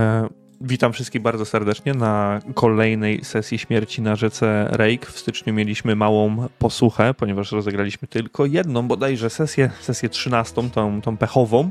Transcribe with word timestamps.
E, 0.00 0.28
witam 0.60 0.92
wszystkich 0.92 1.22
bardzo 1.22 1.44
serdecznie 1.44 1.94
na 1.94 2.40
kolejnej 2.54 3.24
sesji 3.24 3.58
śmierci 3.58 4.02
na 4.02 4.16
rzece 4.16 4.68
Rake. 4.70 5.06
W 5.06 5.18
styczniu 5.18 5.54
mieliśmy 5.54 5.96
małą 5.96 6.48
posłuchę, 6.58 7.14
ponieważ 7.14 7.52
rozegraliśmy 7.52 8.08
tylko 8.08 8.46
jedną 8.46 8.88
bodajże 8.88 9.30
sesję, 9.30 9.70
sesję 9.80 10.08
13, 10.08 10.70
tą, 10.70 11.00
tą 11.00 11.16
pechową. 11.16 11.70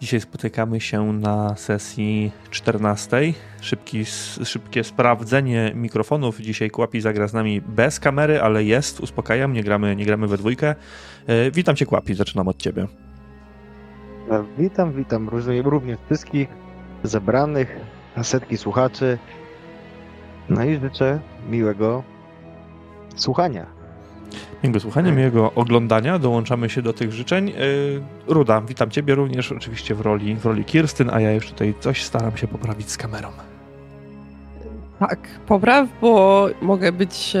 Dzisiaj 0.00 0.20
spotykamy 0.20 0.80
się 0.80 1.12
na 1.12 1.56
sesji 1.56 2.32
14. 2.50 3.32
Szybki, 3.60 4.04
szybkie 4.44 4.84
sprawdzenie 4.84 5.72
mikrofonów. 5.74 6.40
Dzisiaj 6.40 6.70
Kłapi 6.70 7.00
zagra 7.00 7.28
z 7.28 7.32
nami 7.32 7.60
bez 7.60 8.00
kamery, 8.00 8.40
ale 8.40 8.64
jest, 8.64 9.00
uspokajam, 9.00 9.52
nie 9.52 9.62
gramy, 9.62 9.96
nie 9.96 10.04
gramy 10.04 10.26
we 10.26 10.36
dwójkę. 10.36 10.74
E, 11.26 11.50
witam 11.50 11.76
cię 11.76 11.86
Kłapi, 11.86 12.14
zaczynam 12.14 12.48
od 12.48 12.56
ciebie. 12.56 12.86
E, 14.30 14.44
witam, 14.58 14.92
witam 14.92 15.28
również 15.64 15.98
wszystkich 16.06 16.48
zebranych, 17.02 17.76
setki 18.22 18.56
słuchaczy. 18.56 19.18
No 20.48 20.64
i 20.64 20.80
życzę 20.80 21.20
miłego 21.50 22.02
słuchania. 23.16 23.66
Miłego 24.62 24.80
słuchania, 24.80 25.12
miłego 25.12 25.52
oglądania. 25.54 26.18
Dołączamy 26.18 26.70
się 26.70 26.82
do 26.82 26.92
tych 26.92 27.12
życzeń. 27.12 27.50
E, 27.50 27.54
Ruda, 28.26 28.60
witam 28.60 28.90
Ciebie 28.90 29.14
również, 29.14 29.52
oczywiście 29.52 29.94
w 29.94 30.00
roli, 30.00 30.36
w 30.36 30.46
roli 30.46 30.64
Kirstyn, 30.64 31.10
a 31.12 31.20
ja 31.20 31.32
już 31.32 31.46
tutaj 31.46 31.74
coś 31.80 32.04
staram 32.04 32.36
się 32.36 32.48
poprawić 32.48 32.90
z 32.90 32.96
kamerą. 32.96 33.28
Tak, 34.98 35.18
popraw, 35.46 35.88
bo 36.00 36.46
mogę 36.62 36.92
być, 36.92 37.36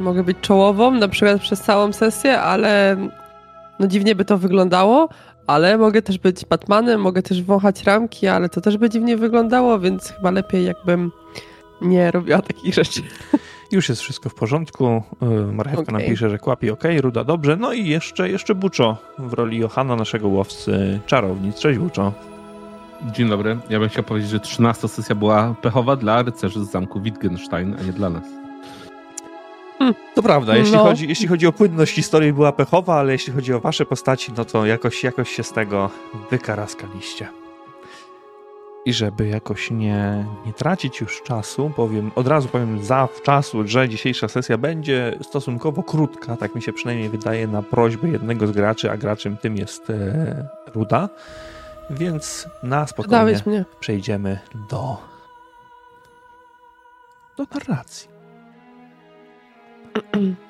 mogę 0.00 0.24
być 0.24 0.36
czołową, 0.40 0.90
na 0.90 1.08
przykład 1.08 1.40
przez 1.40 1.60
całą 1.60 1.92
sesję, 1.92 2.40
ale 2.40 2.96
no 3.80 3.86
dziwnie 3.86 4.14
by 4.14 4.24
to 4.24 4.38
wyglądało, 4.38 5.08
ale 5.46 5.78
mogę 5.78 6.02
też 6.02 6.18
być 6.18 6.44
Batmanem, 6.44 7.00
mogę 7.00 7.22
też 7.22 7.42
wąchać 7.42 7.84
ramki, 7.84 8.26
ale 8.26 8.48
to 8.48 8.60
też 8.60 8.76
by 8.76 8.90
dziwnie 8.90 9.16
wyglądało, 9.16 9.78
więc 9.78 10.10
chyba 10.10 10.30
lepiej 10.30 10.64
jakbym 10.64 11.12
nie 11.80 12.10
robiła 12.10 12.42
takich 12.42 12.74
rzeczy. 12.74 13.02
Już 13.72 13.88
jest 13.88 14.02
wszystko 14.02 14.28
w 14.28 14.34
porządku. 14.34 15.02
Y, 15.22 15.52
Marchewka 15.52 15.82
okay. 15.82 16.00
napisze, 16.00 16.30
że 16.30 16.38
kłapi 16.38 16.70
ok, 16.70 16.82
Ruda 17.00 17.24
dobrze. 17.24 17.56
No 17.56 17.72
i 17.72 17.86
jeszcze, 17.88 18.30
jeszcze 18.30 18.54
Buczo 18.54 18.96
w 19.18 19.32
roli 19.32 19.58
Johana, 19.58 19.96
naszego 19.96 20.28
łowcy 20.28 21.00
czarownic. 21.06 21.58
Cześć 21.58 21.78
Buczo. 21.78 22.12
Dzień 23.12 23.28
dobry. 23.28 23.58
Ja 23.70 23.80
bym 23.80 23.88
chciał 23.88 24.04
powiedzieć, 24.04 24.30
że 24.30 24.40
13 24.40 24.88
sesja 24.88 25.14
była 25.14 25.54
pechowa 25.62 25.96
dla 25.96 26.22
rycerzy 26.22 26.64
z 26.64 26.70
zamku 26.70 27.00
Wittgenstein, 27.00 27.76
a 27.80 27.82
nie 27.82 27.92
dla 27.92 28.10
nas. 28.10 28.45
Hmm, 29.78 29.94
to 30.14 30.22
prawda, 30.22 30.56
jeśli, 30.56 30.76
no. 30.76 30.84
chodzi, 30.84 31.08
jeśli 31.08 31.28
chodzi 31.28 31.46
o 31.46 31.52
płynność 31.52 31.94
historii 31.94 32.32
była 32.32 32.52
pechowa, 32.52 32.94
ale 32.94 33.12
jeśli 33.12 33.32
chodzi 33.32 33.52
o 33.52 33.60
wasze 33.60 33.86
postaci, 33.86 34.32
no 34.36 34.44
to 34.44 34.66
jakoś, 34.66 35.04
jakoś 35.04 35.30
się 35.30 35.42
z 35.42 35.52
tego 35.52 35.90
wykaraskaliście. 36.30 37.28
I 38.84 38.92
żeby 38.92 39.28
jakoś 39.28 39.70
nie, 39.70 40.26
nie 40.46 40.52
tracić 40.52 41.00
już 41.00 41.22
czasu, 41.22 41.70
powiem, 41.76 42.10
od 42.14 42.26
razu 42.26 42.48
powiem 42.48 42.84
zawczasu, 42.84 43.68
że 43.68 43.88
dzisiejsza 43.88 44.28
sesja 44.28 44.58
będzie 44.58 45.18
stosunkowo 45.22 45.82
krótka, 45.82 46.36
tak 46.36 46.54
mi 46.54 46.62
się 46.62 46.72
przynajmniej 46.72 47.08
wydaje, 47.08 47.46
na 47.46 47.62
prośbę 47.62 48.08
jednego 48.08 48.46
z 48.46 48.50
graczy, 48.50 48.90
a 48.90 48.96
graczem 48.96 49.36
tym 49.36 49.56
jest 49.56 49.90
e, 49.90 50.48
Ruda. 50.74 51.08
Więc 51.90 52.48
na 52.62 52.86
spokojnie 52.86 53.64
przejdziemy 53.80 54.38
do, 54.70 54.96
do 57.36 57.44
narracji. 57.54 58.15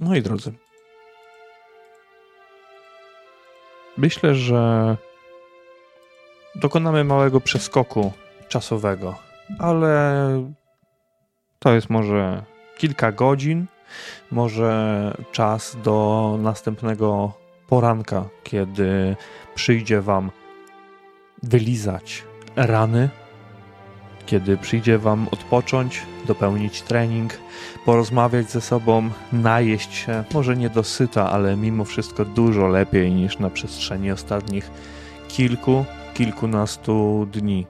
Moi 0.00 0.22
drodzy, 0.22 0.52
myślę, 3.96 4.34
że 4.34 4.96
dokonamy 6.54 7.04
małego 7.04 7.40
przeskoku 7.40 8.12
czasowego, 8.48 9.18
ale 9.58 10.26
to 11.58 11.74
jest 11.74 11.90
może 11.90 12.44
kilka 12.78 13.12
godzin, 13.12 13.66
może 14.30 15.14
czas 15.32 15.76
do 15.84 16.36
następnego 16.38 17.32
poranka, 17.68 18.24
kiedy 18.44 19.16
przyjdzie 19.54 20.00
Wam 20.00 20.30
wylizać 21.42 22.29
rany, 22.56 23.08
kiedy 24.26 24.56
przyjdzie 24.56 24.98
Wam 24.98 25.28
odpocząć, 25.30 26.02
dopełnić 26.26 26.82
trening, 26.82 27.38
porozmawiać 27.84 28.50
ze 28.50 28.60
sobą, 28.60 29.10
najeść 29.32 29.94
się, 29.94 30.24
może 30.34 30.56
nie 30.56 30.70
dosyta, 30.70 31.30
ale 31.30 31.56
mimo 31.56 31.84
wszystko 31.84 32.24
dużo 32.24 32.68
lepiej 32.68 33.12
niż 33.12 33.38
na 33.38 33.50
przestrzeni 33.50 34.12
ostatnich 34.12 34.70
kilku, 35.28 35.84
kilkunastu 36.14 37.26
dni. 37.32 37.66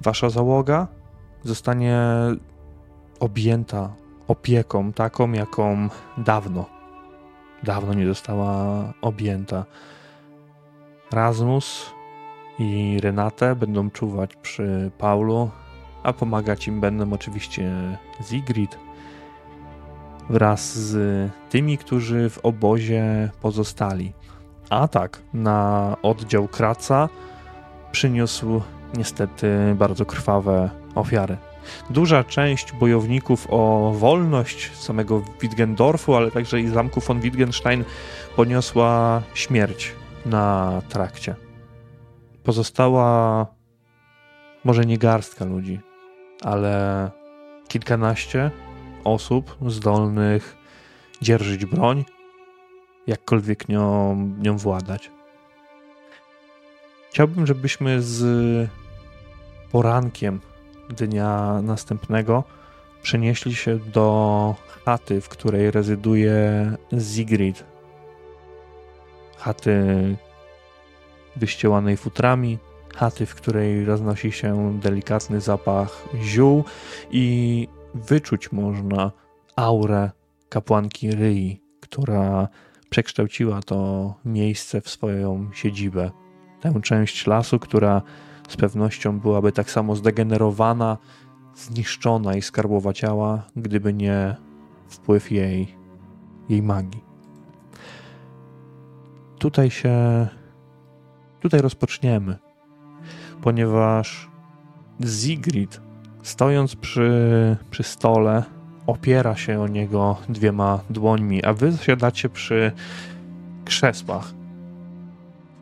Wasza 0.00 0.30
załoga 0.30 0.86
zostanie 1.44 2.00
objęta 3.20 3.94
opieką, 4.28 4.92
taką 4.92 5.32
jaką 5.32 5.88
dawno, 6.18 6.66
dawno 7.62 7.94
nie 7.94 8.06
została 8.06 8.84
objęta. 9.00 9.64
Razmus 11.12 11.97
i 12.58 12.98
Renate 13.02 13.56
będą 13.56 13.90
czuwać 13.90 14.36
przy 14.36 14.90
Paulu, 14.98 15.50
a 16.02 16.12
pomagać 16.12 16.68
im 16.68 16.80
będą 16.80 17.12
oczywiście 17.12 17.70
Zigrid 18.22 18.78
wraz 20.30 20.78
z 20.78 21.30
tymi, 21.50 21.78
którzy 21.78 22.30
w 22.30 22.38
obozie 22.38 23.30
pozostali. 23.42 24.12
A 24.70 24.88
tak, 24.88 25.22
na 25.34 25.96
oddział 26.02 26.48
Kraca 26.48 27.08
przyniósł 27.92 28.60
niestety 28.96 29.74
bardzo 29.78 30.06
krwawe 30.06 30.70
ofiary. 30.94 31.36
Duża 31.90 32.24
część 32.24 32.72
bojowników 32.72 33.46
o 33.50 33.92
wolność 33.94 34.76
samego 34.76 35.22
Wittgendorfu, 35.40 36.14
ale 36.14 36.30
także 36.30 36.60
i 36.60 36.68
zamku 36.68 37.00
von 37.00 37.20
Wittgenstein 37.20 37.84
poniosła 38.36 39.22
śmierć 39.34 39.92
na 40.26 40.82
trakcie 40.88 41.47
pozostała 42.48 43.46
może 44.64 44.84
nie 44.84 44.98
garstka 44.98 45.44
ludzi, 45.44 45.80
ale 46.42 47.10
kilkanaście 47.68 48.50
osób 49.04 49.56
zdolnych 49.66 50.56
dzierżyć 51.22 51.66
broń, 51.66 52.04
jakkolwiek 53.06 53.68
nią, 53.68 54.14
nią 54.42 54.56
władać. 54.56 55.10
Chciałbym, 57.10 57.46
żebyśmy 57.46 58.02
z 58.02 58.70
porankiem 59.72 60.40
dnia 60.90 61.60
następnego 61.62 62.44
przenieśli 63.02 63.54
się 63.54 63.78
do 63.78 64.54
chaty, 64.84 65.20
w 65.20 65.28
której 65.28 65.70
rezyduje 65.70 66.72
Zigrid. 66.98 67.64
Chaty 69.36 70.16
wyściełanej 71.38 71.96
futrami, 71.96 72.58
chaty, 72.96 73.26
w 73.26 73.34
której 73.34 73.84
roznosi 73.84 74.32
się 74.32 74.78
delikatny 74.82 75.40
zapach 75.40 76.08
ziół 76.22 76.64
i 77.10 77.68
wyczuć 77.94 78.52
można 78.52 79.12
aurę 79.56 80.10
kapłanki 80.48 81.10
Ryi, 81.10 81.60
która 81.80 82.48
przekształciła 82.90 83.62
to 83.62 84.14
miejsce 84.24 84.80
w 84.80 84.88
swoją 84.88 85.50
siedzibę. 85.52 86.10
Tę 86.60 86.80
część 86.82 87.26
lasu, 87.26 87.58
która 87.58 88.02
z 88.48 88.56
pewnością 88.56 89.20
byłaby 89.20 89.52
tak 89.52 89.70
samo 89.70 89.96
zdegenerowana, 89.96 90.98
zniszczona 91.54 92.34
i 92.34 92.42
ciała, 92.92 93.42
gdyby 93.56 93.94
nie 93.94 94.36
wpływ 94.88 95.30
jej, 95.30 95.76
jej 96.48 96.62
magii. 96.62 97.04
Tutaj 99.38 99.70
się 99.70 100.28
Tutaj 101.40 101.60
rozpoczniemy, 101.60 102.36
ponieważ 103.42 104.30
Zigrid, 105.04 105.80
stojąc 106.22 106.76
przy, 106.76 107.10
przy 107.70 107.82
stole, 107.82 108.44
opiera 108.86 109.36
się 109.36 109.60
o 109.60 109.68
niego 109.68 110.16
dwiema 110.28 110.80
dłońmi, 110.90 111.44
a 111.44 111.52
wy 111.52 111.72
zasiadacie 111.72 112.28
przy 112.28 112.72
krzesłach 113.64 114.32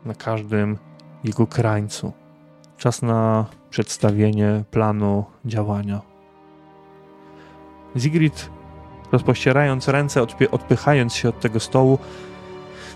na 0.05 0.13
każdym 0.13 0.77
jego 1.23 1.47
krańcu. 1.47 2.13
Czas 2.77 3.01
na 3.01 3.45
przedstawienie 3.69 4.63
planu 4.71 5.25
działania. 5.45 6.01
Zigrid, 7.97 8.49
rozpościerając 9.11 9.87
ręce, 9.87 10.21
odpychając 10.51 11.13
się 11.13 11.29
od 11.29 11.39
tego 11.39 11.59
stołu, 11.59 11.99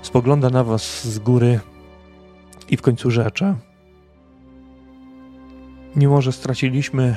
spogląda 0.01 0.49
na 0.49 0.63
was 0.63 1.07
z 1.07 1.19
góry 1.19 1.59
i 2.71 2.77
w 2.77 2.81
końcu 2.81 3.11
rzecze. 3.11 3.55
Mimo, 5.95 6.21
że 6.21 6.31
straciliśmy 6.31 7.15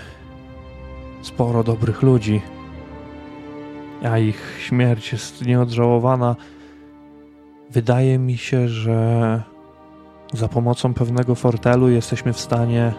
sporo 1.22 1.64
dobrych 1.64 2.02
ludzi, 2.02 2.40
a 4.10 4.18
ich 4.18 4.56
śmierć 4.60 5.12
jest 5.12 5.46
nieodżałowana, 5.46 6.36
Wydaje 7.74 8.18
mi 8.18 8.36
się, 8.36 8.68
że 8.68 9.42
za 10.32 10.48
pomocą 10.48 10.94
pewnego 10.94 11.34
fortelu 11.34 11.88
jesteśmy 11.88 12.32
w 12.32 12.40
stanie 12.40 12.92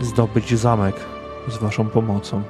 zdobyć 0.00 0.54
zamek 0.54 0.94
z 1.48 1.56
waszą 1.56 1.88
pomocą. 1.88 2.42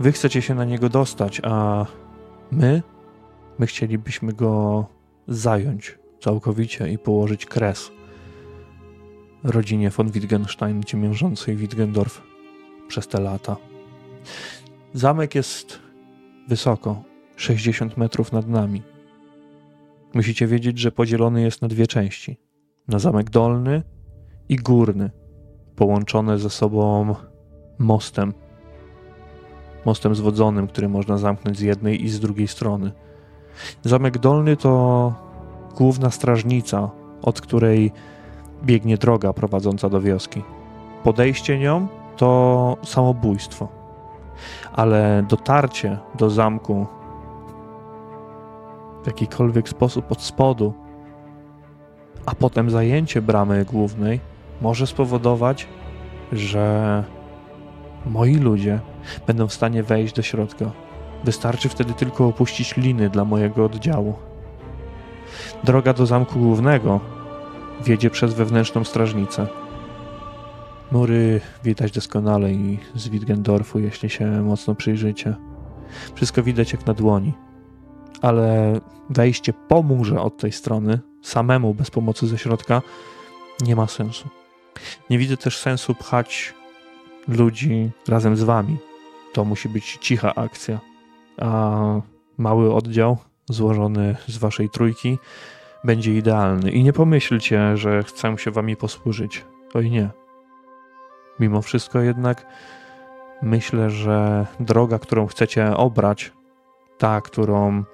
Wy 0.00 0.12
chcecie 0.12 0.42
się 0.42 0.54
na 0.54 0.64
niego 0.64 0.88
dostać, 0.88 1.40
a 1.44 1.86
my, 2.50 2.82
my 3.58 3.66
chcielibyśmy 3.66 4.32
go 4.32 4.84
zająć 5.28 5.98
całkowicie 6.20 6.92
i 6.92 6.98
położyć 6.98 7.46
kres 7.46 7.90
rodzinie 9.44 9.90
von 9.90 10.10
Wittgenstein, 10.10 10.82
ciemiężącej 10.82 11.56
Wittgendorf 11.56 12.22
przez 12.88 13.08
te 13.08 13.20
lata. 13.20 13.56
Zamek 14.94 15.34
jest 15.34 15.78
wysoko, 16.48 17.02
60 17.36 17.96
metrów 17.96 18.32
nad 18.32 18.48
nami. 18.48 18.82
Musicie 20.14 20.46
wiedzieć, 20.46 20.78
że 20.78 20.92
podzielony 20.92 21.42
jest 21.42 21.62
na 21.62 21.68
dwie 21.68 21.86
części. 21.86 22.36
Na 22.88 22.98
zamek 22.98 23.30
dolny 23.30 23.82
i 24.48 24.56
górny, 24.56 25.10
połączone 25.76 26.38
ze 26.38 26.50
sobą 26.50 27.14
mostem. 27.78 28.32
Mostem 29.84 30.14
zwodzonym, 30.14 30.66
który 30.66 30.88
można 30.88 31.18
zamknąć 31.18 31.58
z 31.58 31.60
jednej 31.60 32.04
i 32.04 32.08
z 32.08 32.20
drugiej 32.20 32.48
strony. 32.48 32.92
Zamek 33.84 34.18
dolny 34.18 34.56
to 34.56 35.14
główna 35.76 36.10
strażnica, 36.10 36.90
od 37.22 37.40
której 37.40 37.92
biegnie 38.64 38.96
droga 38.96 39.32
prowadząca 39.32 39.88
do 39.88 40.00
wioski. 40.00 40.42
Podejście 41.04 41.58
nią 41.58 41.88
to 42.16 42.76
samobójstwo, 42.82 43.68
ale 44.72 45.24
dotarcie 45.28 45.98
do 46.18 46.30
zamku 46.30 46.86
w 49.02 49.06
jakikolwiek 49.06 49.68
sposób 49.68 50.12
od 50.12 50.22
spodu, 50.22 50.74
a 52.26 52.34
potem 52.34 52.70
zajęcie 52.70 53.22
bramy 53.22 53.64
głównej 53.64 54.20
może 54.60 54.86
spowodować, 54.86 55.68
że 56.32 57.04
moi 58.06 58.34
ludzie 58.34 58.80
będą 59.26 59.46
w 59.46 59.52
stanie 59.52 59.82
wejść 59.82 60.14
do 60.14 60.22
środka. 60.22 60.70
Wystarczy 61.24 61.68
wtedy 61.68 61.94
tylko 61.94 62.26
opuścić 62.26 62.76
liny 62.76 63.10
dla 63.10 63.24
mojego 63.24 63.64
oddziału. 63.64 64.14
Droga 65.64 65.92
do 65.92 66.06
zamku 66.06 66.38
głównego 66.38 67.00
wiedzie 67.84 68.10
przez 68.10 68.34
wewnętrzną 68.34 68.84
strażnicę. 68.84 69.46
Mury 70.92 71.40
widać 71.64 71.92
doskonale 71.92 72.52
i 72.52 72.78
z 72.94 73.08
Wittgendorfu, 73.08 73.78
jeśli 73.78 74.10
się 74.10 74.42
mocno 74.42 74.74
przyjrzycie. 74.74 75.34
Wszystko 76.14 76.42
widać 76.42 76.72
jak 76.72 76.86
na 76.86 76.94
dłoni. 76.94 77.32
Ale 78.22 78.80
wejście 79.10 79.52
po 79.68 79.82
murze 79.82 80.20
od 80.20 80.36
tej 80.36 80.52
strony, 80.52 81.00
samemu 81.22 81.74
bez 81.74 81.90
pomocy 81.90 82.26
ze 82.26 82.38
środka, 82.38 82.82
nie 83.60 83.76
ma 83.76 83.86
sensu. 83.86 84.28
Nie 85.10 85.18
widzę 85.18 85.36
też 85.36 85.58
sensu 85.58 85.94
pchać 85.94 86.54
ludzi 87.28 87.90
razem 88.08 88.36
z 88.36 88.42
wami. 88.42 88.76
To 89.32 89.44
musi 89.44 89.68
być 89.68 89.98
cicha 90.00 90.34
akcja. 90.34 90.80
A 91.40 92.00
mały 92.38 92.74
oddział 92.74 93.18
złożony 93.48 94.16
z 94.26 94.38
waszej 94.38 94.70
trójki 94.70 95.18
będzie 95.84 96.14
idealny. 96.14 96.70
I 96.70 96.84
nie 96.84 96.92
pomyślcie, 96.92 97.76
że 97.76 98.02
chcę 98.02 98.38
się 98.38 98.50
wami 98.50 98.76
posłużyć. 98.76 99.44
Oj 99.74 99.90
nie. 99.90 100.10
Mimo 101.40 101.62
wszystko 101.62 102.00
jednak 102.00 102.46
myślę, 103.42 103.90
że 103.90 104.46
droga, 104.60 104.98
którą 104.98 105.26
chcecie 105.26 105.76
obrać, 105.76 106.32
ta, 106.98 107.20
którą 107.20 107.84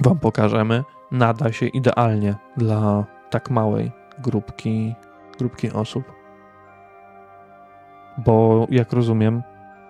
wam 0.00 0.18
pokażemy, 0.18 0.84
nada 1.10 1.52
się 1.52 1.66
idealnie 1.66 2.34
dla 2.56 3.04
tak 3.30 3.50
małej 3.50 3.92
grupki, 4.18 4.94
grupki 5.38 5.70
osób. 5.72 6.04
Bo 8.18 8.66
jak 8.70 8.92
rozumiem, 8.92 9.42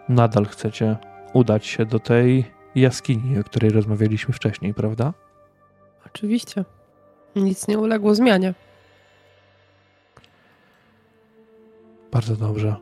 nadal 0.08 0.44
chcecie 0.44 0.96
udać 1.32 1.66
się 1.66 1.86
do 1.86 1.98
tej 1.98 2.53
jaskini, 2.74 3.38
o 3.38 3.44
której 3.44 3.70
rozmawialiśmy 3.70 4.34
wcześniej, 4.34 4.74
prawda? 4.74 5.12
Oczywiście. 6.06 6.64
Nic 7.36 7.68
nie 7.68 7.78
uległo 7.78 8.14
zmianie. 8.14 8.54
Bardzo 12.12 12.36
dobrze. 12.36 12.76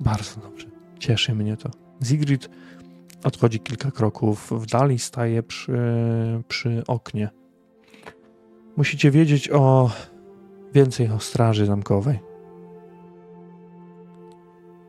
Bardzo 0.00 0.40
dobrze. 0.40 0.66
Cieszy 0.98 1.34
mnie 1.34 1.56
to. 1.56 1.70
Zigrid 2.02 2.50
odchodzi 3.24 3.60
kilka 3.60 3.90
kroków 3.90 4.50
w 4.50 4.66
dal 4.66 4.92
i 4.92 4.98
staje 4.98 5.42
przy, 5.42 5.78
przy 6.48 6.82
oknie. 6.86 7.30
Musicie 8.76 9.10
wiedzieć 9.10 9.50
o 9.50 9.90
więcej 10.72 11.08
o 11.08 11.20
straży 11.20 11.66
zamkowej. 11.66 12.18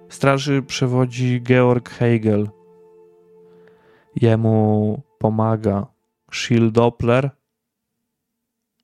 Straży 0.10 0.62
przewodzi 0.62 1.42
Georg 1.42 1.90
Hegel. 1.90 2.50
Jemu 4.16 5.02
pomaga 5.20 5.88
Schill 6.32 6.72
Doppler 6.72 7.30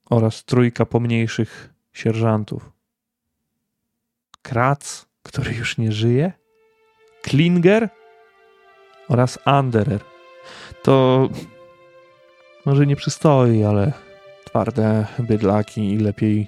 oraz 0.09 0.43
trójka 0.45 0.85
pomniejszych 0.85 1.73
sierżantów. 1.93 2.71
Kratz, 4.41 5.05
który 5.23 5.53
już 5.53 5.77
nie 5.77 5.91
żyje, 5.91 6.33
Klinger 7.21 7.89
oraz 9.09 9.39
Anderer. 9.45 9.99
To 10.83 11.29
może 12.65 12.87
nie 12.87 12.95
przystoi, 12.95 13.63
ale 13.63 13.93
twarde 14.45 15.05
bydlaki 15.19 15.93
i 15.93 15.97
lepiej 15.97 16.47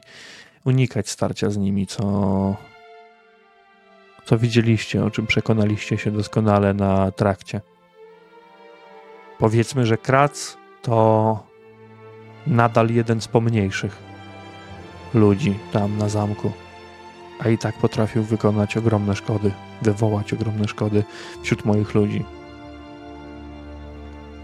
unikać 0.66 1.10
starcia 1.10 1.50
z 1.50 1.58
nimi, 1.58 1.88
co, 1.88 2.56
co 4.26 4.38
widzieliście, 4.38 5.06
o 5.06 5.12
czym 5.12 5.28
przekonaliście 5.28 5.98
się 5.98 6.12
doskonale 6.12 6.74
na 6.74 7.12
trakcie. 7.12 7.62
Powiedzmy, 9.44 9.86
że 9.86 9.98
Kratz 9.98 10.58
to 10.82 11.44
nadal 12.48 12.90
jeden 12.90 13.22
z 13.22 13.28
pomniejszych 13.28 13.98
ludzi 15.14 15.60
tam 15.72 15.98
na 15.98 16.10
zamku, 16.10 16.52
a 17.40 17.50
i 17.50 17.58
tak 17.58 17.78
potrafił 17.78 18.24
wykonać 18.24 18.78
ogromne 18.78 19.16
szkody, 19.16 19.52
wywołać 19.82 20.34
ogromne 20.34 20.68
szkody 20.68 21.04
wśród 21.42 21.66
moich 21.66 21.96
ludzi. 21.96 22.26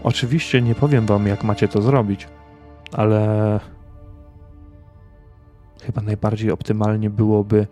Oczywiście 0.02 0.62
nie 0.62 0.74
powiem 0.74 1.06
wam, 1.06 1.26
jak 1.26 1.44
macie 1.44 1.68
to 1.68 1.82
zrobić, 1.82 2.28
ale 2.92 3.60
chyba 5.82 6.02
najbardziej 6.02 6.50
optymalnie 6.50 7.10
byłoby 7.10 7.66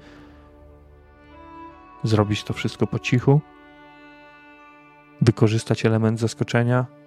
zrobić 2.04 2.44
to 2.44 2.52
wszystko 2.52 2.87
po 2.87 2.99
cichu, 2.99 3.40
wykorzystać 5.20 5.87
element 5.87 6.20
zaskoczenia, 6.20 6.99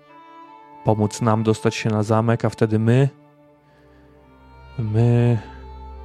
pomóc 0.83 1.21
nam 1.21 1.43
dostać 1.43 1.75
się 1.75 1.89
na 1.89 2.03
zamek, 2.03 2.45
a 2.45 2.50
wtedy 2.50 2.79
my, 2.79 3.09
my 4.79 5.39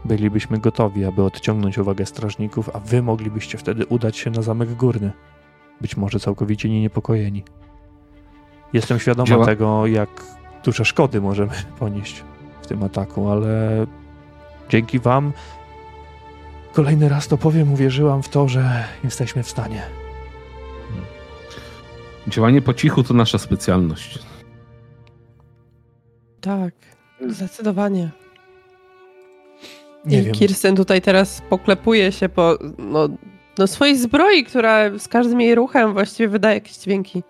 bylibyśmy 0.05 0.59
gotowi, 0.59 1.05
aby 1.05 1.23
odciągnąć 1.23 1.79
uwagę 1.79 2.07
strażników, 2.07 2.71
a 2.77 2.79
wy 2.79 3.03
moglibyście 3.03 3.59
wtedy 3.59 3.87
udać 3.87 4.17
się 4.17 4.31
na 4.31 4.43
zamek 4.43 4.75
górny. 4.75 5.13
Być 5.81 5.97
może 5.97 6.21
całkowicie 6.21 6.69
nie 6.69 6.81
niepokojeni. 6.81 7.45
Jestem 8.73 8.99
świadoma 8.99 9.27
Działa. 9.27 9.47
tego, 9.47 9.87
jak 9.87 10.09
duże 10.65 10.85
szkody 10.85 11.21
możemy 11.21 11.53
ponieść 11.79 12.25
w 12.63 12.67
tym 12.67 12.83
ataku, 12.83 13.31
ale 13.31 13.87
dzięki 14.69 14.99
wam 14.99 15.33
kolejny 16.73 17.09
raz 17.09 17.29
to 17.29 17.39
powiem, 17.39 17.73
uwierzyłam 17.73 18.23
w 18.23 18.29
to, 18.29 18.49
że 18.49 18.85
jesteśmy 19.05 19.43
w 19.43 19.49
stanie. 19.49 19.83
Działanie 22.29 22.63
po 22.63 22.75
cichu 22.75 23.03
to 23.03 23.15
nasza 23.15 23.39
specjalność. 23.39 24.19
Tak, 26.47 26.75
zdecydowanie. 27.29 28.11
Nie 30.05 30.19
I 30.19 30.23
wiem. 30.23 30.35
Kirsten 30.35 30.77
tutaj 30.77 31.03
teraz 31.03 31.43
poklepuje 31.51 32.13
się 32.13 32.29
po 32.29 32.59
no, 32.79 33.09
no 33.59 33.67
swojej 33.67 33.99
zbroi, 33.99 34.45
która 34.45 34.99
z 34.99 35.09
każdym 35.09 35.41
jej 35.41 35.55
ruchem 35.55 35.93
właściwie 35.93 36.29
wydaje 36.29 36.55
jakieś 36.55 36.77
dźwięki. 36.77 37.23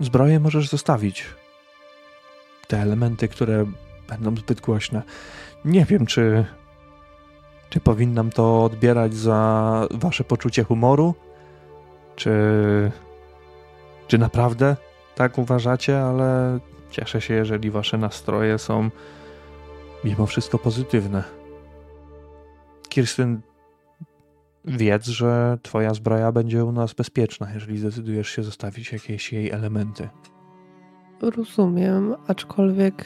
Zbroję 0.00 0.40
możesz 0.40 0.68
zostawić. 0.68 1.24
Te 2.68 2.78
elementy, 2.78 3.28
które 3.28 3.66
będą 4.08 4.36
zbyt 4.36 4.60
głośne. 4.60 5.02
Nie 5.64 5.84
wiem, 5.84 6.06
czy, 6.06 6.44
czy 7.70 7.80
powinnam 7.80 8.30
to 8.30 8.64
odbierać 8.64 9.14
za 9.14 9.86
wasze 9.90 10.24
poczucie 10.24 10.64
humoru, 10.64 11.14
czy, 12.16 12.30
czy 14.08 14.18
naprawdę 14.18 14.76
tak 15.14 15.38
uważacie, 15.38 16.02
ale 16.02 16.58
Cieszę 16.92 17.20
się, 17.20 17.34
jeżeli 17.34 17.70
wasze 17.70 17.98
nastroje 17.98 18.58
są 18.58 18.90
mimo 20.04 20.26
wszystko 20.26 20.58
pozytywne. 20.58 21.24
Kirsten, 22.88 23.40
wiedz, 24.64 25.06
że 25.06 25.58
twoja 25.62 25.94
zbroja 25.94 26.32
będzie 26.32 26.64
u 26.64 26.72
nas 26.72 26.94
bezpieczna, 26.94 27.52
jeżeli 27.54 27.78
zdecydujesz 27.78 28.28
się 28.28 28.42
zostawić 28.42 28.92
jakieś 28.92 29.32
jej 29.32 29.50
elementy. 29.50 30.08
rozumiem, 31.20 32.14
aczkolwiek 32.26 33.04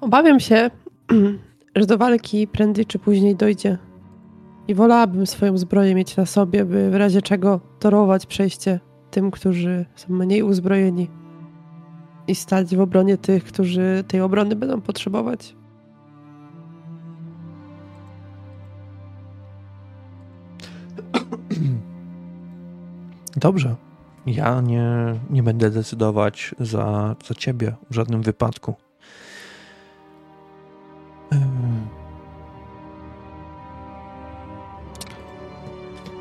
obawiam 0.00 0.40
się, 0.40 0.70
że 1.76 1.86
do 1.86 1.98
walki 1.98 2.46
prędzej 2.46 2.86
czy 2.86 2.98
później 2.98 3.36
dojdzie. 3.36 3.78
I 4.68 4.74
wolałabym 4.74 5.26
swoją 5.26 5.58
zbroję 5.58 5.94
mieć 5.94 6.16
na 6.16 6.26
sobie, 6.26 6.64
by 6.64 6.90
w 6.90 6.94
razie 6.94 7.22
czego 7.22 7.60
torować 7.78 8.26
przejście 8.26 8.80
tym, 9.10 9.30
którzy 9.30 9.86
są 9.96 10.14
mniej 10.14 10.42
uzbrojeni 10.42 11.10
i 12.28 12.34
stać 12.34 12.76
w 12.76 12.80
obronie 12.80 13.18
tych, 13.18 13.44
którzy 13.44 14.04
tej 14.08 14.20
obrony 14.20 14.56
będą 14.56 14.80
potrzebować. 14.80 15.56
Dobrze. 23.36 23.76
Ja 24.26 24.60
nie, 24.60 24.86
nie 25.30 25.42
będę 25.42 25.70
decydować 25.70 26.54
za, 26.60 27.16
za 27.26 27.34
ciebie 27.34 27.74
w 27.90 27.94
żadnym 27.94 28.22
wypadku. 28.22 28.74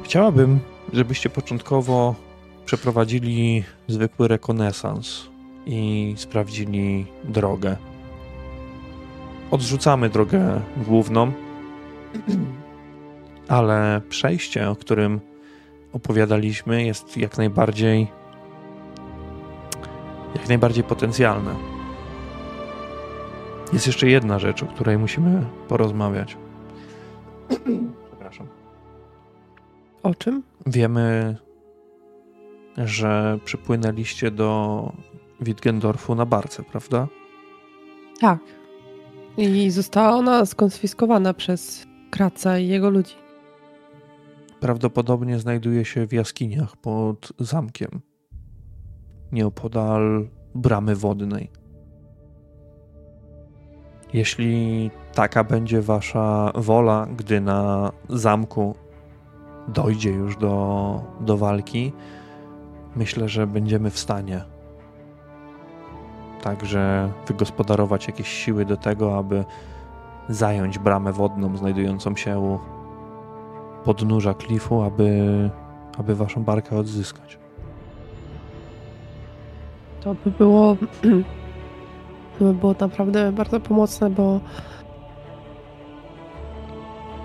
Chciałabym, 0.04 0.60
żebyście 0.94 1.30
początkowo 1.30 2.16
przeprowadzili 2.70 3.64
zwykły 3.88 4.28
rekonesans 4.28 5.30
i 5.66 6.14
sprawdzili 6.18 7.06
drogę. 7.24 7.78
Odrzucamy 9.52 10.10
drogę 10.10 10.62
główną, 10.78 11.32
ale 13.48 14.02
przejście, 14.10 14.70
o 14.70 14.76
którym 14.76 15.20
opowiadaliśmy, 15.94 16.84
jest 16.86 17.18
jak 17.18 17.38
najbardziej 17.38 18.08
jak 20.36 20.50
najbardziej 20.50 20.84
potencjalne. 20.84 21.56
Jest 23.74 23.88
jeszcze 23.88 24.08
jedna 24.10 24.40
rzecz, 24.40 24.64
o 24.64 24.66
której 24.66 24.98
musimy 24.98 25.46
porozmawiać. 25.68 26.38
Przepraszam. 28.08 28.48
O 30.04 30.16
czym? 30.16 30.44
Wiemy, 30.66 31.38
że 32.86 33.40
przypłynęliście 33.46 34.32
do 34.32 34.92
Wittgendorfu 35.42 36.16
na 36.16 36.26
barce, 36.26 36.64
prawda? 36.64 37.08
Tak. 38.20 38.40
I 39.38 39.70
została 39.72 40.16
ona 40.16 40.46
skonfiskowana 40.46 41.34
przez 41.34 41.88
Kraca 42.12 42.60
i 42.60 42.68
jego 42.68 42.90
ludzi. 42.90 43.16
Prawdopodobnie 44.60 45.40
znajduje 45.40 45.86
się 45.86 46.08
w 46.08 46.14
jaskiniach 46.14 46.78
pod 46.78 47.34
zamkiem, 47.40 48.02
nieopodal 49.32 50.28
bramy 50.56 50.96
wodnej. 50.96 51.52
Jeśli 54.14 54.92
taka 55.14 55.44
będzie 55.44 55.82
wasza 55.82 56.52
wola, 56.56 57.08
gdy 57.18 57.42
na 57.42 57.92
zamku 58.10 58.76
dojdzie 59.68 60.10
już 60.10 60.38
do, 60.38 61.04
do 61.22 61.38
walki, 61.38 61.94
myślę, 63.00 63.30
że 63.30 63.48
będziemy 63.48 63.90
w 63.90 64.00
stanie 64.00 64.42
także 66.42 67.12
wygospodarować 67.28 68.08
jakieś 68.08 68.28
siły 68.28 68.66
do 68.66 68.78
tego, 68.78 69.18
aby 69.18 69.46
zająć 70.30 70.80
bramę 70.80 71.14
wodną 71.14 71.58
znajdującą 71.58 72.16
się 72.16 72.40
u 72.40 72.60
podnóża 73.86 74.34
klifu, 74.34 74.82
aby, 74.82 75.50
aby 75.98 76.16
waszą 76.16 76.44
barkę 76.44 76.78
odzyskać. 76.78 77.38
To 80.02 80.16
by 80.26 80.32
było, 80.32 80.76
to 82.40 82.46
by 82.46 82.54
było 82.54 82.76
naprawdę 82.80 83.32
bardzo 83.32 83.60
pomocne, 83.60 84.10
bo 84.10 84.40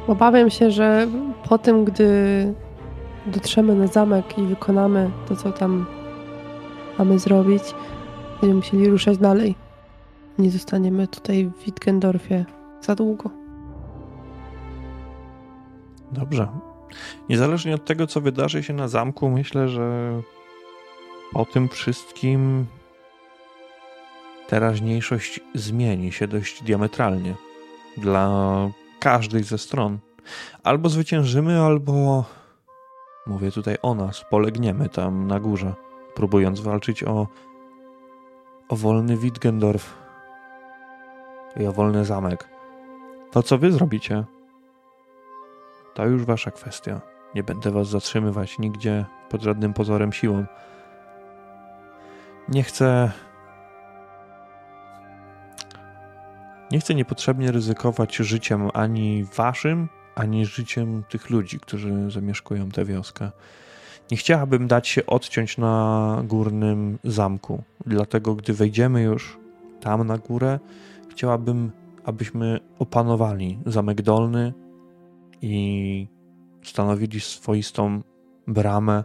obawiam 0.07 0.51
się, 0.51 0.71
że 0.71 1.07
po 1.49 1.59
tym, 1.59 1.85
gdy 1.85 2.55
dotrzemy 3.27 3.75
na 3.75 3.87
zamek 3.87 4.39
i 4.39 4.47
wykonamy 4.47 5.11
to, 5.29 5.37
co 5.37 5.53
tam 5.53 5.87
mamy 6.99 7.19
zrobić, 7.19 7.63
będziemy 8.41 8.55
musieli 8.55 8.89
ruszać 8.89 9.19
dalej. 9.19 9.55
Nie 10.39 10.51
zostaniemy 10.51 11.09
tutaj 11.09 11.47
w 11.47 11.65
Wittgendorfie 11.65 12.45
za 12.81 12.95
długo. 12.95 13.31
Dobrze. 16.13 16.49
Niezależnie 17.29 17.75
od 17.75 17.85
tego, 17.85 18.07
co 18.07 18.21
wydarzy 18.21 18.63
się 18.63 18.73
na 18.73 18.89
zamku, 18.89 19.31
myślę, 19.31 19.69
że 19.69 20.21
po 21.33 21.45
tym 21.45 21.69
wszystkim 21.69 22.67
teraźniejszość 24.49 25.41
zmieni 25.55 26.13
się 26.13 26.29
dość 26.29 26.63
diametralnie 26.63 27.35
dla 27.97 28.29
każdej 29.01 29.43
ze 29.43 29.59
stron. 29.59 29.99
Albo 30.63 30.89
zwyciężymy, 30.89 31.61
albo 31.61 32.25
mówię 33.27 33.51
tutaj 33.51 33.77
o 33.83 33.95
nas, 33.95 34.25
polegniemy 34.31 34.89
tam 34.89 35.27
na 35.27 35.41
górze, 35.41 35.75
próbując 36.15 36.61
walczyć 36.61 37.05
o, 37.05 37.29
o 38.69 38.77
wolny 38.77 39.17
Wittgendorf 39.17 39.95
i 41.57 41.67
o 41.67 41.73
wolny 41.73 42.05
zamek. 42.05 42.49
To, 43.31 43.43
co 43.43 43.59
wy 43.59 43.73
zrobicie, 43.73 44.25
to 45.95 46.07
już 46.07 46.25
wasza 46.25 46.51
kwestia. 46.51 47.01
Nie 47.35 47.43
będę 47.43 47.71
was 47.71 47.89
zatrzymywać 47.89 48.59
nigdzie 48.59 49.05
pod 49.29 49.43
żadnym 49.43 49.75
pozorem 49.75 50.13
siłą. 50.13 50.45
Nie 52.49 52.63
chcę. 52.63 53.13
Nie 56.73 56.81
chcę 56.81 56.95
niepotrzebnie 56.95 57.53
ryzykować 57.53 58.17
życiem 58.17 58.71
ani 58.75 59.25
waszym, 59.25 59.89
ani 60.15 60.47
życiem 60.47 61.03
tych 61.09 61.31
ludzi, 61.31 61.61
którzy 61.61 62.11
zamieszkują 62.11 62.71
tę 62.71 62.85
wioskę. 62.85 63.31
Nie 64.11 64.17
chciałabym 64.17 64.69
dać 64.69 64.89
się 64.89 65.07
odciąć 65.07 65.59
na 65.59 66.23
górnym 66.25 66.99
zamku. 67.05 67.63
Dlatego, 67.87 68.35
gdy 68.35 68.53
wejdziemy 68.53 69.03
już 69.03 69.39
tam 69.81 70.07
na 70.07 70.19
górę, 70.19 70.59
chciałabym, 71.11 71.71
abyśmy 72.05 72.61
opanowali 72.79 73.59
zamek 73.67 74.03
dolny, 74.03 74.53
i 75.45 76.07
stanowili 76.63 77.21
swoistą 77.21 78.03
bramę 78.47 79.05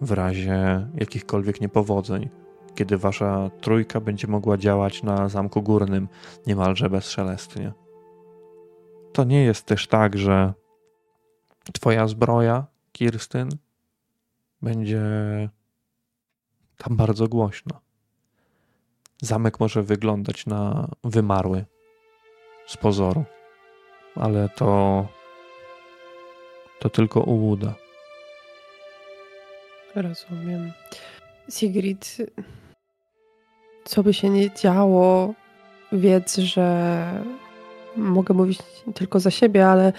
w 0.00 0.10
razie 0.10 0.86
jakichkolwiek 0.94 1.60
niepowodzeń, 1.60 2.28
kiedy 2.74 2.98
wasza 2.98 3.50
trójka 3.60 4.00
będzie 4.00 4.26
mogła 4.26 4.56
działać 4.56 5.02
na 5.02 5.28
zamku 5.28 5.62
górnym 5.62 6.08
niemalże 6.46 6.90
bezszelestnie. 6.90 7.72
To 9.14 9.24
nie 9.24 9.44
jest 9.44 9.66
też 9.66 9.86
tak, 9.86 10.18
że 10.18 10.52
twoja 11.72 12.08
zbroja, 12.08 12.66
Kirstyn, 12.92 13.48
będzie 14.62 15.02
tam 16.78 16.96
bardzo 16.96 17.28
głośno. 17.28 17.80
Zamek 19.22 19.60
może 19.60 19.82
wyglądać 19.82 20.46
na 20.46 20.88
wymarły 21.04 21.64
z 22.66 22.76
pozoru 22.76 23.24
ale 24.16 24.48
to 24.48 25.06
to 26.80 26.90
tylko 26.90 27.20
ułuda. 27.20 27.74
Rozumiem. 29.94 30.72
Sigrid, 31.50 32.16
co 33.84 34.02
by 34.02 34.14
się 34.14 34.30
nie 34.30 34.50
działo, 34.54 35.34
wiedz, 35.92 36.36
że 36.36 37.24
mogę 37.96 38.34
mówić 38.34 38.58
tylko 38.94 39.20
za 39.20 39.30
siebie, 39.30 39.68
ale 39.68 39.92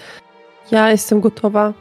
ja 0.70 0.90
jestem 0.90 1.20
gotowa 1.20 1.72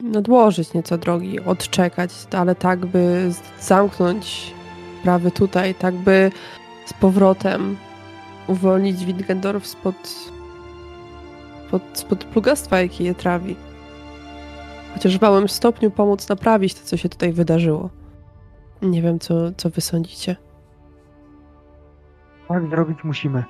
nadłożyć 0.00 0.74
nieco 0.74 0.98
drogi, 0.98 1.40
odczekać, 1.40 2.10
ale 2.32 2.54
tak, 2.54 2.86
by 2.86 3.30
zamknąć 3.60 4.54
prawy 5.02 5.30
tutaj, 5.30 5.74
tak 5.74 5.94
by 5.94 6.30
z 6.86 6.92
powrotem 6.92 7.76
uwolnić 8.46 9.04
Wittgendorf 9.04 9.66
spod 9.66 10.32
spod, 11.72 11.82
spod 11.92 12.24
plugastwa, 12.24 12.80
jaki 12.80 13.04
je 13.04 13.14
trawi. 13.14 13.56
Chociaż 14.94 15.18
w 15.18 15.22
małym 15.22 15.48
stopniu 15.48 15.90
pomóc 15.90 16.28
naprawić 16.28 16.74
to, 16.74 16.80
co 16.84 16.96
się 16.96 17.08
tutaj 17.08 17.32
wydarzyło. 17.32 17.90
Nie 18.82 19.02
wiem, 19.02 19.18
co, 19.18 19.34
co 19.56 19.70
wy 19.70 19.80
sądzicie. 19.80 20.36
Tak 22.48 22.70
zrobić 22.70 23.04
musimy. 23.04 23.44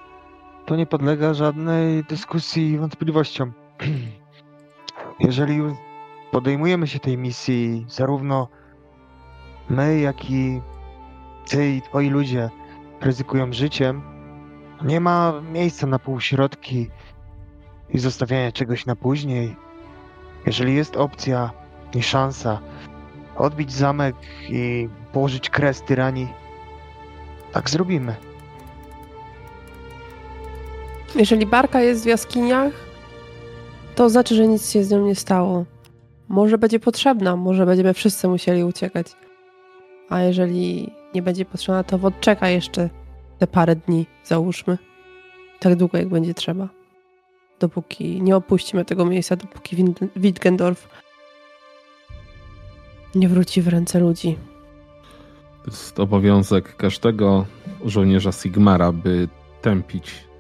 To 0.67 0.77
nie 0.77 0.87
podlega 0.87 1.35
żadnej 1.35 2.05
dyskusji 2.05 2.71
i 2.71 2.79
wątpliwościom. 2.79 3.53
Jeżeli 5.21 5.61
podejmujemy 6.31 6.87
się 6.87 6.99
tej 6.99 7.19
misji, 7.19 7.87
zarówno 7.89 8.49
my, 9.71 10.01
jak 10.01 10.31
i 10.31 10.61
ty 11.49 11.71
i 11.71 11.83
twoi 11.83 12.09
ludzie 12.09 12.51
ryzykują 13.01 13.53
życiem, 13.53 14.03
nie 14.85 15.01
ma 15.01 15.33
miejsca 15.53 15.87
na 15.87 15.99
półśrodki 15.99 16.91
i 17.91 17.99
zostawiania 17.99 18.53
czegoś 18.53 18.87
na 18.87 18.97
później. 18.97 19.57
Jeżeli 20.47 20.75
jest 20.75 20.97
opcja 20.97 21.51
i 21.95 22.03
szansa, 22.03 22.61
odbić 23.37 23.73
zamek 23.73 24.17
i 24.49 24.89
położyć 25.13 25.51
kres 25.51 25.83
tyranii, 25.83 26.29
tak 27.53 27.71
zrobimy. 27.71 28.32
Jeżeli 31.17 31.47
barka 31.47 31.81
jest 31.81 32.03
w 32.05 32.07
jaskiniach, 32.07 32.73
to 33.95 34.11
znaczy, 34.11 34.35
że 34.35 34.49
nic 34.49 34.71
się 34.71 34.85
z 34.85 34.91
nią 34.91 35.07
nie 35.07 35.15
stało. 35.15 35.65
Może 36.29 36.59
będzie 36.59 36.81
potrzebna, 36.81 37.37
może 37.37 37.67
będziemy 37.67 37.95
wszyscy 37.95 38.29
musieli 38.29 38.65
uciekać. 38.65 39.07
A 40.09 40.21
jeżeli 40.21 40.93
nie 41.15 41.23
będzie 41.23 41.45
potrzebna, 41.45 41.85
to 41.85 41.97
odczeka 42.03 42.49
jeszcze 42.49 42.91
te 43.39 43.47
parę 43.47 43.77
dni, 43.77 44.07
załóżmy. 44.25 44.79
Tak 45.61 45.77
długo, 45.77 45.99
jak 45.99 46.09
będzie 46.09 46.35
trzeba. 46.35 46.69
Dopóki 47.61 48.23
nie 48.23 48.37
opuścimy 48.37 48.85
tego 48.85 49.05
miejsca, 49.05 49.37
dopóki 49.37 49.77
Wittgendorf 50.17 50.89
nie 53.15 53.29
wróci 53.29 53.63
w 53.63 53.69
ręce 53.69 54.01
ludzi. 54.01 54.39
To 55.65 55.71
jest 55.71 56.01
obowiązek 56.01 56.77
każdego 56.77 57.47
żołnierza 57.85 58.33
Sigmara, 58.33 58.93
by 58.93 59.29
tępić 59.63 60.32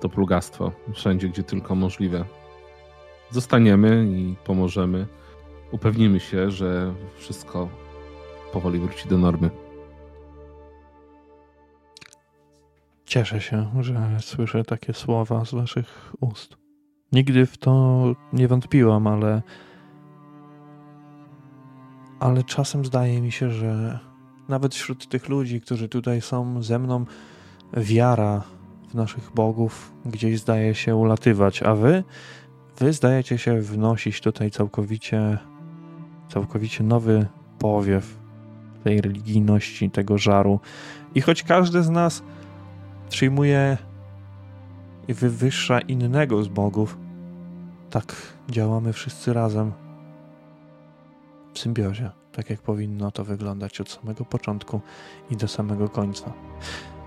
to 0.00 0.08
plugastwo 0.08 0.72
wszędzie, 0.94 1.28
gdzie 1.28 1.42
tylko 1.42 1.74
możliwe. 1.74 2.24
Zostaniemy 3.30 4.06
i 4.06 4.36
pomożemy. 4.44 5.06
Upewnimy 5.72 6.20
się, 6.20 6.50
że 6.50 6.94
wszystko 7.16 7.68
powoli 8.52 8.78
wróci 8.78 9.08
do 9.08 9.18
normy. 9.18 9.50
Cieszę 13.04 13.40
się, 13.40 13.70
że 13.80 14.16
słyszę 14.20 14.64
takie 14.64 14.92
słowa 14.92 15.44
z 15.44 15.54
waszych 15.54 16.12
ust. 16.20 16.56
Nigdy 17.12 17.46
w 17.46 17.58
to 17.58 18.04
nie 18.32 18.48
wątpiłam, 18.48 19.06
ale. 19.06 19.42
Ale 22.20 22.44
czasem 22.44 22.84
zdaje 22.84 23.20
mi 23.20 23.32
się, 23.32 23.50
że 23.50 23.98
nawet 24.48 24.74
wśród 24.74 25.08
tych 25.08 25.28
ludzi, 25.28 25.60
którzy 25.60 25.88
tutaj 25.88 26.20
są 26.20 26.62
ze 26.62 26.78
mną, 26.78 27.04
wiara 27.76 28.42
w 28.90 28.94
naszych 28.94 29.30
bogów 29.34 29.92
gdzieś 30.06 30.40
zdaje 30.40 30.74
się 30.74 30.96
ulatywać, 30.96 31.62
a 31.62 31.74
wy, 31.74 32.04
wy 32.78 32.92
zdajecie 32.92 33.38
się 33.38 33.60
wnosić 33.60 34.20
tutaj 34.20 34.50
całkowicie, 34.50 35.38
całkowicie 36.28 36.84
nowy 36.84 37.26
powiew 37.58 38.18
tej 38.84 39.00
religijności, 39.00 39.90
tego 39.90 40.18
żaru. 40.18 40.60
I 41.14 41.20
choć 41.20 41.42
każdy 41.42 41.82
z 41.82 41.90
nas 41.90 42.22
przyjmuje 43.08 43.78
i 45.08 45.14
wywyższa 45.14 45.80
innego 45.80 46.42
z 46.42 46.48
bogów, 46.48 46.98
tak 47.90 48.16
działamy 48.48 48.92
wszyscy 48.92 49.32
razem 49.32 49.72
w 51.54 51.58
symbiozie, 51.58 52.10
tak 52.32 52.50
jak 52.50 52.60
powinno 52.60 53.10
to 53.10 53.24
wyglądać 53.24 53.80
od 53.80 53.90
samego 53.90 54.24
początku 54.24 54.80
i 55.30 55.36
do 55.36 55.48
samego 55.48 55.88
końca. 55.88 56.32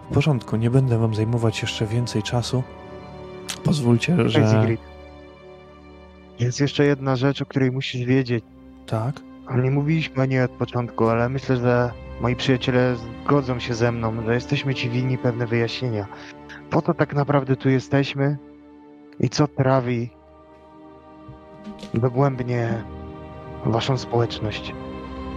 W 0.10 0.14
porządku, 0.14 0.56
nie 0.56 0.70
będę 0.70 0.98
wam 0.98 1.16
zajmować 1.16 1.62
jeszcze 1.62 1.86
więcej 1.86 2.24
czasu. 2.24 2.64
Pozwólcie, 3.64 4.18
Cześć, 4.18 4.36
że. 4.36 4.68
Jest 6.40 6.60
jeszcze 6.60 6.86
jedna 6.86 7.16
rzecz, 7.16 7.42
o 7.42 7.46
której 7.46 7.72
musisz 7.72 8.06
wiedzieć. 8.06 8.46
Tak? 8.86 9.22
Nie 9.64 9.72
mówiliśmy 9.72 10.24
o 10.24 10.26
niej 10.26 10.42
od 10.42 10.52
początku, 10.52 11.08
ale 11.08 11.30
myślę, 11.30 11.58
że 11.58 11.92
moi 12.22 12.36
przyjaciele 12.36 12.96
zgodzą 12.96 13.60
się 13.60 13.74
ze 13.74 13.92
mną, 13.92 14.26
że 14.26 14.34
jesteśmy 14.34 14.76
ci 14.76 14.90
winni 14.90 15.18
pewne 15.18 15.48
wyjaśnienia. 15.48 16.08
Po 16.70 16.82
co 16.82 16.94
tak 16.94 17.14
naprawdę 17.14 17.56
tu 17.56 17.70
jesteśmy 17.70 18.38
i 19.20 19.30
co 19.30 19.48
trawi 19.48 20.10
dogłębnie 21.94 22.84
waszą 23.66 23.98
społeczność. 23.98 24.74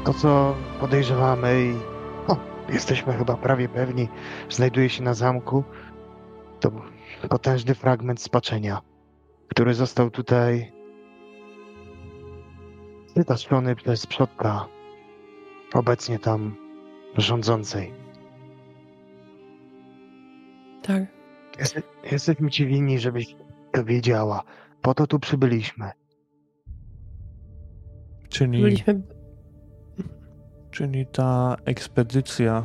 To, 0.04 0.14
co 0.14 0.54
podejrzewamy 0.80 1.64
i 1.64 1.95
jesteśmy 2.68 3.12
chyba 3.12 3.36
prawie 3.36 3.68
pewni, 3.68 4.08
znajduje 4.50 4.88
się 4.88 5.02
na 5.02 5.14
zamku, 5.14 5.64
to 6.60 6.70
potężny 7.28 7.74
fragment 7.74 8.22
spaczenia, 8.22 8.80
który 9.48 9.74
został 9.74 10.10
tutaj 10.10 10.72
wytaszczony 13.16 13.76
przez 13.76 14.06
przodka 14.06 14.66
obecnie 15.74 16.18
tam 16.18 16.56
rządzącej. 17.16 17.92
Tak. 20.82 21.02
Jeste, 21.58 21.82
jesteśmy 22.12 22.50
ci 22.50 22.66
winni, 22.66 22.98
żebyś 22.98 23.36
to 23.72 23.84
wiedziała. 23.84 24.42
Po 24.82 24.94
to 24.94 25.06
tu 25.06 25.18
przybyliśmy. 25.18 25.90
Czyli, 28.28 28.62
Byliśmy. 28.62 29.15
Czyli 30.76 31.06
ta 31.06 31.56
ekspedycja 31.64 32.64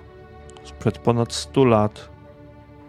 sprzed 0.63 0.97
ponad 0.97 1.33
100 1.33 1.65
lat, 1.65 2.09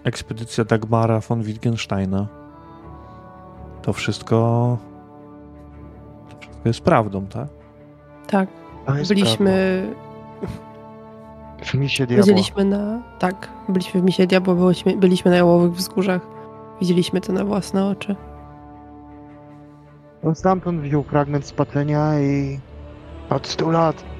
ekspedycja 0.04 0.64
Dagmara 0.64 1.20
von 1.20 1.42
Wittgensteina, 1.42 2.26
to 3.82 3.92
wszystko, 3.92 4.78
to 6.28 6.36
wszystko 6.40 6.68
jest 6.68 6.80
prawdą, 6.80 7.26
tak? 7.26 7.48
Tak. 8.26 8.48
Byliśmy. 9.08 9.86
prawda. 10.40 10.56
w 11.64 11.74
misie 11.74 12.06
diabła. 12.06 12.24
Widzieliśmy 12.24 12.64
na. 12.64 13.02
Tak, 13.18 13.48
byliśmy 13.68 14.00
w 14.00 14.04
Misie 14.04 14.26
Diabła, 14.26 14.54
byliśmy, 14.54 14.96
byliśmy 14.96 15.30
na 15.30 15.36
jałowych 15.36 15.72
wzgórzach. 15.72 16.22
Widzieliśmy 16.80 17.20
to 17.20 17.32
na 17.32 17.44
własne 17.44 17.86
oczy. 17.86 18.16
On 20.24 20.34
stamtąd 20.34 20.80
wziął 20.80 21.02
fragment 21.02 21.46
spaczenia 21.46 22.20
i 22.20 22.60
od 23.30 23.46
100 23.46 23.70
lat 23.70 24.11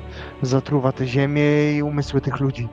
zatruwa 0.43 0.93
tę 0.93 1.07
ziemię 1.07 1.73
i 1.77 1.83
umysły 1.83 2.21
tych 2.21 2.41
ludzi. 2.41 2.69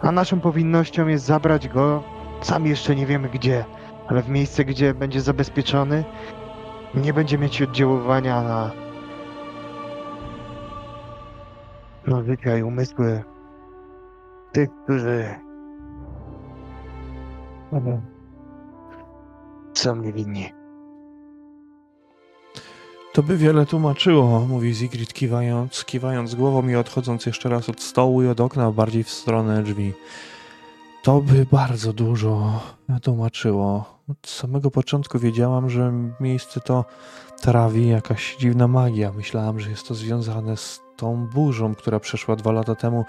A 0.00 0.12
naszą 0.12 0.40
powinnością 0.40 1.06
jest 1.06 1.24
zabrać 1.24 1.68
go, 1.68 2.02
sami 2.40 2.70
jeszcze 2.70 2.96
nie 2.96 3.06
wiemy 3.06 3.28
gdzie, 3.28 3.64
ale 4.08 4.22
w 4.22 4.28
miejsce, 4.28 4.64
gdzie 4.64 4.94
będzie 4.94 5.20
zabezpieczony, 5.20 6.04
nie 6.94 7.12
będzie 7.12 7.38
mieć 7.38 7.62
oddziaływania 7.62 8.42
na, 8.42 8.70
na 12.06 12.22
życie 12.22 12.58
i 12.58 12.62
umysły 12.62 13.24
tych, 14.52 14.68
którzy 14.84 15.34
są 19.74 19.96
niewinni. 19.96 20.57
To 23.18 23.22
by 23.22 23.36
wiele 23.36 23.66
tłumaczyło, 23.66 24.40
mówi 24.40 24.74
Sigrid 24.74 25.12
kiwając, 25.12 25.84
kiwając 25.84 26.34
głową 26.34 26.68
i 26.68 26.74
odchodząc 26.74 27.26
jeszcze 27.26 27.48
raz 27.48 27.68
od 27.68 27.80
stołu 27.80 28.22
i 28.22 28.26
od 28.26 28.40
okna 28.40 28.72
bardziej 28.72 29.04
w 29.04 29.10
stronę 29.10 29.62
drzwi. 29.62 29.92
To 31.02 31.20
by 31.20 31.46
bardzo 31.52 31.92
dużo 31.92 32.60
tłumaczyło. 33.02 33.84
Od 34.08 34.28
samego 34.28 34.70
początku 34.70 35.18
wiedziałam, 35.18 35.70
że 35.70 35.92
miejsce 36.20 36.60
to 36.60 36.84
trawi 37.40 37.88
jakaś 37.88 38.36
dziwna 38.36 38.68
magia. 38.68 39.12
Myślałam, 39.12 39.60
że 39.60 39.70
jest 39.70 39.88
to 39.88 39.94
związane 39.94 40.56
z 40.56 40.80
tą 40.96 41.26
burzą, 41.26 41.74
która 41.74 42.00
przeszła 42.00 42.36
dwa 42.36 42.52
lata 42.52 42.74
temu 42.74 43.04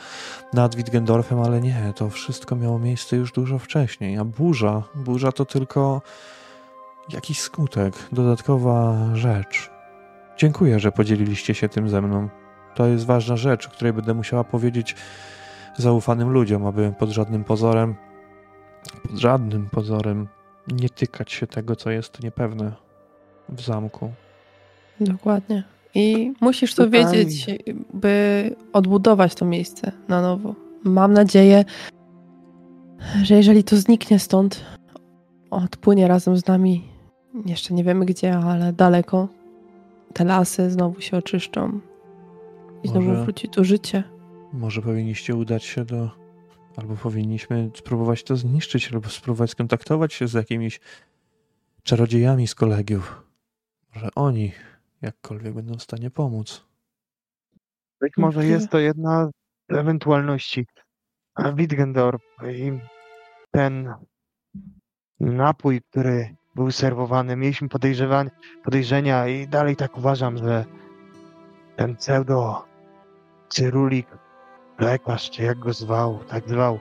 nad 0.53 0.75
Wittgendorfem, 0.75 1.39
ale 1.39 1.61
nie, 1.61 1.93
to 1.95 2.09
wszystko 2.09 2.55
miało 2.55 2.79
miejsce 2.79 3.15
już 3.15 3.31
dużo 3.31 3.59
wcześniej. 3.59 4.17
A 4.17 4.25
burza, 4.25 4.83
burza 4.95 5.31
to 5.31 5.45
tylko 5.45 6.01
jakiś 7.09 7.39
skutek, 7.39 7.93
dodatkowa 8.11 8.95
rzecz. 9.13 9.78
Dziękuję, 10.39 10.79
że 10.79 10.91
podzieliliście 10.91 11.53
się 11.53 11.69
tym 11.69 11.89
ze 11.89 12.01
mną. 12.01 12.29
To 12.75 12.87
jest 12.87 13.05
ważna 13.05 13.37
rzecz, 13.37 13.67
o 13.67 13.69
której 13.69 13.93
będę 13.93 14.13
musiała 14.13 14.43
powiedzieć 14.43 14.95
zaufanym 15.77 16.29
ludziom, 16.29 16.65
aby 16.65 16.93
pod 16.99 17.09
żadnym 17.09 17.43
pozorem, 17.43 17.95
pod 19.03 19.17
żadnym 19.17 19.69
pozorem 19.69 20.27
nie 20.67 20.89
tykać 20.89 21.31
się 21.31 21.47
tego, 21.47 21.75
co 21.75 21.91
jest 21.91 22.23
niepewne 22.23 22.71
w 23.49 23.61
zamku. 23.61 24.11
Dokładnie. 24.99 25.63
I 25.95 26.33
musisz 26.41 26.75
to 26.75 26.89
wiedzieć, 26.89 27.45
by 27.93 28.55
odbudować 28.73 29.35
to 29.35 29.45
miejsce 29.45 29.91
na 30.07 30.21
nowo. 30.21 30.55
Mam 30.83 31.13
nadzieję, 31.13 31.65
że 33.23 33.35
jeżeli 33.35 33.63
to 33.63 33.77
zniknie 33.77 34.19
stąd, 34.19 34.65
odpłynie 35.49 36.07
razem 36.07 36.37
z 36.37 36.47
nami, 36.47 36.83
jeszcze 37.45 37.73
nie 37.73 37.83
wiemy 37.83 38.05
gdzie, 38.05 38.37
ale 38.37 38.73
daleko, 38.73 39.27
te 40.13 40.23
lasy 40.25 40.71
znowu 40.71 41.01
się 41.01 41.17
oczyszczą 41.17 41.79
i 42.83 42.87
znowu 42.87 43.07
Może- 43.07 43.23
wróci 43.23 43.49
tu 43.49 43.63
życie. 43.63 44.03
Może 44.53 44.81
powinniście 44.81 45.35
udać 45.35 45.63
się 45.63 45.85
do. 45.85 46.11
Albo 46.77 46.95
powinniśmy 46.95 47.71
spróbować 47.75 48.23
to 48.23 48.35
zniszczyć, 48.35 48.93
albo 48.93 49.09
spróbować 49.09 49.49
skontaktować 49.49 50.13
się 50.13 50.27
z 50.27 50.33
jakimiś 50.33 50.79
czarodziejami 51.83 52.47
z 52.47 52.55
kolegiów. 52.55 53.23
Może 53.95 54.09
oni 54.15 54.51
jakkolwiek 55.01 55.53
będą 55.53 55.73
w 55.77 55.83
stanie 55.83 56.11
pomóc. 56.11 56.65
Być 58.01 58.13
może 58.17 58.37
Możliwe. 58.37 58.55
jest 58.59 58.69
to 58.69 58.79
jedna 58.79 59.29
z 59.69 59.73
ewentualności. 59.77 60.65
A 61.35 61.51
Wittgendorf 61.51 62.21
i 62.53 62.71
ten 63.51 63.93
napój, 65.19 65.81
który 65.89 66.35
był 66.55 66.71
serwowany, 66.71 67.35
mieliśmy 67.35 67.69
podejrzewań, 67.69 68.29
podejrzenia 68.63 69.27
i 69.27 69.47
dalej 69.47 69.75
tak 69.75 69.97
uważam, 69.97 70.37
że 70.37 70.65
ten 71.75 71.95
pseudo 71.95 72.65
Cyrulik, 73.49 74.07
lekarz, 74.79 75.29
czy 75.29 75.43
jak 75.43 75.59
go 75.59 75.73
zwał, 75.73 76.19
tak 76.27 76.49
zwał. 76.49 76.79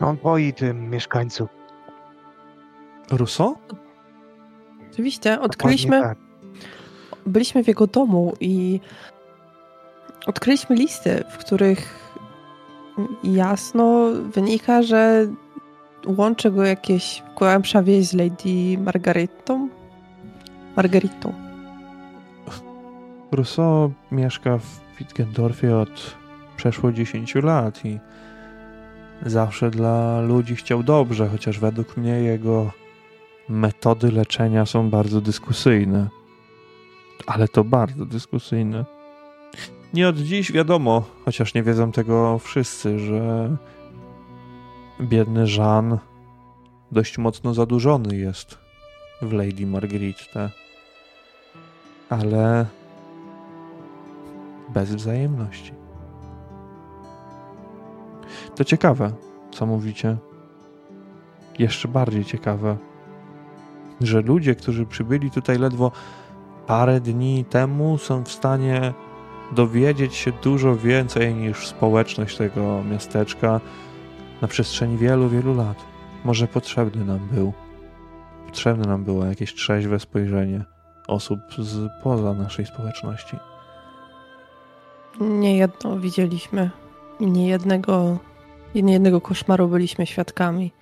On 0.00 0.16
boi 0.16 0.52
tym 0.52 0.90
mieszkańców. 0.90 1.48
Rousseau? 3.10 3.56
Oczywiście, 4.92 5.40
odkryliśmy, 5.40 6.00
tak. 6.00 6.18
byliśmy 7.26 7.64
w 7.64 7.68
jego 7.68 7.86
domu 7.86 8.34
i 8.40 8.80
odkryliśmy 10.26 10.76
listy, 10.76 11.24
w 11.30 11.38
których 11.38 12.12
jasno 13.24 14.10
wynika, 14.34 14.82
że 14.82 15.26
łączy 16.06 16.50
go 16.50 16.64
jakieś 16.64 17.22
głębsza 17.36 17.82
więź 17.82 18.06
z 18.06 18.12
Lady 18.12 18.78
Margaretą. 18.78 19.68
Margaritą. 20.76 21.32
Rousseau 23.32 23.92
mieszka 24.12 24.58
w 24.58 24.80
Wittgendorfie 24.98 25.76
od 25.76 26.16
przeszło 26.56 26.92
10 26.92 27.34
lat 27.34 27.84
i 27.84 27.98
zawsze 29.26 29.70
dla 29.70 30.20
ludzi 30.20 30.56
chciał 30.56 30.82
dobrze, 30.82 31.28
chociaż 31.28 31.58
według 31.58 31.96
mnie 31.96 32.12
jego 32.12 32.70
metody 33.48 34.12
leczenia 34.12 34.66
są 34.66 34.90
bardzo 34.90 35.20
dyskusyjne. 35.20 36.08
Ale 37.26 37.48
to 37.48 37.64
bardzo 37.64 38.06
dyskusyjne. 38.06 38.84
Nie 39.94 40.08
od 40.08 40.16
dziś 40.16 40.52
wiadomo, 40.52 41.02
chociaż 41.24 41.54
nie 41.54 41.62
wiedzą 41.62 41.92
tego 41.92 42.38
wszyscy, 42.38 42.98
że 42.98 43.50
biedny 45.00 45.44
Jean 45.56 45.98
dość 46.92 47.18
mocno 47.18 47.54
zadłużony 47.54 48.16
jest 48.16 48.58
w 49.22 49.32
Lady 49.32 49.66
Marguerite. 49.66 50.50
Ale 52.10 52.66
bez 54.68 54.94
wzajemności. 54.94 55.72
To 58.56 58.64
ciekawe, 58.64 59.12
co 59.50 59.66
mówicie. 59.66 60.16
Jeszcze 61.58 61.88
bardziej 61.88 62.24
ciekawe, 62.24 62.76
że 64.00 64.20
ludzie, 64.20 64.54
którzy 64.54 64.86
przybyli 64.86 65.30
tutaj 65.30 65.58
ledwo 65.58 65.92
parę 66.66 67.00
dni 67.00 67.44
temu, 67.44 67.98
są 67.98 68.24
w 68.24 68.32
stanie 68.32 68.94
dowiedzieć 69.52 70.14
się 70.14 70.32
dużo 70.42 70.76
więcej 70.76 71.34
niż 71.34 71.66
społeczność 71.66 72.36
tego 72.36 72.84
miasteczka 72.84 73.60
na 74.42 74.48
przestrzeni 74.48 74.96
wielu, 74.96 75.28
wielu 75.28 75.54
lat. 75.54 75.76
Może 76.24 76.48
potrzebny 76.48 77.04
nam 77.04 77.28
był. 77.32 77.52
Potrzebne 78.46 78.84
nam 78.84 79.04
było 79.04 79.24
jakieś 79.24 79.54
trzeźwe 79.54 80.00
spojrzenie 80.00 80.64
osób 81.08 81.40
z 81.58 81.92
poza 82.02 82.34
naszej 82.34 82.66
społeczności. 82.66 83.36
Nie 85.20 85.56
jedno 85.56 85.98
widzieliśmy 85.98 86.70
i 87.20 87.26
nie 87.26 87.48
jednego, 87.48 88.18
i 88.74 88.82
nie 88.82 88.92
jednego 88.92 89.20
koszmaru 89.20 89.68
byliśmy 89.68 90.06
świadkami, 90.06 90.72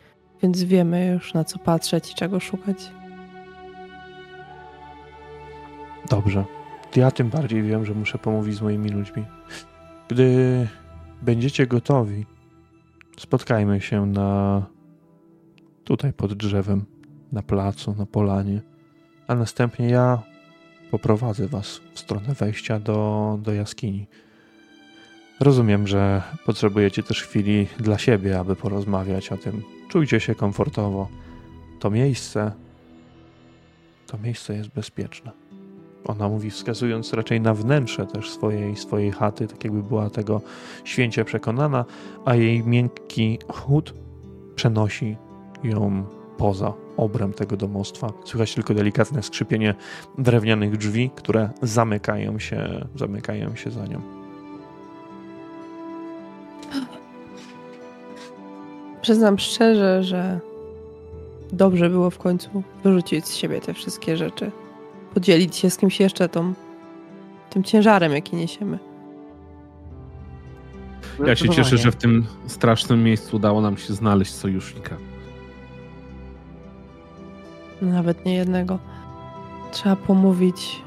więc 0.42 0.62
wiemy 0.62 1.06
już 1.06 1.34
na 1.34 1.44
co 1.44 1.58
patrzeć 1.58 2.12
i 2.12 2.14
czego 2.14 2.40
szukać. 2.40 2.90
Dobrze. 6.10 6.44
Ja 6.96 7.10
tym 7.10 7.30
bardziej 7.30 7.62
wiem, 7.62 7.84
że 7.84 7.94
muszę 7.94 8.18
pomówić 8.18 8.54
z 8.54 8.62
moimi 8.62 8.88
ludźmi. 8.88 9.24
Gdy 10.08 10.68
będziecie 11.22 11.66
gotowi, 11.66 12.26
spotkajmy 13.18 13.80
się 13.80 14.06
na 14.06 14.62
tutaj 15.84 16.12
pod 16.12 16.34
drzewem, 16.34 16.84
na 17.32 17.42
placu, 17.42 17.94
na 17.98 18.06
polanie, 18.06 18.60
a 19.26 19.34
następnie 19.34 19.88
ja 19.88 20.22
poprowadzę 20.90 21.48
was 21.48 21.80
w 21.92 21.98
stronę 21.98 22.34
wejścia 22.34 22.80
do, 22.80 23.38
do 23.42 23.54
jaskini. 23.54 24.06
Rozumiem, 25.40 25.86
że 25.86 26.22
potrzebujecie 26.46 27.02
też 27.02 27.22
chwili 27.22 27.66
dla 27.78 27.98
siebie, 27.98 28.38
aby 28.38 28.56
porozmawiać 28.56 29.32
o 29.32 29.36
tym. 29.36 29.62
Czujcie 29.88 30.20
się 30.20 30.34
komfortowo. 30.34 31.08
To 31.80 31.90
miejsce, 31.90 32.52
to 34.06 34.18
miejsce 34.18 34.54
jest 34.54 34.68
bezpieczne. 34.68 35.43
Ona 36.04 36.28
mówi, 36.28 36.50
wskazując 36.50 37.12
raczej 37.12 37.40
na 37.40 37.54
wnętrze 37.54 38.06
też 38.06 38.30
swojej, 38.30 38.76
swojej 38.76 39.12
chaty, 39.12 39.48
tak 39.48 39.64
jakby 39.64 39.82
była 39.82 40.10
tego 40.10 40.40
święcie 40.84 41.24
przekonana, 41.24 41.84
a 42.24 42.34
jej 42.34 42.64
miękki 42.64 43.38
chód 43.48 43.94
przenosi 44.54 45.16
ją 45.64 46.04
poza 46.36 46.72
obręb 46.96 47.36
tego 47.36 47.56
domostwa. 47.56 48.12
Słychać 48.24 48.54
tylko 48.54 48.74
delikatne 48.74 49.22
skrzypienie 49.22 49.74
drewnianych 50.18 50.76
drzwi, 50.76 51.10
które 51.14 51.50
zamykają 51.62 52.38
się, 52.38 52.86
zamykają 52.96 53.56
się 53.56 53.70
za 53.70 53.86
nią. 53.86 54.00
Przyznam 59.02 59.38
szczerze, 59.38 60.02
że 60.02 60.40
dobrze 61.52 61.90
było 61.90 62.10
w 62.10 62.18
końcu 62.18 62.62
wyrzucić 62.84 63.26
z 63.26 63.34
siebie 63.34 63.60
te 63.60 63.74
wszystkie 63.74 64.16
rzeczy. 64.16 64.50
Podzielić 65.14 65.56
się 65.56 65.70
z 65.70 65.76
kimś 65.76 66.00
jeszcze 66.00 66.28
tą, 66.28 66.54
tym 67.50 67.64
ciężarem, 67.64 68.12
jaki 68.12 68.36
niesiemy. 68.36 68.78
Ja 71.26 71.36
się 71.36 71.48
cieszę, 71.48 71.78
że 71.78 71.92
w 71.92 71.96
tym 71.96 72.26
strasznym 72.46 73.04
miejscu 73.04 73.36
udało 73.36 73.60
nam 73.60 73.76
się 73.76 73.94
znaleźć 73.94 74.34
sojusznika. 74.34 74.96
Nawet 77.82 78.24
nie 78.24 78.34
jednego. 78.34 78.78
Trzeba 79.72 79.96
pomówić. 79.96 80.82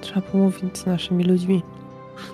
Trzeba 0.00 0.20
pomówić 0.20 0.78
z 0.78 0.86
naszymi 0.86 1.24
ludźmi. 1.24 1.62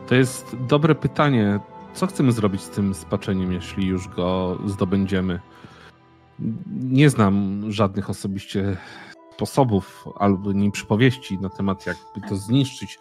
To 0.09 0.15
jest 0.15 0.57
dobre 0.69 0.95
pytanie. 0.95 1.61
Co 1.95 2.07
chcemy 2.07 2.33
zrobić 2.33 2.61
z 2.61 2.71
tym 2.71 2.95
spaczeniem, 2.95 3.53
jeśli 3.53 3.87
już 3.87 4.09
go 4.09 4.59
zdobędziemy? 4.67 5.41
Nie 6.81 7.11
znam 7.11 7.63
żadnych 7.73 8.11
osobiście 8.11 8.77
sposobów 9.39 10.05
albo 10.17 10.53
nim 10.53 10.73
przypowieści 10.73 11.39
na 11.39 11.49
temat, 11.49 11.87
jakby 11.87 12.29
to 12.29 12.37
zniszczyć. 12.37 12.99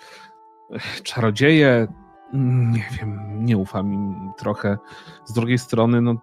Czarodzieje, 1.04 1.88
nie 2.34 2.86
wiem, 2.92 3.46
nie 3.46 3.58
ufam 3.58 3.94
im 3.94 4.32
trochę. 4.38 4.78
Z 5.26 5.34
drugiej 5.34 5.58
strony, 5.58 6.02
no, 6.02 6.16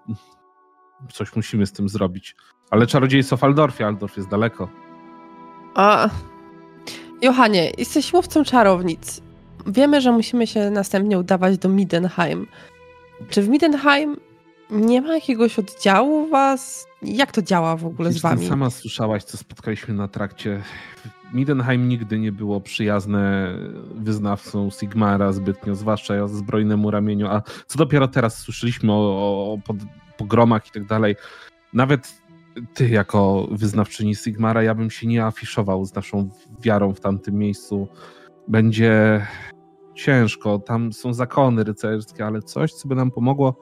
coś 1.12 1.36
musimy 1.36 1.66
z 1.66 1.72
tym 1.72 1.88
zrobić. 1.88 2.36
Ale 2.70 2.86
czarodziej 2.86 3.18
jest 3.18 3.30
w 3.30 3.44
Aldorfie, 3.44 3.86
Aldorf 3.86 4.16
jest 4.16 4.28
daleko. 4.28 4.68
A. 5.74 6.08
Johanie, 7.22 7.72
jesteś 7.78 8.12
łowcą 8.12 8.44
czarownic. 8.44 9.20
Wiemy, 9.66 10.00
że 10.00 10.12
musimy 10.12 10.46
się 10.46 10.70
następnie 10.70 11.18
udawać 11.18 11.58
do 11.58 11.68
Midenheim. 11.68 12.46
Czy 13.28 13.42
w 13.42 13.48
Midenheim 13.48 14.16
nie 14.70 15.02
ma 15.02 15.14
jakiegoś 15.14 15.58
oddziału 15.58 16.28
was? 16.28 16.86
Jak 17.02 17.32
to 17.32 17.42
działa 17.42 17.76
w 17.76 17.86
ogóle 17.86 18.12
z 18.12 18.20
wami? 18.20 18.48
sama 18.48 18.70
słyszałaś, 18.70 19.24
co 19.24 19.36
spotkaliśmy 19.36 19.94
na 19.94 20.08
trakcie. 20.08 20.62
Midenheim 21.34 21.88
nigdy 21.88 22.18
nie 22.18 22.32
było 22.32 22.60
przyjazne 22.60 23.54
wyznawcą 23.94 24.70
Sigmara 24.70 25.32
zbytnio, 25.32 25.74
zwłaszcza 25.74 26.28
zbrojnemu 26.28 26.90
ramieniu, 26.90 27.26
a 27.26 27.42
co 27.66 27.78
dopiero 27.78 28.08
teraz 28.08 28.38
słyszeliśmy 28.38 28.92
o, 28.92 28.96
o 29.52 29.58
pod, 29.66 29.76
pogromach 30.16 30.66
i 30.66 30.70
tak 30.70 30.86
dalej. 30.86 31.16
Nawet 31.72 32.22
ty 32.74 32.88
jako 32.88 33.48
wyznawczyni 33.50 34.14
Sigmara, 34.14 34.62
ja 34.62 34.74
bym 34.74 34.90
się 34.90 35.06
nie 35.06 35.24
afiszował 35.24 35.84
z 35.84 35.94
naszą 35.94 36.30
wiarą 36.60 36.94
w 36.94 37.00
tamtym 37.00 37.34
miejscu. 37.34 37.88
Będzie 38.48 39.26
ciężko, 39.94 40.58
tam 40.58 40.92
są 40.92 41.14
zakony 41.14 41.64
rycerskie, 41.64 42.26
ale 42.26 42.42
coś, 42.42 42.72
co 42.72 42.88
by 42.88 42.94
nam 42.94 43.10
pomogło 43.10 43.60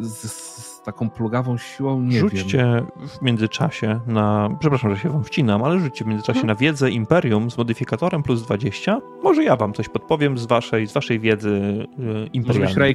z, 0.00 0.32
z 0.32 0.82
taką 0.82 1.10
plugawą 1.10 1.56
siłą, 1.58 2.02
nie 2.02 2.20
rzućcie 2.20 2.58
wiem. 2.58 2.86
w 3.08 3.22
międzyczasie 3.22 4.00
na. 4.06 4.48
Przepraszam, 4.60 4.94
że 4.94 5.02
się 5.02 5.08
wam 5.10 5.24
wcinam, 5.24 5.62
ale 5.64 5.78
rzućcie 5.80 6.04
w 6.04 6.08
międzyczasie 6.08 6.38
Mhm. 6.40 6.46
na 6.48 6.54
wiedzę 6.60 6.90
Imperium 6.90 7.50
z 7.50 7.58
modyfikatorem 7.58 8.22
plus 8.22 8.42
20. 8.42 9.00
Może 9.22 9.44
ja 9.44 9.56
wam 9.56 9.72
coś 9.72 9.88
podpowiem 9.88 10.38
z 10.38 10.46
waszej, 10.46 10.86
z 10.86 10.92
waszej 10.92 11.20
wiedzy 11.20 11.48
y, 11.48 12.28
imperialnej. 12.32 12.86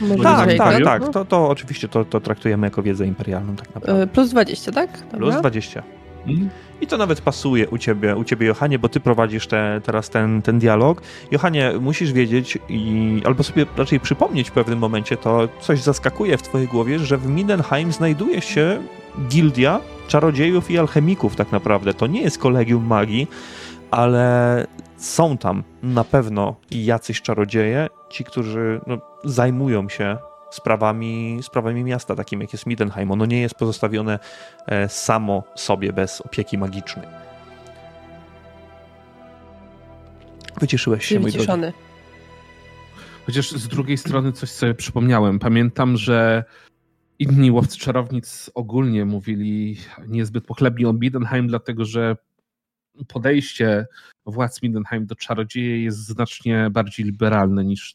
Może 0.00 0.22
Tak, 0.22 0.46
być 0.48 0.58
tak, 0.58 0.66
Raycland? 0.72 0.84
tak. 0.84 1.02
No. 1.02 1.08
To, 1.12 1.24
to 1.24 1.48
oczywiście 1.48 1.88
to, 1.88 2.04
to 2.04 2.20
traktujemy 2.20 2.66
jako 2.66 2.82
wiedzę 2.82 3.06
imperialną 3.06 3.56
tak 3.56 3.74
naprawdę. 3.74 4.02
Y, 4.02 4.06
Plus 4.06 4.30
20, 4.30 4.72
tak? 4.72 4.90
Dobra. 5.00 5.18
Plus 5.18 5.36
20. 5.36 5.82
Mhm. 6.26 6.50
I 6.84 6.86
to 6.86 6.96
nawet 6.96 7.20
pasuje 7.20 7.68
u 7.68 7.78
ciebie, 7.78 8.16
u 8.16 8.24
ciebie 8.24 8.46
Johanie, 8.46 8.78
bo 8.78 8.88
ty 8.88 9.00
prowadzisz 9.00 9.46
te, 9.46 9.80
teraz 9.84 10.10
ten, 10.10 10.42
ten 10.42 10.58
dialog. 10.58 11.02
Johanie, 11.30 11.72
musisz 11.80 12.12
wiedzieć 12.12 12.58
i 12.68 13.22
albo 13.24 13.42
sobie 13.42 13.66
raczej 13.76 14.00
przypomnieć 14.00 14.50
w 14.50 14.52
pewnym 14.52 14.78
momencie, 14.78 15.16
to 15.16 15.48
coś 15.60 15.82
zaskakuje 15.82 16.36
w 16.36 16.42
twojej 16.42 16.68
głowie, 16.68 16.98
że 16.98 17.18
w 17.18 17.26
Mindenheim 17.26 17.92
znajduje 17.92 18.40
się 18.40 18.82
gildia 19.28 19.80
czarodziejów 20.08 20.70
i 20.70 20.78
alchemików 20.78 21.36
tak 21.36 21.52
naprawdę. 21.52 21.94
To 21.94 22.06
nie 22.06 22.22
jest 22.22 22.38
kolegium 22.38 22.86
magii, 22.86 23.26
ale 23.90 24.66
są 24.96 25.38
tam 25.38 25.62
na 25.82 26.04
pewno 26.04 26.56
jacyś 26.70 27.22
czarodzieje, 27.22 27.88
ci, 28.10 28.24
którzy 28.24 28.80
no, 28.86 28.98
zajmują 29.24 29.88
się 29.88 30.16
sprawami, 30.54 31.38
sprawami 31.42 31.84
miasta, 31.84 32.16
takim 32.16 32.40
jak 32.40 32.52
jest 32.52 32.66
Midenheim. 32.66 33.10
Ono 33.10 33.26
nie 33.26 33.40
jest 33.40 33.54
pozostawione 33.54 34.18
e, 34.66 34.88
samo 34.88 35.42
sobie, 35.54 35.92
bez 35.92 36.20
opieki 36.20 36.58
magicznej. 36.58 37.06
Wycieszyłeś 40.60 41.06
się, 41.06 41.14
mój 41.14 41.22
drogi. 41.22 41.38
wyciszony. 41.38 41.72
Chociaż 43.26 43.50
z 43.50 43.68
drugiej 43.68 43.98
strony 43.98 44.32
coś 44.32 44.50
sobie 44.50 44.74
przypomniałem. 44.74 45.38
Pamiętam, 45.38 45.96
że 45.96 46.44
inni 47.18 47.50
łowcy 47.50 47.78
czarownic 47.78 48.50
ogólnie 48.54 49.04
mówili 49.04 49.76
niezbyt 50.06 50.46
pochlebnie 50.46 50.88
o 50.88 50.92
Midenheim, 50.92 51.46
dlatego 51.46 51.84
że 51.84 52.16
podejście 53.08 53.86
władz 54.26 54.62
Midenheim 54.62 55.06
do 55.06 55.14
czarodzieje 55.14 55.82
jest 55.82 56.06
znacznie 56.06 56.68
bardziej 56.70 57.06
liberalne 57.06 57.64
niż 57.64 57.94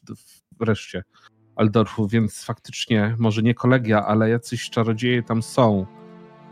w 0.58 0.62
reszcie 0.62 1.02
Aldorfu, 1.60 2.08
więc 2.08 2.44
faktycznie 2.44 3.14
może 3.18 3.42
nie 3.42 3.54
kolegia, 3.54 4.06
ale 4.06 4.30
jacyś 4.30 4.70
czarodzieje 4.70 5.22
tam 5.22 5.42
są. 5.42 5.86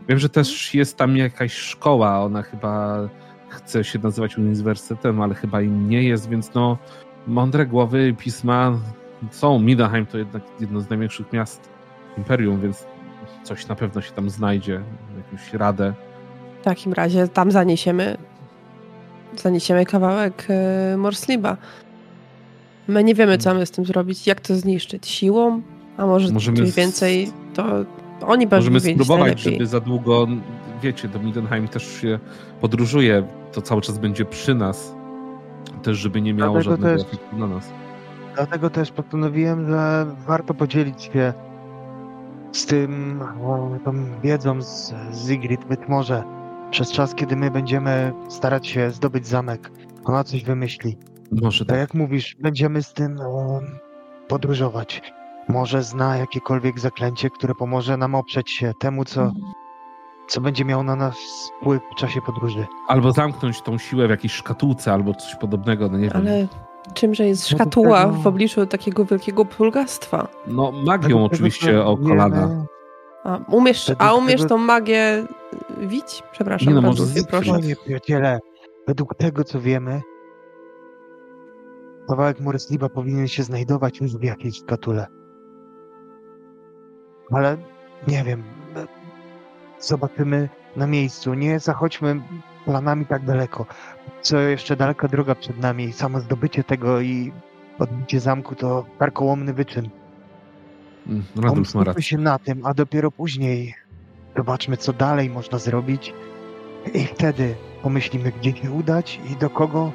Wiem, 0.09 0.19
że 0.19 0.29
też 0.29 0.73
jest 0.73 0.97
tam 0.97 1.17
jakaś 1.17 1.53
szkoła, 1.53 2.19
ona 2.19 2.41
chyba 2.41 2.99
chce 3.49 3.83
się 3.83 3.99
nazywać 3.99 4.37
uniwersytetem, 4.37 5.21
ale 5.21 5.35
chyba 5.35 5.61
im 5.61 5.89
nie 5.89 6.03
jest, 6.03 6.29
więc 6.29 6.53
no 6.53 6.77
mądre 7.27 7.65
głowy 7.65 8.15
pisma 8.17 8.79
są. 9.31 9.59
Midenheim 9.59 10.05
to 10.05 10.17
jednak 10.17 10.43
jedno 10.59 10.81
z 10.81 10.89
największych 10.89 11.33
miast 11.33 11.69
imperium, 12.17 12.61
więc 12.61 12.85
coś 13.43 13.67
na 13.67 13.75
pewno 13.75 14.01
się 14.01 14.11
tam 14.11 14.29
znajdzie, 14.29 14.81
jakąś 15.17 15.53
radę. 15.53 15.93
W 16.61 16.63
takim 16.63 16.93
razie 16.93 17.27
tam 17.27 17.51
zaniesiemy 17.51 18.17
zaniesiemy 19.37 19.85
kawałek 19.85 20.47
y, 20.93 20.97
Morsliba. 20.97 21.57
My 22.89 23.03
nie 23.03 23.15
wiemy, 23.15 23.37
co 23.37 23.53
mamy 23.53 23.65
z 23.65 23.71
tym 23.71 23.85
zrobić, 23.85 24.27
jak 24.27 24.41
to 24.41 24.55
zniszczyć. 24.55 25.07
Siłą? 25.07 25.61
A 25.97 26.05
może 26.05 26.33
Możemy 26.33 26.57
coś 26.57 26.71
więcej, 26.71 27.31
to 27.53 27.85
oni 28.21 28.47
będą 28.47 28.69
Możemy 28.69 28.79
spróbować, 28.79 29.39
żeby 29.41 29.67
za 29.67 29.79
długo, 29.79 30.27
wiecie, 30.81 31.07
do 31.07 31.19
Midenheim 31.19 31.67
też 31.67 32.01
się 32.01 32.19
podróżuje, 32.61 33.23
to 33.51 33.61
cały 33.61 33.81
czas 33.81 33.97
będzie 33.97 34.25
przy 34.25 34.55
nas. 34.55 34.95
Też, 35.83 35.97
żeby 35.97 36.21
nie 36.21 36.33
miało 36.33 36.53
Dlatego 36.53 36.71
żadnego 36.71 36.97
też, 36.97 37.07
efektu 37.07 37.37
na 37.37 37.47
nas. 37.47 37.69
Dlatego 38.35 38.69
też 38.69 38.91
postanowiłem, 38.91 39.67
że 39.67 40.05
warto 40.27 40.53
podzielić 40.53 41.03
się 41.03 41.33
z 42.51 42.65
tym, 42.65 43.21
tą 43.85 43.93
wiedzą 44.23 44.61
z 44.61 44.93
Zigrid. 45.13 45.65
Być 45.65 45.79
może 45.87 46.23
przez 46.71 46.91
czas, 46.91 47.15
kiedy 47.15 47.35
my 47.35 47.51
będziemy 47.51 48.13
starać 48.29 48.67
się 48.67 48.91
zdobyć 48.91 49.27
zamek, 49.27 49.71
ona 50.05 50.23
coś 50.23 50.43
wymyśli. 50.43 50.97
Może 51.31 51.65
tak. 51.65 51.67
tak 51.67 51.79
jak 51.79 51.93
mówisz, 51.93 52.35
będziemy 52.39 52.83
z 52.83 52.93
tym 52.93 53.19
um, 53.19 53.79
podróżować. 54.27 55.01
Może 55.47 55.83
zna 55.83 56.17
jakiekolwiek 56.17 56.79
zaklęcie, 56.79 57.29
które 57.29 57.55
pomoże 57.55 57.97
nam 57.97 58.15
oprzeć 58.15 58.51
się 58.51 58.73
temu, 58.79 59.05
co, 59.05 59.31
co 60.27 60.41
będzie 60.41 60.65
miało 60.65 60.83
na 60.83 60.95
nas 60.95 61.15
wpływ 61.61 61.81
w 61.91 61.95
czasie 61.95 62.21
podróży. 62.21 62.65
Albo 62.87 63.11
zamknąć 63.11 63.61
tą 63.61 63.77
siłę 63.77 64.07
w 64.07 64.09
jakiejś 64.09 64.33
szkatułce, 64.33 64.93
albo 64.93 65.13
coś 65.13 65.35
podobnego, 65.35 65.89
no 65.89 65.97
nie 65.97 66.13
Ale 66.13 66.37
wiem. 66.37 66.47
czymże 66.93 67.27
jest 67.27 67.47
szkatuła 67.47 68.05
no 68.05 68.13
w 68.13 68.27
obliczu 68.27 68.65
takiego 68.65 69.05
wielkiego 69.05 69.45
plugastwa? 69.45 70.27
No 70.47 70.71
magią 70.71 71.25
oczywiście 71.25 71.83
o 71.83 71.97
kolana. 71.97 72.65
A 73.23 73.39
umiesz, 73.47 73.91
a 73.97 74.13
umiesz 74.13 74.47
tą 74.47 74.57
magię 74.57 75.23
wić? 75.77 76.23
Przepraszam 76.31 76.67
nie 76.67 76.75
no, 76.75 76.81
bardzo, 76.81 77.05
może 77.05 77.23
proszę. 77.29 77.51
Nie, 77.51 77.75
przyjaciele, 77.75 78.39
według 78.87 79.15
tego 79.15 79.43
co 79.43 79.61
wiemy, 79.61 80.01
kawałek 82.09 82.39
Moresliba 82.39 82.89
powinien 82.89 83.27
się 83.27 83.43
znajdować 83.43 83.99
już 84.01 84.17
w 84.17 84.23
jakiejś 84.23 84.57
szkatule. 84.57 85.07
Ale 87.31 87.57
nie 88.07 88.23
wiem, 88.23 88.43
zobaczymy 89.79 90.49
na 90.75 90.87
miejscu. 90.87 91.33
Nie 91.33 91.59
zachodźmy 91.59 92.21
planami 92.65 93.05
tak 93.05 93.25
daleko. 93.25 93.65
Co 94.21 94.39
jeszcze 94.39 94.75
daleka 94.75 95.07
droga 95.07 95.35
przed 95.35 95.59
nami. 95.59 95.93
Samo 95.93 96.19
zdobycie 96.19 96.63
tego 96.63 97.01
i 97.01 97.31
odbicie 97.79 98.19
zamku 98.19 98.55
to 98.55 98.85
karkołomny 98.99 99.53
wyczyn. 99.53 99.89
Mm, 101.07 101.23
Radulf 101.35 101.75
ma 101.75 102.01
się 102.01 102.17
na 102.17 102.39
tym, 102.39 102.65
a 102.65 102.73
dopiero 102.73 103.11
później 103.11 103.75
zobaczmy, 104.37 104.77
co 104.77 104.93
dalej 104.93 105.29
można 105.29 105.57
zrobić 105.57 106.13
i 106.93 107.05
wtedy 107.05 107.55
pomyślimy, 107.83 108.31
gdzie 108.31 108.55
się 108.55 108.71
udać 108.71 109.19
i 109.31 109.35
do 109.35 109.49
kogo, 109.49 109.91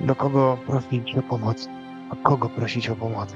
do 0.00 0.14
kogo 0.14 0.58
prosić 0.66 1.14
o 1.14 1.22
pomoc. 1.22 1.68
A 2.10 2.16
kogo 2.16 2.48
prosić 2.48 2.88
o 2.88 2.96
pomoc. 2.96 3.34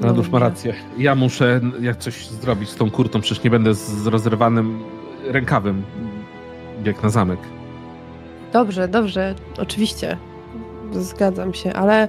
Radulf 0.00 0.30
ma 0.30 0.38
rację. 0.38 0.74
Ja 0.98 1.14
muszę 1.14 1.60
jak 1.80 1.96
coś 1.96 2.26
zrobić 2.28 2.68
z 2.68 2.76
tą 2.76 2.90
kurtą, 2.90 3.20
przecież 3.20 3.44
nie 3.44 3.50
będę 3.50 3.74
z 3.74 4.06
rozrywanym 4.06 4.82
rękawem 5.24 5.82
jak 6.84 7.02
na 7.02 7.08
zamek. 7.08 7.40
Dobrze, 8.52 8.88
dobrze, 8.88 9.34
oczywiście. 9.58 10.16
Zgadzam 10.92 11.54
się, 11.54 11.72
ale 11.72 12.08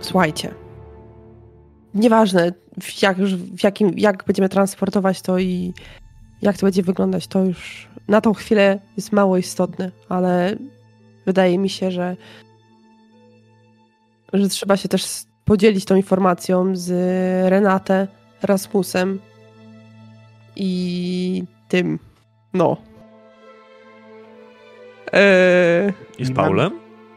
słuchajcie, 0.00 0.54
nieważne 1.94 2.52
jak, 3.02 3.16
w 3.56 3.64
jakim, 3.64 3.90
jak 3.96 4.24
będziemy 4.24 4.48
transportować 4.48 5.22
to 5.22 5.38
i 5.38 5.74
jak 6.42 6.58
to 6.58 6.66
będzie 6.66 6.82
wyglądać, 6.82 7.26
to 7.26 7.44
już 7.44 7.88
na 8.08 8.20
tą 8.20 8.34
chwilę 8.34 8.80
jest 8.96 9.12
mało 9.12 9.36
istotne, 9.36 9.90
ale 10.08 10.56
wydaje 11.26 11.58
mi 11.58 11.68
się, 11.68 11.90
że, 11.90 12.16
że 14.32 14.48
trzeba 14.48 14.76
się 14.76 14.88
też 14.88 15.04
podzielić 15.44 15.84
tą 15.84 15.96
informacją 15.96 16.76
z 16.76 16.90
Renate, 17.50 18.08
Rasmusem 18.42 19.20
i 20.56 21.44
tym, 21.68 21.98
no. 22.52 22.76
Eee, 25.12 25.92
I 26.18 26.24
z 26.24 26.32
Paulem? 26.32 26.70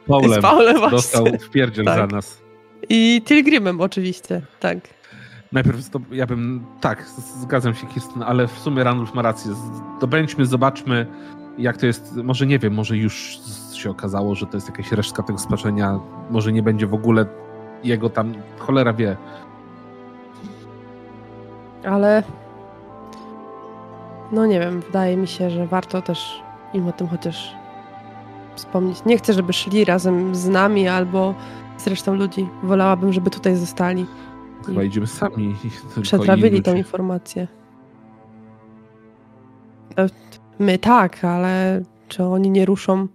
Paulem. 0.07 0.31
I 0.31 0.33
z 0.33 0.41
Paulem 0.41 0.77
właśnie. 0.77 0.97
Dostał 0.97 1.25
w 1.25 1.49
pierdziel 1.49 1.85
tak. 1.85 1.97
za 1.97 2.15
nas. 2.15 2.41
I 2.89 3.21
Tilgrimem 3.25 3.81
oczywiście, 3.81 4.41
tak. 4.59 4.77
Najpierw 5.51 5.89
to 5.89 5.99
ja 6.11 6.25
bym, 6.27 6.65
tak, 6.81 7.05
zgadzam 7.41 7.75
się 7.75 7.87
Kirsten, 7.87 8.23
ale 8.23 8.47
w 8.47 8.59
sumie 8.59 8.83
Randolph 8.83 9.13
ma 9.13 9.21
rację. 9.21 9.51
Dobędźmy, 10.01 10.45
zobaczmy 10.45 11.05
jak 11.57 11.77
to 11.77 11.85
jest, 11.85 12.15
może 12.15 12.45
nie 12.45 12.59
wiem, 12.59 12.73
może 12.73 12.97
już 12.97 13.39
się 13.77 13.89
okazało, 13.89 14.35
że 14.35 14.45
to 14.45 14.57
jest 14.57 14.69
jakaś 14.69 14.91
resztka 14.91 15.23
tego 15.23 15.39
spaczenia, 15.39 15.99
może 16.29 16.53
nie 16.53 16.63
będzie 16.63 16.87
w 16.87 16.93
ogóle 16.93 17.25
jego 17.83 18.09
tam, 18.09 18.33
cholera 18.59 18.93
wie. 18.93 19.17
Ale 21.83 22.23
no 24.31 24.45
nie 24.45 24.59
wiem, 24.59 24.81
wydaje 24.81 25.17
mi 25.17 25.27
się, 25.27 25.49
że 25.49 25.67
warto 25.67 26.01
też 26.01 26.43
im 26.73 26.87
o 26.87 26.91
tym 26.91 27.07
chociaż 27.07 27.55
wspomnieć. 28.55 29.05
Nie 29.05 29.17
chcę, 29.17 29.33
żeby 29.33 29.53
szli 29.53 29.85
razem 29.85 30.35
z 30.35 30.47
nami 30.47 30.87
albo 30.87 31.35
z 31.77 31.87
resztą 31.87 32.15
ludzi. 32.15 32.47
Wolałabym, 32.63 33.13
żeby 33.13 33.29
tutaj 33.29 33.55
zostali. 33.55 34.05
Chyba 34.65 34.83
idziemy 34.83 35.07
sami. 35.07 35.55
Przetrawili 36.01 36.61
tą 36.61 36.75
informację. 36.75 37.47
E, 39.97 40.09
my 40.59 40.77
tak, 40.77 41.25
ale 41.25 41.81
czy 42.07 42.23
oni 42.23 42.49
nie 42.49 42.65
ruszą? 42.65 43.07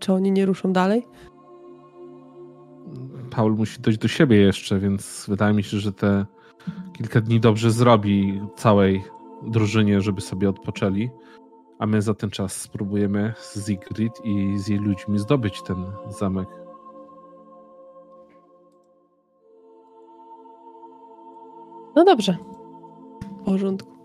Czy 0.00 0.12
oni 0.12 0.32
nie 0.32 0.46
ruszą 0.46 0.72
dalej? 0.72 1.06
Paul 3.30 3.56
musi 3.56 3.80
dojść 3.80 3.98
do 3.98 4.08
siebie 4.08 4.36
jeszcze, 4.36 4.78
więc 4.78 5.24
wydaje 5.28 5.54
mi 5.54 5.62
się, 5.62 5.78
że 5.78 5.92
te 5.92 6.26
kilka 6.92 7.20
dni 7.20 7.40
dobrze 7.40 7.70
zrobi 7.70 8.40
całej 8.56 9.04
drużynie, 9.42 10.00
żeby 10.00 10.20
sobie 10.20 10.48
odpoczęli. 10.48 11.10
A 11.78 11.86
my 11.86 12.02
za 12.02 12.14
ten 12.14 12.30
czas 12.30 12.60
spróbujemy 12.60 13.34
z 13.38 13.66
Zigrid 13.66 14.12
i 14.24 14.58
z 14.58 14.68
jej 14.68 14.78
ludźmi 14.78 15.18
zdobyć 15.18 15.62
ten 15.62 15.76
zamek. 16.18 16.48
No 21.96 22.04
dobrze. 22.04 22.36
W 23.40 23.44
porządku. 23.44 23.97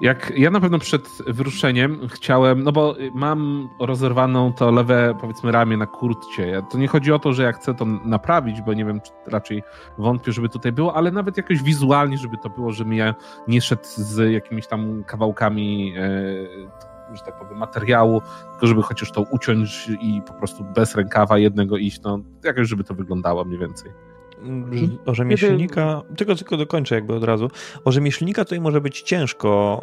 Jak 0.00 0.32
ja 0.36 0.50
na 0.50 0.60
pewno 0.60 0.78
przed 0.78 1.08
wyruszeniem 1.26 2.08
chciałem, 2.08 2.62
no 2.62 2.72
bo 2.72 2.94
mam 3.14 3.68
rozerwaną 3.80 4.52
to 4.52 4.70
lewe, 4.70 5.14
powiedzmy, 5.20 5.52
ramię 5.52 5.76
na 5.76 5.86
kurtcie. 5.86 6.62
To 6.70 6.78
nie 6.78 6.88
chodzi 6.88 7.12
o 7.12 7.18
to, 7.18 7.32
że 7.32 7.42
ja 7.42 7.52
chcę 7.52 7.74
to 7.74 7.84
naprawić, 7.84 8.62
bo 8.62 8.74
nie 8.74 8.84
wiem, 8.84 9.00
raczej 9.26 9.62
wątpię, 9.98 10.32
żeby 10.32 10.48
tutaj 10.48 10.72
było, 10.72 10.96
ale 10.96 11.10
nawet 11.10 11.36
jakoś 11.36 11.62
wizualnie, 11.62 12.18
żeby 12.18 12.36
to 12.42 12.50
było, 12.50 12.72
żebym 12.72 12.92
ja 12.92 13.14
nie 13.48 13.60
szedł 13.60 13.84
z 13.84 14.32
jakimiś 14.32 14.66
tam 14.66 15.04
kawałkami 15.04 15.94
e, 15.96 16.86
że 17.14 17.22
tak 17.22 17.38
powiem, 17.38 17.58
materiału, 17.58 18.22
tylko 18.50 18.66
żeby 18.66 18.82
chociaż 18.82 19.12
to 19.12 19.22
uciąć 19.22 19.90
i 20.00 20.22
po 20.26 20.32
prostu 20.32 20.64
bez 20.64 20.94
rękawa 20.94 21.38
jednego 21.38 21.76
iść, 21.76 22.00
no 22.02 22.18
jakoś 22.44 22.68
żeby 22.68 22.84
to 22.84 22.94
wyglądało 22.94 23.44
mniej 23.44 23.58
więcej. 23.58 23.92
Mm, 24.42 24.98
o 25.06 25.14
rzemieślnika, 25.14 26.02
tylko, 26.16 26.34
tylko 26.34 26.56
dokończę 26.56 26.94
jakby 26.94 27.14
od 27.14 27.24
razu, 27.24 27.50
o 27.84 27.92
rzemieślnika 27.92 28.44
tutaj 28.44 28.60
może 28.60 28.80
być 28.80 29.02
ciężko, 29.02 29.82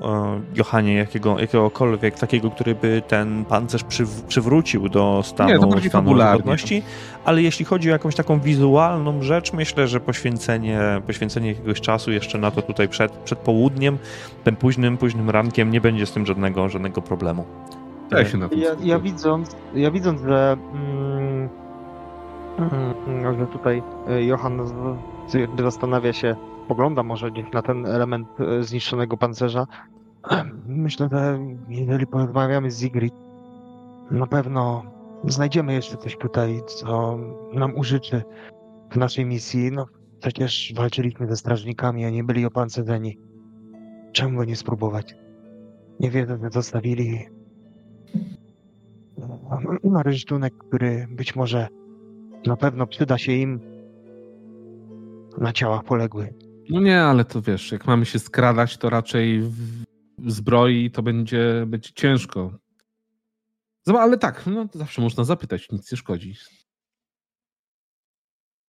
e, 0.53 0.57
Johanie, 0.57 0.93
jakiego, 0.93 1.39
jakiegokolwiek 1.39 2.19
takiego, 2.19 2.51
który 2.51 2.75
by 2.75 3.01
ten 3.07 3.45
pancerz 3.45 3.83
przywrócił 4.27 4.89
do 4.89 5.21
stanu, 5.25 5.75
Nie, 5.75 5.89
stanu 5.89 6.15
godności, 6.15 6.83
ale 7.25 7.41
jeśli 7.41 7.65
chodzi 7.65 7.89
o 7.89 7.93
jakąś 7.93 8.15
taką 8.15 8.39
wizualną 8.39 9.21
rzecz, 9.21 9.53
myślę, 9.53 9.87
że 9.87 9.99
poświęcenie, 9.99 10.79
poświęcenie 11.07 11.47
jakiegoś 11.47 11.81
czasu 11.81 12.11
jeszcze 12.11 12.37
na 12.37 12.51
to 12.51 12.61
tutaj 12.61 12.89
przed, 12.89 13.11
przed 13.11 13.39
południem, 13.39 13.97
tym 14.43 14.55
późnym, 14.55 14.97
późnym 14.97 15.29
rankiem 15.29 15.71
nie 15.71 15.81
będzie 15.81 16.05
z 16.05 16.11
tym 16.11 16.25
żadnego, 16.25 16.69
żadnego 16.69 17.01
problemu. 17.01 17.45
Ja, 18.11 18.25
się 18.25 18.37
na 18.37 18.49
ja, 18.55 18.69
ja 18.83 18.99
widząc, 18.99 19.55
ja 19.75 19.91
widząc, 19.91 20.21
że 20.21 20.57
Mm, 20.73 21.49
że 23.37 23.47
tutaj 23.47 23.83
e, 24.07 24.23
Johan 24.23 24.61
zastanawia 25.59 26.13
się, 26.13 26.35
pogląda 26.67 27.03
może 27.03 27.31
gdzieś 27.31 27.51
na 27.53 27.61
ten 27.61 27.85
element 27.85 28.27
e, 28.39 28.63
zniszczonego 28.63 29.17
pancerza. 29.17 29.67
Myślę, 30.67 31.09
że 31.11 31.39
jeżeli 31.69 32.07
porozmawiamy 32.07 32.71
z 32.71 32.79
Zigrid, 32.79 33.13
na 34.11 34.27
pewno 34.27 34.83
znajdziemy 35.23 35.73
jeszcze 35.73 35.97
coś 35.97 36.17
tutaj, 36.17 36.61
co 36.65 37.17
nam 37.53 37.75
użyczy 37.75 38.23
w 38.91 38.95
naszej 38.95 39.25
misji. 39.25 39.71
No, 39.71 39.85
przecież 40.19 40.73
walczyliśmy 40.75 41.27
ze 41.27 41.35
strażnikami, 41.35 42.05
a 42.05 42.09
nie 42.09 42.23
byli 42.23 42.45
opancerzeni. 42.45 43.17
Czemu 44.11 44.39
by 44.39 44.47
nie 44.47 44.55
spróbować? 44.55 45.15
Nie 45.99 46.11
wiedzą, 46.11 46.37
że 46.37 46.49
zostawili 46.49 47.19
na 49.83 50.03
rynsztunek, 50.03 50.53
który 50.57 51.07
być 51.09 51.35
może 51.35 51.67
na 52.45 52.57
pewno 52.57 52.87
przyda 52.87 53.17
się 53.17 53.31
im 53.31 53.59
na 55.37 55.53
ciałach 55.53 55.83
poległych. 55.83 56.29
No 56.69 56.81
nie, 56.81 57.01
ale 57.01 57.25
to 57.25 57.41
wiesz, 57.41 57.71
jak 57.71 57.87
mamy 57.87 58.05
się 58.05 58.19
skradać, 58.19 58.77
to 58.77 58.89
raczej 58.89 59.41
w 59.41 60.31
zbroi 60.31 60.91
to 60.91 61.03
będzie, 61.03 61.63
będzie 61.67 61.89
ciężko. 61.93 62.57
Ale 63.87 64.17
tak, 64.17 64.47
no 64.47 64.67
zawsze 64.73 65.01
można 65.01 65.23
zapytać, 65.23 65.71
nic 65.71 65.91
nie 65.91 65.97
szkodzi. 65.97 66.35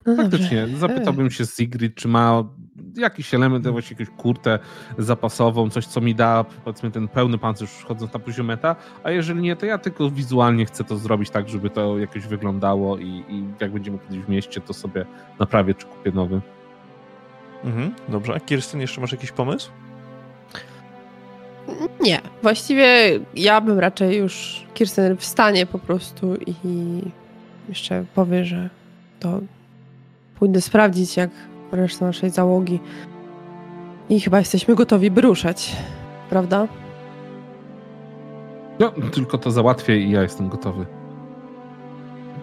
No 0.07 0.17
Faktycznie, 0.17 0.69
zapytałbym 0.79 1.31
się 1.31 1.47
Sigrid, 1.47 1.95
czy 1.95 2.09
ma 2.09 2.45
jakiś 2.97 3.35
element, 3.35 3.69
właśnie 3.69 3.97
jakąś 4.01 4.17
kurtę 4.17 4.59
zapasową, 4.99 5.71
coś, 5.71 5.87
co 5.87 6.01
mi 6.01 6.15
da, 6.15 6.45
powiedzmy, 6.65 6.91
ten 6.91 7.09
pełny 7.09 7.39
pancerz 7.39 7.85
chodząc 7.85 8.13
na 8.13 8.21
poziometa, 8.21 8.77
a 9.03 9.11
jeżeli 9.11 9.43
nie, 9.43 9.57
to 9.57 9.67
ja 9.67 9.79
tylko 9.79 10.11
wizualnie 10.11 10.67
chcę 10.67 10.85
to 10.85 10.97
zrobić 10.97 11.31
tak, 11.31 11.49
żeby 11.49 11.71
to 11.71 11.99
jakoś 11.99 12.27
wyglądało 12.27 12.99
i, 12.99 13.25
i 13.29 13.45
jak 13.61 13.73
będziemy 13.73 13.99
kiedyś 13.99 14.19
w 14.19 14.29
mieście, 14.29 14.61
to 14.61 14.73
sobie 14.73 15.05
naprawię 15.39 15.75
czy 15.75 15.87
kupię 15.87 16.13
nowy. 16.13 16.41
Mhm, 17.65 17.95
dobrze. 18.09 18.35
A 18.35 18.41
Kirsten, 18.41 18.81
jeszcze 18.81 19.01
masz 19.01 19.13
jakiś 19.13 19.33
pomysł? 19.33 19.71
Nie, 22.01 22.21
właściwie 22.43 22.87
ja 23.35 23.61
bym 23.61 23.79
raczej 23.79 24.17
już 24.17 24.65
Kirsten 24.75 25.17
wstanie 25.17 25.67
po 25.67 25.79
prostu 25.79 26.37
i 26.47 26.55
jeszcze 27.69 28.05
powie, 28.15 28.45
że 28.45 28.71
to 29.21 29.41
pójdę 30.39 30.61
sprawdzić, 30.61 31.17
jak 31.17 31.31
reszta 31.73 32.07
naszej 32.07 32.31
załogi. 32.31 32.81
I 34.09 34.21
chyba 34.21 34.39
jesteśmy 34.39 34.75
gotowi, 34.75 35.11
by 35.11 35.21
ruszać, 35.21 35.77
prawda? 36.31 36.69
No, 38.79 38.93
tylko 39.13 39.39
to 39.39 39.51
załatwię 39.51 39.99
i 39.99 40.11
ja 40.11 40.23
jestem 40.23 40.49
gotowy. 40.49 40.87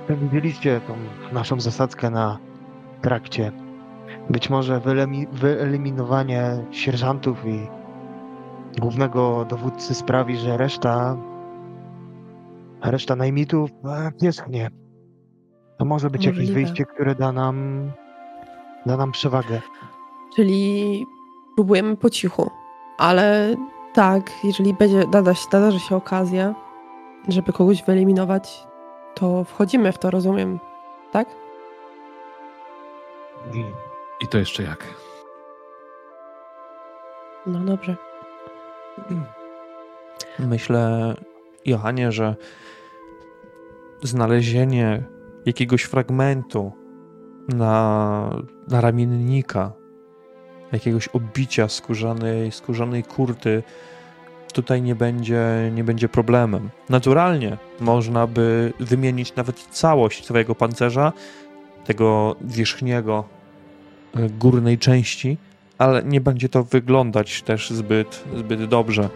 Widzieliście 0.10 0.82
tą 0.88 0.94
naszą 1.34 1.60
zasadzkę 1.60 2.10
na 2.10 2.38
trakcie. 3.02 3.52
Być 4.30 4.50
może 4.50 4.82
wyeliminowanie 5.32 6.66
sierżantów 6.72 7.46
i 7.46 7.68
głównego 8.80 9.46
dowódcy 9.46 9.94
sprawi, 9.94 10.38
że 10.38 10.58
reszta 10.58 11.18
reszta 12.84 13.16
najmitów 13.16 13.70
pierzchnie. 14.22 14.70
To 15.82 15.86
może 15.86 16.10
być 16.10 16.28
Możliwe. 16.28 16.42
jakieś 16.42 16.56
wyjście, 16.56 16.86
które 16.86 17.16
da 17.16 17.32
nam, 17.32 17.92
da 18.86 18.98
nam 18.98 19.12
przewagę. 19.12 19.62
Czyli 20.36 21.06
próbujemy 21.56 21.98
po 21.98 22.10
cichu, 22.10 22.52
ale 22.98 23.56
tak, 23.94 24.32
jeżeli 24.44 24.74
będzie, 24.74 25.08
nada 25.08 25.34
się, 25.34 25.48
nadarzy 25.54 25.80
się 25.80 25.96
okazja, 25.96 26.56
żeby 27.28 27.54
kogoś 27.54 27.84
wyeliminować, 27.84 28.68
to 29.16 29.44
wchodzimy 29.44 29.92
w 29.92 29.98
to, 29.98 30.12
rozumiem, 30.12 30.60
tak? 31.12 31.28
I 34.22 34.28
to 34.28 34.38
jeszcze 34.38 34.64
jak? 34.64 34.88
No 37.46 37.60
dobrze. 37.60 37.96
Myślę, 40.40 41.16
Johanie, 41.66 42.12
że 42.12 42.36
znalezienie 44.04 45.04
jakiegoś 45.46 45.84
fragmentu 45.84 46.72
na, 47.48 48.44
na 48.68 48.82
ramiennika, 48.82 49.74
jakiegoś 50.72 51.08
obicia 51.08 51.68
skórzanej, 51.68 52.52
skórzanej 52.52 53.04
kurty, 53.04 53.64
tutaj 54.54 54.82
nie 54.82 54.96
będzie, 54.96 55.72
nie 55.76 55.84
będzie 55.84 56.10
problemem. 56.10 56.70
Naturalnie 56.90 57.58
można 57.80 58.28
by 58.28 58.74
wymienić 58.80 59.36
nawet 59.36 59.60
całość 59.60 60.26
twojego 60.26 60.56
pancerza, 60.56 61.14
tego 61.86 62.36
wierzchniego, 62.42 63.24
e, 64.16 64.30
górnej 64.30 64.78
części, 64.78 65.38
ale 65.78 66.04
nie 66.04 66.22
będzie 66.22 66.50
to 66.50 66.64
wyglądać 66.64 67.42
też 67.42 67.70
zbyt, 67.70 68.24
zbyt 68.36 68.66
dobrze. 68.66 69.10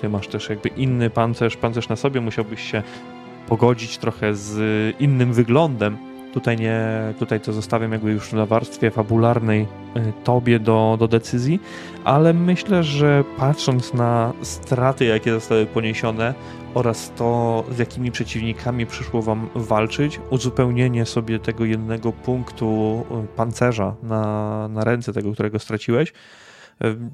Ty 0.00 0.08
masz 0.08 0.28
też 0.28 0.48
jakby 0.48 0.68
inny 0.68 1.10
pancerz, 1.10 1.56
pancerz 1.56 1.88
na 1.88 1.96
sobie, 1.96 2.20
musiałbyś 2.20 2.70
się 2.70 2.82
pogodzić 3.50 3.98
trochę 3.98 4.34
z 4.34 4.56
innym 5.00 5.32
wyglądem. 5.32 5.96
Tutaj 6.32 6.56
nie, 6.56 6.80
tutaj 7.18 7.40
to 7.40 7.52
zostawiam 7.52 7.92
jakby 7.92 8.12
już 8.12 8.32
na 8.32 8.46
warstwie 8.46 8.90
fabularnej 8.90 9.62
y, 9.96 10.12
tobie 10.24 10.60
do, 10.60 10.96
do 10.98 11.08
decyzji, 11.08 11.60
ale 12.04 12.34
myślę, 12.34 12.82
że 12.82 13.24
patrząc 13.38 13.94
na 13.94 14.32
straty, 14.42 15.04
jakie 15.04 15.32
zostały 15.32 15.66
poniesione 15.66 16.34
oraz 16.74 17.12
to, 17.16 17.64
z 17.70 17.78
jakimi 17.78 18.10
przeciwnikami 18.10 18.86
przyszło 18.86 19.22
wam 19.22 19.48
walczyć, 19.54 20.20
uzupełnienie 20.30 21.06
sobie 21.06 21.38
tego 21.38 21.64
jednego 21.64 22.12
punktu 22.12 23.02
y, 23.24 23.36
pancerza 23.36 23.94
na, 24.02 24.68
na 24.68 24.84
ręce 24.84 25.12
tego, 25.12 25.32
którego 25.32 25.58
straciłeś, 25.58 26.12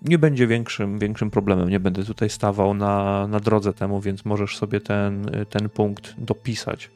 nie 0.02 0.18
będzie 0.18 0.46
większym, 0.46 0.98
większym 0.98 1.31
problemem. 1.31 1.68
Nie 1.68 1.81
będę 1.81 2.05
tutaj 2.05 2.31
stawał 2.31 2.74
na, 2.74 3.26
na 3.26 3.40
drodze 3.40 3.72
temu, 3.72 4.00
więc 4.00 4.24
możesz 4.24 4.57
sobie 4.57 4.81
ten, 4.81 5.31
ten 5.50 5.68
punkt 5.68 6.14
dopisać. 6.18 6.90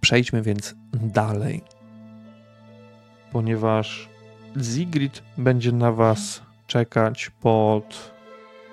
Przejdźmy 0.00 0.42
więc 0.42 0.74
dalej, 0.92 1.62
ponieważ 3.32 4.08
Zigrid 4.56 5.22
będzie 5.38 5.72
na 5.72 5.92
Was 5.92 6.42
czekać 6.66 7.30
pod, 7.40 8.12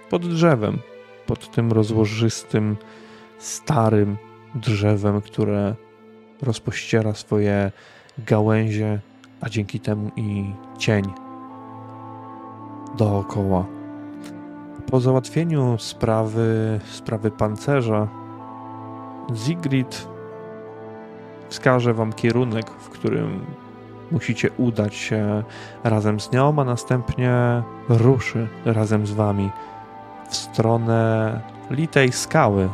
pod 0.10 0.28
drzewem, 0.28 0.80
pod 1.26 1.52
tym 1.52 1.72
rozłożystym, 1.72 2.78
starym 3.40 4.18
drzewem, 4.56 5.22
które 5.22 5.76
rozpościera 6.42 7.14
swoje 7.14 7.72
gałęzie 8.18 9.00
a 9.42 9.50
dzięki 9.50 9.80
temu 9.80 10.12
i 10.16 10.54
cień 10.78 11.14
dookoła. 12.98 13.66
Po 14.92 15.00
załatwieniu 15.00 15.78
sprawy, 15.78 16.80
sprawy 16.92 17.32
pancerza, 17.32 18.08
Zigrid 19.34 20.08
wskaże 21.50 21.94
wam 21.94 22.14
kierunek, 22.14 22.70
w 22.70 22.90
którym 22.90 23.46
musicie 24.12 24.50
udać 24.58 24.96
się 24.96 25.44
razem 25.84 26.20
z 26.20 26.32
nią, 26.32 26.56
a 26.60 26.64
następnie 26.64 27.32
ruszy 27.90 28.48
razem 28.66 29.08
z 29.08 29.12
wami 29.12 29.50
w 30.30 30.36
stronę 30.36 31.42
litej 31.72 32.12
skały, 32.12 32.70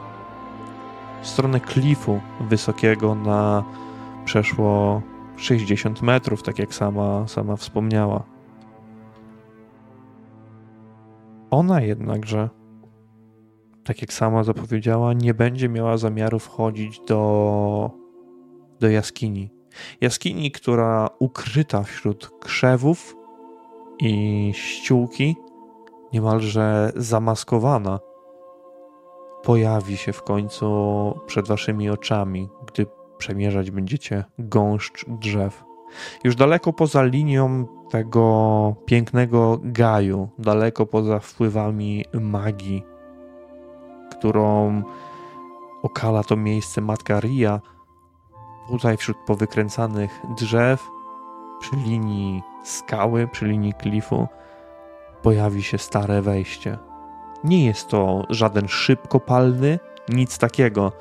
w 1.21 1.27
stronę 1.27 1.59
klifu 1.59 2.19
wysokiego 2.41 3.15
na 3.15 3.63
przeszło 4.25 5.01
60 5.37 6.01
metrów, 6.01 6.43
tak 6.43 6.59
jak 6.59 6.73
sama, 6.73 7.27
sama 7.27 7.55
wspomniała. 7.55 8.23
Ona 11.51 11.81
jednakże, 11.81 12.49
tak 13.83 14.01
jak 14.01 14.13
sama 14.13 14.43
zapowiedziała, 14.43 15.13
nie 15.13 15.33
będzie 15.33 15.69
miała 15.69 15.97
zamiaru 15.97 16.39
wchodzić 16.39 16.99
do, 16.99 17.91
do 18.79 18.89
jaskini. 18.89 19.49
Jaskini, 20.01 20.51
która 20.51 21.09
ukryta 21.19 21.83
wśród 21.83 22.31
krzewów 22.39 23.15
i 23.99 24.51
ściółki, 24.55 25.35
niemalże 26.13 26.91
zamaskowana, 26.95 27.99
pojawi 29.43 29.97
się 29.97 30.13
w 30.13 30.23
końcu 30.23 30.67
przed 31.25 31.47
waszymi 31.47 31.89
oczami, 31.89 32.49
gdy 32.67 32.85
przemierzać 33.23 33.71
będziecie 33.71 34.23
gąszcz 34.39 35.05
drzew. 35.07 35.63
Już 36.23 36.35
daleko 36.35 36.73
poza 36.73 37.03
linią 37.03 37.65
tego 37.89 38.75
pięknego 38.85 39.59
gaju, 39.63 40.29
daleko 40.39 40.85
poza 40.85 41.19
wpływami 41.19 42.05
magii, 42.13 42.83
którą 44.11 44.81
okala 45.83 46.23
to 46.23 46.35
miejsce 46.35 46.81
matka 46.81 47.19
Ria, 47.19 47.61
tutaj 48.69 48.97
wśród 48.97 49.17
powykręcanych 49.27 50.21
drzew, 50.37 50.87
przy 51.59 51.75
linii 51.75 52.41
skały, 52.63 53.27
przy 53.27 53.45
linii 53.45 53.73
klifu, 53.73 54.27
pojawi 55.21 55.63
się 55.63 55.77
stare 55.77 56.21
wejście. 56.21 56.77
Nie 57.43 57.65
jest 57.65 57.87
to 57.87 58.23
żaden 58.29 58.67
szyb 58.67 59.07
kopalny, 59.07 59.79
nic 60.09 60.37
takiego, 60.37 60.91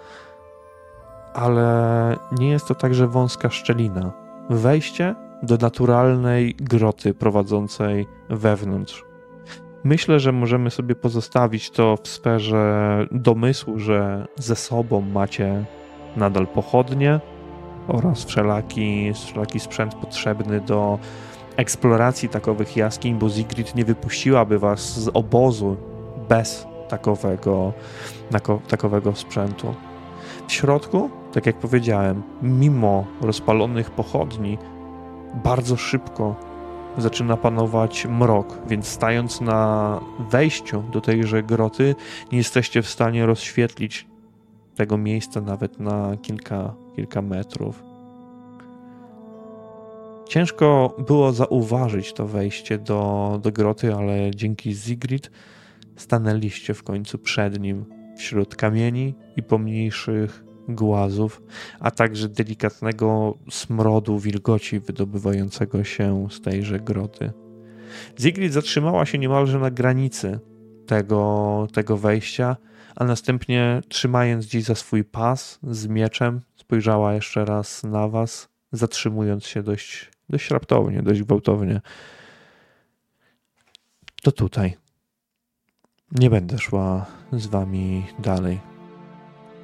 ale 1.35 2.16
nie 2.33 2.51
jest 2.51 2.68
to 2.68 2.74
także 2.74 3.07
wąska 3.09 3.51
szczelina. 3.51 4.12
Wejście 4.51 5.14
do 5.43 5.57
naturalnej 5.57 6.55
groty 6.55 7.14
prowadzącej 7.14 8.07
wewnątrz. 8.30 9.05
Myślę, 9.85 10.20
że 10.20 10.33
możemy 10.33 10.70
sobie 10.70 10.95
pozostawić 10.95 11.70
to 11.70 11.97
w 12.03 12.09
sferze 12.09 13.07
domysłu, 13.11 13.78
że 13.78 14.26
ze 14.37 14.57
sobą 14.57 15.01
macie 15.01 15.64
nadal 16.16 16.47
pochodnie 16.47 17.20
oraz 17.89 18.24
wszelaki, 18.24 19.12
wszelaki 19.14 19.61
sprzęt 19.61 19.95
potrzebny 19.95 20.61
do 20.61 20.99
eksploracji 21.57 22.28
takowych 22.28 22.76
jaskiń, 22.76 23.18
bo 23.18 23.28
Zigrid 23.28 23.74
nie 23.74 23.85
wypuściłaby 23.85 24.59
was 24.59 25.01
z 25.01 25.09
obozu 25.09 25.76
bez 26.28 26.66
takowego, 26.89 27.72
takowego 28.68 29.14
sprzętu. 29.14 29.74
Środku, 30.53 31.11
tak 31.32 31.46
jak 31.46 31.57
powiedziałem, 31.57 32.22
mimo 32.42 33.05
rozpalonych 33.20 33.90
pochodni, 33.90 34.59
bardzo 35.44 35.76
szybko 35.76 36.36
zaczyna 36.98 37.36
panować 37.36 38.07
mrok, 38.07 38.59
więc 38.66 38.86
stając 38.86 39.40
na 39.40 40.00
wejściu 40.30 40.82
do 40.92 41.00
tejże 41.00 41.42
groty, 41.42 41.94
nie 42.32 42.38
jesteście 42.38 42.82
w 42.82 42.88
stanie 42.88 43.26
rozświetlić 43.26 44.07
tego 44.74 44.98
miejsca 44.98 45.40
nawet 45.40 45.80
na 45.80 46.16
kilka, 46.22 46.74
kilka 46.96 47.22
metrów. 47.22 47.82
Ciężko 50.28 50.96
było 51.07 51.32
zauważyć 51.32 52.12
to 52.12 52.26
wejście 52.26 52.78
do, 52.78 53.38
do 53.42 53.53
groty, 53.53 53.94
ale 53.94 54.30
dzięki 54.34 54.74
Zigrid 54.74 55.30
stanęliście 55.96 56.74
w 56.74 56.82
końcu 56.82 57.18
przed 57.18 57.61
nim, 57.61 58.01
wśród 58.17 58.57
kamieni 58.57 59.15
i 59.37 59.43
pomniejszych 59.43 60.45
głazów, 60.69 61.43
a 61.81 61.91
także 61.91 62.29
delikatnego 62.29 63.39
smrodu 63.51 64.19
wilgoci 64.19 64.81
wydobywającego 64.81 65.85
się 65.85 66.29
z 66.31 66.41
tejże 66.41 66.81
groty. 66.81 67.33
Zigrid 68.21 68.53
zatrzymała 68.53 69.07
się 69.07 69.19
niemalże 69.19 69.59
na 69.59 69.71
granicy 69.71 70.41
tego, 70.87 71.67
tego 71.73 71.97
wejścia, 71.97 72.57
a 72.97 73.05
następnie 73.05 73.81
trzymając 73.89 74.47
gdzieś 74.47 74.65
za 74.65 74.75
swój 74.75 75.05
pas 75.05 75.59
z 75.63 75.87
mieczem, 75.87 76.41
spojrzała 76.57 77.15
jeszcze 77.15 77.45
raz 77.45 77.83
na 77.83 78.09
was, 78.09 78.49
zatrzymując 78.73 79.47
się 79.47 79.63
dość, 79.63 80.11
dość 80.29 80.51
raptownie, 80.51 81.03
dość 81.03 81.23
gwałtownie. 81.23 81.81
To 84.23 84.33
tutaj. 84.33 84.82
Nie 86.19 86.31
będę 86.31 86.59
szła 86.59 87.07
z 87.33 87.47
wami 87.47 88.07
dalej. 88.19 88.61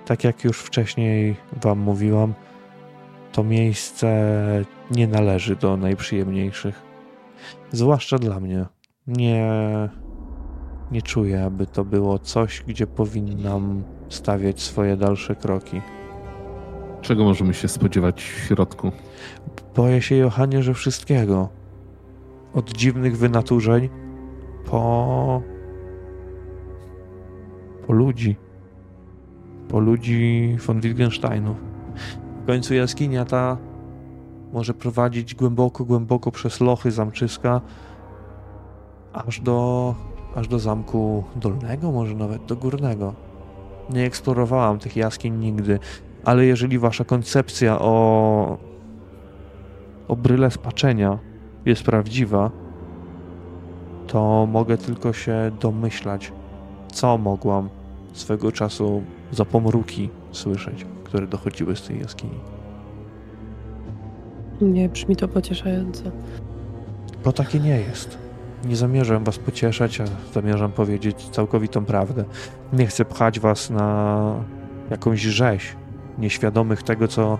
Tak 0.06 0.24
jak 0.24 0.44
już 0.44 0.60
wcześniej 0.60 1.36
wam 1.62 1.78
mówiłam, 1.78 2.34
to 3.32 3.44
miejsce 3.44 4.08
nie 4.90 5.06
należy 5.08 5.56
do 5.56 5.76
najprzyjemniejszych. 5.76 6.82
Zwłaszcza 7.72 8.18
dla 8.18 8.40
mnie. 8.40 8.66
Nie, 9.06 9.50
nie 10.90 11.02
czuję, 11.02 11.44
aby 11.44 11.66
to 11.66 11.84
było 11.84 12.18
coś, 12.18 12.62
gdzie 12.66 12.86
powinnam 12.86 13.82
stawiać 14.08 14.60
swoje 14.60 14.96
dalsze 14.96 15.34
kroki. 15.34 15.80
Czego 17.00 17.24
możemy 17.24 17.54
się 17.54 17.68
spodziewać 17.68 18.22
w 18.22 18.46
środku? 18.46 18.92
Boję 19.76 20.02
się, 20.02 20.14
Johanie, 20.14 20.62
że 20.62 20.74
wszystkiego. 20.74 21.48
Od 22.54 22.72
dziwnych 22.72 23.18
wynaturzeń 23.18 23.88
po 24.64 25.42
po 27.88 27.92
ludzi. 27.92 28.36
Po 29.68 29.78
ludzi 29.78 30.56
von 30.66 30.80
Wittgensteinów. 30.80 31.56
W 32.42 32.46
końcu 32.46 32.74
jaskinia 32.74 33.24
ta 33.24 33.56
może 34.52 34.74
prowadzić 34.74 35.34
głęboko, 35.34 35.84
głęboko 35.84 36.30
przez 36.30 36.60
lochy 36.60 36.90
zamczyska, 36.90 37.60
aż 39.12 39.40
do, 39.40 39.94
aż 40.34 40.48
do 40.48 40.58
zamku 40.58 41.24
dolnego, 41.36 41.92
może 41.92 42.14
nawet 42.14 42.44
do 42.44 42.56
górnego. 42.56 43.14
Nie 43.90 44.04
eksplorowałam 44.04 44.78
tych 44.78 44.96
jaskiń 44.96 45.38
nigdy, 45.38 45.78
ale 46.24 46.44
jeżeli 46.44 46.78
wasza 46.78 47.04
koncepcja 47.04 47.78
o, 47.78 48.58
o 50.08 50.16
bryle 50.16 50.50
spaczenia 50.50 51.18
jest 51.66 51.82
prawdziwa, 51.82 52.50
to 54.06 54.46
mogę 54.46 54.78
tylko 54.78 55.12
się 55.12 55.50
domyślać, 55.60 56.32
co 56.92 57.18
mogłam 57.18 57.77
swego 58.12 58.52
czasu 58.52 59.02
za 59.32 59.44
pomruki 59.44 60.10
słyszeć, 60.32 60.86
które 61.04 61.26
dochodziły 61.26 61.76
z 61.76 61.82
tej 61.82 62.00
jaskini. 62.00 62.40
Nie, 64.60 64.88
brzmi 64.88 65.16
to 65.16 65.28
pocieszająco. 65.28 66.02
Bo 67.24 67.32
takie 67.32 67.60
nie 67.60 67.80
jest. 67.80 68.18
Nie 68.64 68.76
zamierzam 68.76 69.24
was 69.24 69.38
pocieszać, 69.38 70.00
a 70.00 70.04
zamierzam 70.34 70.72
powiedzieć 70.72 71.28
całkowitą 71.30 71.84
prawdę. 71.84 72.24
Nie 72.72 72.86
chcę 72.86 73.04
pchać 73.04 73.40
was 73.40 73.70
na 73.70 74.34
jakąś 74.90 75.20
rzeź, 75.20 75.76
nieświadomych 76.18 76.82
tego, 76.82 77.08
co, 77.08 77.38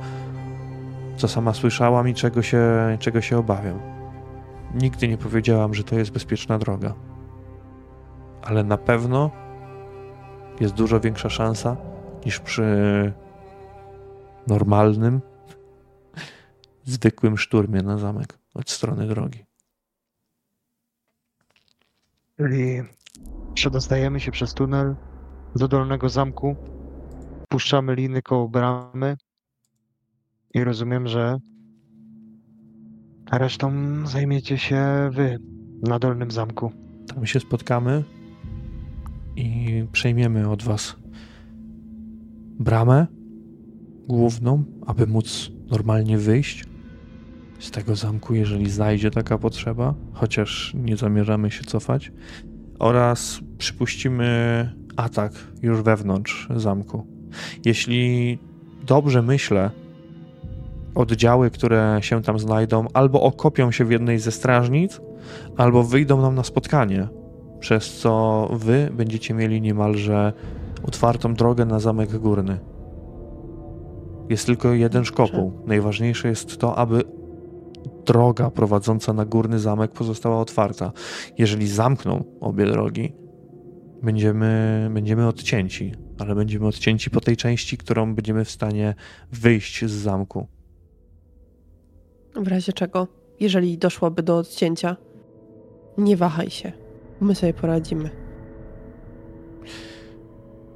co 1.16 1.29
sama 1.29 1.55
słyszałam 1.55 2.09
i 2.09 2.14
czego 2.14 2.43
się, 2.43 2.62
czego 2.99 3.21
się 3.21 3.39
obawiam. 3.39 3.79
Nigdy 4.75 5.09
nie 5.09 5.19
powiedziałam, 5.19 5.75
że 5.75 5.85
to 5.85 5.99
jest 5.99 6.11
bezpieczna 6.11 6.59
droga. 6.59 6.95
Ale 8.43 8.64
na 8.64 8.77
pewno 8.77 9.31
jest 10.61 10.75
dużo 10.75 11.01
większa 11.01 11.31
szansa 11.31 11.77
niż 12.27 12.41
przy 12.41 12.63
normalnym, 14.47 15.21
zwykłym 16.85 17.39
szturmie 17.39 17.83
na 17.83 17.99
zamek 17.99 18.39
od 18.55 18.71
strony 18.71 19.07
drogi. 19.07 19.45
Czyli 22.37 22.83
przedostajemy 23.55 24.21
się 24.21 24.31
przez 24.31 24.55
tunel 24.55 24.97
do 25.57 25.69
dolnego 25.69 26.09
zamku, 26.09 26.57
puszczamy 27.49 27.95
liny 27.95 28.23
koło 28.23 28.49
bramy 28.49 29.17
i 30.55 30.65
rozumiem, 30.65 31.09
że 31.09 31.39
resztą 33.33 33.73
zajmiecie 34.07 34.59
się 34.59 35.11
wy 35.13 35.39
na 35.83 35.99
dolnym 35.99 36.31
zamku. 36.31 36.73
Tam 37.15 37.27
się 37.27 37.41
spotkamy 37.41 38.05
i 39.39 39.84
przejmiemy 39.93 40.51
od 40.51 40.62
Was 40.62 40.97
bramę 42.59 43.07
główną, 44.09 44.64
aby 44.86 45.07
móc 45.07 45.51
normalnie 45.70 46.18
wyjść 46.18 46.64
z 47.59 47.70
tego 47.70 47.97
zamku, 47.97 48.34
jeżeli 48.34 48.70
znajdzie 48.70 49.11
taka 49.11 49.39
potrzeba, 49.39 49.95
chociaż 50.12 50.74
nie 50.74 50.97
zamierzamy 50.97 51.51
się 51.51 51.64
cofać, 51.64 52.12
oraz 52.78 53.41
przypuścimy 53.59 54.72
atak 54.97 55.32
już 55.62 55.82
wewnątrz 55.82 56.49
zamku. 56.57 57.07
Jeśli 57.64 58.39
dobrze 58.86 59.22
myślę, 59.22 59.70
oddziały, 60.95 61.51
które 61.51 61.99
się 62.03 62.22
tam 62.22 62.39
znajdą, 62.39 62.86
albo 62.95 63.22
okopią 63.22 63.72
się 63.72 63.84
w 63.84 63.91
jednej 63.91 64.18
ze 64.18 64.32
strażnic, 64.32 65.01
albo 65.57 65.84
wyjdą 65.84 66.20
nam 66.20 66.34
na 66.34 66.45
spotkanie, 66.45 67.09
przez 67.61 67.99
co 67.99 68.49
wy 68.53 68.91
będziecie 68.93 69.35
mieli 69.35 69.61
niemalże 69.61 70.33
otwartą 70.83 71.35
drogę 71.35 71.65
na 71.65 71.79
zamek 71.79 72.19
górny. 72.19 72.59
Jest 74.29 74.47
tylko 74.47 74.73
jeden 74.73 75.05
szkopuł. 75.05 75.53
Najważniejsze 75.67 76.29
jest 76.29 76.59
to, 76.59 76.77
aby 76.77 77.03
droga 78.07 78.51
prowadząca 78.51 79.13
na 79.13 79.25
górny 79.25 79.59
zamek 79.59 79.93
pozostała 79.93 80.41
otwarta. 80.41 80.93
Jeżeli 81.39 81.69
zamkną 81.69 82.25
obie 82.41 82.67
drogi, 82.67 83.13
będziemy, 84.03 84.91
będziemy 84.95 85.27
odcięci, 85.27 85.95
ale 86.19 86.35
będziemy 86.35 86.67
odcięci 86.67 87.11
po 87.11 87.21
tej 87.21 87.37
części, 87.37 87.79
którą 87.79 88.15
będziemy 88.15 88.45
w 88.45 88.51
stanie 88.51 88.95
wyjść 89.33 89.85
z 89.85 89.91
zamku. 89.91 90.47
W 92.37 92.49
razie 92.49 92.73
czego, 92.73 93.09
jeżeli 93.41 93.79
doszłoby 93.79 94.23
do 94.23 94.39
odcięcia, 94.39 94.97
nie 95.99 96.17
wahaj 96.17 96.51
się. 96.51 96.73
My 97.21 97.35
sobie 97.35 97.55
poradzimy. 97.55 98.11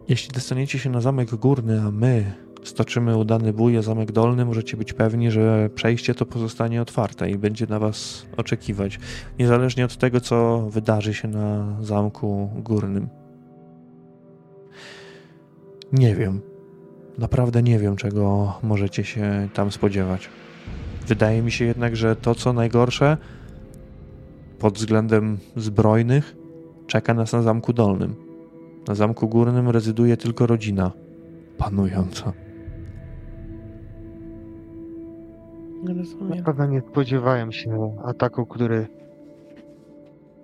Jeśli 0.09 0.32
dostaniecie 0.32 0.78
się 0.78 0.90
na 0.90 1.01
zamek 1.01 1.34
górny, 1.34 1.80
a 1.80 1.90
my 1.90 2.32
stoczymy 2.64 3.16
udany 3.16 3.53
bój 3.53 3.78
o 3.78 3.82
Zamek 3.82 4.12
Dolny, 4.12 4.45
możecie 4.45 4.76
być 4.76 4.93
pewni, 4.93 5.30
że 5.30 5.70
przejście 5.74 6.14
to 6.14 6.26
pozostanie 6.26 6.82
otwarte 6.82 7.30
i 7.30 7.38
będzie 7.38 7.66
na 7.66 7.78
was 7.78 8.26
oczekiwać, 8.36 8.99
niezależnie 9.38 9.84
od 9.84 9.97
tego, 9.97 10.20
co 10.20 10.66
wydarzy 10.70 11.14
się 11.14 11.28
na 11.28 11.76
Zamku 11.80 12.51
Górnym. 12.57 13.09
Nie 15.93 16.14
wiem. 16.14 16.40
Naprawdę 17.18 17.62
nie 17.62 17.78
wiem, 17.78 17.97
czego 17.97 18.55
możecie 18.62 19.05
się 19.05 19.49
tam 19.55 19.72
spodziewać. 19.72 20.28
Wydaje 21.07 21.43
mi 21.43 21.53
się 21.53 21.64
jednak, 21.64 21.97
że 21.97 22.16
to, 22.16 22.34
co 22.34 22.53
najgorsze 22.53 23.16
pod 24.62 24.74
względem 24.78 25.38
zbrojnych, 25.56 26.36
czeka 26.86 27.14
nas 27.14 27.32
na 27.32 27.42
Zamku 27.42 27.72
Dolnym. 27.72 28.14
Na 28.88 28.94
Zamku 28.94 29.28
Górnym 29.28 29.68
rezyduje 29.68 30.16
tylko 30.16 30.46
rodzina 30.46 30.92
panująca. 31.58 32.32
Na 35.84 35.94
Rozumiem. 35.94 36.44
pewno 36.44 36.66
nie 36.66 36.80
spodziewają 36.80 37.52
się 37.52 37.96
ataku, 38.04 38.46
który 38.46 38.86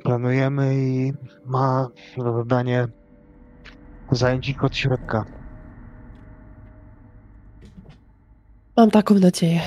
planujemy 0.03 0.75
i 0.75 1.13
ma 1.47 1.89
za 2.19 2.33
zadanie 2.33 2.87
zająć 4.13 4.49
ich 4.49 4.65
od 4.65 4.77
środka. 4.77 5.25
Mam 8.77 8.91
taką 8.91 9.15
nadzieję. 9.15 9.61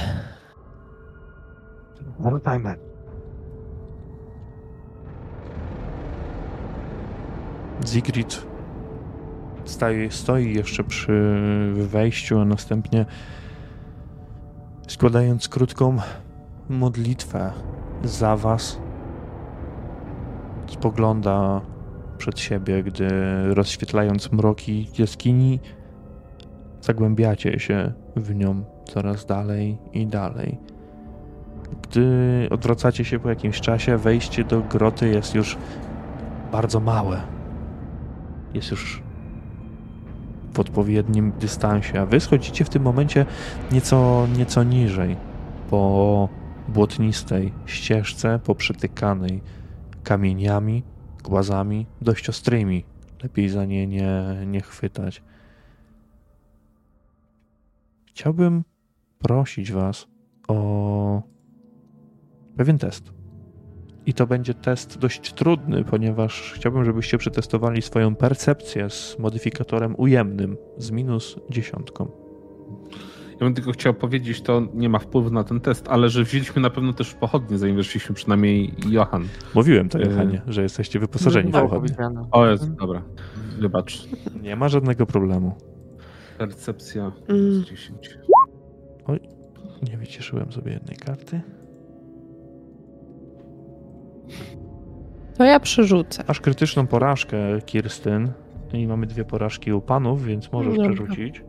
Wracajmy. 2.19 2.90
Zigrid 7.85 8.45
staje, 9.65 10.11
stoi 10.11 10.53
jeszcze 10.53 10.83
przy 10.83 11.33
wejściu, 11.75 12.39
a 12.39 12.45
następnie 12.45 13.05
składając 14.87 15.49
krótką 15.49 15.97
modlitwę 16.69 17.51
za 18.03 18.37
was, 18.37 18.79
spogląda 20.67 21.61
przed 22.17 22.39
siebie, 22.39 22.83
gdy 22.83 23.09
rozświetlając 23.53 24.31
mroki 24.31 24.89
jaskini, 24.99 25.59
zagłębiacie 26.81 27.59
się 27.59 27.93
w 28.15 28.35
nią 28.35 28.63
coraz 28.85 29.25
dalej 29.25 29.77
i 29.93 30.07
dalej. 30.07 30.57
Gdy 31.81 32.47
odwracacie 32.51 33.05
się 33.05 33.19
po 33.19 33.29
jakimś 33.29 33.61
czasie, 33.61 33.97
wejście 33.97 34.43
do 34.43 34.61
groty 34.61 35.09
jest 35.09 35.35
już 35.35 35.57
bardzo 36.51 36.79
małe. 36.79 37.40
Jest 38.53 38.71
już 38.71 39.01
w 40.53 40.59
odpowiednim 40.59 41.31
dystansie, 41.39 42.01
a 42.01 42.05
wy 42.05 42.19
schodzicie 42.19 42.65
w 42.65 42.69
tym 42.69 42.83
momencie 42.83 43.25
nieco, 43.71 44.27
nieco 44.37 44.63
niżej 44.63 45.17
po 45.69 46.29
błotnistej 46.67 47.53
ścieżce, 47.65 48.39
poprzetykanej 48.39 49.41
kamieniami, 50.03 50.83
głazami, 51.23 51.85
dość 52.01 52.29
ostrymi. 52.29 52.85
Lepiej 53.23 53.49
za 53.49 53.65
nie 53.65 53.87
nie, 53.87 54.23
nie 54.47 54.61
chwytać. 54.61 55.23
Chciałbym 58.05 58.63
prosić 59.19 59.71
Was 59.71 60.07
o 60.47 61.21
pewien 62.57 62.77
test. 62.77 63.20
I 64.05 64.13
to 64.13 64.27
będzie 64.27 64.53
test 64.53 64.97
dość 64.97 65.33
trudny, 65.33 65.83
ponieważ 65.83 66.53
chciałbym, 66.55 66.85
żebyście 66.85 67.17
przetestowali 67.17 67.81
swoją 67.81 68.15
percepcję 68.15 68.89
z 68.89 69.19
modyfikatorem 69.19 69.95
ujemnym 69.97 70.57
z 70.77 70.91
minus 70.91 71.35
dziesiątką. 71.49 72.11
Ja 73.31 73.37
bym 73.45 73.53
tylko 73.53 73.71
chciał 73.71 73.93
powiedzieć, 73.93 74.41
to 74.41 74.61
nie 74.73 74.89
ma 74.89 74.99
wpływu 74.99 75.29
na 75.29 75.43
ten 75.43 75.59
test, 75.61 75.87
ale 75.87 76.09
że 76.09 76.23
wzięliśmy 76.23 76.61
na 76.61 76.69
pewno 76.69 76.93
też 76.93 77.13
pochodnie, 77.13 77.57
zanim 77.57 77.75
weszliśmy, 77.75 78.15
przynajmniej 78.15 78.73
Johan. 78.89 79.27
Mówiłem 79.55 79.89
to, 79.89 79.97
Yy. 79.99 80.05
Johanie, 80.05 80.41
że 80.47 80.63
jesteście 80.63 80.99
wyposażeni 80.99 81.49
w 81.49 81.51
Było 81.51 81.63
pochodnie. 81.69 81.95
O, 82.31 82.47
jest, 82.47 82.71
dobra. 82.75 83.01
Wybacz. 83.59 84.07
Nie 84.41 84.55
ma 84.55 84.69
żadnego 84.69 85.05
problemu. 85.05 85.55
Percepcja 86.37 87.11
Mm. 87.29 87.51
z 87.53 87.65
10. 87.65 88.17
Nie 89.91 89.97
wycieszyłem 89.97 90.51
sobie 90.51 90.71
jednej 90.71 90.97
karty. 90.97 91.41
To 95.37 95.43
ja 95.43 95.59
przerzucę. 95.59 96.23
Masz 96.27 96.39
krytyczną 96.39 96.87
porażkę, 96.87 97.37
Kirstyn. 97.65 98.31
I 98.73 98.87
mamy 98.87 99.07
dwie 99.07 99.25
porażki 99.25 99.73
u 99.73 99.81
panów, 99.81 100.25
więc 100.25 100.51
możesz 100.51 100.77
Dobra. 100.77 100.93
przerzucić. 100.93 101.43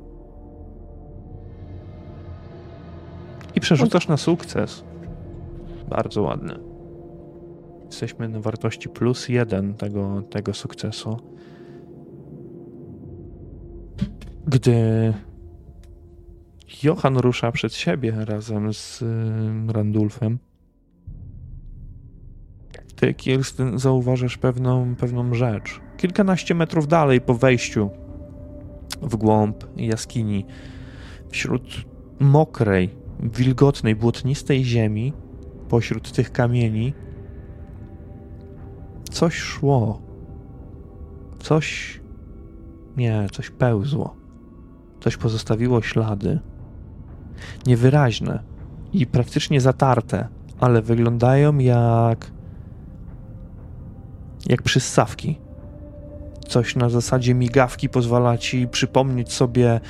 I 3.55 3.61
przerzucasz 3.61 4.09
na 4.09 4.16
sukces. 4.16 4.85
Bardzo 5.89 6.22
ładny. 6.22 6.55
Jesteśmy 7.87 8.28
na 8.28 8.41
wartości 8.41 8.89
plus 8.89 9.28
jeden 9.28 9.74
tego, 9.74 10.22
tego 10.22 10.55
sukcesu. 10.55 11.16
Gdy 14.47 15.12
Johan 16.83 17.16
rusza 17.16 17.53
przed 17.53 17.74
siebie 17.74 18.14
razem 18.24 18.74
z 18.74 19.03
ym, 19.03 19.70
Randulfem, 19.70 20.39
ty, 23.03 23.14
Kirsten, 23.14 23.78
pewną, 24.40 24.96
pewną 24.96 25.34
rzecz. 25.34 25.80
Kilkanaście 25.96 26.55
metrów 26.55 26.88
dalej 26.88 27.20
po 27.20 27.34
wejściu 27.34 27.90
w 29.03 29.16
głąb 29.16 29.64
jaskini, 29.76 30.46
wśród 31.28 31.62
mokrej, 32.20 32.90
wilgotnej, 33.20 33.96
błotnistej 33.96 34.64
ziemi, 34.64 35.12
pośród 35.68 36.12
tych 36.12 36.32
kamieni, 36.32 36.94
coś 39.11 39.34
szło. 39.34 40.03
Coś. 41.38 42.00
Nie, 42.96 43.26
coś 43.32 43.50
pełzło. 43.50 44.16
Coś 45.00 45.16
pozostawiło 45.16 45.82
ślady. 45.82 46.40
Niewyraźne 47.66 48.42
i 48.92 49.07
praktycznie 49.07 49.61
zatarte, 49.61 50.28
ale 50.61 50.82
wyglądają 50.82 51.59
jak 51.59 52.41
jak 54.47 54.62
przyssawki. 54.62 55.38
Coś 56.49 56.76
na 56.76 56.88
zasadzie 56.88 57.34
migawki 57.34 57.88
pozwala 57.88 58.38
ci 58.38 58.68
przypomnieć 58.68 59.32
sobie 59.32 59.80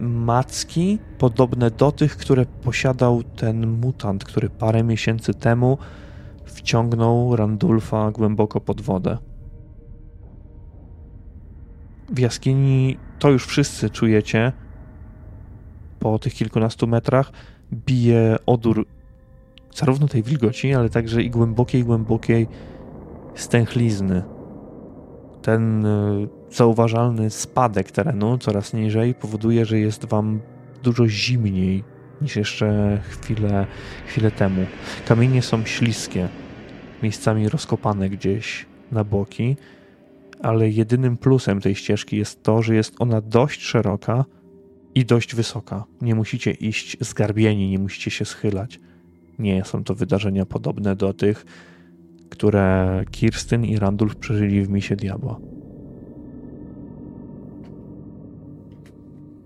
macki 0.00 0.98
podobne 1.18 1.70
do 1.70 1.92
tych, 1.92 2.16
które 2.16 2.46
posiadał 2.46 3.22
ten 3.22 3.66
mutant, 3.66 4.24
który 4.24 4.50
parę 4.50 4.82
miesięcy 4.82 5.34
temu 5.34 5.78
wciągnął 6.44 7.36
Randulfa 7.36 8.10
głęboko 8.10 8.60
pod 8.60 8.80
wodę. 8.80 9.18
W 12.08 12.18
jaskini 12.18 12.98
to 13.18 13.30
już 13.30 13.46
wszyscy 13.46 13.90
czujecie. 13.90 14.52
Po 15.98 16.18
tych 16.18 16.34
kilkunastu 16.34 16.86
metrach 16.86 17.32
bije 17.72 18.36
odór 18.46 18.86
zarówno 19.74 20.08
tej 20.08 20.22
wilgoci, 20.22 20.74
ale 20.74 20.90
także 20.90 21.22
i 21.22 21.30
głębokiej, 21.30 21.84
głębokiej 21.84 22.48
stęchlizny. 23.36 24.22
Ten 25.42 25.86
y, 25.86 26.28
zauważalny 26.50 27.30
spadek 27.30 27.90
terenu 27.90 28.38
coraz 28.38 28.72
niżej 28.74 29.14
powoduje, 29.14 29.64
że 29.64 29.78
jest 29.78 30.04
wam 30.04 30.40
dużo 30.82 31.08
zimniej 31.08 31.84
niż 32.20 32.36
jeszcze 32.36 32.98
chwilę, 33.08 33.66
chwilę 34.06 34.30
temu. 34.30 34.66
Kamienie 35.06 35.42
są 35.42 35.64
śliskie, 35.64 36.28
miejscami 37.02 37.48
rozkopane 37.48 38.10
gdzieś 38.10 38.66
na 38.92 39.04
boki, 39.04 39.56
ale 40.42 40.70
jedynym 40.70 41.16
plusem 41.16 41.60
tej 41.60 41.74
ścieżki 41.74 42.16
jest 42.16 42.42
to, 42.42 42.62
że 42.62 42.74
jest 42.74 42.94
ona 42.98 43.20
dość 43.20 43.62
szeroka 43.62 44.24
i 44.94 45.04
dość 45.04 45.34
wysoka. 45.34 45.84
Nie 46.00 46.14
musicie 46.14 46.50
iść 46.50 46.96
zgarbieni, 47.00 47.70
nie 47.70 47.78
musicie 47.78 48.10
się 48.10 48.24
schylać. 48.24 48.80
Nie 49.38 49.64
są 49.64 49.84
to 49.84 49.94
wydarzenia 49.94 50.46
podobne 50.46 50.96
do 50.96 51.12
tych, 51.12 51.46
które 52.30 53.04
Kirstyn 53.10 53.64
i 53.64 53.78
Randulf 53.78 54.16
przeżyli 54.16 54.62
w 54.62 54.68
Misie 54.70 54.96
Diabła. 54.96 55.40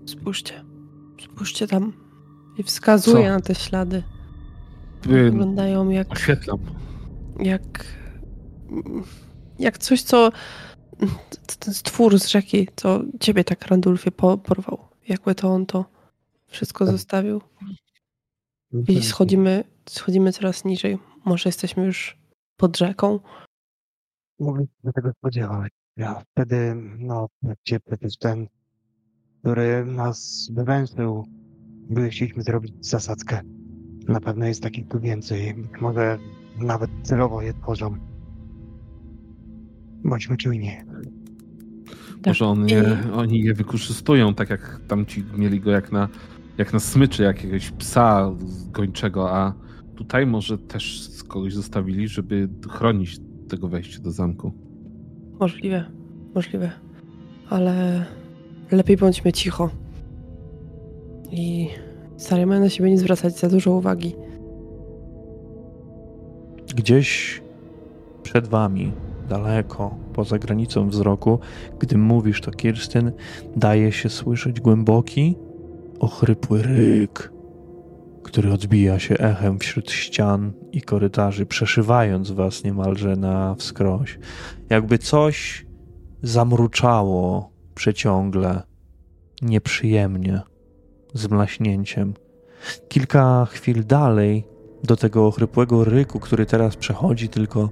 Spójrzcie. 0.05 0.63
Spójrzcie 1.23 1.67
tam. 1.67 1.93
I 2.57 2.63
wskazuję 2.63 3.23
Co? 3.25 3.29
na 3.29 3.39
te 3.41 3.55
ślady. 3.55 4.03
Wyglądają 5.03 5.89
jak, 5.89 6.11
Oświetlam. 6.11 6.59
jak. 7.39 7.85
Jak 9.59 9.77
coś, 9.77 10.01
co. 10.01 10.31
Ten 11.59 11.73
stwór 11.73 12.19
z 12.19 12.27
rzeki, 12.27 12.67
co 12.75 13.01
ciebie 13.19 13.43
tak 13.43 13.67
Randulfie 13.67 14.11
po, 14.11 14.37
porwał. 14.37 14.77
Jakby 15.07 15.35
to 15.35 15.49
on 15.49 15.65
to 15.65 15.85
wszystko 16.47 16.85
Tak. 16.85 16.91
zostawił. 16.91 17.41
I 18.87 19.03
schodzimy, 19.03 19.63
schodzimy 19.89 20.31
coraz 20.31 20.65
niżej. 20.65 20.97
Może 21.25 21.49
jesteśmy 21.49 21.85
już 21.85 22.17
pod 22.61 22.77
rzeką. 22.77 23.19
Mogę 24.39 24.61
się 24.61 24.93
tego 24.93 25.11
spodziewać. 25.11 25.71
Ja 25.97 26.23
wtedy, 26.31 26.75
no, 26.99 27.27
jak 27.43 27.57
cię 27.63 27.79
wtedy 27.79 28.09
w 28.09 28.17
ten 28.17 28.47
który 29.39 29.85
nas 29.85 30.49
wywęszył, 30.53 31.25
gdy 31.89 32.09
chcieliśmy 32.09 32.43
zrobić 32.43 32.73
zasadzkę. 32.81 33.41
Na 34.07 34.19
pewno 34.19 34.45
jest 34.45 34.63
takich 34.63 34.87
tu 34.87 34.99
więcej. 34.99 35.55
Może 35.81 36.17
nawet 36.57 36.89
celowo 37.03 37.41
je 37.41 37.53
tworzą. 37.53 37.97
Bądźmy 40.03 40.37
czujni. 40.37 40.71
Może 42.25 42.45
on 42.45 42.67
je, 42.67 42.97
oni 43.13 43.39
je 43.39 43.53
wykorzystują, 43.53 44.33
tak 44.33 44.49
jak 44.49 44.81
tamci 44.87 45.25
mieli 45.37 45.59
go 45.59 45.71
jak 45.71 45.91
na, 45.91 46.09
jak 46.57 46.73
na 46.73 46.79
smyczy 46.79 47.23
jakiegoś 47.23 47.71
psa 47.71 48.31
gończego, 48.71 49.31
a 49.37 49.53
tutaj 49.95 50.25
może 50.25 50.57
też 50.57 51.09
kogoś 51.27 51.53
zostawili, 51.53 52.07
żeby 52.07 52.49
chronić 52.69 53.19
tego 53.47 53.67
wejścia 53.67 53.99
do 53.99 54.11
zamku. 54.11 54.51
Możliwe, 55.39 55.85
możliwe. 56.35 56.71
Ale 57.49 58.05
lepiej 58.71 58.97
bądźmy 58.97 59.33
cicho. 59.33 59.69
I 61.31 61.67
starajmy 62.17 62.59
na 62.59 62.69
siebie 62.69 62.89
nie 62.89 62.97
zwracać 62.97 63.39
za 63.39 63.49
dużo 63.49 63.71
uwagi. 63.71 64.15
Gdzieś 66.75 67.41
przed 68.23 68.47
wami, 68.47 68.91
daleko, 69.29 69.95
poza 70.13 70.39
granicą 70.39 70.89
wzroku, 70.89 71.39
gdy 71.79 71.97
mówisz 71.97 72.41
to 72.41 72.51
Kirstyn, 72.51 73.11
daje 73.55 73.91
się 73.91 74.09
słyszeć 74.09 74.61
głęboki, 74.61 75.35
ochrypły 75.99 76.63
ryk, 76.63 77.33
który 78.23 78.53
odbija 78.53 78.99
się 78.99 79.17
echem 79.17 79.59
wśród 79.59 79.91
ścian 79.91 80.53
i 80.71 80.81
korytarzy, 80.81 81.45
przeszywając 81.45 82.31
was 82.31 82.63
niemalże 82.63 83.15
na 83.15 83.55
wskroś. 83.55 84.19
Jakby 84.69 84.97
coś 84.97 85.65
zamruczało 86.21 87.51
przeciągle, 87.75 88.61
nieprzyjemnie, 89.41 90.41
z 91.13 91.27
mlaśnięciem. 91.27 92.13
Kilka 92.87 93.45
chwil 93.45 93.85
dalej 93.85 94.43
do 94.83 94.95
tego 94.95 95.27
ochrypłego 95.27 95.83
ryku, 95.83 96.19
który 96.19 96.45
teraz 96.45 96.75
przechodzi 96.75 97.29
tylko 97.29 97.69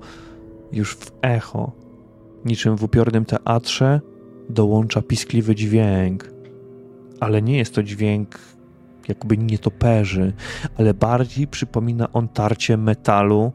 już 0.72 0.96
w 0.96 1.12
echo, 1.22 1.72
niczym 2.46 2.76
w 2.78 2.84
upiornym 2.84 3.26
teatrze, 3.26 4.02
dołącza 4.50 5.02
piskliwy 5.02 5.56
dźwięk. 5.56 6.32
Ale 7.20 7.42
nie 7.42 7.58
jest 7.58 7.76
to 7.76 7.84
dźwięk 7.84 8.40
jakby 9.10 9.38
nietoperzy, 9.38 10.34
ale 10.78 10.94
bardziej 10.94 11.48
przypomina 11.48 12.14
on 12.14 12.28
tarcie 12.28 12.78
metalu 12.78 13.52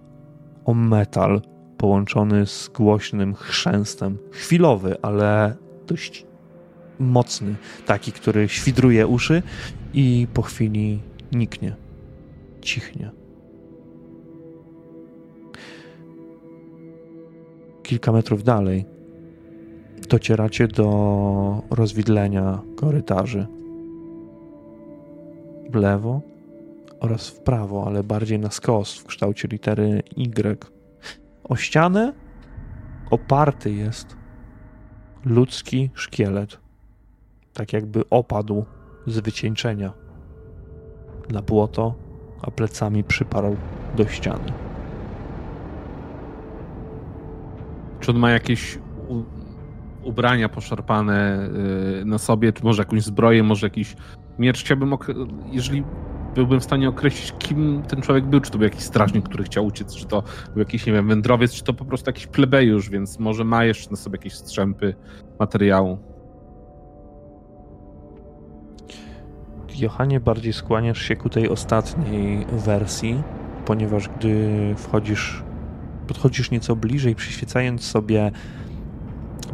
o 0.65 0.75
metal 0.75 1.43
połączony 1.77 2.47
z 2.47 2.69
głośnym 2.69 3.35
chrzęstem. 3.35 4.19
Chwilowy, 4.33 4.97
ale 5.03 5.57
dość 5.87 6.27
mocny, 6.99 7.55
taki, 7.87 8.13
który 8.13 8.49
świdruje 8.49 9.07
uszy 9.07 9.43
i 9.95 10.27
po 10.35 10.43
chwili 10.43 11.01
niknie, 11.33 11.77
cichnie. 12.61 13.11
Kilka 17.83 18.13
metrów 18.13 18.45
dalej 18.45 18.95
docieracie 20.09 20.69
do 20.69 21.63
rozwidlenia 21.71 22.61
korytarzy. 22.77 23.47
W 25.75 25.77
lewo 25.77 26.21
oraz 27.01 27.29
w 27.29 27.41
prawo, 27.41 27.85
ale 27.87 28.05
bardziej 28.05 28.39
na 28.39 28.51
skos 28.51 28.99
w 28.99 29.05
kształcie 29.05 29.49
litery 29.49 30.03
Y. 30.17 30.67
O 31.45 31.57
ścianę 31.57 32.13
oparty 33.11 33.73
jest 33.73 34.17
ludzki 35.25 35.91
szkielet. 35.95 36.59
Tak 37.53 37.73
jakby 37.73 38.09
opadł 38.11 38.65
z 39.07 39.19
wycieńczenia 39.19 39.93
na 41.31 41.43
błoto, 41.43 41.95
a 42.43 42.51
plecami 42.51 43.05
przyparł 43.05 43.57
do 43.97 44.07
ściany. 44.07 44.53
Czy 48.01 48.11
on 48.11 48.19
ma 48.19 48.31
jakieś 48.31 48.79
ubrania 50.03 50.49
poszarpane 50.49 51.49
yy, 51.99 52.05
na 52.05 52.19
sobie, 52.19 52.53
czy 52.53 52.65
może 52.65 52.83
jakąś 52.83 53.03
zbroję, 53.03 53.43
może 53.43 53.67
jakiś 53.67 53.97
miecz? 54.39 54.61
Chciałbym, 54.61 54.95
jeżeli 55.53 55.85
byłbym 56.35 56.61
w 56.61 56.65
stanie 56.65 56.89
określić, 56.89 57.35
kim 57.39 57.83
ten 57.89 58.03
człowiek 58.03 58.25
był, 58.25 58.41
czy 58.41 58.51
to 58.51 58.59
był 58.59 58.65
jakiś 58.65 58.83
strażnik, 58.83 59.25
który 59.25 59.45
chciał 59.45 59.67
uciec, 59.67 59.95
czy 59.95 60.07
to 60.07 60.23
był 60.53 60.59
jakiś, 60.59 60.87
nie 60.87 60.93
wiem, 60.93 61.09
wędrowiec, 61.09 61.53
czy 61.53 61.65
to 61.65 61.73
po 61.75 61.85
prostu 61.85 62.09
jakiś 62.09 62.27
plebejusz, 62.27 62.91
więc 62.91 63.19
może 63.19 63.45
ma 63.45 63.65
jeszcze 63.65 63.91
na 63.91 63.97
sobie 63.97 64.19
jakieś 64.19 64.35
strzępy 64.35 64.95
materiału. 65.39 65.99
Johanie, 69.79 70.21
bardziej 70.21 70.53
skłaniasz 70.53 71.03
się 71.03 71.17
ku 71.17 71.29
tej 71.29 71.49
ostatniej 71.49 72.47
wersji, 72.53 73.23
ponieważ 73.65 74.09
gdy 74.09 74.75
wchodzisz, 74.77 75.43
podchodzisz 76.07 76.51
nieco 76.51 76.77
bliżej, 76.77 77.15
przyświecając 77.15 77.85
sobie 77.85 78.31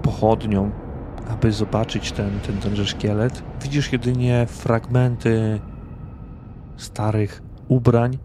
pochodnią, 0.02 0.70
aby 1.28 1.52
zobaczyć 1.52 2.12
ten, 2.12 2.40
ten, 2.40 2.56
tenże 2.58 2.86
szkielet, 2.86 3.42
widzisz 3.62 3.92
jedynie 3.92 4.46
fragmenty 4.48 5.60
starych 6.76 7.42
ubrań, 7.68 8.18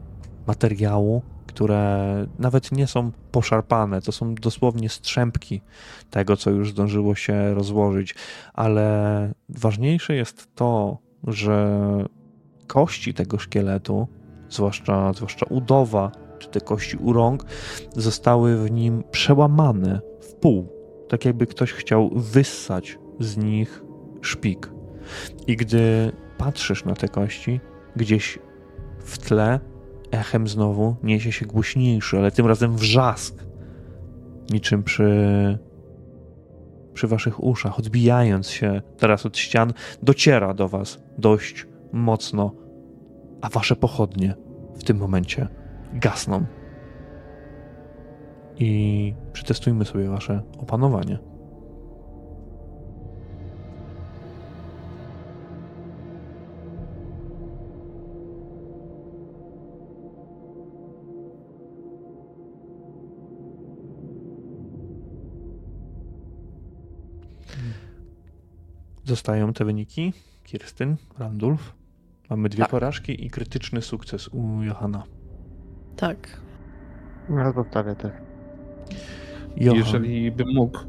materiału, 0.48 1.22
które 1.48 2.26
nawet 2.40 2.72
nie 2.72 2.88
są 2.88 3.12
poszarpane, 3.32 4.02
to 4.02 4.12
są 4.12 4.36
dosłownie 4.36 4.90
strzępki 4.90 5.62
tego, 6.10 6.38
co 6.38 6.50
już 6.50 6.72
zdążyło 6.72 7.16
się 7.16 7.54
rozłożyć, 7.54 8.16
ale 8.54 9.34
ważniejsze 9.50 10.16
jest 10.16 10.56
to, 10.56 10.98
że 11.28 11.80
kości 12.68 13.14
tego 13.14 13.40
szkieletu, 13.40 14.08
zwłaszcza, 14.50 15.14
zwłaszcza 15.14 15.46
udowa, 15.50 16.12
czy 16.40 16.48
te 16.48 16.62
kości 16.62 16.98
u 16.98 17.14
rąk, 17.14 17.46
zostały 17.96 18.58
w 18.58 18.72
nim 18.72 19.04
przełamane 19.12 20.02
w 20.22 20.34
pół, 20.34 20.75
tak 21.16 21.26
jakby 21.26 21.48
ktoś 21.48 21.72
chciał 21.74 22.10
wyssać 22.16 23.00
z 23.20 23.38
nich 23.38 23.84
szpik. 24.22 24.70
I 25.48 25.56
gdy 25.56 26.12
patrzysz 26.38 26.86
na 26.86 26.94
te 26.94 27.08
kości, 27.08 27.60
gdzieś 27.96 28.40
w 29.00 29.18
tle 29.18 29.60
echem 30.12 30.48
znowu 30.48 30.96
niesie 31.04 31.32
się 31.32 31.46
głośniejszy, 31.46 32.18
ale 32.18 32.32
tym 32.32 32.48
razem 32.48 32.76
wrzask, 32.76 33.46
niczym 34.50 34.84
przy, 34.84 35.58
przy 36.94 37.08
waszych 37.08 37.44
uszach, 37.44 37.80
odbijając 37.80 38.50
się 38.50 38.82
teraz 38.98 39.26
od 39.26 39.38
ścian, 39.38 39.74
dociera 40.04 40.54
do 40.54 40.70
was 40.70 41.04
dość 41.18 41.68
mocno, 41.92 42.52
a 43.42 43.50
wasze 43.50 43.76
pochodnie 43.76 44.36
w 44.80 44.84
tym 44.84 44.98
momencie 44.98 45.48
gasną. 45.94 46.46
I 48.60 49.14
przetestujmy 49.34 49.86
sobie 49.86 50.10
wasze 50.10 50.42
opanowanie. 50.58 51.20
Zostają 69.04 69.54
te 69.54 69.66
wyniki. 69.66 70.14
Kirstyn, 70.44 70.96
Randulf. 71.20 71.76
Mamy 72.30 72.50
dwie 72.50 72.64
Tak. 72.64 72.72
porażki 72.72 73.26
i 73.26 73.30
krytyczny 73.30 73.82
sukces 73.82 74.28
u 74.28 74.64
Johana. 74.64 75.04
Tak. 75.96 76.42
Ja 77.30 77.52
zostawię 77.52 77.96
te. 77.96 78.35
Johan. 79.58 79.80
Jeżeli 79.80 80.32
bym 80.32 80.48
mógł. 80.54 80.80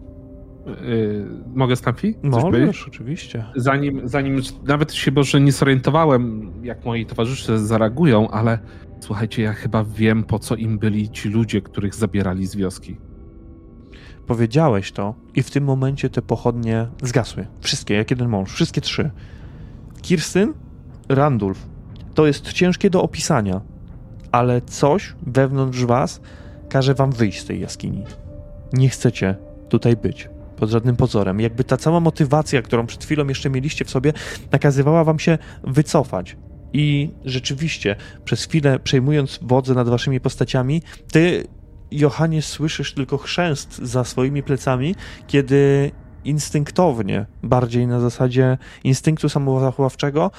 Yy, 0.67 1.27
mogę 1.55 1.77
Stampy? 1.77 2.15
Coś 2.33 2.43
Możesz, 2.43 2.89
oczywiście. 2.89 3.45
Zanim, 3.57 4.09
zanim 4.09 4.41
nawet 4.65 4.95
się 4.95 5.13
może 5.13 5.41
nie 5.41 5.53
zorientowałem, 5.53 6.53
jak 6.63 6.85
moi 6.85 7.07
towarzysze 7.07 7.59
zareagują, 7.59 8.31
ale 8.31 8.59
słuchajcie, 9.01 9.43
ja 9.43 9.53
chyba 9.53 9.85
wiem, 9.85 10.25
po 10.25 10.39
co 10.39 10.55
im 10.55 10.79
byli 10.79 11.11
ci 11.11 11.29
ludzie, 11.29 11.61
których 11.61 11.95
zabierali 11.95 12.47
z 12.47 12.57
wioski. 12.57 12.97
Powiedziałeś 14.27 14.93
to 14.93 15.15
i 15.35 15.43
w 15.43 15.51
tym 15.51 15.65
momencie 15.65 16.11
te 16.11 16.23
pochodnie 16.23 16.87
zgasły. 17.03 17.47
Wszystkie, 17.61 17.95
jak 17.95 18.11
jeden 18.11 18.29
mąż. 18.29 18.53
Wszystkie 18.53 18.81
trzy. 18.81 19.11
Kirstyn, 20.03 20.55
Randulf. 21.09 21.67
To 22.15 22.27
jest 22.27 22.53
ciężkie 22.53 22.91
do 22.91 23.03
opisania, 23.03 23.61
ale 24.33 24.61
coś 24.61 25.15
wewnątrz 25.27 25.85
was 25.85 26.21
każe 26.77 26.95
wam 26.95 27.13
wyjść 27.13 27.41
z 27.41 27.45
tej 27.45 27.61
jaskini. 27.61 28.05
Nie 28.73 28.89
chcecie 28.89 29.37
tutaj 29.69 29.97
być. 29.97 30.29
Pod 30.57 30.71
żadnym 30.71 30.97
pozorem. 30.97 31.41
Jakby 31.41 31.65
ta 31.65 31.77
cała 31.77 32.01
motywacja, 32.01 32.63
którą 32.63 32.87
przed 32.87 33.05
chwilą 33.05 33.29
jeszcze 33.29 33.51
mieliście 33.51 33.85
w 33.85 33.91
sobie, 33.91 34.13
nakazywała 34.53 35.05
wam 35.05 35.19
się 35.19 35.39
wycofać. 35.65 36.37
I 36.73 37.11
rzeczywiście, 37.25 37.97
przez 38.25 38.45
chwilę 38.45 38.79
przejmując 38.79 39.39
wodzę 39.43 39.75
nad 39.75 39.89
waszymi 39.89 40.21
postaciami, 40.21 40.83
ty 41.13 41.47
Johanie, 41.91 42.43
słyszysz 42.43 42.95
tylko 42.95 43.19
chrzęst 43.19 43.79
za 43.79 44.05
swoimi 44.05 44.43
plecami, 44.43 44.95
kiedy 45.27 45.91
instynktownie, 46.25 47.27
bardziej 47.43 47.87
na 47.87 48.01
zasadzie 48.01 48.59
instynktu 48.85 49.29
samozachowawczego, 49.29 50.31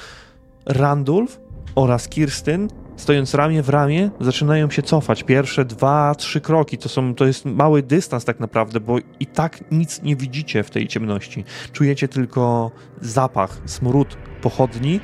Randulf 0.66 1.40
oraz 1.76 2.08
Kirstyn, 2.08 2.68
stojąc 2.98 3.34
ramię 3.34 3.64
w 3.64 3.70
ramię, 3.70 4.10
zaczynają 4.20 4.70
się 4.70 4.82
cofać. 4.82 5.24
Pierwsze 5.24 5.66
dwa, 5.66 6.16
trzy 6.16 6.42
kroki 6.42 6.78
to, 6.78 6.90
są, 6.90 7.16
to 7.16 7.26
jest 7.26 7.46
mały 7.46 7.84
dystans 7.84 8.26
tak 8.26 8.40
naprawdę, 8.40 8.80
bo 8.80 8.98
i 9.20 9.26
tak 9.26 9.72
nic 9.72 10.02
nie 10.02 10.16
widzicie 10.16 10.64
w 10.64 10.70
tej 10.70 10.88
ciemności. 10.88 11.44
Czujecie 11.74 12.08
tylko 12.08 12.72
zapach, 13.02 13.62
smród 13.66 14.18
pochodni 14.42 15.00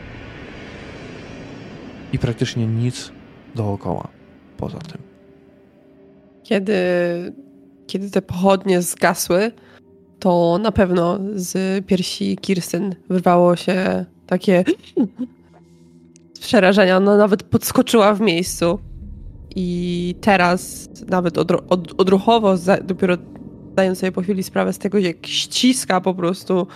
i 2.13 2.19
praktycznie 2.19 2.67
nic 2.67 3.11
dookoła 3.55 4.07
poza 4.57 4.79
tym. 4.79 5.01
Kiedy, 6.43 6.73
kiedy 7.87 8.11
te 8.11 8.21
pochodnie 8.21 8.81
zgasły, 8.81 9.51
to 10.19 10.59
na 10.61 10.71
pewno 10.71 11.19
z 11.35 11.85
piersi 11.85 12.37
Kirsten 12.37 12.95
wyrwało 13.09 13.55
się 13.55 14.05
takie 14.27 14.63
przerażenia. 16.43 16.97
Ona 16.97 17.17
nawet 17.17 17.43
podskoczyła 17.43 18.13
w 18.13 18.21
miejscu. 18.21 18.79
I 19.55 20.15
teraz 20.21 20.89
nawet 21.07 21.37
odru 21.37 21.59
od, 21.69 22.01
odruchowo, 22.01 22.57
za, 22.57 22.77
dopiero 22.77 23.17
zdając 23.71 23.99
sobie 23.99 24.11
po 24.11 24.21
chwili 24.21 24.43
sprawę 24.43 24.73
z 24.73 24.79
tego, 24.79 24.97
jak 24.97 25.27
ściska 25.27 26.01
po 26.01 26.13
prostu 26.13 26.67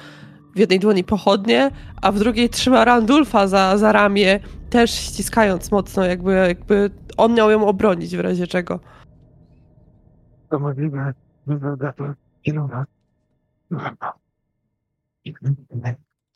w 0.55 0.59
jednej 0.59 0.80
dłoni 0.80 1.03
pochodnie, 1.03 1.72
a 2.01 2.11
w 2.11 2.20
drugiej 2.20 2.49
trzyma 2.49 2.86
Randulfa 2.86 3.47
za, 3.47 3.78
za 3.78 3.91
ramię, 3.91 4.39
też 4.70 4.91
ściskając 4.91 5.72
mocno, 5.72 6.05
jakby, 6.05 6.32
jakby 6.34 6.89
on 7.18 7.34
miał 7.34 7.51
ją 7.51 7.68
obronić 7.68 8.18
w 8.18 8.20
razie 8.20 8.47
czego. 8.47 8.80
To 10.49 10.59
możliwe, 10.59 11.13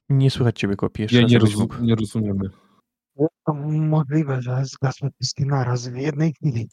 Nie 0.10 0.30
słychać 0.32 0.60
ciebie, 0.60 0.76
kopie. 0.76 1.08
Ja 1.12 1.22
nie, 1.22 1.40
rozum, 1.40 1.68
nie 1.82 1.96
rozumiemy. 1.96 2.50
To 3.18 3.54
możliwe, 3.54 4.42
że 4.42 4.66
zgasły 4.66 5.10
wszystkie 5.16 5.46
naraz 5.46 5.88
w 5.88 5.96
jednej 5.96 6.34
chwili. 6.34 6.70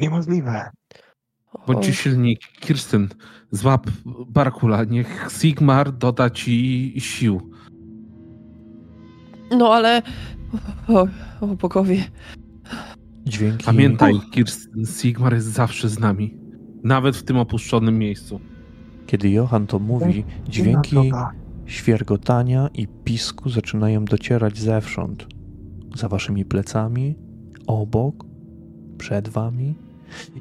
Niemożliwe. 0.00 0.70
Bądźcie 1.66 1.94
silni. 1.94 2.38
Kirsten, 2.60 3.08
złap 3.50 3.86
Barkula. 4.28 4.84
Niech 4.84 5.28
Sigmar 5.30 5.92
doda 5.92 6.30
ci 6.30 6.94
sił. 6.98 7.50
No 9.50 9.74
ale... 9.74 10.02
O, 10.88 11.06
o 11.40 11.46
bogowie. 11.46 12.04
Dźwięki... 13.26 13.64
Pamiętaj, 13.64 14.20
Kirsten, 14.30 14.86
Sigmar 14.86 15.34
jest 15.34 15.46
zawsze 15.46 15.88
z 15.88 15.98
nami. 15.98 16.38
Nawet 16.84 17.16
w 17.16 17.22
tym 17.22 17.36
opuszczonym 17.36 17.98
miejscu. 17.98 18.40
Kiedy 19.06 19.30
Johan 19.30 19.66
to 19.66 19.78
mówi, 19.78 20.24
dźwięki 20.48 20.96
świergotania 21.66 22.70
i 22.74 22.86
pisku 22.86 23.50
zaczynają 23.50 24.04
docierać 24.04 24.58
zewsząd. 24.58 25.26
Za 25.96 26.08
waszymi 26.08 26.44
plecami, 26.44 27.16
obok, 27.66 28.24
przed 28.98 29.28
wami 29.28 29.74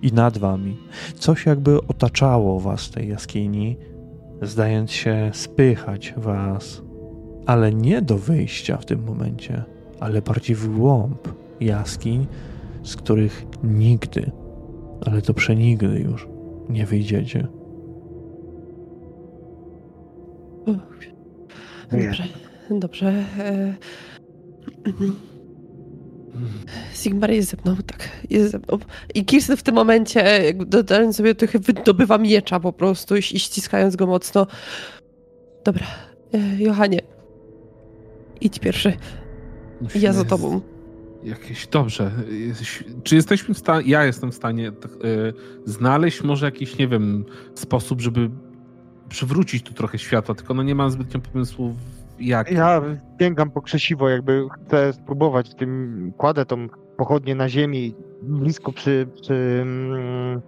i 0.01 0.13
nad 0.13 0.37
wami. 0.37 0.77
Coś 1.15 1.45
jakby 1.45 1.87
otaczało 1.87 2.59
was 2.59 2.89
tej 2.89 3.09
jaskini, 3.09 3.77
zdając 4.41 4.91
się 4.91 5.31
spychać 5.33 6.13
was, 6.17 6.81
ale 7.45 7.73
nie 7.73 8.01
do 8.01 8.17
wyjścia 8.17 8.77
w 8.77 8.85
tym 8.85 9.03
momencie, 9.03 9.63
ale 9.99 10.21
bardziej 10.21 10.55
w 10.55 10.77
głąb 10.77 11.27
jaskiń, 11.59 12.27
z 12.83 12.95
których 12.95 13.45
nigdy, 13.63 14.31
ale 15.05 15.21
to 15.21 15.33
przenigdy 15.33 15.99
już 15.99 16.27
nie 16.69 16.85
wyjdziecie. 16.85 17.47
Dobrze, 22.03 22.23
dobrze. 22.69 23.25
E, 23.39 23.73
Sigmar 26.93 27.31
jest 27.31 27.49
ze 27.49 27.57
mną, 27.65 27.75
tak, 27.85 28.09
jest 28.29 28.51
ze 28.51 28.57
mną. 28.57 28.79
I 29.15 29.25
Kirsten 29.25 29.57
w 29.57 29.63
tym 29.63 29.75
momencie, 29.75 30.53
dodając 30.65 31.15
sobie 31.15 31.35
trochę, 31.35 31.59
wydobywa 31.59 32.17
miecza 32.17 32.59
po 32.59 32.73
prostu 32.73 33.15
i 33.15 33.21
ściskając 33.21 33.95
go 33.95 34.07
mocno. 34.07 34.47
Dobra, 35.65 35.85
e, 36.33 36.63
Johanie, 36.63 36.99
idź 38.41 38.59
pierwszy. 38.59 38.93
Musimy 39.81 40.03
ja 40.03 40.13
za 40.13 40.25
tobą. 40.25 40.61
Jakieś 41.23 41.67
dobrze. 41.67 42.11
Czy 43.03 43.15
jesteśmy 43.15 43.53
w 43.53 43.57
stanie, 43.57 43.89
ja 43.89 44.05
jestem 44.05 44.31
w 44.31 44.35
stanie 44.35 44.71
tak, 44.71 44.91
znaleźć 45.65 46.23
może 46.23 46.45
jakiś, 46.45 46.77
nie 46.77 46.87
wiem, 46.87 47.25
sposób, 47.55 48.01
żeby 48.01 48.29
przywrócić 49.09 49.63
tu 49.63 49.73
trochę 49.73 49.97
światła, 49.97 50.35
tylko 50.35 50.53
no 50.53 50.63
nie 50.63 50.75
mam 50.75 50.91
zbytnio 50.91 51.19
pomysłów 51.19 51.75
jak. 52.19 52.51
Ja 52.51 52.81
sięgam 53.19 53.51
po 53.51 53.61
krzesiwo, 53.61 54.09
jakby 54.09 54.47
chcę 54.49 54.93
spróbować 54.93 55.49
w 55.49 55.55
tym, 55.55 56.13
kładę 56.17 56.45
tą 56.45 56.67
pochodnię 56.97 57.35
na 57.35 57.49
ziemi, 57.49 57.95
blisko 58.21 58.71
przy, 58.71 59.07
przy 59.21 59.59
mm, 59.61 60.41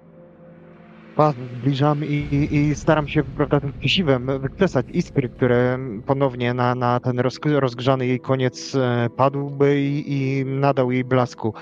pas 1.17 1.35
zbliżam 1.59 2.05
i, 2.05 2.49
i, 2.51 2.75
staram 2.75 3.07
się 3.07 3.23
prawda, 3.23 3.59
tym 3.59 3.73
krzesiwem 3.79 4.39
wykresać 4.39 4.85
iskry, 4.93 5.29
które 5.29 5.79
ponownie 6.05 6.53
na, 6.53 6.75
na 6.75 6.99
ten 6.99 7.19
roz, 7.19 7.39
rozgrzany 7.45 8.07
jej 8.07 8.19
koniec 8.19 8.75
e, 8.75 9.09
padłby 9.17 9.81
i, 9.81 10.13
i 10.13 10.45
nadał 10.45 10.91
jej 10.91 11.03
blasku 11.03 11.53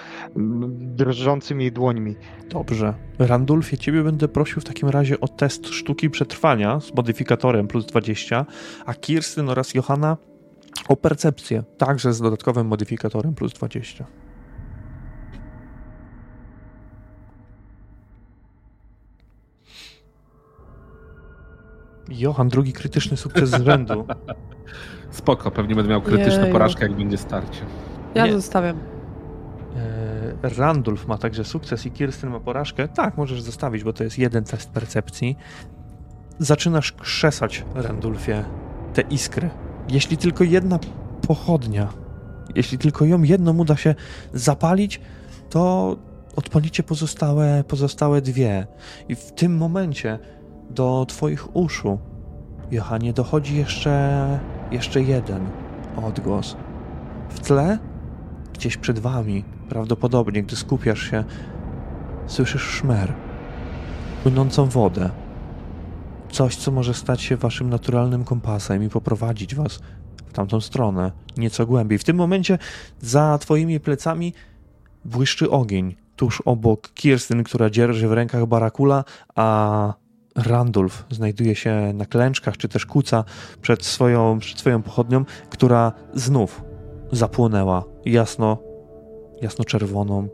drżącymi 0.79 1.71
dłońmi. 1.71 2.15
Dobrze. 2.49 2.93
Randulfie, 3.19 3.77
ciebie 3.77 4.03
będę 4.03 4.27
prosił 4.27 4.61
w 4.61 4.65
takim 4.65 4.89
razie 4.89 5.19
o 5.19 5.27
test 5.27 5.67
sztuki 5.67 6.09
przetrwania 6.09 6.79
z 6.79 6.93
modyfikatorem 6.93 7.67
plus 7.67 7.85
20, 7.85 8.45
a 8.85 8.93
Kirstyn 8.93 9.49
oraz 9.49 9.73
Johanna 9.73 10.17
o 10.87 10.95
percepcję, 10.95 11.63
także 11.77 12.13
z 12.13 12.21
dodatkowym 12.21 12.67
modyfikatorem 12.67 13.35
plus 13.35 13.53
20. 13.53 14.05
Johan, 22.09 22.49
drugi 22.49 22.73
krytyczny 22.73 23.17
sukces 23.17 23.49
z 23.49 23.61
rzędu. 23.61 24.05
Spoko, 25.11 25.51
pewnie 25.51 25.75
będę 25.75 25.89
miał 25.89 26.01
krytyczną 26.01 26.51
porażkę, 26.51 26.87
jak 26.87 26.97
będzie 26.97 27.17
starcie. 27.17 27.61
Ja 28.15 28.25
Nie. 28.25 28.33
zostawiam. 28.33 28.77
E, 30.43 30.49
Randulf 30.57 31.07
ma 31.07 31.17
także 31.17 31.43
sukces 31.43 31.85
i 31.85 31.91
Kirsten 31.91 32.29
ma 32.29 32.39
porażkę. 32.39 32.87
Tak, 32.87 33.17
możesz 33.17 33.41
zostawić, 33.41 33.83
bo 33.83 33.93
to 33.93 34.03
jest 34.03 34.19
jeden 34.19 34.43
test 34.43 34.69
percepcji. 34.69 35.37
Zaczynasz 36.39 36.91
krzesać, 36.91 37.65
Randulfie, 37.75 38.43
te 38.93 39.01
iskry. 39.01 39.49
Jeśli 39.89 40.17
tylko 40.17 40.43
jedna 40.43 40.79
pochodnia, 41.27 41.93
jeśli 42.55 42.77
tylko 42.77 43.05
ją 43.05 43.23
jedną 43.23 43.57
uda 43.57 43.75
się 43.75 43.95
zapalić, 44.33 45.01
to 45.49 45.95
odpalicie 46.35 46.83
pozostałe, 46.83 47.63
pozostałe 47.67 48.21
dwie. 48.21 48.67
I 49.09 49.15
w 49.15 49.31
tym 49.31 49.57
momencie 49.57 50.19
do 50.69 51.05
twoich 51.09 51.55
uszu, 51.55 51.99
Johanie, 52.71 53.13
dochodzi 53.13 53.57
jeszcze, 53.57 54.39
jeszcze 54.71 55.01
jeden 55.01 55.47
odgłos. 56.03 56.55
W 57.29 57.39
tle, 57.39 57.79
gdzieś 58.53 58.77
przed 58.77 58.99
wami, 58.99 59.43
prawdopodobnie, 59.69 60.43
gdy 60.43 60.55
skupiasz 60.55 61.11
się, 61.11 61.23
słyszysz 62.27 62.61
szmer, 62.61 63.13
płynącą 64.23 64.65
wodę. 64.65 65.09
Coś, 66.31 66.55
co 66.55 66.71
może 66.71 66.93
stać 66.93 67.21
się 67.21 67.37
waszym 67.37 67.69
naturalnym 67.69 68.23
kompasem 68.23 68.83
i 68.83 68.89
poprowadzić 68.89 69.55
was 69.55 69.79
w 70.25 70.33
tamtą 70.33 70.61
stronę, 70.61 71.11
nieco 71.37 71.65
głębiej. 71.65 71.99
W 71.99 72.03
tym 72.03 72.15
momencie 72.15 72.57
za 73.01 73.37
twoimi 73.37 73.79
plecami 73.79 74.33
błyszczy 75.05 75.51
ogień, 75.51 75.95
tuż 76.15 76.41
obok 76.45 76.93
Kirstyn, 76.93 77.43
która 77.43 77.69
dzierży 77.69 78.07
w 78.07 78.13
rękach 78.13 78.45
barakula, 78.45 79.03
a 79.35 79.93
Randulf 80.35 81.05
znajduje 81.09 81.55
się 81.55 81.93
na 81.93 82.05
klęczkach, 82.05 82.57
czy 82.57 82.67
też 82.67 82.85
kuca 82.85 83.23
przed 83.61 83.85
swoją, 83.85 84.39
przed 84.39 84.59
swoją 84.59 84.81
pochodnią, 84.81 85.25
która 85.49 85.91
znów 86.13 86.63
zapłonęła 87.11 87.83
jasno, 88.05 88.57
jasno-czerwoną 89.41 90.27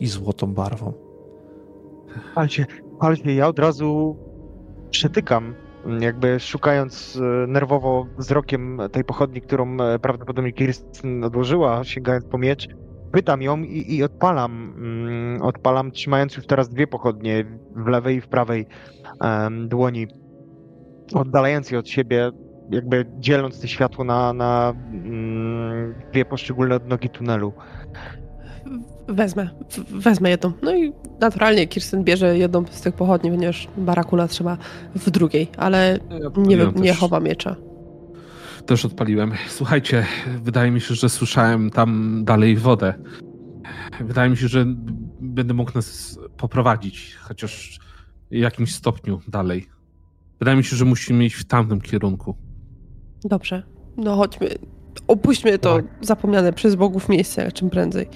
i 0.00 0.06
złotą 0.06 0.54
barwą. 0.54 0.92
Palcie, 2.34 2.66
palcie, 3.00 3.34
ja 3.34 3.48
od 3.48 3.58
razu 3.58 4.16
przetykam, 4.90 5.54
jakby 6.00 6.40
szukając 6.40 7.18
e, 7.20 7.46
nerwowo 7.46 8.06
wzrokiem 8.18 8.80
tej 8.92 9.04
pochodni, 9.04 9.40
którą 9.40 9.76
e, 9.80 9.98
prawdopodobnie 9.98 10.52
Kirsten 10.52 11.24
odłożyła, 11.24 11.84
sięgając 11.84 12.24
po 12.24 12.38
miecz, 12.38 12.68
pytam 13.12 13.42
ją 13.42 13.62
i, 13.62 13.94
i 13.94 14.02
odpalam. 14.02 14.74
Mm, 14.76 15.42
odpalam, 15.42 15.90
trzymając 15.90 16.36
już 16.36 16.46
teraz 16.46 16.68
dwie 16.68 16.86
pochodnie 16.86 17.44
w 17.76 17.86
lewej 17.86 18.16
i 18.16 18.20
w 18.20 18.28
prawej 18.28 18.66
um, 19.20 19.68
dłoni, 19.68 20.06
oddalając 21.14 21.70
je 21.70 21.78
od 21.78 21.88
siebie, 21.88 22.30
jakby 22.70 23.06
dzieląc 23.18 23.60
to 23.60 23.66
światło 23.66 24.04
na, 24.04 24.32
na 24.32 24.74
mm, 24.92 25.94
dwie 26.12 26.24
poszczególne 26.24 26.74
odnogi 26.74 27.08
tunelu. 27.08 27.52
wezmę, 29.08 29.48
wezmę 29.90 30.30
jedną. 30.30 30.52
No 30.62 30.76
i 30.76 30.92
naturalnie 31.20 31.66
Kirsten 31.66 32.04
bierze 32.04 32.38
jedną 32.38 32.64
z 32.70 32.80
tych 32.80 32.94
pochodni, 32.94 33.30
ponieważ 33.30 33.68
barakula 33.76 34.28
trzyma 34.28 34.56
w 34.94 35.10
drugiej, 35.10 35.48
ale 35.56 35.98
nie, 36.36 36.56
nie 36.76 36.94
chowa 36.94 37.20
miecza. 37.20 37.56
Też 38.68 38.84
odpaliłem. 38.84 39.32
Słuchajcie, 39.48 40.06
wydaje 40.42 40.70
mi 40.70 40.80
się, 40.80 40.94
że 40.94 41.08
słyszałem 41.08 41.70
tam 41.70 42.22
dalej 42.24 42.56
wodę. 42.56 42.94
Wydaje 44.00 44.30
mi 44.30 44.36
się, 44.36 44.48
że 44.48 44.64
będę 45.20 45.54
mógł 45.54 45.72
nas 45.74 46.18
poprowadzić, 46.36 47.16
chociaż 47.20 47.80
w 48.30 48.34
jakimś 48.34 48.74
stopniu 48.74 49.20
dalej. 49.28 49.66
Wydaje 50.38 50.56
mi 50.56 50.64
się, 50.64 50.76
że 50.76 50.84
musimy 50.84 51.24
iść 51.24 51.36
w 51.36 51.44
tamtym 51.44 51.80
kierunku. 51.80 52.36
Dobrze. 53.24 53.62
No 53.96 54.16
chodźmy. 54.16 54.48
Opuśćmy 55.06 55.58
to 55.58 55.76
tak. 55.76 55.84
zapomniane 56.00 56.52
przez 56.52 56.74
bogów 56.74 57.08
miejsce 57.08 57.52
czym 57.52 57.70
prędzej. 57.70 58.08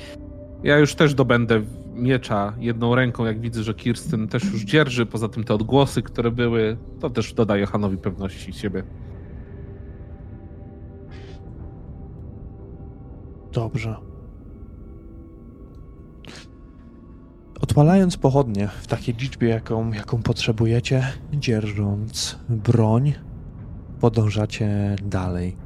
Ja 0.65 0.79
już 0.79 0.95
też 0.95 1.15
dobędę 1.15 1.63
miecza 1.95 2.55
jedną 2.59 2.95
ręką, 2.95 3.25
jak 3.25 3.41
widzę, 3.41 3.63
że 3.63 3.75
Kirsten 3.75 4.29
też 4.29 4.45
już 4.45 4.63
dzierży. 4.63 5.07
Poza 5.07 5.29
tym 5.29 5.45
te 5.45 5.55
odgłosy, 5.55 6.03
które 6.03 6.31
były, 6.31 6.77
to 7.01 7.11
też 7.11 7.33
dodaje 7.35 7.67
Hanowi 7.67 7.97
pewności 7.97 8.53
siebie. 8.53 8.83
Dobrze. 13.53 13.97
Odpalając 17.61 18.17
pochodnie 18.17 18.69
w 18.69 18.87
takiej 18.87 19.15
liczbie, 19.15 19.49
jaką, 19.49 19.93
jaką 19.93 20.23
potrzebujecie, 20.23 21.07
dzierżąc 21.33 22.39
broń, 22.49 23.13
podążacie 24.01 24.97
dalej. 25.03 25.57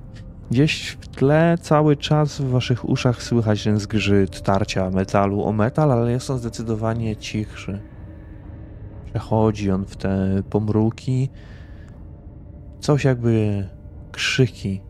Gdzieś 0.50 0.88
w 0.88 1.08
tle 1.08 1.58
cały 1.60 1.96
czas 1.96 2.40
w 2.40 2.50
waszych 2.50 2.88
uszach 2.88 3.22
słychać 3.22 3.64
ten 3.64 3.78
zgrzyt 3.78 4.42
tarcia 4.42 4.90
metalu 4.90 5.44
o 5.44 5.52
metal, 5.52 5.92
ale 5.92 6.12
jest 6.12 6.30
on 6.30 6.38
zdecydowanie 6.38 7.16
cichszy. 7.16 7.80
Przechodzi 9.04 9.70
on 9.70 9.84
w 9.84 9.96
te 9.96 10.42
pomruki. 10.50 11.28
Coś 12.80 13.04
jakby 13.04 13.68
krzyki, 14.12 14.80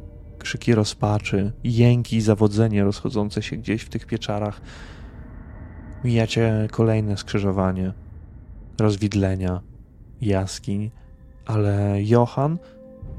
krzyki 0.46 0.74
rozpaczy, 0.74 1.52
jęki 1.64 2.16
i 2.16 2.20
zawodzenie 2.20 2.84
rozchodzące 2.84 3.42
się 3.42 3.56
gdzieś 3.56 3.82
w 3.82 3.88
tych 3.88 4.06
pieczarach. 4.06 4.60
Mijacie 6.04 6.68
kolejne 6.70 7.16
skrzyżowanie, 7.16 7.92
rozwidlenia, 8.80 9.60
jaskiń, 10.20 10.90
ale 11.46 12.02
Johan 12.02 12.58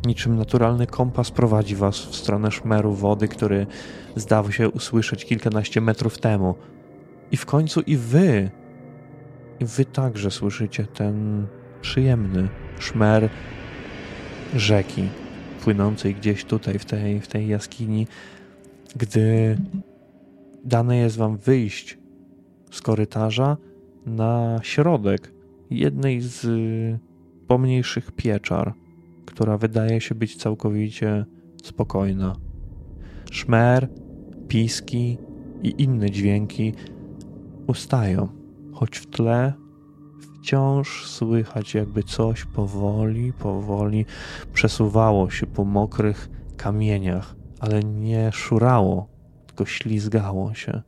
Niczym 0.05 0.37
naturalny 0.37 0.87
kompas 0.87 1.31
prowadzi 1.31 1.75
was 1.75 1.99
w 1.99 2.15
stronę 2.15 2.51
szmeru 2.51 2.93
wody, 2.93 3.27
który 3.27 3.67
zdawał 4.15 4.51
się 4.51 4.69
usłyszeć 4.69 5.25
kilkanaście 5.25 5.81
metrów 5.81 6.17
temu. 6.17 6.55
I 7.31 7.37
w 7.37 7.45
końcu 7.45 7.81
i 7.81 7.97
wy, 7.97 8.51
i 9.59 9.65
wy 9.65 9.85
także 9.85 10.31
słyszycie 10.31 10.85
ten 10.85 11.47
przyjemny 11.81 12.49
szmer 12.79 13.29
rzeki 14.55 15.09
płynącej 15.67 16.15
gdzieś 16.15 16.45
tutaj 16.45 16.79
w 16.79 16.85
tej, 16.85 17.19
w 17.19 17.27
tej 17.27 17.47
jaskini, 17.47 18.07
gdy 18.95 19.57
dane 20.63 20.97
jest 20.97 21.17
wam 21.17 21.37
wyjść 21.37 21.97
z 22.71 22.81
korytarza 22.81 23.57
na 24.05 24.59
środek 24.63 25.33
jednej 25.69 26.21
z 26.21 26.47
pomniejszych 27.47 28.11
pieczar 28.11 28.73
która 29.27 29.57
wydaje 29.57 30.01
się 30.01 30.15
być 30.15 30.35
całkowicie 30.35 31.25
spokojna. 31.63 32.35
Szmer, 33.31 33.89
piski 34.47 35.17
i 35.63 35.83
inne 35.83 36.11
dźwięki 36.11 36.73
ustają, 37.67 38.27
choć 38.71 38.97
w 38.97 39.05
tle 39.05 39.53
wciąż 40.47 41.05
słychać, 41.05 41.73
jakby 41.73 42.03
coś 42.03 42.45
powoli, 42.45 43.33
powoli 43.33 44.05
przesuwało 44.53 45.29
się 45.29 45.47
po 45.47 45.63
mokrych 45.63 46.29
kamieniach, 46.57 47.35
ale 47.59 47.83
nie 47.83 48.31
szurało, 48.31 49.07
tylko 49.47 49.65
ślizgało 49.65 50.53
się. 50.53 50.81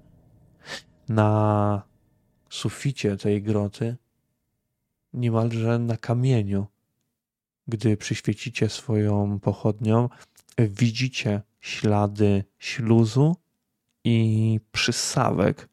Na 1.10 1.82
suficie 2.50 3.18
tej 3.18 3.44
groty, 3.44 3.98
niemalże 5.14 5.80
na 5.80 5.98
kamieniu, 5.98 6.68
gdy 7.68 7.98
przyświecicie 7.98 8.70
swoją 8.70 9.40
pochodnią, 9.40 10.10
widzicie 10.58 11.42
ślady 11.60 12.44
śluzu 12.60 13.36
i 14.04 14.60
przysawek, 14.72 15.70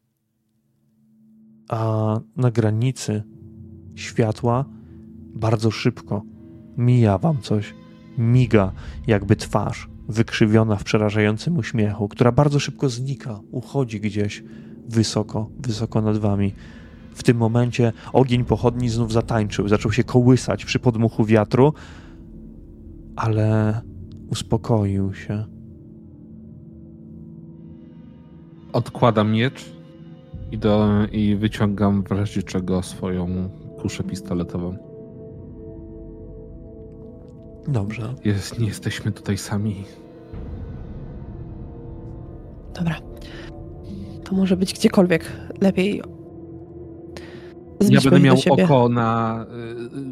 a 1.69 2.19
na 2.35 2.51
granicy 2.51 3.36
światła 3.97 4.65
bardzo 5.35 5.71
szybko 5.71 6.23
mija 6.77 7.17
wam 7.17 7.41
coś, 7.41 7.73
miga 8.17 8.71
jakby 9.07 9.35
twarz 9.35 9.89
wykrzywiona 10.07 10.75
w 10.75 10.83
przerażającym 10.83 11.57
uśmiechu, 11.57 12.07
która 12.07 12.31
bardzo 12.31 12.59
szybko 12.59 12.89
znika, 12.89 13.39
uchodzi 13.51 13.99
gdzieś 13.99 14.43
wysoko, 14.89 15.49
wysoko 15.59 16.01
nad 16.01 16.17
wami. 16.17 16.53
W 17.13 17.23
tym 17.23 17.37
momencie 17.37 17.93
ogień 18.13 18.45
pochodni 18.45 18.89
znów 18.89 19.11
zatańczył, 19.11 19.67
zaczął 19.67 19.91
się 19.91 20.03
kołysać 20.03 20.65
przy 20.65 20.79
podmuchu 20.79 21.25
wiatru, 21.25 21.73
ale 23.15 23.81
uspokoił 24.29 25.13
się. 25.13 25.45
Odkładam 28.73 29.31
miecz 29.31 29.65
i, 30.51 30.57
do, 30.57 30.89
i 31.11 31.35
wyciągam 31.35 32.03
w 32.03 32.11
razie 32.11 32.43
czego 32.43 32.83
swoją 32.83 33.49
kuszę 33.81 34.03
pistoletową. 34.03 34.77
Dobrze. 37.67 38.15
Jest, 38.25 38.59
nie 38.59 38.67
jesteśmy 38.67 39.11
tutaj 39.11 39.37
sami. 39.37 39.83
Dobra. 42.73 42.95
To 44.23 44.35
może 44.35 44.57
być 44.57 44.73
gdziekolwiek. 44.73 45.31
Lepiej 45.61 46.01
ja 47.89 48.01
będę 48.01 48.19
miał 48.19 48.37
oko 48.49 48.89
na, 48.89 49.45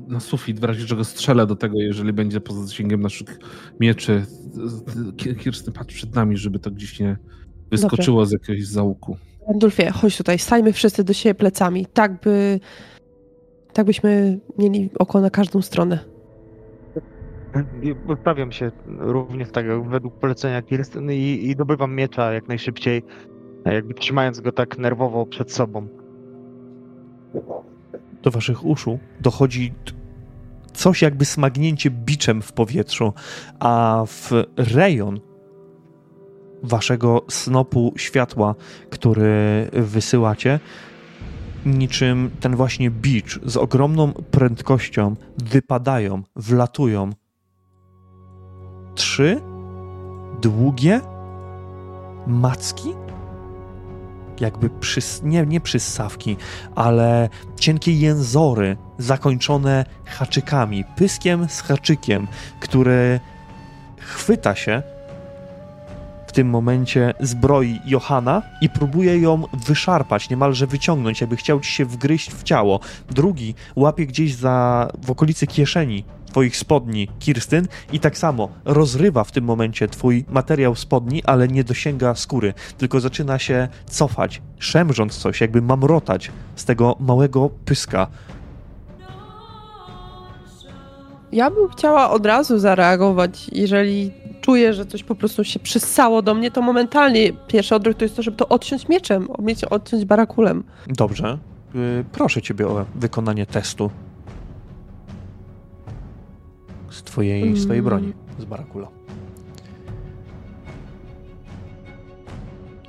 y, 0.08 0.12
na 0.12 0.20
sufit, 0.20 0.60
w 0.60 0.64
razie 0.64 0.86
czego 0.86 1.04
strzelę 1.04 1.48
do 1.48 1.56
tego, 1.56 1.80
jeżeli 1.80 2.14
będzie 2.14 2.42
poza 2.42 2.62
zasięgiem 2.62 3.02
naszych 3.02 3.40
mieczy. 3.80 4.26
Kirsten 5.40 5.74
patrz 5.74 5.96
przed 5.96 6.16
nami, 6.16 6.38
żeby 6.38 6.60
to 6.60 6.72
gdzieś 6.72 7.00
nie 7.00 7.18
wyskoczyło 7.72 8.22
Dobrze. 8.22 8.30
z 8.30 8.34
jakiegoś 8.34 8.68
załuku. 8.68 9.18
Randulfie, 9.48 9.92
chodź 9.92 10.18
tutaj, 10.18 10.40
stajmy 10.40 10.74
wszyscy 10.74 11.04
do 11.04 11.14
siebie 11.14 11.36
plecami, 11.36 11.86
tak 11.94 12.22
by 12.22 12.60
tak 13.76 13.86
byśmy 13.86 14.40
mieli 14.58 14.90
oko 15.00 15.22
na 15.22 15.30
każdą 15.30 15.62
stronę. 15.62 16.00
Ustawiam 18.08 18.52
się 18.52 18.72
również 18.88 19.52
tak 19.52 19.66
według 19.90 20.14
polecenia 20.14 20.62
Kirsten 20.62 21.12
i, 21.12 21.40
i 21.44 21.56
dobywam 21.56 21.96
miecza 21.96 22.34
jak 22.34 22.48
najszybciej, 22.48 23.04
jakby 23.66 23.94
trzymając 23.94 24.40
go 24.40 24.52
tak 24.52 24.78
nerwowo 24.78 25.26
przed 25.26 25.52
sobą 25.52 25.88
do 28.24 28.32
waszych 28.32 28.66
uszu 28.66 29.00
dochodzi 29.22 29.74
coś 30.74 31.02
jakby 31.02 31.26
smagnięcie 31.26 31.90
biczem 31.92 32.42
w 32.42 32.54
powietrzu, 32.54 33.14
a 33.60 34.04
w 34.08 34.32
rejon 34.58 35.20
waszego 36.64 37.22
snopu 37.30 37.94
światła, 37.98 38.56
który 38.90 39.68
wysyłacie, 39.74 40.60
niczym 41.66 42.32
ten 42.40 42.56
właśnie 42.56 42.92
bicz 42.92 43.40
z 43.46 43.58
ogromną 43.58 44.14
prędkością 44.14 45.16
wypadają, 45.38 46.24
wlatują. 46.36 47.10
Trzy 48.96 49.42
długie 50.42 51.02
macki 52.28 52.94
jakby 54.40 54.70
przys, 54.70 55.22
nie, 55.24 55.46
nie 55.46 55.62
ale 56.76 57.30
cienkie 57.60 57.92
jęzory 57.92 58.78
zakończone 58.98 59.86
haczykami, 60.06 60.84
pyskiem 60.96 61.50
z 61.50 61.62
haczykiem, 61.62 62.28
który 62.60 63.20
chwyta 63.98 64.56
się 64.56 64.84
tym 66.36 66.50
momencie 66.50 67.14
zbroi 67.20 67.80
Johana 67.86 68.42
i 68.62 68.70
próbuje 68.70 69.20
ją 69.20 69.44
wyszarpać, 69.66 70.30
niemalże 70.30 70.68
wyciągnąć, 70.68 71.22
jakby 71.22 71.36
chciał 71.36 71.60
ci 71.60 71.72
się 71.72 71.86
wgryźć 71.86 72.32
w 72.32 72.44
ciało. 72.44 72.80
Drugi 73.10 73.56
łapie 73.76 74.06
gdzieś 74.06 74.36
za 74.36 74.88
w 75.04 75.12
okolicy 75.12 75.48
kieszeni 75.48 76.04
twoich 76.26 76.58
spodni 76.58 77.08
Kirstyn 77.20 77.68
i 77.92 78.00
tak 78.00 78.18
samo 78.18 78.50
rozrywa 78.66 79.24
w 79.24 79.32
tym 79.32 79.46
momencie 79.46 79.88
twój 79.88 80.26
materiał 80.30 80.76
spodni, 80.76 81.24
ale 81.24 81.48
nie 81.48 81.64
dosięga 81.64 82.16
skóry, 82.16 82.54
tylko 82.78 83.00
zaczyna 83.00 83.40
się 83.40 83.68
cofać, 83.86 84.42
szemrząc 84.60 85.18
coś, 85.18 85.42
jakby 85.42 85.62
mamrotać 85.62 86.32
z 86.56 86.66
tego 86.66 86.96
małego 87.00 87.50
pyska. 87.50 88.08
Ja 91.32 91.52
bym 91.52 91.70
chciała 91.70 92.10
od 92.12 92.26
razu 92.26 92.60
zareagować. 92.60 93.50
Jeżeli 93.52 94.12
czuję, 94.42 94.74
że 94.74 94.86
coś 94.86 95.04
po 95.04 95.16
prostu 95.16 95.44
się 95.44 95.60
przyssało 95.60 96.22
do 96.22 96.34
mnie, 96.34 96.52
to 96.52 96.62
momentalnie 96.62 97.34
pierwszy 97.48 97.76
odruch 97.76 97.96
to 97.98 98.06
jest 98.06 98.16
to, 98.16 98.22
żeby 98.24 98.38
to 98.38 98.50
odciąć 98.50 98.88
mieczem, 98.90 99.28
odciąć 99.70 100.06
barakulem. 100.06 100.64
Dobrze. 100.88 101.38
Y, 101.76 102.06
proszę 102.12 102.42
ciebie 102.42 102.68
o 102.68 102.86
wykonanie 102.96 103.46
testu 103.46 103.90
z 106.90 107.04
twojej, 107.04 107.44
Mm. 107.44 107.84
broni, 107.84 108.14
z 108.40 108.46
barakula. 108.46 108.88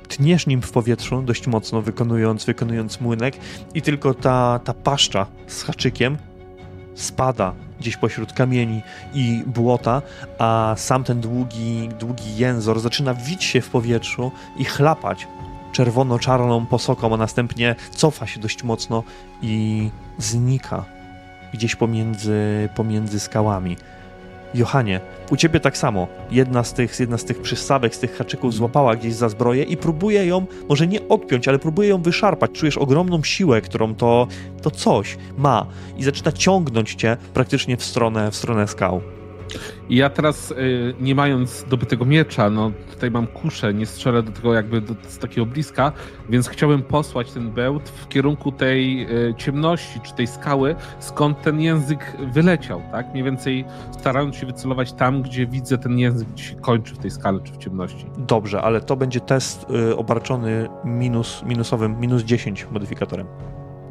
Tniesz 0.07 0.47
nim 0.47 0.61
w 0.61 0.71
powietrzu 0.71 1.21
dość 1.21 1.47
mocno, 1.47 1.81
wykonując, 1.81 2.45
wykonując 2.45 3.01
młynek 3.01 3.37
i 3.73 3.81
tylko 3.81 4.13
ta, 4.13 4.59
ta 4.63 4.73
paszcza 4.73 5.25
z 5.47 5.63
haczykiem 5.63 6.17
spada 6.95 7.53
gdzieś 7.79 7.97
pośród 7.97 8.33
kamieni 8.33 8.81
i 9.13 9.43
błota, 9.45 10.01
a 10.39 10.75
sam 10.77 11.03
ten 11.03 11.21
długi, 11.21 11.89
długi 11.99 12.37
jęzor 12.37 12.79
zaczyna 12.79 13.13
wić 13.13 13.43
się 13.43 13.61
w 13.61 13.69
powietrzu 13.69 14.31
i 14.57 14.65
chlapać 14.65 15.27
czerwono-czarną 15.71 16.65
posoką, 16.65 17.13
a 17.13 17.17
następnie 17.17 17.75
cofa 17.91 18.27
się 18.27 18.39
dość 18.39 18.63
mocno 18.63 19.03
i 19.41 19.89
znika 20.17 20.85
gdzieś 21.53 21.75
pomiędzy, 21.75 22.69
pomiędzy 22.75 23.19
skałami. 23.19 23.77
Johanie, 24.53 24.99
u 25.31 25.37
ciebie 25.37 25.59
tak 25.59 25.77
samo. 25.77 26.07
Jedna 26.31 26.63
z 26.63 26.73
tych, 26.73 26.99
jedna 26.99 27.17
z 27.17 27.25
tych 27.25 27.41
przystawek, 27.41 27.95
z 27.95 27.99
tych 27.99 28.17
haczyków 28.17 28.53
złapała 28.53 28.95
gdzieś 28.95 29.13
za 29.13 29.29
zbroję 29.29 29.63
i 29.63 29.77
próbuje 29.77 30.25
ją, 30.25 30.45
może 30.69 30.87
nie 30.87 31.07
odpiąć, 31.09 31.47
ale 31.47 31.59
próbuje 31.59 31.89
ją 31.89 32.01
wyszarpać. 32.01 32.51
Czujesz 32.51 32.77
ogromną 32.77 33.23
siłę, 33.23 33.61
którą 33.61 33.95
to, 33.95 34.27
to 34.61 34.71
coś 34.71 35.17
ma 35.37 35.65
i 35.97 36.03
zaczyna 36.03 36.31
ciągnąć 36.31 36.95
cię 36.95 37.17
praktycznie 37.33 37.77
w 37.77 37.83
stronę, 37.83 38.31
w 38.31 38.35
stronę 38.35 38.67
skał. 38.67 39.01
I 39.89 39.95
ja 39.95 40.09
teraz, 40.09 40.51
y, 40.51 40.93
nie 40.99 41.15
mając 41.15 41.65
dobytego 41.69 42.05
miecza, 42.05 42.49
no 42.49 42.71
tutaj 42.91 43.11
mam 43.11 43.27
kuszę, 43.27 43.73
nie 43.73 43.85
strzelę 43.85 44.23
do 44.23 44.31
tego 44.31 44.53
jakby 44.53 44.81
do, 44.81 44.95
z 45.07 45.17
takiego 45.17 45.45
bliska, 45.45 45.91
więc 46.29 46.49
chciałbym 46.49 46.81
posłać 46.81 47.31
ten 47.31 47.51
bełt 47.51 47.89
w 47.89 48.07
kierunku 48.07 48.51
tej 48.51 49.07
y, 49.29 49.35
ciemności, 49.37 49.99
czy 49.99 50.13
tej 50.13 50.27
skały, 50.27 50.75
skąd 50.99 51.41
ten 51.41 51.61
język 51.61 52.17
wyleciał, 52.33 52.81
tak? 52.91 53.11
Mniej 53.11 53.23
więcej 53.23 53.65
starając 53.99 54.35
się 54.35 54.45
wycelować 54.45 54.93
tam, 54.93 55.21
gdzie 55.21 55.47
widzę 55.47 55.77
ten 55.77 55.99
język, 55.99 56.27
gdzie 56.29 56.43
się 56.43 56.55
kończy 56.55 56.95
w 56.95 56.97
tej 56.97 57.11
skale, 57.11 57.39
czy 57.43 57.53
w 57.53 57.57
ciemności. 57.57 58.05
Dobrze, 58.17 58.61
ale 58.61 58.81
to 58.81 58.95
będzie 58.95 59.19
test 59.19 59.65
y, 59.91 59.97
obarczony 59.97 60.67
minus, 60.85 61.43
minusowym, 61.45 61.99
minus 61.99 62.23
10 62.23 62.67
modyfikatorem. 62.71 63.27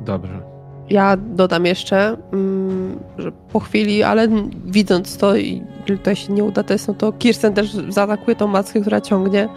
Dobrze. 0.01 0.56
Ja 0.91 1.17
dodam 1.17 1.67
jeszcze, 1.67 2.17
mm, 2.33 2.99
że 3.19 3.33
po 3.33 3.61
chwili, 3.61 4.03
ale 4.03 4.29
widząc 4.65 5.17
to 5.17 5.37
i 5.37 5.63
to 6.03 6.15
się 6.15 6.33
nie 6.33 6.45
uda, 6.45 6.63
to 6.63 6.73
jest 6.73 6.89
no 6.89 6.95
to 6.95 7.13
Kirsten 7.13 7.55
też 7.55 7.73
zaatakuje 7.89 8.37
tą 8.37 8.47
mackę, 8.47 8.81
która 8.81 9.01
ciągnie, 9.01 9.49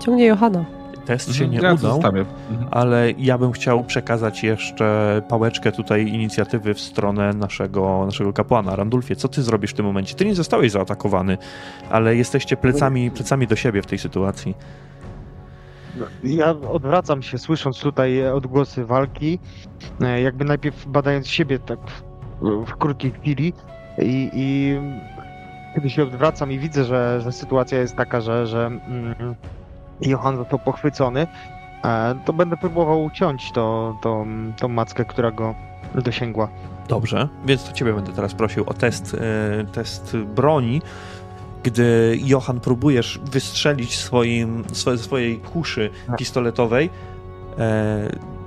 ciągnie 0.00 0.24
Johana. 0.24 0.64
Test 1.06 1.34
się 1.34 1.48
nie 1.48 1.58
Mhm. 1.58 1.76
ja 1.76 1.82
to 1.82 1.96
udał. 1.96 2.10
Mhm. 2.10 2.68
ale 2.70 3.10
ja 3.18 3.38
bym 3.38 3.52
chciał 3.52 3.84
przekazać 3.84 4.42
jeszcze 4.42 5.22
pałeczkę 5.28 5.72
tutaj 5.72 6.06
inicjatywy 6.08 6.74
w 6.74 6.80
stronę 6.80 7.32
naszego, 7.32 8.02
naszego 8.06 8.32
kapłana. 8.32 8.76
Randulfie, 8.76 9.16
co 9.16 9.28
ty 9.28 9.42
zrobisz 9.42 9.70
w 9.70 9.74
tym 9.74 9.86
momencie? 9.86 10.14
Ty 10.14 10.24
nie 10.24 10.34
zostałeś 10.34 10.72
zaatakowany, 10.72 11.38
ale 11.90 12.16
jesteście 12.16 12.56
plecami, 12.56 13.10
plecami 13.10 13.46
do 13.46 13.56
siebie 13.56 13.82
w 13.82 13.86
tej 13.86 13.98
sytuacji. 13.98 14.54
Ja 16.24 16.50
odwracam 16.50 17.22
się, 17.22 17.38
słysząc 17.38 17.80
tutaj 17.80 18.28
odgłosy 18.28 18.84
walki, 18.84 19.38
e, 20.00 20.22
jakby 20.22 20.44
najpierw 20.44 20.86
badając 20.86 21.28
siebie 21.28 21.58
tak 21.58 21.78
w, 22.66 22.76
krótkiej 22.76 23.10
chwili 23.10 23.52
i, 23.98 24.30
i 24.32 24.76
kiedy 25.74 25.90
się 25.90 26.02
odwracam 26.02 26.52
i 26.52 26.58
widzę, 26.58 26.84
że, 26.84 27.20
że 27.20 27.32
sytuacja 27.32 27.78
jest 27.78 27.96
taka, 27.96 28.20
że, 28.20 28.46
że 28.46 28.66
mm, 28.66 29.34
Johan 30.00 30.36
został 30.36 30.58
pochwycony, 30.58 31.26
e, 31.84 32.14
to 32.24 32.32
będę 32.32 32.56
próbował 32.56 33.04
uciąć 33.04 33.52
to, 33.52 33.98
to, 34.02 34.26
tą 34.58 34.68
mackę, 34.68 35.04
która 35.04 35.30
go 35.30 35.54
dosięgła. 35.94 36.48
Dobrze, 36.88 37.28
więc 37.46 37.64
to 37.64 37.72
ciebie 37.72 37.92
będę 37.92 38.12
teraz 38.12 38.34
prosił 38.34 38.64
o 38.66 38.74
test, 38.74 39.14
e, 39.14 39.64
test 39.64 40.16
broni. 40.16 40.82
Gdy 41.62 42.18
Johan 42.24 42.60
próbujesz 42.60 43.20
wystrzelić 43.32 43.96
swoim, 43.98 44.64
swo, 44.72 44.98
swojej 44.98 45.38
kuszy 45.38 45.90
pistoletowej, 46.18 46.90
e, 47.58 48.39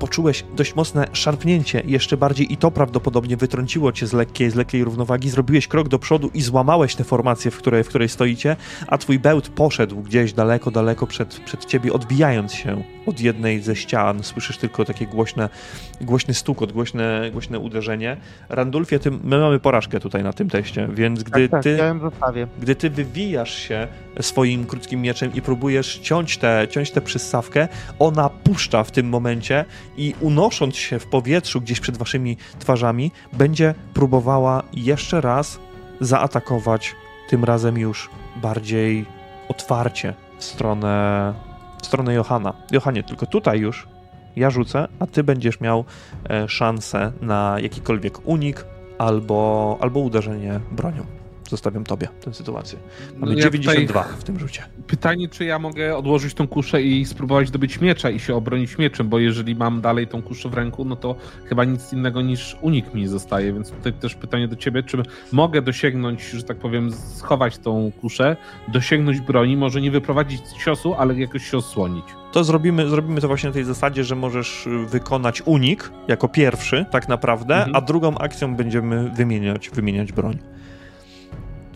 poczułeś 0.00 0.44
dość 0.56 0.74
mocne 0.74 1.06
szarpnięcie 1.12 1.82
jeszcze 1.86 2.16
bardziej 2.16 2.52
i 2.52 2.56
to 2.56 2.70
prawdopodobnie 2.70 3.36
wytrąciło 3.36 3.92
cię 3.92 4.06
z 4.06 4.12
lekkiej, 4.12 4.50
z 4.50 4.54
lekkiej 4.54 4.84
równowagi. 4.84 5.30
Zrobiłeś 5.30 5.68
krok 5.68 5.88
do 5.88 5.98
przodu 5.98 6.30
i 6.34 6.42
złamałeś 6.42 6.94
tę 6.94 7.04
formację, 7.04 7.50
w 7.50 7.56
której, 7.56 7.84
w 7.84 7.88
której 7.88 8.08
stoicie, 8.08 8.56
a 8.86 8.98
twój 8.98 9.18
bełt 9.18 9.48
poszedł 9.48 10.02
gdzieś 10.02 10.32
daleko, 10.32 10.70
daleko 10.70 11.06
przed, 11.06 11.40
przed 11.40 11.64
ciebie, 11.64 11.92
odbijając 11.92 12.54
się 12.54 12.82
od 13.06 13.20
jednej 13.20 13.62
ze 13.62 13.76
ścian. 13.76 14.22
Słyszysz 14.22 14.58
tylko 14.58 14.84
takie 14.84 15.06
głośne, 15.06 15.48
głośny 16.00 16.34
stukot, 16.34 16.72
głośne, 16.72 17.30
głośne 17.32 17.58
uderzenie. 17.58 18.16
Randulfie, 18.48 18.98
ty, 18.98 19.10
my 19.10 19.38
mamy 19.38 19.58
porażkę 19.58 20.00
tutaj 20.00 20.22
na 20.22 20.32
tym 20.32 20.50
teście, 20.50 20.88
więc 20.94 21.22
gdy 21.22 21.48
tak, 21.48 21.50
tak, 21.50 21.62
ty 21.62 21.76
ja 21.76 21.94
gdy 22.60 22.74
ty 22.74 22.90
wywijasz 22.90 23.54
się 23.54 23.88
swoim 24.20 24.66
krótkim 24.66 25.02
mieczem 25.02 25.34
i 25.34 25.42
próbujesz 25.42 25.98
ciąć 25.98 26.38
tę 26.38 26.66
ciąć 26.70 26.90
tę 26.90 27.00
przyssawkę, 27.00 27.68
ona 27.98 28.28
puszcza 28.28 28.84
w 28.84 28.90
tym 28.90 29.08
momencie 29.08 29.64
i 30.00 30.14
unosząc 30.20 30.76
się 30.76 30.98
w 30.98 31.06
powietrzu 31.06 31.60
gdzieś 31.60 31.80
przed 31.80 31.96
waszymi 31.96 32.36
twarzami, 32.58 33.12
będzie 33.32 33.74
próbowała 33.94 34.62
jeszcze 34.72 35.20
raz 35.20 35.60
zaatakować, 36.00 36.94
tym 37.28 37.44
razem 37.44 37.78
już 37.78 38.10
bardziej 38.42 39.06
otwarcie 39.48 40.14
w 40.38 40.44
stronę, 40.44 41.34
w 41.82 41.86
stronę 41.86 42.14
Johana. 42.14 42.52
Johanie, 42.70 43.02
tylko 43.02 43.26
tutaj 43.26 43.60
już 43.60 43.88
ja 44.36 44.50
rzucę, 44.50 44.88
a 44.98 45.06
ty 45.06 45.24
będziesz 45.24 45.60
miał 45.60 45.84
e, 46.30 46.48
szansę 46.48 47.12
na 47.20 47.56
jakikolwiek 47.62 48.28
unik 48.28 48.64
albo, 48.98 49.78
albo 49.80 50.00
uderzenie 50.00 50.60
bronią. 50.70 51.19
Zostawiam 51.50 51.84
tobie 51.84 52.08
tę 52.24 52.34
sytuację. 52.34 52.78
Mamy 53.16 53.32
No 53.32 53.38
ja 53.38 53.44
92 53.44 54.02
tutaj- 54.02 54.18
w 54.20 54.24
tym 54.24 54.38
rzucie. 54.38 54.62
Pytanie, 54.86 55.28
czy 55.28 55.44
ja 55.44 55.58
mogę 55.58 55.96
odłożyć 55.96 56.34
tą 56.34 56.48
kuszę 56.48 56.82
i 56.82 57.04
spróbować 57.04 57.50
dobyć 57.50 57.80
miecza 57.80 58.10
i 58.10 58.20
się 58.20 58.34
obronić 58.36 58.78
mieczem, 58.78 59.08
bo 59.08 59.18
jeżeli 59.18 59.56
mam 59.56 59.80
dalej 59.80 60.06
tą 60.06 60.22
kuszę 60.22 60.48
w 60.48 60.54
ręku, 60.54 60.84
no 60.84 60.96
to 60.96 61.14
chyba 61.46 61.64
nic 61.64 61.92
innego 61.92 62.22
niż 62.22 62.56
unik 62.60 62.94
mi 62.94 63.06
zostaje, 63.08 63.52
więc 63.52 63.70
tutaj 63.70 63.92
też 63.92 64.14
pytanie 64.14 64.48
do 64.48 64.56
ciebie, 64.56 64.82
czy 64.82 65.02
mogę 65.32 65.62
dosięgnąć, 65.62 66.22
że 66.22 66.42
tak 66.42 66.56
powiem, 66.56 66.92
schować 66.92 67.58
tą 67.58 67.92
kuszę, 68.00 68.36
dosięgnąć 68.68 69.20
broni, 69.20 69.56
może 69.56 69.80
nie 69.80 69.90
wyprowadzić 69.90 70.40
ciosu, 70.64 70.94
ale 70.94 71.14
jakoś 71.14 71.50
się 71.50 71.56
osłonić. 71.58 72.04
To 72.32 72.44
zrobimy, 72.44 72.88
zrobimy 72.88 73.20
to 73.20 73.28
właśnie 73.28 73.48
na 73.48 73.52
tej 73.54 73.64
zasadzie, 73.64 74.04
że 74.04 74.16
możesz 74.16 74.68
wykonać 74.86 75.42
unik 75.42 75.90
jako 76.08 76.28
pierwszy, 76.28 76.86
tak 76.90 77.08
naprawdę, 77.08 77.54
Mhm. 77.56 77.76
a 77.76 77.80
drugą 77.80 78.18
akcją 78.18 78.56
będziemy 78.56 79.10
wymieniać, 79.16 79.70
wymieniać 79.70 80.12
broń. 80.12 80.38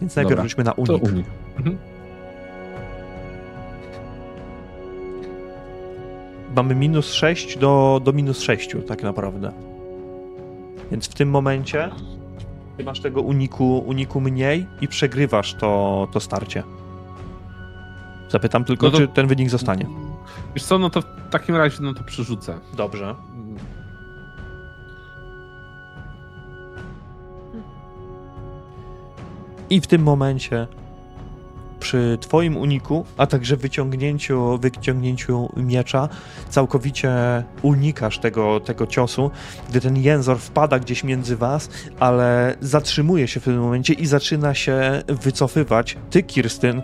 Więc 0.05 0.17
najpierw 0.17 0.31
Dobra, 0.37 0.43
rzućmy 0.49 0.65
na 0.65 0.73
To 0.73 0.83
unik. 0.83 1.03
unik. 1.05 1.27
Mhm. 1.57 1.79
Mamy 6.57 6.75
minus 6.75 7.13
6 7.13 7.59
do, 7.59 8.01
do 8.05 8.13
minus 8.13 8.41
6, 8.41 8.77
tak 8.87 9.03
naprawdę. 9.03 9.53
Więc 10.91 11.09
w 11.09 11.15
tym 11.15 11.31
momencie 11.31 11.91
ty 12.77 12.85
masz 12.85 13.01
tego 13.01 13.21
uniku, 13.23 13.79
uniku 13.79 14.21
mniej 14.21 14.67
i 14.81 14.89
przegrywasz 14.89 15.55
to, 15.55 16.09
to 16.13 16.21
starcie. 16.21 16.63
Zapytam 18.29 18.65
tylko, 18.65 18.87
No 18.87 18.93
to- 18.93 18.99
czy 18.99 19.09
ten 19.09 19.27
wynik 19.27 19.51
zostanie. 19.51 19.87
Wiesz 20.55 20.65
co, 20.65 20.79
no 20.79 20.91
to 20.91 21.01
w 21.03 21.07
takim 21.31 21.57
razie 21.57 21.79
no 21.83 21.95
to 21.95 22.05
przerzucę. 22.05 22.59
Dobrze. 22.77 23.15
I 29.75 29.81
w 29.81 29.87
tym 29.87 30.03
momencie 30.03 30.67
przy 31.81 32.19
twoim 32.21 32.57
uniku, 32.57 33.05
a 33.17 33.27
także 33.27 33.57
wyciągnięciu, 33.57 34.59
wyciągnięciu 34.59 35.49
miecza, 35.57 36.09
całkowicie 36.49 37.13
unikasz 37.63 38.19
tego, 38.19 38.61
tego 38.61 38.87
ciosu, 38.87 39.31
gdy 39.69 39.81
ten 39.81 39.97
jęzor 39.97 40.39
wpada 40.39 40.79
gdzieś 40.79 41.05
między 41.05 41.37
was, 41.37 41.69
ale 42.01 42.57
zatrzymuje 42.61 43.29
się 43.29 43.41
w 43.41 43.45
tym 43.45 43.61
momencie 43.61 43.95
i 43.95 44.07
zaczyna 44.07 44.55
się 44.55 45.03
wycofywać. 45.09 45.97
Ty, 46.11 46.23
Kirstyn, 46.23 46.83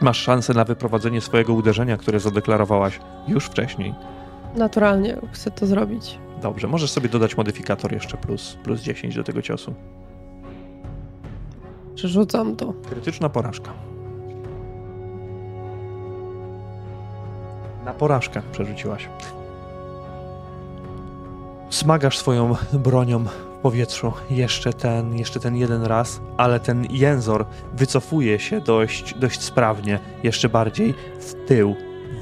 masz 0.00 0.18
szansę 0.18 0.54
na 0.54 0.64
wyprowadzenie 0.64 1.20
swojego 1.20 1.54
uderzenia, 1.54 1.96
które 1.96 2.20
zadeklarowałaś 2.20 3.00
już 3.28 3.44
wcześniej. 3.44 3.94
Naturalnie 4.56 5.16
chcę 5.32 5.50
to 5.50 5.66
zrobić. 5.66 6.18
Dobrze, 6.42 6.68
możesz 6.68 6.90
sobie 6.90 7.08
dodać 7.08 7.36
modyfikator 7.36 7.92
jeszcze 7.92 8.16
plus, 8.16 8.56
plus 8.64 8.80
10 8.80 9.16
do 9.16 9.24
tego 9.24 9.42
ciosu. 9.42 9.74
Przerzucam 11.94 12.56
to. 12.56 12.74
Krytyczna 12.88 13.28
porażka. 13.28 13.72
Na 17.84 17.92
porażkę 17.92 18.42
przerzuciłaś. 18.52 19.08
Smagasz 21.70 22.18
swoją 22.18 22.56
bronią 22.72 23.24
powietrzu 23.62 24.12
jeszcze 24.30 24.72
ten, 24.72 25.18
jeszcze 25.18 25.40
ten 25.40 25.56
jeden 25.56 25.84
raz, 25.84 26.20
ale 26.36 26.60
ten 26.60 26.86
jęzor 26.90 27.46
wycofuje 27.74 28.38
się 28.38 28.60
dość, 28.60 29.14
dość 29.14 29.42
sprawnie, 29.42 29.98
jeszcze 30.22 30.48
bardziej 30.48 30.94
w 31.20 31.34
tył. 31.46 31.74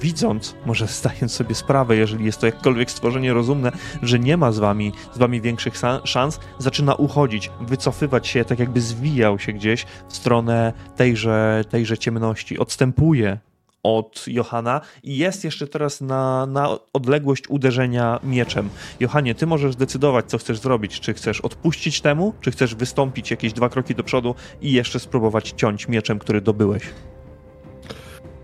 Widząc, 0.03 0.55
może 0.67 0.87
zdając 0.87 1.33
sobie 1.33 1.55
sprawę, 1.55 1.97
jeżeli 1.97 2.25
jest 2.25 2.41
to 2.41 2.47
jakkolwiek 2.47 2.91
stworzenie 2.91 3.33
rozumne, 3.33 3.73
że 4.03 4.19
nie 4.19 4.37
ma 4.37 4.53
z 4.53 4.59
wami, 4.59 4.93
z 5.15 5.19
wami 5.19 5.41
większych 5.41 5.75
szans, 6.05 6.41
zaczyna 6.59 6.95
uchodzić, 6.95 7.51
wycofywać 7.61 8.29
się, 8.29 8.45
tak 8.45 8.59
jakby 8.59 8.81
zwijał 8.81 9.39
się 9.39 9.53
gdzieś 9.53 9.87
w 10.09 10.17
stronę 10.17 10.73
tejże, 10.97 11.65
tejże 11.71 11.99
ciemności. 11.99 12.59
Odstępuje 12.59 13.39
od 13.83 14.25
Johana 14.29 14.81
i 15.03 15.17
jest 15.17 15.45
jeszcze 15.45 15.67
teraz 15.67 16.01
na, 16.01 16.47
na 16.47 16.69
odległość 16.93 17.49
uderzenia 17.49 18.21
mieczem. 18.25 18.69
Johanie, 19.01 19.35
ty 19.35 19.47
możesz 19.47 19.73
zdecydować, 19.73 20.27
co 20.27 20.39
chcesz 20.39 20.59
zrobić. 20.59 21.01
Czy 21.01 21.15
chcesz 21.15 21.41
odpuścić 21.41 22.01
temu, 22.01 22.35
czy 22.41 22.51
chcesz 22.51 22.75
wystąpić 22.75 23.31
jakieś 23.31 23.53
dwa 23.53 23.69
kroki 23.69 23.95
do 23.95 24.05
przodu 24.05 24.35
i 24.61 24.73
jeszcze 24.73 25.01
spróbować 25.01 25.55
ciąć 25.57 25.89
mieczem, 25.89 26.19
który 26.19 26.41
dobyłeś. 26.41 26.83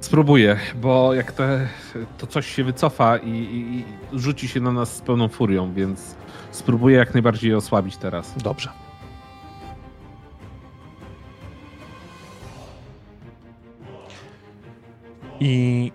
Spróbuję, 0.06 0.56
bo 0.74 1.14
jak 1.14 1.32
te, 1.32 1.68
to 2.18 2.26
coś 2.26 2.46
się 2.54 2.64
wycofa 2.64 3.16
i, 3.16 3.30
i, 3.30 3.78
i 3.78 3.84
rzuci 4.18 4.48
się 4.48 4.60
na 4.60 4.72
nas 4.72 4.96
z 4.96 5.00
pełną 5.00 5.28
furią, 5.28 5.72
więc 5.72 6.16
spróbuję 6.50 6.96
jak 6.96 7.14
najbardziej 7.14 7.54
osłabić 7.54 7.96
teraz. 7.96 8.34
Dobrze. 8.42 8.70
I 15.40 15.92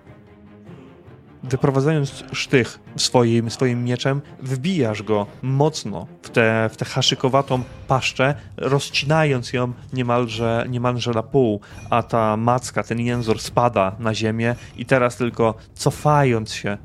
wyprowadzając 1.43 2.23
sztych 2.31 2.79
swoim, 2.95 3.49
swoim 3.49 3.83
mieczem, 3.83 4.21
wbijasz 4.41 5.03
go 5.03 5.27
mocno 5.41 6.07
w 6.21 6.29
tę 6.29 6.69
w 6.73 6.77
te 6.77 6.85
haszykowatą 6.85 7.63
paszczę, 7.87 8.35
rozcinając 8.57 9.53
ją 9.53 9.73
niemalże, 9.93 10.65
niemalże 10.69 11.11
na 11.11 11.23
pół, 11.23 11.59
a 11.89 12.03
ta 12.03 12.37
macka, 12.37 12.83
ten 12.83 12.99
jęzor 12.99 13.39
spada 13.39 13.95
na 13.99 14.13
ziemię 14.13 14.55
i 14.77 14.85
teraz 14.85 15.17
tylko 15.17 15.55
cofając 15.73 16.53
się 16.53 16.77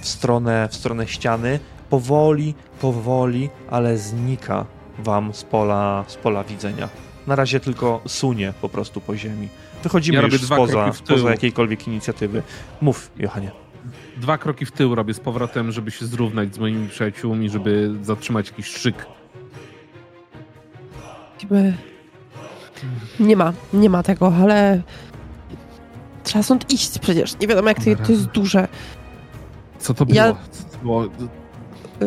w 0.00 0.08
stronę, 0.08 0.68
w 0.70 0.74
stronę 0.74 1.06
ściany, 1.06 1.60
powoli, 1.90 2.54
powoli, 2.80 3.50
ale 3.70 3.98
znika 3.98 4.66
wam 4.98 5.34
z 5.34 5.44
pola, 5.44 6.04
z 6.08 6.16
pola 6.16 6.44
widzenia. 6.44 6.88
Na 7.26 7.36
razie 7.36 7.60
tylko 7.60 8.00
sunie 8.06 8.52
po 8.60 8.68
prostu 8.68 9.00
po 9.00 9.16
ziemi. 9.16 9.48
Wychodzimy 9.82 10.18
ja 10.18 10.24
już 10.24 10.42
spoza, 10.42 10.92
spoza 10.92 11.30
jakiejkolwiek 11.30 11.88
inicjatywy. 11.88 12.42
Mów, 12.80 13.10
Johanie. 13.16 13.63
Dwa 14.16 14.38
kroki 14.38 14.66
w 14.66 14.72
tył 14.72 14.94
robię 14.94 15.14
z 15.14 15.20
powrotem, 15.20 15.72
żeby 15.72 15.90
się 15.90 16.06
zrównać 16.06 16.54
z 16.54 16.58
moimi 16.58 16.88
przyjaciółmi, 16.88 17.50
żeby 17.50 17.94
zatrzymać 18.02 18.50
jakiś 18.50 18.66
szyk. 18.66 19.06
Nie 23.20 23.36
ma, 23.36 23.52
nie 23.72 23.90
ma 23.90 24.02
tego, 24.02 24.32
ale 24.42 24.82
trzeba 26.24 26.42
stąd 26.42 26.72
iść 26.72 26.98
przecież. 26.98 27.38
Nie 27.40 27.46
wiadomo, 27.46 27.68
jak 27.68 27.78
to, 27.78 28.04
to 28.06 28.12
jest 28.12 28.26
duże. 28.26 28.68
Co 29.78 29.94
to 29.94 30.06
było? 30.06 30.16
Ja... 30.16 30.34
Co 30.50 30.64
to 30.64 30.78
było? 30.82 31.08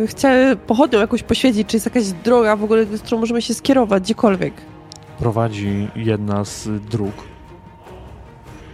Chciałem 0.07 0.57
pochodnią 0.57 0.99
jakoś 0.99 1.23
poświecić, 1.23 1.67
czy 1.67 1.75
jest 1.75 1.85
jakaś 1.85 2.07
droga 2.07 2.55
w 2.55 2.63
ogóle, 2.63 2.85
z 2.85 3.01
którą 3.01 3.19
możemy 3.19 3.41
się 3.41 3.53
skierować 3.53 4.03
gdziekolwiek. 4.03 4.53
Prowadzi 5.19 5.87
jedna 5.95 6.45
z 6.45 6.69
dróg 6.89 7.13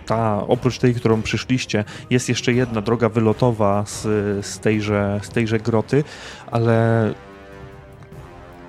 ta, 0.05 0.47
oprócz 0.47 0.77
tej, 0.77 0.95
którą 0.95 1.21
przyszliście, 1.21 1.85
jest 2.09 2.29
jeszcze 2.29 2.53
jedna 2.53 2.81
droga 2.81 3.09
wylotowa 3.09 3.85
z, 3.85 4.01
z, 4.45 4.59
tejże, 4.59 5.19
z 5.23 5.29
tejże 5.29 5.59
groty, 5.59 6.03
ale 6.51 7.13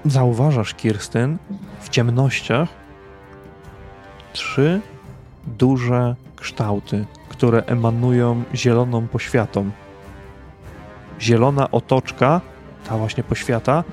zauważasz, 0.05 0.75
Kirstyn, 0.75 1.39
w 1.81 1.89
ciemnościach 1.89 2.69
trzy 4.33 4.81
duże 5.47 6.17
kształty, 6.37 7.05
które 7.29 7.63
emanują 7.67 8.43
zieloną 8.55 9.07
poświatą. 9.09 9.71
Zielona 11.21 11.71
otoczka, 11.71 12.41
ta 12.89 12.97
właśnie 12.97 13.23
poświata, 13.23 13.85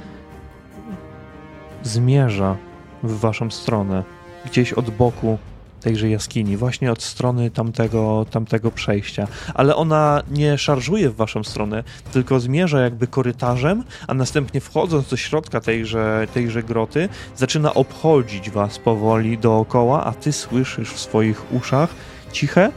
zmierza 1.84 2.56
w 3.04 3.20
waszą 3.20 3.52
stronę. 3.52 4.04
Gdzieś 4.46 4.74
od 4.74 4.90
boku 4.90 5.38
tejże 5.82 6.10
jaskini, 6.10 6.58
właśnie 6.58 6.92
od 6.92 7.04
strony 7.04 7.52
tamtego, 7.52 8.26
tamtego 8.32 8.72
przejścia. 8.72 9.28
Ale 9.54 9.76
ona 9.76 10.24
nie 10.32 10.58
szarżuje 10.58 11.10
w 11.10 11.16
waszą 11.16 11.44
stronę, 11.44 11.84
tylko 12.14 12.40
zmierza 12.40 12.82
jakby 12.82 13.08
korytarzem, 13.08 13.84
a 14.08 14.14
następnie 14.14 14.62
wchodząc 14.62 15.10
do 15.10 15.18
środka 15.18 15.62
tejże, 15.62 16.28
tejże 16.34 16.64
groty, 16.64 17.10
zaczyna 17.36 17.74
obchodzić 17.74 18.50
was 18.50 18.80
powoli 18.80 19.38
dookoła, 19.38 20.04
a 20.04 20.12
ty 20.12 20.34
słyszysz 20.34 20.90
w 20.90 21.00
swoich 21.00 21.54
uszach 21.54 21.90
ciche 22.32 22.72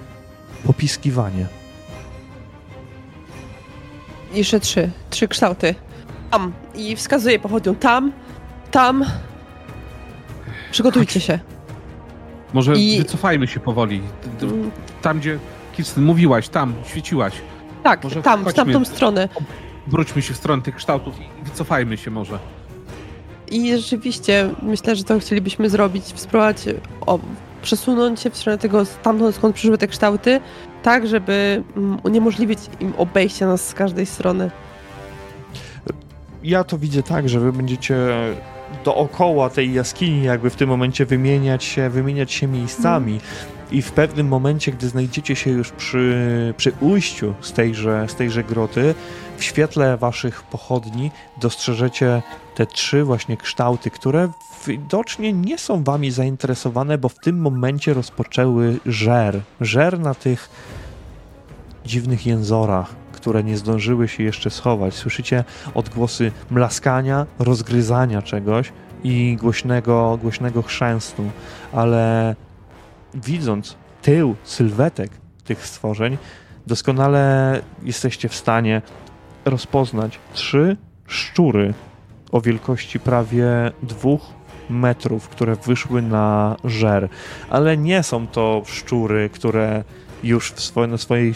popiskiwanie. 0.66 1.46
Jeszcze 4.34 4.60
trzy, 4.60 4.90
trzy 5.10 5.28
kształty. 5.28 5.74
Tam. 6.30 6.52
I 6.74 6.96
wskazuje 6.96 7.38
pochodnią 7.38 7.74
tam, 7.74 8.12
tam. 8.70 9.04
Przygotujcie 10.72 11.20
się. 11.20 11.53
Może 12.54 12.74
I... 12.74 12.98
wycofajmy 12.98 13.46
się 13.46 13.60
powoli. 13.60 14.00
Tam, 15.02 15.18
gdzie 15.18 15.38
Kirsten 15.76 16.04
mówiłaś, 16.04 16.48
tam 16.48 16.74
świeciłaś. 16.86 17.32
Tak, 17.82 18.04
może 18.04 18.22
tam, 18.22 18.44
w 18.44 18.52
tamtą 18.52 18.84
stronę. 18.84 19.28
Wróćmy 19.86 20.22
się 20.22 20.34
w 20.34 20.36
stronę 20.36 20.62
tych 20.62 20.74
kształtów 20.74 21.14
i 21.20 21.44
wycofajmy 21.44 21.96
się 21.96 22.10
może. 22.10 22.38
I 23.50 23.76
rzeczywiście 23.76 24.50
myślę, 24.62 24.96
że 24.96 25.04
to 25.04 25.18
chcielibyśmy 25.18 25.70
zrobić, 25.70 26.04
spróbować 26.04 26.56
o, 27.06 27.18
przesunąć 27.62 28.20
się 28.20 28.30
w 28.30 28.36
stronę 28.36 28.58
tego, 28.58 28.84
stamtąd 28.84 29.36
skąd 29.36 29.54
przyszły 29.54 29.78
te 29.78 29.86
kształty, 29.86 30.40
tak, 30.82 31.06
żeby 31.06 31.62
mm, 31.76 31.98
uniemożliwić 32.02 32.58
im 32.80 32.92
obejście 32.96 33.46
nas 33.46 33.68
z 33.68 33.74
każdej 33.74 34.06
strony. 34.06 34.50
Ja 36.42 36.64
to 36.64 36.78
widzę 36.78 37.02
tak, 37.02 37.28
że 37.28 37.40
wy 37.40 37.52
będziecie 37.52 37.96
dookoła 38.84 39.50
tej 39.50 39.72
jaskini 39.72 40.22
jakby 40.22 40.50
w 40.50 40.56
tym 40.56 40.68
momencie 40.68 41.06
wymieniać 41.06 41.64
się, 41.64 41.90
wymieniać 41.90 42.32
się 42.32 42.46
miejscami. 42.46 43.20
I 43.70 43.82
w 43.82 43.92
pewnym 43.92 44.28
momencie, 44.28 44.72
gdy 44.72 44.88
znajdziecie 44.88 45.36
się 45.36 45.50
już 45.50 45.70
przy, 45.70 46.54
przy 46.56 46.72
ujściu 46.80 47.34
z 47.40 47.52
tejże, 47.52 48.06
z 48.08 48.14
tejże 48.14 48.44
groty, 48.44 48.94
w 49.38 49.44
świetle 49.44 49.96
waszych 49.96 50.42
pochodni 50.42 51.10
dostrzeżecie 51.40 52.22
te 52.54 52.66
trzy 52.66 53.04
właśnie 53.04 53.36
kształty, 53.36 53.90
które 53.90 54.28
widocznie 54.66 55.32
nie 55.32 55.58
są 55.58 55.84
wami 55.84 56.10
zainteresowane, 56.10 56.98
bo 56.98 57.08
w 57.08 57.18
tym 57.18 57.40
momencie 57.40 57.94
rozpoczęły 57.94 58.78
żer. 58.86 59.40
Żer 59.60 60.00
na 60.00 60.14
tych 60.14 60.50
dziwnych 61.86 62.26
jęzorach 62.26 63.03
które 63.24 63.44
nie 63.44 63.56
zdążyły 63.56 64.08
się 64.08 64.22
jeszcze 64.22 64.50
schować. 64.50 64.94
Słyszycie 64.94 65.44
odgłosy 65.74 66.32
mlaskania, 66.50 67.26
rozgryzania 67.38 68.22
czegoś 68.22 68.72
i 69.04 69.36
głośnego, 69.40 70.18
głośnego 70.22 70.62
chrzęstu, 70.62 71.30
ale 71.72 72.36
widząc 73.14 73.76
tył 74.02 74.34
sylwetek 74.44 75.10
tych 75.44 75.66
stworzeń, 75.66 76.18
doskonale 76.66 77.60
jesteście 77.82 78.28
w 78.28 78.34
stanie 78.34 78.82
rozpoznać 79.44 80.18
trzy 80.32 80.76
szczury 81.06 81.74
o 82.32 82.40
wielkości 82.40 83.00
prawie 83.00 83.46
dwóch 83.82 84.22
metrów, 84.70 85.28
które 85.28 85.56
wyszły 85.56 86.02
na 86.02 86.56
żer. 86.64 87.08
Ale 87.50 87.76
nie 87.76 88.02
są 88.02 88.26
to 88.26 88.62
szczury, 88.66 89.30
które 89.32 89.84
już 90.22 90.52
w 90.52 90.60
swoje, 90.60 90.86
na 90.86 90.98
swojej 90.98 91.34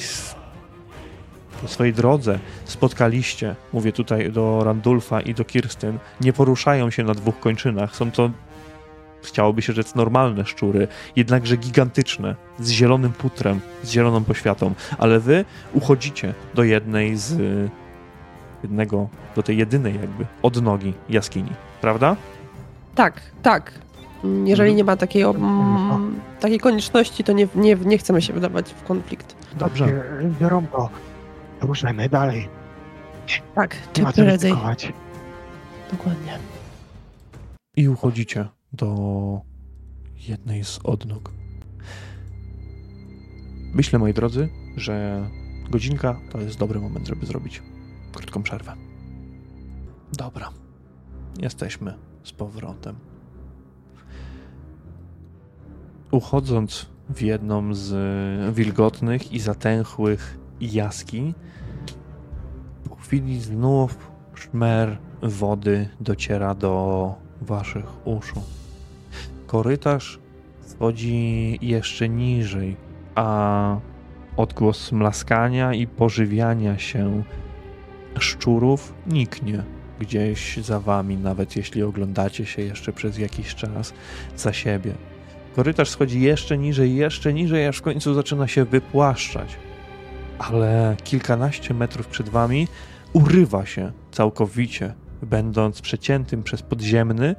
po 1.62 1.68
swojej 1.68 1.92
drodze 1.92 2.38
spotkaliście, 2.64 3.56
mówię 3.72 3.92
tutaj 3.92 4.32
do 4.32 4.64
Randulfa 4.64 5.20
i 5.20 5.34
do 5.34 5.44
Kirsten, 5.44 5.98
nie 6.20 6.32
poruszają 6.32 6.90
się 6.90 7.04
na 7.04 7.14
dwóch 7.14 7.40
kończynach. 7.40 7.96
Są 7.96 8.10
to, 8.10 8.30
chciałoby 9.22 9.62
się 9.62 9.72
rzec, 9.72 9.94
normalne 9.94 10.46
szczury, 10.46 10.88
jednakże 11.16 11.56
gigantyczne, 11.56 12.34
z 12.58 12.70
zielonym 12.70 13.12
putrem, 13.12 13.60
z 13.82 13.90
zieloną 13.90 14.24
poświatą. 14.24 14.74
Ale 14.98 15.20
wy 15.20 15.44
uchodzicie 15.72 16.34
do 16.54 16.64
jednej 16.64 17.16
z 17.16 17.40
jednego, 18.62 19.08
do 19.36 19.42
tej 19.42 19.56
jedynej 19.56 19.94
jakby 19.94 20.26
odnogi 20.42 20.94
jaskini, 21.08 21.50
prawda? 21.80 22.16
Tak, 22.94 23.20
tak. 23.42 23.72
Jeżeli 24.44 24.70
mhm. 24.70 24.76
nie 24.76 24.84
ma 24.84 24.96
takiej, 24.96 25.22
mm, 25.22 26.20
takiej 26.40 26.58
konieczności, 26.58 27.24
to 27.24 27.32
nie, 27.32 27.48
nie, 27.54 27.76
nie 27.76 27.98
chcemy 27.98 28.22
się 28.22 28.32
wydawać 28.32 28.70
w 28.70 28.84
konflikt. 28.84 29.36
Dobrze. 29.58 30.02
Rąbko, 30.40 30.90
Ruszajmy 31.60 32.08
dalej. 32.08 32.48
Tak, 33.54 33.76
nie 33.96 34.02
ma 34.02 34.12
co 34.12 34.24
ryzykować. 34.24 34.92
Dokładnie. 35.90 36.38
I 37.76 37.88
uchodzicie 37.88 38.48
do 38.72 39.40
jednej 40.28 40.64
z 40.64 40.80
odnóg. 40.84 41.32
Myślę, 43.74 43.98
moi 43.98 44.14
drodzy, 44.14 44.48
że 44.76 45.26
godzinka 45.70 46.20
to 46.30 46.40
jest 46.40 46.58
dobry 46.58 46.80
moment, 46.80 47.06
żeby 47.06 47.26
zrobić 47.26 47.62
krótką 48.12 48.42
przerwę. 48.42 48.74
Dobra. 50.12 50.50
jesteśmy 51.40 51.94
z 52.24 52.32
powrotem. 52.32 52.96
Uchodząc 56.10 56.86
w 57.08 57.22
jedną 57.22 57.74
z 57.74 58.54
wilgotnych 58.54 59.32
i 59.32 59.40
zatęchłych 59.40 60.37
jaskiń, 60.60 61.34
po 62.88 62.96
chwili 62.96 63.40
znów 63.40 64.10
szmer 64.34 64.98
wody 65.22 65.88
dociera 66.00 66.54
do 66.54 67.14
waszych 67.40 68.06
uszu. 68.06 68.42
Korytarz 69.46 70.18
schodzi 70.60 71.58
jeszcze 71.62 72.08
niżej, 72.08 72.76
a 73.14 73.76
odgłos 74.36 74.92
mlaskania 74.92 75.74
i 75.74 75.86
pożywiania 75.86 76.78
się 76.78 77.22
szczurów 78.18 78.94
niknie 79.06 79.62
gdzieś 80.00 80.56
za 80.56 80.80
wami, 80.80 81.16
nawet 81.16 81.56
jeśli 81.56 81.82
oglądacie 81.82 82.46
się 82.46 82.62
jeszcze 82.62 82.92
przez 82.92 83.18
jakiś 83.18 83.54
czas 83.54 83.94
za 84.36 84.52
siebie. 84.52 84.94
Korytarz 85.56 85.90
schodzi 85.90 86.20
jeszcze 86.20 86.58
niżej, 86.58 86.96
jeszcze 86.96 87.32
niżej, 87.32 87.66
aż 87.66 87.78
w 87.78 87.82
końcu 87.82 88.14
zaczyna 88.14 88.48
się 88.48 88.64
wypłaszczać. 88.64 89.56
Ale 90.38 90.96
kilkanaście 91.04 91.74
metrów 91.74 92.06
przed 92.06 92.28
wami 92.28 92.68
urywa 93.12 93.66
się 93.66 93.92
całkowicie, 94.10 94.94
będąc 95.22 95.80
przeciętym 95.80 96.42
przez 96.42 96.62
podziemny, 96.62 97.36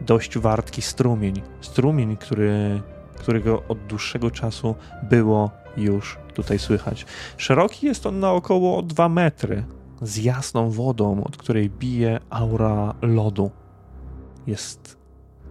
dość 0.00 0.38
wartki 0.38 0.82
strumień. 0.82 1.42
Strumień, 1.60 2.16
który, 2.16 2.82
którego 3.18 3.62
od 3.68 3.78
dłuższego 3.78 4.30
czasu 4.30 4.74
było 5.02 5.50
już 5.76 6.18
tutaj 6.34 6.58
słychać. 6.58 7.06
Szeroki 7.36 7.86
jest 7.86 8.06
on 8.06 8.20
na 8.20 8.32
około 8.32 8.82
2 8.82 9.08
metry, 9.08 9.64
z 10.02 10.16
jasną 10.16 10.70
wodą, 10.70 11.24
od 11.24 11.36
której 11.36 11.70
bije 11.70 12.20
aura 12.30 12.94
lodu. 13.02 13.50
Jest 14.46 14.98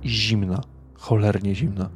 zimna, 0.05 0.61
cholernie 0.93 1.55
zimna. 1.55 1.89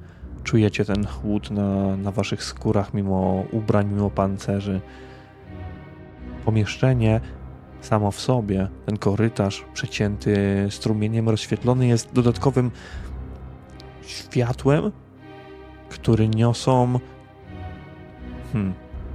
Czujecie 0.43 0.85
ten 0.85 1.07
chłód 1.07 1.51
na, 1.51 1.97
na 1.97 2.11
waszych 2.11 2.43
skórach, 2.43 2.93
mimo 2.93 3.43
ubrań, 3.51 3.87
mimo 3.93 4.09
pancerzy. 4.09 4.81
Pomieszczenie 6.45 7.21
samo 7.81 8.11
w 8.11 8.19
sobie, 8.19 8.67
ten 8.85 8.97
korytarz 8.97 9.65
przecięty 9.73 10.37
strumieniem 10.69 11.29
rozświetlony 11.29 11.87
jest 11.87 12.13
dodatkowym 12.13 12.71
światłem, 14.01 14.91
który 15.89 16.27
niosą 16.29 16.99
hmm, 18.53 18.73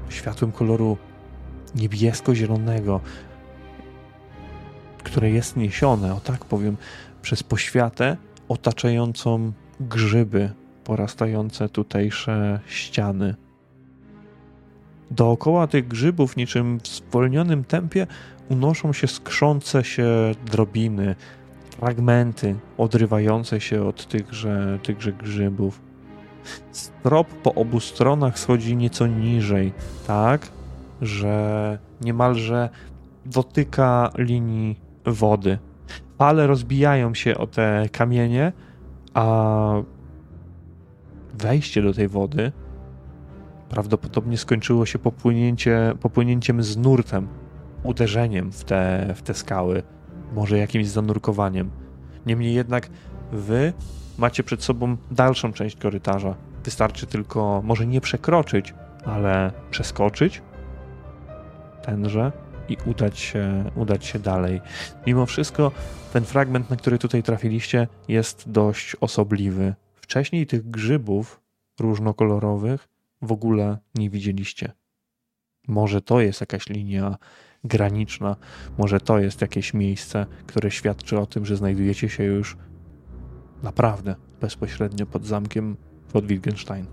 światłem 0.08 0.52
koloru 0.52 0.96
niebiesko-zielonego, 1.74 3.00
które 5.04 5.30
jest 5.30 5.56
niesione, 5.56 6.14
o 6.14 6.20
tak 6.20 6.44
powiem, 6.44 6.76
przez 7.22 7.42
poświatę 7.42 8.16
otaczającą 8.48 9.52
grzyby 9.80 10.50
porastające 10.84 11.68
tutejsze 11.68 12.60
ściany. 12.66 13.34
Dookoła 15.10 15.66
tych 15.66 15.88
grzybów, 15.88 16.36
niczym 16.36 16.80
w 16.80 16.88
zwolnionym 16.88 17.64
tempie, 17.64 18.06
unoszą 18.48 18.92
się 18.92 19.06
skrzące 19.06 19.84
się 19.84 20.06
drobiny, 20.46 21.14
fragmenty 21.70 22.54
odrywające 22.78 23.60
się 23.60 23.84
od 23.84 24.06
tychże, 24.06 24.78
tychże 24.82 25.12
grzybów. 25.12 25.80
Strop 26.72 27.28
po 27.28 27.54
obu 27.54 27.80
stronach 27.80 28.38
schodzi 28.38 28.76
nieco 28.76 29.06
niżej, 29.06 29.72
tak, 30.06 30.48
że 31.02 31.78
niemalże 32.00 32.68
dotyka 33.26 34.10
linii 34.18 34.80
wody. 35.06 35.58
Fale 36.18 36.46
rozbijają 36.46 37.14
się 37.14 37.38
o 37.38 37.46
te 37.46 37.88
kamienie, 37.92 38.52
a 39.14 39.72
wejście 41.34 41.82
do 41.82 41.92
tej 41.92 42.08
wody 42.08 42.52
prawdopodobnie 43.68 44.38
skończyło 44.38 44.86
się 44.86 44.98
popłynięcie, 44.98 45.92
popłynięciem 46.00 46.62
z 46.62 46.76
nurtem, 46.76 47.28
uderzeniem 47.82 48.52
w 48.52 48.64
te, 48.64 49.12
w 49.16 49.22
te 49.22 49.34
skały, 49.34 49.82
może 50.32 50.58
jakimś 50.58 50.88
zanurkowaniem. 50.88 51.70
Niemniej 52.26 52.54
jednak 52.54 52.88
wy 53.32 53.72
macie 54.18 54.42
przed 54.42 54.62
sobą 54.62 54.96
dalszą 55.10 55.52
część 55.52 55.76
korytarza. 55.76 56.34
Wystarczy 56.64 57.06
tylko 57.06 57.62
może 57.64 57.86
nie 57.86 58.00
przekroczyć, 58.00 58.74
ale 59.04 59.52
przeskoczyć 59.70 60.42
tenże 61.82 62.32
i 62.68 62.76
udać 62.86 63.18
się, 63.18 63.70
udać 63.76 64.04
się 64.04 64.18
dalej. 64.18 64.60
Mimo 65.06 65.26
wszystko 65.26 65.72
ten 66.12 66.24
fragment, 66.24 66.70
na 66.70 66.76
który 66.76 66.98
tutaj 66.98 67.22
trafiliście, 67.22 67.88
jest 68.08 68.50
dość 68.50 68.96
osobliwy. 69.00 69.74
Wcześniej 70.04 70.46
tych 70.46 70.70
grzybów 70.70 71.40
różnokolorowych 71.80 72.88
w 73.22 73.32
ogóle 73.32 73.78
nie 73.94 74.10
widzieliście. 74.10 74.72
Może 75.68 76.02
to 76.02 76.20
jest 76.20 76.40
jakaś 76.40 76.68
linia 76.68 77.16
graniczna, 77.64 78.36
może 78.78 79.00
to 79.00 79.18
jest 79.18 79.40
jakieś 79.40 79.74
miejsce, 79.74 80.26
które 80.46 80.70
świadczy 80.70 81.18
o 81.18 81.26
tym, 81.26 81.46
że 81.46 81.56
znajdujecie 81.56 82.08
się 82.08 82.24
już 82.24 82.56
naprawdę 83.62 84.14
bezpośrednio 84.40 85.06
pod 85.06 85.26
zamkiem 85.26 85.76
pod 86.12 86.26
Wittgenstein. 86.26 86.86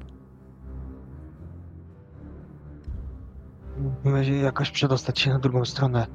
Musimy 4.03 4.37
jakoś 4.37 4.71
przedostać 4.71 5.19
się 5.19 5.29
na 5.29 5.39
drugą 5.39 5.65
stronę. 5.65 6.07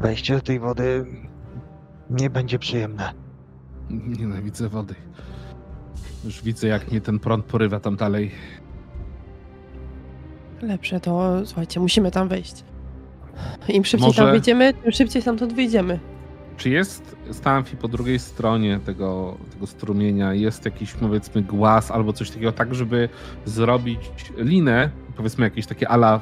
Wejście 0.00 0.34
do 0.34 0.40
tej 0.40 0.60
wody 0.60 1.06
nie 2.10 2.30
będzie 2.30 2.58
przyjemne. 2.58 3.27
Nienawidzę 3.90 4.68
wody. 4.68 4.94
Już 6.24 6.42
widzę, 6.42 6.68
jak 6.68 6.90
mnie 6.90 7.00
ten 7.00 7.18
prąd 7.18 7.44
porywa 7.44 7.80
tam 7.80 7.96
dalej. 7.96 8.30
Lepsze 10.62 11.00
to, 11.00 11.46
słuchajcie, 11.46 11.80
musimy 11.80 12.10
tam 12.10 12.28
wejść. 12.28 12.64
Im 13.68 13.84
szybciej 13.84 14.08
Może- 14.08 14.22
tam 14.22 14.30
wyjdziemy, 14.30 14.74
tym 14.74 14.92
szybciej 14.92 15.22
stamtąd 15.22 15.52
wyjdziemy. 15.52 16.00
Czy 16.56 16.70
jest 16.70 17.16
Stanfi 17.30 17.76
po 17.76 17.88
drugiej 17.88 18.18
stronie 18.18 18.80
tego, 18.84 19.38
tego 19.52 19.66
strumienia? 19.66 20.34
Jest 20.34 20.64
jakiś, 20.64 20.92
powiedzmy, 20.92 21.42
głaz 21.42 21.90
albo 21.90 22.12
coś 22.12 22.30
takiego, 22.30 22.52
tak, 22.52 22.74
żeby 22.74 23.08
zrobić 23.44 24.00
linę, 24.36 24.90
powiedzmy, 25.16 25.44
jakieś 25.44 25.66
takie 25.66 25.88
ala 25.88 26.20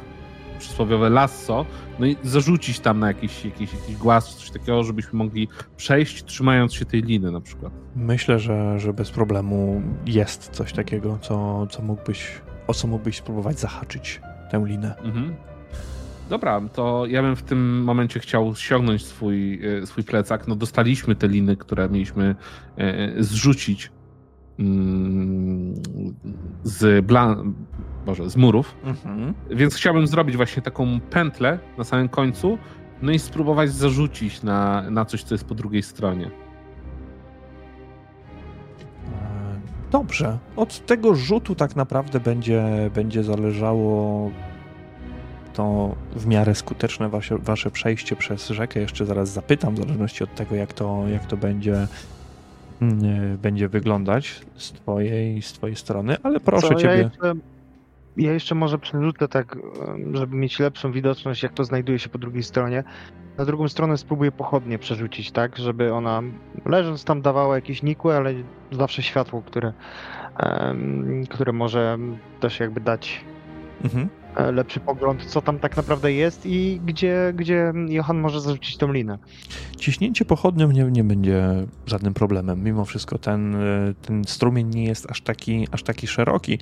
przysłowiowe 0.57 1.11
lasso, 1.11 1.67
no 1.99 2.07
i 2.07 2.17
zarzucić 2.23 2.81
tam 2.81 2.99
na 2.99 3.07
jakiś, 3.07 3.45
jakiś, 3.45 3.75
jakiś 3.75 3.97
głaz, 3.97 4.29
czy 4.29 4.37
coś 4.37 4.51
takiego, 4.51 4.85
żebyśmy 4.85 5.19
mogli 5.19 5.49
przejść, 5.77 6.25
trzymając 6.25 6.75
się 6.75 6.85
tej 6.85 7.03
liny 7.03 7.33
na 7.33 7.41
przykład. 7.41 7.73
Myślę, 7.97 8.39
że, 8.39 8.81
że 8.81 8.93
bez 8.93 9.11
problemu 9.11 9.83
jest 10.07 10.49
coś 10.49 10.73
takiego, 10.73 11.19
co, 11.23 11.67
co 11.67 11.83
mógłbyś, 11.83 12.41
o 12.67 12.75
co 12.75 12.89
mógłbyś 12.89 13.17
spróbować 13.17 13.61
zahaczyć 13.61 14.21
tę 14.51 14.65
linę. 14.67 14.97
Mhm. 14.97 15.35
Dobra, 16.29 16.61
to 16.73 17.07
ja 17.07 17.23
bym 17.23 17.37
w 17.37 17.43
tym 17.43 17.83
momencie 17.85 18.21
chciał 18.21 18.55
ściągnąć 18.55 19.05
swój, 19.05 19.61
e, 19.83 19.87
swój 19.87 20.05
plecak. 20.05 20.49
No 20.49 20.57
dostaliśmy 20.57 21.15
te 21.15 21.29
liny, 21.29 21.57
które 21.57 21.89
mieliśmy 21.89 22.35
e, 22.77 23.23
zrzucić 23.23 23.93
mm, 24.59 25.75
z, 26.63 27.07
blan- 27.07 27.53
Boże, 28.07 28.31
z 28.31 28.37
murów, 28.37 28.75
Mhm. 28.85 29.35
więc 29.51 29.75
chciałbym 29.75 30.07
zrobić 30.07 30.37
właśnie 30.37 30.63
taką 30.63 31.01
pętlę 31.01 31.59
na 31.79 31.85
samym 31.85 32.09
końcu, 32.09 32.59
no 33.03 33.13
i 33.13 33.19
spróbować 33.19 33.71
zarzucić 33.73 34.43
na, 34.43 34.91
na 34.91 35.05
coś, 35.05 35.23
co 35.23 35.35
jest 35.35 35.45
po 35.45 35.55
drugiej 35.55 35.83
stronie. 35.83 36.27
E, 36.27 36.31
Dobrze. 39.91 40.39
Od 40.57 40.87
tego 40.87 41.15
rzutu 41.15 41.55
tak 41.55 41.77
naprawdę 41.77 42.21
będzie, 42.21 42.91
będzie 42.95 43.25
zależało 43.25 44.31
to 45.55 45.95
w 46.17 46.27
miarę 46.27 46.55
skuteczne 46.55 47.09
wasze, 47.09 47.39
wasze 47.39 47.71
przejście 47.71 48.17
przez 48.17 48.49
rzekę. 48.49 48.81
Jeszcze 48.81 49.07
zaraz 49.07 49.29
zapytam, 49.29 49.75
w 49.75 49.79
zależności 49.79 50.25
od 50.25 50.35
tego, 50.35 50.55
jak 50.55 50.73
to, 50.73 51.05
jak 51.09 51.27
to 51.27 51.37
będzie, 51.37 51.87
mm, 52.83 53.37
będzie 53.39 53.69
wyglądać 53.69 54.41
z 54.57 54.73
twojej, 54.73 55.43
z 55.43 55.53
twojej 55.53 55.77
strony, 55.77 56.17
ale 56.23 56.41
proszę 56.41 56.67
Co, 56.69 56.73
Ja 56.75 56.79
ciebie. 56.81 56.97
jeszcze, 56.97 57.33
ja 58.17 58.33
jeszcze 58.33 58.55
może 58.55 58.79
przerzucę 58.79 59.29
tak, 59.29 59.59
żeby 60.13 60.37
mieć 60.37 60.59
lepszą 60.59 60.93
widoczność, 60.93 61.43
jak 61.43 61.53
to 61.53 61.65
znajduje 61.65 61.99
się 61.99 62.09
po 62.09 62.19
drugiej 62.19 62.43
stronie. 62.43 62.85
Na 63.39 63.45
drugą 63.45 63.69
stronę 63.69 63.99
spróbuję 63.99 64.33
pochodnie 64.33 64.79
przerzucić, 64.79 65.31
tak, 65.31 65.57
żeby 65.57 65.93
ona 65.93 66.23
leżąc 66.67 67.05
tam 67.05 67.23
dawała 67.23 67.55
jakieś 67.55 67.83
nikłe, 67.83 68.17
ale 68.17 68.35
zawsze 68.73 69.03
światło, 69.03 69.43
które, 69.43 69.73
które 71.31 71.53
może 71.53 71.99
też 72.41 72.61
jakby 72.61 72.81
dać 72.81 73.25
Mhm. 73.85 74.09
E, 74.37 74.53
lepszy 74.53 74.81
pogląd, 74.81 75.25
co 75.25 75.43
tam 75.43 75.59
tak 75.59 75.77
naprawdę 75.77 76.13
jest 76.13 76.47
i 76.47 76.81
gdzie, 76.85 77.33
gdzie 77.37 77.73
Johan 77.89 78.19
może 78.19 78.41
zarzucić 78.41 78.77
tą 78.77 78.93
linę. 78.93 79.19
Ciśnięcie 79.77 80.25
pochodnią 80.25 80.71
nie, 80.71 80.85
nie 80.85 81.05
będzie 81.05 81.67
żadnym 81.87 82.15
problemem. 82.15 82.65
Mimo 82.65 82.85
wszystko 82.85 83.19
ten, 83.19 83.55
e, 83.55 83.95
ten 84.03 84.25
strumień 84.25 84.69
nie 84.69 84.85
jest 84.85 85.11
aż 85.11 85.21
taki, 85.21 85.69
aż 85.73 85.83
taki 85.83 86.07
szeroki. 86.07 86.59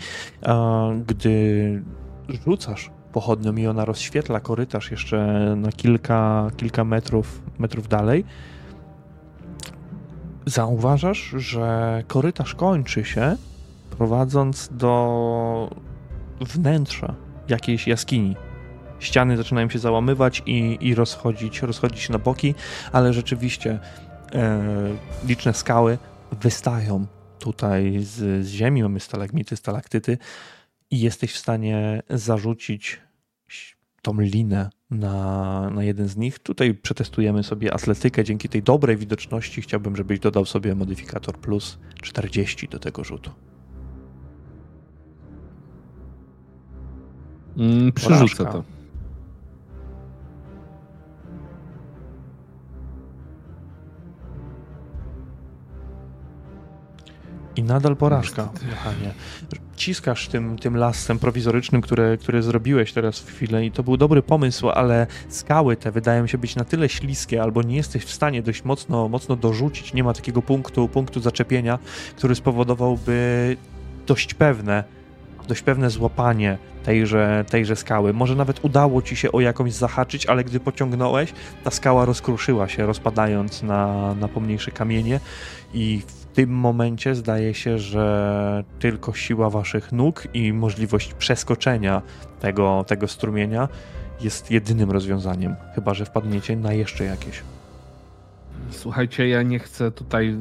Gdy 1.06 1.82
rzucasz 2.28 2.90
pochodnią 3.12 3.56
i 3.56 3.66
ona 3.66 3.84
rozświetla 3.84 4.40
korytarz 4.40 4.90
jeszcze 4.90 5.16
na 5.56 5.72
kilka, 5.72 6.50
kilka 6.56 6.84
metrów, 6.84 7.42
metrów 7.58 7.88
dalej, 7.88 8.24
zauważasz, 10.46 11.34
że 11.36 12.02
korytarz 12.06 12.54
kończy 12.54 13.04
się, 13.04 13.36
prowadząc 13.90 14.68
do 14.72 15.70
wnętrza 16.40 17.14
jakiejś 17.48 17.86
jaskini. 17.86 18.36
Ściany 18.98 19.36
zaczynają 19.36 19.68
się 19.68 19.78
załamywać 19.78 20.42
i, 20.46 20.78
i 20.80 20.94
rozchodzić, 20.94 21.62
rozchodzić 21.62 22.00
się 22.00 22.12
na 22.12 22.18
boki, 22.18 22.54
ale 22.92 23.12
rzeczywiście 23.12 23.78
e, 24.32 24.62
liczne 25.26 25.54
skały 25.54 25.98
wystają 26.40 27.06
tutaj 27.38 27.98
z, 28.00 28.46
z 28.46 28.48
ziemi. 28.48 28.82
Mamy 28.82 29.00
stalagmity, 29.00 29.56
stalaktyty 29.56 30.18
i 30.90 31.00
jesteś 31.00 31.32
w 31.32 31.38
stanie 31.38 32.02
zarzucić 32.10 33.00
tą 34.02 34.20
linę 34.20 34.70
na, 34.90 35.70
na 35.70 35.84
jeden 35.84 36.08
z 36.08 36.16
nich. 36.16 36.38
Tutaj 36.38 36.74
przetestujemy 36.74 37.42
sobie 37.42 37.74
atletykę. 37.74 38.24
Dzięki 38.24 38.48
tej 38.48 38.62
dobrej 38.62 38.96
widoczności 38.96 39.62
chciałbym, 39.62 39.96
żebyś 39.96 40.18
dodał 40.18 40.44
sobie 40.44 40.74
modyfikator 40.74 41.38
plus 41.38 41.78
40 42.02 42.68
do 42.68 42.78
tego 42.78 43.04
rzutu. 43.04 43.30
Mm, 47.56 47.92
przerzucę 47.92 48.44
to. 48.44 48.64
I 57.56 57.62
nadal 57.62 57.96
porażka, 57.96 58.48
Johanie. 58.70 59.14
Ciskasz 59.76 60.28
tym, 60.28 60.58
tym 60.58 60.76
lasem 60.76 61.18
prowizorycznym, 61.18 61.82
które, 61.82 62.16
które 62.16 62.42
zrobiłeś 62.42 62.92
teraz 62.92 63.20
w 63.20 63.30
chwilę 63.30 63.66
i 63.66 63.70
to 63.70 63.82
był 63.82 63.96
dobry 63.96 64.22
pomysł, 64.22 64.68
ale 64.68 65.06
skały 65.28 65.76
te 65.76 65.92
wydają 65.92 66.26
się 66.26 66.38
być 66.38 66.56
na 66.56 66.64
tyle 66.64 66.88
śliskie, 66.88 67.42
albo 67.42 67.62
nie 67.62 67.76
jesteś 67.76 68.04
w 68.04 68.10
stanie 68.10 68.42
dość 68.42 68.64
mocno, 68.64 69.08
mocno 69.08 69.36
dorzucić, 69.36 69.94
nie 69.94 70.04
ma 70.04 70.12
takiego 70.12 70.42
punktu, 70.42 70.88
punktu 70.88 71.20
zaczepienia, 71.20 71.78
który 72.16 72.34
spowodowałby 72.34 73.56
dość 74.06 74.34
pewne, 74.34 74.84
dość 75.48 75.62
pewne 75.62 75.90
złapanie 75.90 76.58
tejże, 76.84 77.44
tejże 77.50 77.76
skały. 77.76 78.12
Może 78.12 78.34
nawet 78.34 78.64
udało 78.64 79.02
ci 79.02 79.16
się 79.16 79.32
o 79.32 79.40
jakąś 79.40 79.72
zahaczyć, 79.72 80.26
ale 80.26 80.44
gdy 80.44 80.60
pociągnąłeś, 80.60 81.32
ta 81.64 81.70
skała 81.70 82.04
rozkruszyła 82.04 82.68
się, 82.68 82.86
rozpadając 82.86 83.62
na, 83.62 84.14
na 84.14 84.28
pomniejsze 84.28 84.70
kamienie 84.70 85.20
i 85.74 86.02
w 86.06 86.24
tym 86.24 86.50
momencie 86.50 87.14
zdaje 87.14 87.54
się, 87.54 87.78
że 87.78 88.64
tylko 88.78 89.14
siła 89.14 89.50
waszych 89.50 89.92
nóg 89.92 90.26
i 90.34 90.52
możliwość 90.52 91.14
przeskoczenia 91.14 92.02
tego, 92.40 92.84
tego 92.86 93.08
strumienia 93.08 93.68
jest 94.20 94.50
jedynym 94.50 94.90
rozwiązaniem, 94.90 95.56
chyba 95.74 95.94
że 95.94 96.04
wpadniecie 96.04 96.56
na 96.56 96.72
jeszcze 96.72 97.04
jakieś. 97.04 97.42
Słuchajcie, 98.70 99.28
ja 99.28 99.42
nie 99.42 99.58
chcę 99.58 99.90
tutaj 99.90 100.36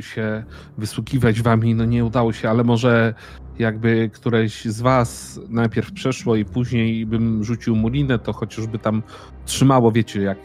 się 0.00 0.44
wysługiwać 0.78 1.42
wami, 1.42 1.74
no 1.74 1.84
nie 1.84 2.04
udało 2.04 2.32
się, 2.32 2.50
ale 2.50 2.64
może 2.64 3.14
jakby 3.58 4.10
któreś 4.12 4.64
z 4.64 4.80
was 4.80 5.40
najpierw 5.48 5.92
przeszło 5.92 6.36
i 6.36 6.44
później 6.44 7.06
bym 7.06 7.44
rzucił 7.44 7.76
mulinę, 7.76 8.18
to 8.18 8.32
chociażby 8.32 8.78
tam 8.78 9.02
trzymało, 9.46 9.92
wiecie, 9.92 10.22
jak, 10.22 10.38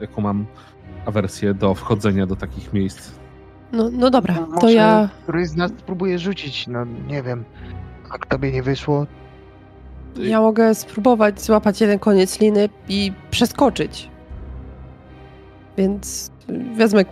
jaką 0.00 0.22
mam 0.22 0.46
awersję 1.06 1.54
do 1.54 1.74
wchodzenia 1.74 2.26
do 2.26 2.36
takich 2.36 2.72
miejsc. 2.72 3.10
No, 3.72 3.90
no 3.92 4.10
dobra, 4.10 4.34
No, 4.34 4.46
to 4.46 4.52
może 4.52 4.72
ja. 4.72 5.08
Któryś 5.22 5.48
z 5.48 5.56
nas 5.56 5.70
spróbuje 5.78 6.18
rzucić, 6.18 6.66
no 6.66 6.84
nie 6.84 7.22
wiem. 7.22 7.44
Jak 8.12 8.26
tobie 8.26 8.52
nie 8.52 8.62
wyszło, 8.62 9.06
Ja 10.18 10.40
mogę 10.40 10.74
spróbować 10.74 11.42
złapać 11.42 11.80
jeden 11.80 11.98
koniec 11.98 12.40
liny 12.40 12.68
i 12.88 13.12
przeskoczyć. 13.30 14.10
Więc 15.78 16.30
wezmę, 16.76 17.04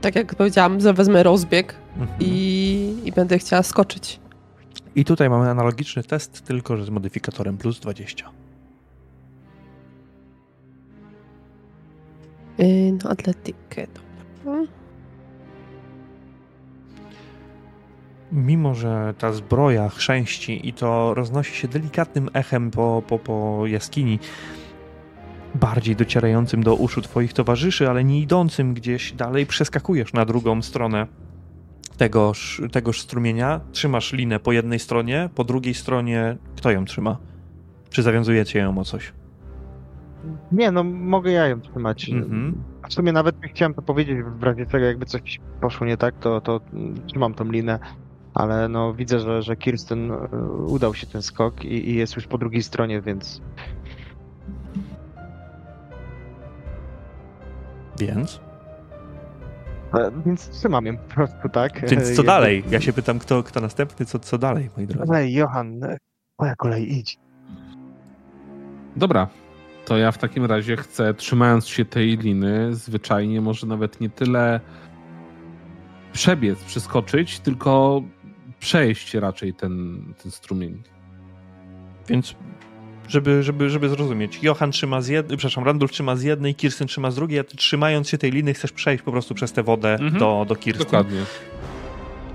tak 0.00 0.16
jak 0.16 0.34
powiedziałam, 0.34 0.78
wezmę 0.78 1.22
rozbieg 1.22 1.74
Mhm. 1.98 2.18
i, 2.20 2.96
i 3.04 3.12
będę 3.12 3.38
chciała 3.38 3.62
skoczyć. 3.62 4.20
I 4.96 5.04
tutaj 5.04 5.30
mamy 5.30 5.50
analogiczny 5.50 6.02
test, 6.02 6.42
tylko 6.42 6.76
że 6.76 6.84
z 6.84 6.90
modyfikatorem 6.90 7.56
plus 7.56 7.80
20. 7.80 8.30
Yy, 12.58 12.66
no, 13.04 13.10
atletykę. 13.10 13.86
Dobra. 14.44 14.62
Mimo, 18.32 18.74
że 18.74 19.14
ta 19.18 19.32
zbroja 19.32 19.88
chrzęści 19.88 20.68
i 20.68 20.72
to 20.72 21.14
roznosi 21.14 21.54
się 21.54 21.68
delikatnym 21.68 22.30
echem 22.32 22.70
po, 22.70 23.02
po, 23.06 23.18
po 23.18 23.66
jaskini, 23.66 24.18
bardziej 25.54 25.96
docierającym 25.96 26.62
do 26.62 26.74
uszu 26.74 27.02
twoich 27.02 27.32
towarzyszy, 27.32 27.90
ale 27.90 28.04
nie 28.04 28.20
idącym 28.20 28.74
gdzieś 28.74 29.12
dalej, 29.12 29.46
przeskakujesz 29.46 30.12
na 30.12 30.24
drugą 30.24 30.62
stronę 30.62 31.06
tegoż, 31.96 32.62
tegoż 32.72 33.00
strumienia, 33.00 33.60
trzymasz 33.72 34.12
linę 34.12 34.40
po 34.40 34.52
jednej 34.52 34.78
stronie, 34.78 35.30
po 35.34 35.44
drugiej 35.44 35.74
stronie 35.74 36.36
kto 36.56 36.70
ją 36.70 36.84
trzyma? 36.84 37.18
Czy 37.90 38.02
zawiązujecie 38.02 38.58
ją 38.58 38.78
o 38.78 38.84
coś? 38.84 39.12
Nie, 40.52 40.70
no 40.70 40.84
mogę 40.84 41.32
ja 41.32 41.46
ją 41.46 41.60
trzymać. 41.60 42.08
Mhm. 42.08 42.62
W 42.88 42.94
sumie 42.94 43.12
nawet 43.12 43.42
nie 43.42 43.48
chciałem 43.48 43.74
to 43.74 43.82
powiedzieć, 43.82 44.18
w 44.38 44.42
razie 44.42 44.66
czego 44.66 44.84
jakby 44.84 45.06
coś 45.06 45.40
poszło 45.60 45.86
nie 45.86 45.96
tak, 45.96 46.18
to, 46.18 46.40
to 46.40 46.60
trzymam 47.06 47.34
tą 47.34 47.44
linę. 47.44 47.78
Ale 48.34 48.68
no 48.68 48.94
widzę, 48.94 49.20
że, 49.20 49.42
że 49.42 49.56
Kirsten 49.56 50.10
e, 50.10 50.16
udał 50.66 50.94
się 50.94 51.06
ten 51.06 51.22
skok 51.22 51.64
i, 51.64 51.90
i 51.90 51.94
jest 51.94 52.16
już 52.16 52.26
po 52.26 52.38
drugiej 52.38 52.62
stronie, 52.62 53.00
więc 53.00 53.40
Więc? 57.98 58.40
E, 59.96 60.10
więc 60.26 60.48
trzymam 60.48 60.86
ją 60.86 60.96
po 60.96 61.14
prostu, 61.14 61.48
tak? 61.48 61.90
Więc 61.90 62.16
co 62.16 62.22
dalej? 62.22 62.64
Ja 62.70 62.80
się 62.80 62.92
pytam, 62.92 63.18
kto, 63.18 63.42
kto 63.42 63.60
następny, 63.60 64.06
co, 64.06 64.18
co 64.18 64.38
dalej, 64.38 64.70
moi 64.76 64.86
drodzy. 64.86 65.12
Ej, 65.14 65.32
Johan, 65.32 65.84
e, 65.84 65.96
moja 66.38 66.56
kolej, 66.56 66.98
idź. 66.98 67.18
Dobra, 68.96 69.28
to 69.84 69.98
ja 69.98 70.12
w 70.12 70.18
takim 70.18 70.44
razie 70.44 70.76
chcę, 70.76 71.14
trzymając 71.14 71.68
się 71.68 71.84
tej 71.84 72.16
liny, 72.16 72.74
zwyczajnie 72.74 73.40
może 73.40 73.66
nawet 73.66 74.00
nie 74.00 74.10
tyle 74.10 74.60
przebiec, 76.12 76.64
przeskoczyć, 76.64 77.40
tylko 77.40 78.02
przejść 78.58 79.14
raczej 79.14 79.54
ten, 79.54 80.04
ten 80.22 80.32
strumień. 80.32 80.82
Więc, 82.08 82.34
żeby, 83.08 83.42
żeby, 83.42 83.70
żeby 83.70 83.88
zrozumieć, 83.88 84.38
Johan 84.42 84.70
trzyma 84.70 85.00
z 85.00 85.08
jednej, 85.08 85.38
przepraszam, 85.38 85.64
Randulf 85.64 85.92
trzyma 85.92 86.16
z 86.16 86.22
jednej, 86.22 86.54
Kirsten 86.54 86.88
trzyma 86.88 87.10
z 87.10 87.14
drugiej, 87.14 87.38
a 87.38 87.44
ty 87.44 87.56
trzymając 87.56 88.08
się 88.08 88.18
tej 88.18 88.30
liny 88.30 88.54
chcesz 88.54 88.72
przejść 88.72 89.02
po 89.04 89.12
prostu 89.12 89.34
przez 89.34 89.52
tę 89.52 89.62
wodę 89.62 89.92
Mhm. 89.92 90.18
do, 90.18 90.44
do 90.48 90.56
Kirsten. 90.56 90.84
Dokładnie. 90.86 91.20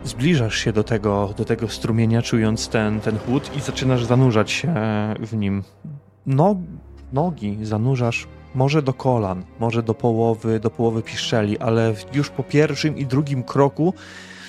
Zbliżasz 0.03 0.57
się 0.57 0.73
do 0.73 0.83
tego, 0.83 1.33
do 1.37 1.45
tego 1.45 1.67
strumienia, 1.67 2.21
czując 2.21 2.69
ten, 2.69 2.99
ten 2.99 3.17
chłód 3.19 3.51
i 3.57 3.61
zaczynasz 3.61 4.05
zanurzać 4.05 4.51
się 4.51 4.73
w 5.19 5.33
nim. 5.35 5.63
No, 6.25 6.55
nogi 7.13 7.57
zanurzasz 7.61 8.27
może 8.55 8.81
do 8.81 8.93
kolan, 8.93 9.43
może 9.59 9.83
do 9.83 9.93
połowy, 9.93 10.59
do 10.59 10.69
połowy 10.69 11.01
piszczeli, 11.01 11.59
ale 11.59 11.93
już 12.13 12.29
po 12.29 12.43
pierwszym 12.43 12.97
i 12.97 13.05
drugim 13.05 13.43
kroku 13.43 13.93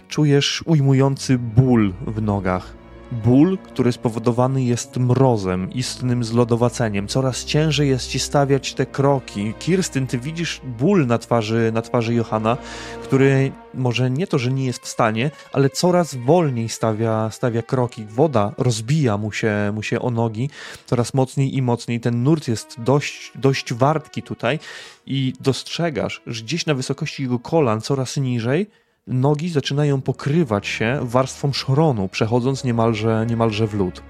czujesz 0.08 0.62
ujmujący 0.66 1.38
ból 1.38 1.92
w 2.06 2.22
nogach. 2.22 2.74
Ból, 3.12 3.58
który 3.58 3.92
spowodowany 3.92 4.64
jest 4.64 4.96
mrozem, 4.96 5.72
istnym 5.72 6.24
zlodowaceniem. 6.24 7.08
Coraz 7.08 7.44
ciężej 7.44 7.88
jest 7.88 8.08
ci 8.08 8.18
stawiać 8.18 8.74
te 8.74 8.86
kroki. 8.86 9.54
Kirstyn, 9.58 10.06
ty 10.06 10.18
widzisz 10.18 10.60
ból 10.64 11.06
na 11.06 11.18
twarzy, 11.18 11.70
na 11.74 11.82
twarzy 11.82 12.14
Johana, 12.14 12.56
który 13.02 13.52
może 13.74 14.10
nie 14.10 14.26
to, 14.26 14.38
że 14.38 14.52
nie 14.52 14.64
jest 14.64 14.82
w 14.82 14.88
stanie, 14.88 15.30
ale 15.52 15.70
coraz 15.70 16.14
wolniej 16.14 16.68
stawia, 16.68 17.30
stawia 17.30 17.62
kroki. 17.62 18.04
Woda 18.04 18.52
rozbija 18.58 19.16
mu 19.16 19.32
się, 19.32 19.72
mu 19.74 19.82
się 19.82 20.00
o 20.00 20.10
nogi 20.10 20.50
coraz 20.86 21.14
mocniej 21.14 21.56
i 21.56 21.62
mocniej. 21.62 22.00
Ten 22.00 22.22
nurt 22.22 22.48
jest 22.48 22.76
dość, 22.78 23.32
dość 23.34 23.72
wartki 23.72 24.22
tutaj 24.22 24.58
i 25.06 25.32
dostrzegasz, 25.40 26.22
że 26.26 26.44
gdzieś 26.44 26.66
na 26.66 26.74
wysokości 26.74 27.22
jego 27.22 27.38
kolan, 27.38 27.80
coraz 27.80 28.16
niżej, 28.16 28.66
nogi 29.06 29.48
zaczynają 29.48 30.00
pokrywać 30.00 30.66
się 30.66 30.98
warstwą 31.02 31.52
szronu, 31.52 32.08
przechodząc 32.08 32.64
niemalże, 32.64 33.26
niemalże 33.28 33.66
w 33.66 33.74
lód. 33.74 34.02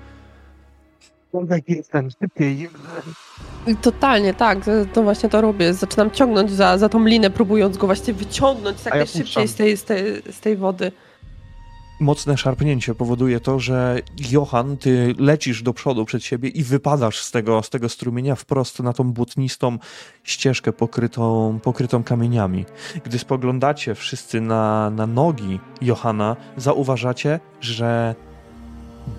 Dawaj, 1.34 1.62
Kirsten, 1.62 2.10
szybciej. 2.20 2.68
Totalnie, 3.82 4.34
tak, 4.34 4.58
to- 4.92 5.02
właśnie 5.02 5.28
to 5.28 5.40
robię. 5.40 5.74
Zaczynam 5.74 6.10
ciągnąć 6.10 6.50
za, 6.50 6.78
za 6.78 6.88
tą 6.88 7.04
linę, 7.04 7.30
próbując 7.30 7.76
go 7.76 7.86
właśnie 7.86 8.14
wyciągnąć 8.14 8.84
jak 8.84 8.94
ja 8.94 8.98
najszybciej 8.98 9.48
z 9.48 9.54
tej, 9.54 9.76
z, 9.76 9.84
tej, 9.84 10.22
z 10.32 10.40
tej 10.40 10.56
wody. 10.56 10.92
Mocne 12.02 12.38
szarpnięcie 12.38 12.94
powoduje 12.94 13.40
to, 13.40 13.60
że 13.60 14.00
Johan, 14.30 14.76
ty 14.76 15.14
lecisz 15.18 15.62
do 15.62 15.72
przodu 15.72 16.04
przed 16.04 16.24
siebie 16.24 16.48
i 16.48 16.64
wypadasz 16.64 17.22
z 17.22 17.30
tego, 17.30 17.62
z 17.62 17.70
tego 17.70 17.88
strumienia 17.88 18.34
wprost 18.34 18.80
na 18.80 18.92
tą 18.92 19.12
błotnistą 19.12 19.78
ścieżkę 20.24 20.72
pokrytą, 20.72 21.58
pokrytą 21.62 22.02
kamieniami. 22.02 22.64
Gdy 23.04 23.18
spoglądacie 23.18 23.94
wszyscy 23.94 24.40
na, 24.40 24.90
na 24.90 25.06
nogi 25.06 25.60
Johana, 25.80 26.36
zauważacie, 26.56 27.40
że 27.60 28.14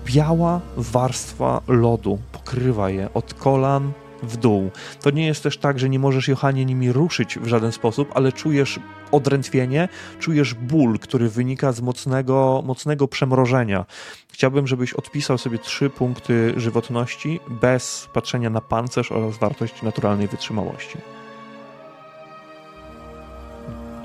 biała 0.04 0.60
warstwa 0.76 1.62
lodu 1.68 2.18
okrywa 2.34 2.90
je 2.90 3.14
od 3.14 3.34
kolan 3.34 3.92
w 4.22 4.36
dół. 4.36 4.70
To 5.02 5.10
nie 5.10 5.26
jest 5.26 5.42
też 5.42 5.58
tak, 5.58 5.78
że 5.78 5.88
nie 5.88 5.98
możesz, 5.98 6.28
Johanie, 6.28 6.64
nimi 6.64 6.92
ruszyć 6.92 7.38
w 7.38 7.46
żaden 7.46 7.72
sposób, 7.72 8.12
ale 8.14 8.32
czujesz 8.32 8.80
odrętwienie, 9.14 9.88
czujesz 10.18 10.54
ból, 10.54 10.98
który 10.98 11.28
wynika 11.28 11.72
z 11.72 11.80
mocnego, 11.80 12.62
mocnego 12.66 13.08
przemrożenia. 13.08 13.84
Chciałbym, 14.32 14.66
żebyś 14.66 14.92
odpisał 14.92 15.38
sobie 15.38 15.58
trzy 15.58 15.90
punkty 15.90 16.54
żywotności 16.56 17.40
bez 17.48 18.08
patrzenia 18.12 18.50
na 18.50 18.60
pancerz 18.60 19.12
oraz 19.12 19.38
wartość 19.38 19.82
naturalnej 19.82 20.28
wytrzymałości. 20.28 20.98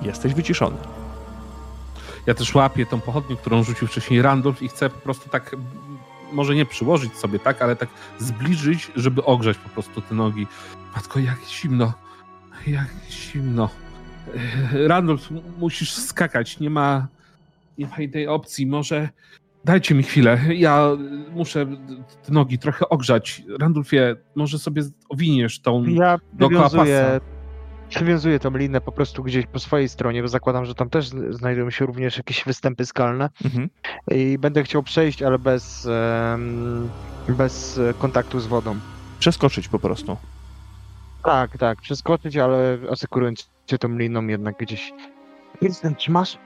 Jesteś 0.02 0.34
wyciszony. 0.34 0.78
Ja 2.26 2.34
też 2.34 2.56
łapię 2.56 2.86
tą 2.86 3.02
pochodnię, 3.02 3.36
którą 3.36 3.64
rzucił 3.64 3.88
wcześniej 3.88 4.22
Randolph 4.22 4.62
i 4.62 4.68
chcę 4.68 4.90
po 4.90 5.00
prostu 5.00 5.30
tak, 5.30 5.56
może 6.32 6.56
nie 6.56 6.66
przyłożyć 6.66 7.16
sobie, 7.16 7.40
tak, 7.40 7.62
ale 7.62 7.76
tak 7.76 7.90
zbliżyć, 8.20 8.92
żeby 8.96 9.24
ogrzać 9.24 9.58
po 9.58 9.70
prostu 9.70 10.02
te 10.02 10.16
nogi. 10.16 10.48
Matko, 10.96 11.20
jak 11.20 11.38
zimno, 11.50 11.94
jak 12.68 12.88
zimno. 13.12 13.70
Randolph, 14.88 15.30
musisz 15.60 15.94
skakać, 15.94 16.60
nie 16.60 16.70
ma, 16.70 17.08
nie 17.78 17.88
ma 17.88 17.98
innej 17.98 18.28
opcji, 18.28 18.66
może 18.68 19.10
dajcie 19.66 19.96
mi 19.96 20.04
chwilę, 20.04 20.40
ja 20.56 20.90
muszę 21.34 21.66
te 22.26 22.34
nogi 22.34 22.60
trochę 22.60 22.90
ogrzać. 22.90 23.44
Randolphie, 23.60 24.16
może 24.36 24.60
sobie 24.60 24.84
owiniesz 25.10 25.60
tą 25.60 25.84
Ja 25.84 26.18
dookoła 26.34 26.68
przywiązuję, 26.68 27.04
pasa. 27.06 27.20
przywiązuję 27.90 28.40
tą 28.40 28.58
linę 28.58 28.82
po 28.82 28.92
prostu 28.92 29.24
gdzieś 29.24 29.46
po 29.46 29.60
swojej 29.60 29.90
stronie, 29.90 30.22
bo 30.22 30.28
zakładam, 30.28 30.66
że 30.66 30.76
tam 30.76 30.90
też 30.90 31.10
znajdują 31.30 31.70
się 31.70 31.86
również 31.86 32.18
jakieś 32.18 32.44
występy 32.46 32.86
skalne 32.86 33.30
Mhm. 33.46 33.70
i 34.12 34.38
będę 34.38 34.64
chciał 34.64 34.84
przejść, 34.84 35.24
ale 35.24 35.40
bez, 35.40 35.88
bez 37.30 37.80
kontaktu 38.00 38.40
z 38.40 38.48
wodą. 38.48 38.76
Przeskoczyć 39.20 39.68
po 39.68 39.80
prostu. 39.80 40.18
Tak, 41.24 41.58
tak, 41.58 41.82
przeskoczyć, 41.82 42.38
ale 42.38 42.78
asekurując 42.92 43.50
się 43.70 43.78
tą 43.78 43.98
liną 43.98 44.28
jednak 44.28 44.58
gdzieś. 44.58 44.94
Kirsten, 45.60 45.96
trzymasz? 45.96 46.38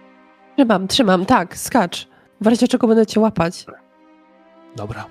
Trzymam, 0.55 0.87
trzymam, 0.87 1.25
tak, 1.25 1.57
skacz. 1.57 2.07
W 2.41 2.47
razie 2.47 2.67
czego 2.67 2.87
będę 2.87 3.05
cię 3.05 3.19
łapać. 3.19 3.65
Dobra. 4.75 5.05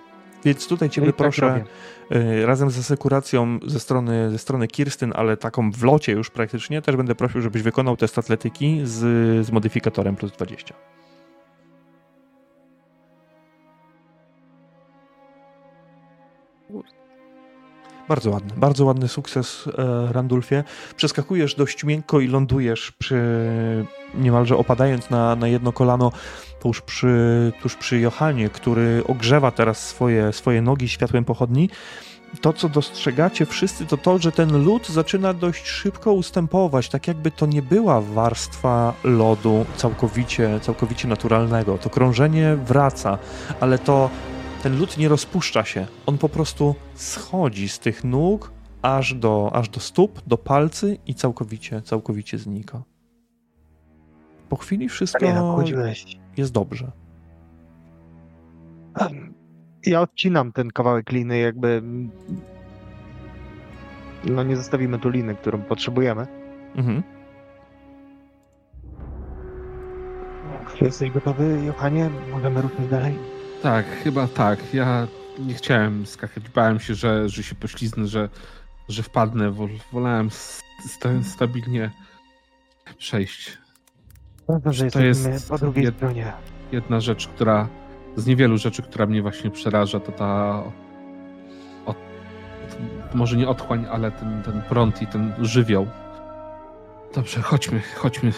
Więc 0.44 0.68
tutaj 0.68 0.88
No 0.88 0.92
ciebie 0.92 1.06
tak 1.06 1.16
proszę 1.16 1.64
y, 2.12 2.46
razem 2.46 2.70
z 2.70 2.78
asekuracją 2.78 3.58
ze 3.66 3.80
strony, 3.80 4.30
ze 4.30 4.38
strony 4.38 4.68
Kirstyn, 4.68 5.12
ale 5.16 5.36
taką 5.36 5.70
w 5.70 5.82
locie 5.82 6.12
już 6.12 6.30
praktycznie, 6.30 6.82
też 6.82 6.96
będę 6.96 7.14
prosił, 7.14 7.40
żebyś 7.40 7.62
wykonał 7.62 7.96
test 7.96 8.18
atletyki 8.18 8.80
z, 8.84 8.98
z 9.46 9.50
modyfikatorem 9.50 10.16
plus 10.16 10.32
20. 10.32 10.74
Bardzo 18.08 18.30
ładny, 18.30 18.52
bardzo 18.56 18.84
ładny 18.84 19.08
sukces, 19.08 19.68
e, 19.78 20.12
Randulfie. 20.12 20.64
Przeskakujesz 20.96 21.54
dość 21.54 21.84
miękko 21.84 22.20
i 22.20 22.28
lądujesz 22.28 22.92
przy, 22.92 23.20
niemalże 24.14 24.56
opadając 24.56 25.10
na, 25.10 25.36
na 25.36 25.48
jedno 25.48 25.72
kolano 25.72 26.12
tuż 26.60 26.80
przy, 26.80 27.52
tuż 27.62 27.76
przy 27.76 27.98
Johanie, 27.98 28.48
który 28.48 29.02
ogrzewa 29.08 29.50
teraz 29.50 29.88
swoje, 29.88 30.32
swoje 30.32 30.62
nogi 30.62 30.88
światłem 30.88 31.24
pochodni. 31.24 31.70
To, 32.40 32.52
co 32.52 32.68
dostrzegacie 32.68 33.46
wszyscy, 33.46 33.86
to 33.86 33.96
to, 33.96 34.18
że 34.18 34.32
ten 34.32 34.64
lód 34.64 34.88
zaczyna 34.88 35.34
dość 35.34 35.66
szybko 35.66 36.12
ustępować, 36.12 36.88
tak 36.88 37.08
jakby 37.08 37.30
to 37.30 37.46
nie 37.46 37.62
była 37.62 38.00
warstwa 38.00 38.94
lodu 39.04 39.66
całkowicie, 39.76 40.60
całkowicie 40.60 41.08
naturalnego. 41.08 41.78
To 41.78 41.90
krążenie 41.90 42.56
wraca, 42.56 43.18
ale 43.60 43.78
to 43.78 44.10
ten 44.62 44.78
lód 44.78 44.98
nie 44.98 45.08
rozpuszcza 45.08 45.64
się. 45.64 45.86
On 46.06 46.18
po 46.18 46.28
prostu 46.28 46.74
schodzi 46.94 47.68
z 47.68 47.78
tych 47.78 48.04
nóg 48.04 48.52
aż 48.82 49.14
do, 49.14 49.50
aż 49.54 49.68
do 49.68 49.80
stóp, 49.80 50.22
do 50.26 50.38
palcy 50.38 50.98
i 51.06 51.14
całkowicie, 51.14 51.82
całkowicie 51.82 52.38
znika. 52.38 52.82
Po 54.48 54.56
chwili 54.56 54.88
wszystko 54.88 55.26
jest 56.36 56.52
dobrze. 56.52 56.92
Ja 59.86 60.00
odcinam 60.00 60.52
ten 60.52 60.70
kawałek 60.70 61.12
liny, 61.12 61.38
jakby. 61.38 61.82
No 64.24 64.42
nie 64.42 64.56
zostawimy 64.56 64.98
tu 64.98 65.08
liny, 65.08 65.34
którą 65.34 65.62
potrzebujemy. 65.62 66.26
Mhm. 66.76 67.02
Jesteś 70.80 71.10
gotowy, 71.10 71.62
Johanie? 71.66 72.10
Możemy 72.32 72.62
ruszyć 72.62 72.88
dalej? 72.90 73.31
Tak, 73.62 73.86
chyba 74.04 74.28
tak. 74.28 74.74
Ja 74.74 75.06
nie 75.38 75.54
chciałem 75.54 76.06
skakać, 76.06 76.48
bałem 76.48 76.80
się, 76.80 76.94
że, 76.94 77.28
że 77.28 77.42
się 77.42 77.54
pośliznę, 77.54 78.06
że, 78.06 78.28
że 78.88 79.02
wpadnę. 79.02 79.50
Wol- 79.50 79.78
Wolałem 79.92 80.30
sta 80.86 81.08
stabilnie 81.22 81.90
przejść. 82.98 83.58
Dobrze, 84.48 84.72
że 84.84 84.90
To 84.90 85.00
jest 85.02 85.48
po 85.48 85.58
drugiej 85.58 85.84
jed- 85.86 85.94
stronie. 85.96 86.32
Jedna 86.72 87.00
rzecz, 87.00 87.28
która 87.28 87.68
z 88.16 88.26
niewielu 88.26 88.58
rzeczy, 88.58 88.82
która 88.82 89.06
mnie 89.06 89.22
właśnie 89.22 89.50
przeraża, 89.50 90.00
to 90.00 90.12
ta 90.12 90.62
od, 91.86 91.96
może 93.14 93.36
nie 93.36 93.48
otchłań, 93.48 93.86
ale 93.90 94.10
ten, 94.10 94.42
ten 94.42 94.62
prąd 94.62 95.02
i 95.02 95.06
ten 95.06 95.32
żywioł. 95.40 95.86
Dobrze, 97.14 97.42
chodźmy, 97.42 97.80
chodźmy. 97.96 98.32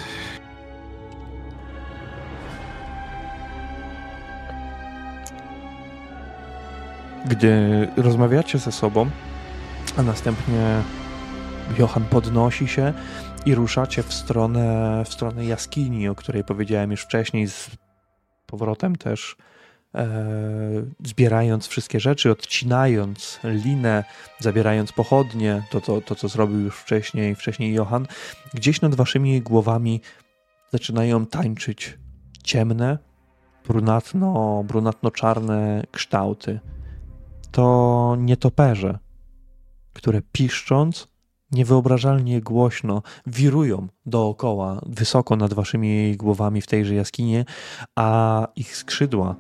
Gdy 7.25 7.89
rozmawiacie 7.97 8.59
ze 8.59 8.73
sobą, 8.73 9.11
a 9.97 10.03
następnie 10.03 10.83
Johan 11.79 12.05
podnosi 12.05 12.69
się 12.69 12.93
i 13.47 13.55
ruszacie 13.55 14.03
w 14.03 14.15
stronę, 14.15 15.03
w 15.07 15.13
stronę 15.13 15.45
jaskini, 15.45 16.09
o 16.09 16.15
której 16.15 16.45
powiedziałem 16.45 16.91
już 16.91 17.03
wcześniej, 17.03 17.49
z 17.49 17.71
powrotem 18.47 18.97
też 18.97 19.37
e, 19.95 20.07
zbierając 21.05 21.67
wszystkie 21.67 22.01
rzeczy, 22.01 22.31
odcinając 22.31 23.41
linę, 23.45 24.05
zabierając 24.39 24.93
pochodnie, 24.93 25.63
to, 25.71 25.81
to, 25.81 26.01
to 26.01 26.15
co 26.15 26.29
zrobił 26.29 26.61
już 26.61 26.77
wcześniej, 26.77 27.35
wcześniej 27.35 27.75
Johan, 27.75 28.07
gdzieś 28.55 28.81
nad 28.81 28.95
waszymi 28.95 29.43
głowami 29.43 30.01
zaczynają 30.73 31.27
tańczyć 31.27 31.99
ciemne, 32.43 32.99
brunatno, 33.69 34.65
brunatno-czarne 34.67 35.83
kształty 35.93 36.61
to 37.55 38.17
nietoperze, 38.19 38.99
które 39.93 40.23
piszcząc 40.33 41.09
niewyobrażalnie 41.53 42.41
głośno 42.41 43.03
wirują 43.27 43.89
dookoła, 44.07 44.81
wysoko 44.87 45.37
nad 45.37 45.55
waszymi 45.55 46.17
głowami 46.17 46.61
w 46.61 46.67
tejże 46.67 46.95
jaskinie, 46.95 47.45
a 47.97 48.49
ich 48.57 48.77
skrzydła 48.77 49.37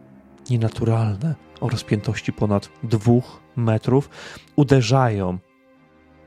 nienaturalne 0.51 1.35
o 1.61 1.69
rozpiętości 1.69 2.32
ponad 2.32 2.69
dwóch 2.82 3.41
metrów 3.57 4.11
uderzają 4.57 5.39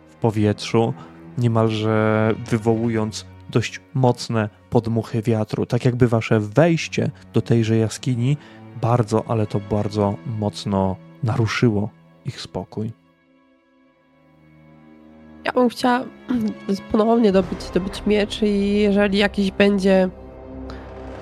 w 0.07 0.15
powietrzu, 0.15 0.93
niemalże 1.38 2.34
wywołując 2.49 3.26
dość 3.49 3.81
mocne 3.93 4.49
podmuchy 4.69 5.22
wiatru, 5.22 5.65
tak 5.65 5.85
jakby 5.85 6.07
wasze 6.07 6.39
wejście 6.39 7.11
do 7.34 7.41
tejże 7.41 7.77
jaskini 7.77 8.38
bardzo, 8.81 9.23
ale 9.27 9.47
to 9.47 9.59
bardzo 9.59 10.15
mocno 10.39 11.06
naruszyło 11.23 11.89
ich 12.26 12.41
spokój. 12.41 12.91
Ja 15.45 15.52
bym 15.52 15.69
chciała 15.69 16.03
ponownie 16.91 17.31
dobyć, 17.31 17.69
dobyć 17.73 18.06
miecz 18.06 18.41
i 18.41 18.73
jeżeli 18.80 19.18
jakiś 19.18 19.52
będzie 19.52 20.10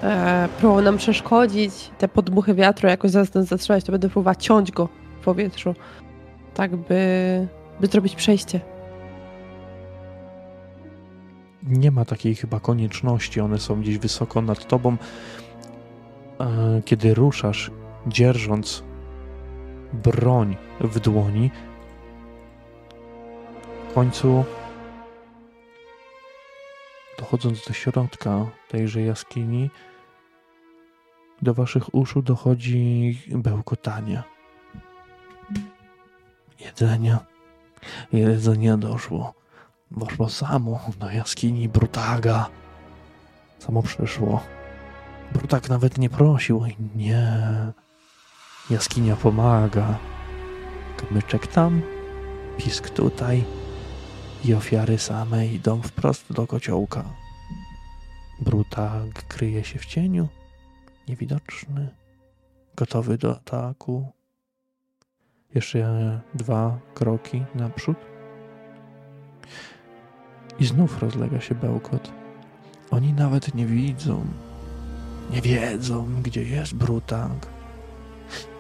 e, 0.04 0.50
próbował 0.58 0.84
nam 0.84 0.98
przeszkodzić, 0.98 1.92
te 1.98 2.08
podmuchy 2.08 2.54
wiatru 2.54 2.88
jakoś 2.90 3.12
zatrzymać, 3.12 3.84
to 3.84 3.92
będę 3.92 4.10
próbowała 4.10 4.36
ciąć 4.36 4.72
go 4.72 4.90
w 5.22 5.24
powietrzu, 5.24 5.76
tak 6.54 6.76
by, 6.76 7.48
by 7.80 7.88
zrobić 7.88 8.16
przejście. 8.16 8.60
Nie 11.64 11.92
ma 11.92 12.06
takiej 12.06 12.36
chyba 12.36 12.60
konieczności, 12.60 13.42
one 13.42 13.60
są 13.60 13.82
gdzieś 13.82 13.98
wysoko 13.98 14.42
nad 14.42 14.68
tobą. 14.68 14.98
E, 16.40 16.82
Kiedy 16.86 17.14
ruszasz, 17.14 17.72
dzierżąc 18.08 18.84
broń 19.96 20.58
w 20.82 21.00
dłoni, 21.00 21.52
w 23.90 23.94
końcu 23.94 24.46
dochodząc 27.20 27.68
do 27.68 27.74
środka 27.74 28.46
tejże 28.70 29.02
jaskini, 29.02 29.70
do 31.42 31.54
waszych 31.54 31.96
uszu 31.96 32.22
dochodzi 32.22 33.20
bełkotanie. 33.28 34.24
Jedzenie. 36.60 37.18
Jedzenie 38.14 38.78
doszło. 38.78 39.34
Doszło 39.92 40.30
samo 40.30 40.80
do 41.00 41.12
jaskini 41.12 41.70
Brutaga. 41.70 42.50
Samo 43.60 43.84
przyszło. 43.84 44.44
Brutag 45.34 45.70
nawet 45.70 45.98
nie 45.98 46.10
prosił. 46.10 46.66
Nie. 46.96 47.42
Jaskinia 48.70 49.16
pomaga. 49.16 50.00
Kamyczek 50.98 51.48
tam, 51.48 51.82
pisk 52.58 52.90
tutaj 52.90 53.44
i 54.46 54.54
ofiary 54.54 54.98
same 54.98 55.48
idą 55.48 55.82
wprost 55.82 56.34
do 56.34 56.48
kociołka. 56.48 57.04
Brutak 58.42 59.28
kryje 59.28 59.64
się 59.64 59.80
w 59.80 59.86
cieniu, 59.86 60.28
niewidoczny, 61.08 61.90
gotowy 62.76 63.18
do 63.18 63.32
ataku. 63.32 64.08
Jeszcze 65.56 66.22
dwa 66.34 66.80
kroki 66.94 67.44
naprzód. 67.56 67.98
I 70.60 70.66
znów 70.66 71.02
rozlega 71.02 71.42
się 71.42 71.56
bełkot. 71.56 72.12
Oni 72.92 73.14
nawet 73.14 73.56
nie 73.56 73.66
widzą, 73.66 74.26
nie 75.32 75.42
wiedzą, 75.42 76.22
gdzie 76.24 76.44
jest 76.44 76.76
Brutak. 76.76 77.55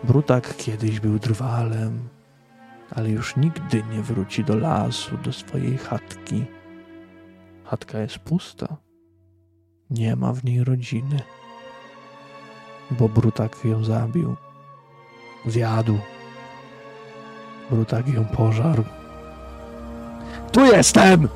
Brutak 0.03 0.57
kiedyś 0.57 0.99
był 0.99 1.19
drwalem, 1.19 2.10
ale 2.95 3.10
już 3.10 3.35
nigdy 3.35 3.84
nie 3.91 4.02
wróci 4.02 4.43
do 4.43 4.56
lasu, 4.56 5.18
do 5.18 5.34
swojej 5.34 5.77
chatki. 5.77 6.45
Chatka 7.65 7.99
jest 7.99 8.19
pusta. 8.19 8.77
Nie 9.89 10.15
ma 10.15 10.34
w 10.34 10.43
niej 10.43 10.64
rodziny, 10.64 11.19
bo 12.91 13.10
Brutak 13.10 13.65
ją 13.65 13.84
zabił. 13.84 14.35
Zjadł. 15.45 15.97
Brutak 17.69 18.07
ją 18.07 18.26
pożarł. 18.26 18.84
Tu 20.52 20.65
jestem! 20.65 21.27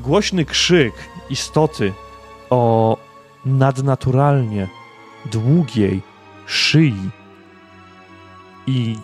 Głośny 0.00 0.44
krzyk 0.44 0.94
istoty 1.30 1.92
o 2.50 2.96
nadnaturalnie 3.44 4.68
długiej 5.32 6.02
szyi 6.46 7.10
i 8.66 8.98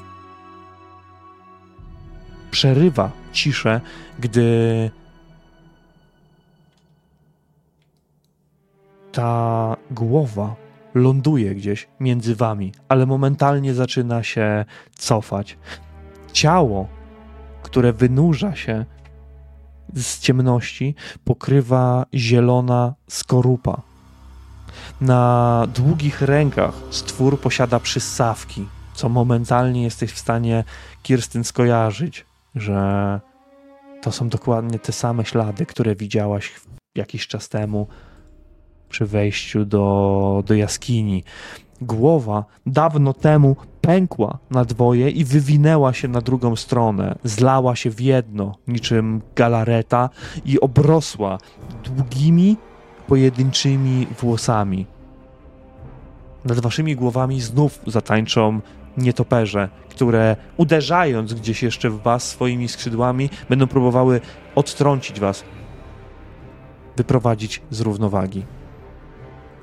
przerywa 2.50 3.10
ciszę, 3.32 3.80
gdy 4.18 4.90
ta 9.12 9.76
głowa 9.90 10.54
ląduje 10.94 11.54
gdzieś 11.54 11.88
między 12.00 12.36
wami, 12.36 12.72
ale 12.88 13.06
momentalnie 13.06 13.74
zaczyna 13.74 14.22
się 14.22 14.64
cofać. 14.94 15.58
Ciało, 16.32 16.88
które 17.62 17.92
wynurza 17.92 18.56
się 18.56 18.84
z 19.94 20.20
ciemności, 20.20 20.94
pokrywa 21.24 22.06
zielona 22.14 22.94
skorupa. 23.08 23.82
Na 25.00 25.66
długich 25.74 26.22
rękach 26.22 26.74
stwór 26.90 27.40
posiada 27.40 27.80
przystawki, 27.80 28.66
co 29.00 29.08
momentalnie 29.08 29.82
jesteś 29.82 30.12
w 30.12 30.18
stanie 30.18 30.64
Kirstyn 31.02 31.44
skojarzyć, 31.44 32.26
że 32.54 33.20
to 34.02 34.12
są 34.12 34.28
dokładnie 34.28 34.78
te 34.78 34.92
same 34.92 35.24
ślady, 35.24 35.66
które 35.66 35.96
widziałaś 35.96 36.52
jakiś 36.94 37.26
czas 37.26 37.48
temu 37.48 37.86
przy 38.88 39.06
wejściu 39.06 39.64
do, 39.64 40.42
do 40.46 40.54
jaskini. 40.54 41.24
Głowa 41.80 42.44
dawno 42.66 43.12
temu 43.14 43.56
pękła 43.80 44.38
na 44.50 44.64
dwoje 44.64 45.10
i 45.10 45.24
wywinęła 45.24 45.92
się 45.92 46.08
na 46.08 46.20
drugą 46.20 46.56
stronę. 46.56 47.18
Zlała 47.24 47.76
się 47.76 47.90
w 47.90 48.00
jedno, 48.00 48.54
niczym 48.68 49.22
galareta, 49.34 50.10
i 50.44 50.60
obrosła 50.60 51.38
długimi, 51.84 52.56
pojedynczymi 53.06 54.06
włosami. 54.20 54.86
Nad 56.44 56.60
waszymi 56.60 56.96
głowami 56.96 57.40
znów 57.40 57.80
zatańczą 57.86 58.60
nietoperze, 58.96 59.68
które 59.88 60.36
uderzając 60.56 61.34
gdzieś 61.34 61.62
jeszcze 61.62 61.90
w 61.90 62.02
was 62.02 62.28
swoimi 62.28 62.68
skrzydłami, 62.68 63.30
będą 63.48 63.66
próbowały 63.66 64.20
odtrącić 64.54 65.20
was, 65.20 65.44
wyprowadzić 66.96 67.62
z 67.70 67.80
równowagi. 67.80 68.44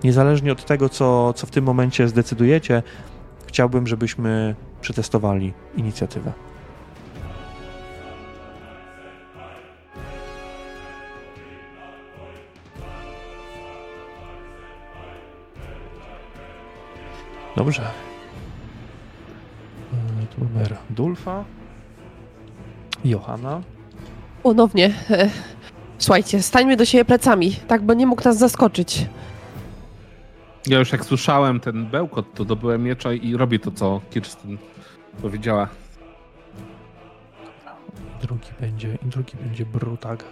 Niezależnie 0.04 0.52
od 0.52 0.66
tego, 0.66 0.90
co, 0.90 1.34
co 1.34 1.48
w 1.48 1.52
tym 1.52 1.64
momencie 1.66 2.08
zdecydujecie, 2.08 2.84
chciałbym, 3.48 3.88
żebyśmy 3.88 4.56
przetestowali 4.82 5.54
inicjatywę. 5.76 6.34
Dobrze. 17.56 18.07
Tu 20.36 20.44
numer 20.44 20.78
Dulfa. 20.90 21.44
Johanna. 23.06 23.62
Ponownie. 24.44 24.94
E, 25.10 25.30
słuchajcie, 25.98 26.41
stańmy 26.41 26.78
do 26.78 26.86
siebie 26.86 27.06
plecami, 27.06 27.52
tak, 27.68 27.82
bo 27.82 27.94
nie 27.94 28.08
mógł 28.08 28.24
nas 28.24 28.38
zaskoczyć. 28.38 29.06
Ja 30.68 30.80
już 30.80 30.91
jak 30.91 31.06
słyszałem 31.06 31.60
ten 31.60 31.86
bełkot, 31.86 32.34
to 32.34 32.45
dobyłem 32.45 32.84
miecza 32.84 33.14
i 33.14 33.36
robię 33.38 33.60
to, 33.60 33.72
co 33.72 34.02
Kirsten 34.10 34.58
powiedziała. 35.22 35.68
Drugi 38.22 38.49
będzie, 38.60 38.98
drugi 39.02 39.34
będzie 39.44 39.66
Brutag. 39.66 40.24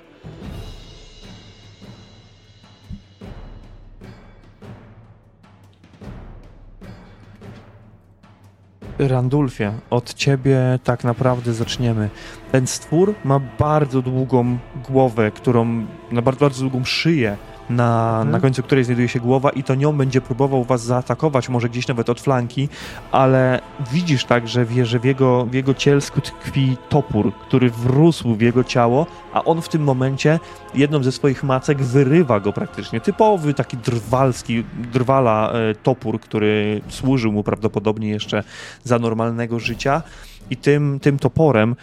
Randulfie, 8.99 9.73
od 9.89 10.13
ciebie 10.13 10.59
tak 10.84 11.03
naprawdę 11.03 11.53
zaczniemy. 11.53 12.09
Ten 12.51 12.67
stwór 12.67 13.13
ma 13.23 13.39
bardzo 13.59 14.01
długą 14.01 14.57
głowę, 14.89 15.31
którą, 15.31 15.85
na 16.11 16.22
bardzo, 16.22 16.39
bardzo 16.45 16.61
długą 16.61 16.85
szyję, 16.85 17.38
na, 17.69 18.09
Mhm. 18.09 18.31
na 18.31 18.39
końcu 18.39 18.63
której 18.63 18.83
znajduje 18.83 19.07
się 19.07 19.19
głowa 19.19 19.49
i 19.49 19.63
to 19.63 19.75
nią 19.75 19.97
będzie 19.97 20.21
próbował 20.21 20.63
was 20.63 20.83
zaatakować, 20.83 21.49
może 21.49 21.69
gdzieś 21.69 21.87
nawet 21.87 22.09
od 22.09 22.21
flanki, 22.21 22.69
ale 23.11 23.59
widzisz 23.91 24.25
tak, 24.25 24.47
że 24.47 24.65
wie, 24.65 24.85
że 24.85 24.99
w 24.99 25.03
jego, 25.05 25.45
w 25.45 25.53
jego 25.53 25.73
cielsku 25.73 26.21
tkwi 26.21 26.77
topór, 26.89 27.33
który 27.47 27.69
wrósł 27.69 28.35
w 28.35 28.41
jego 28.41 28.63
ciało, 28.63 29.05
a 29.33 29.43
on 29.43 29.61
w 29.61 29.69
tym 29.69 29.83
momencie 29.83 30.39
jedną 30.73 31.03
ze 31.03 31.11
swoich 31.11 31.43
macek 31.43 31.83
wyrywa 31.83 32.39
go 32.39 32.53
praktycznie. 32.53 33.01
Typowy 33.01 33.53
taki 33.53 33.77
drwalski, 33.77 34.63
drwala 34.93 35.51
e, 35.51 35.75
topór, 35.75 36.19
który 36.19 36.81
służył 36.89 37.31
mu 37.31 37.43
prawdopodobnie 37.43 38.09
jeszcze 38.09 38.43
za 38.83 38.99
normalnego 38.99 39.59
życia 39.59 40.01
i 40.49 40.57
tym, 40.57 40.99
tym 40.99 41.19
toporem 41.19 41.75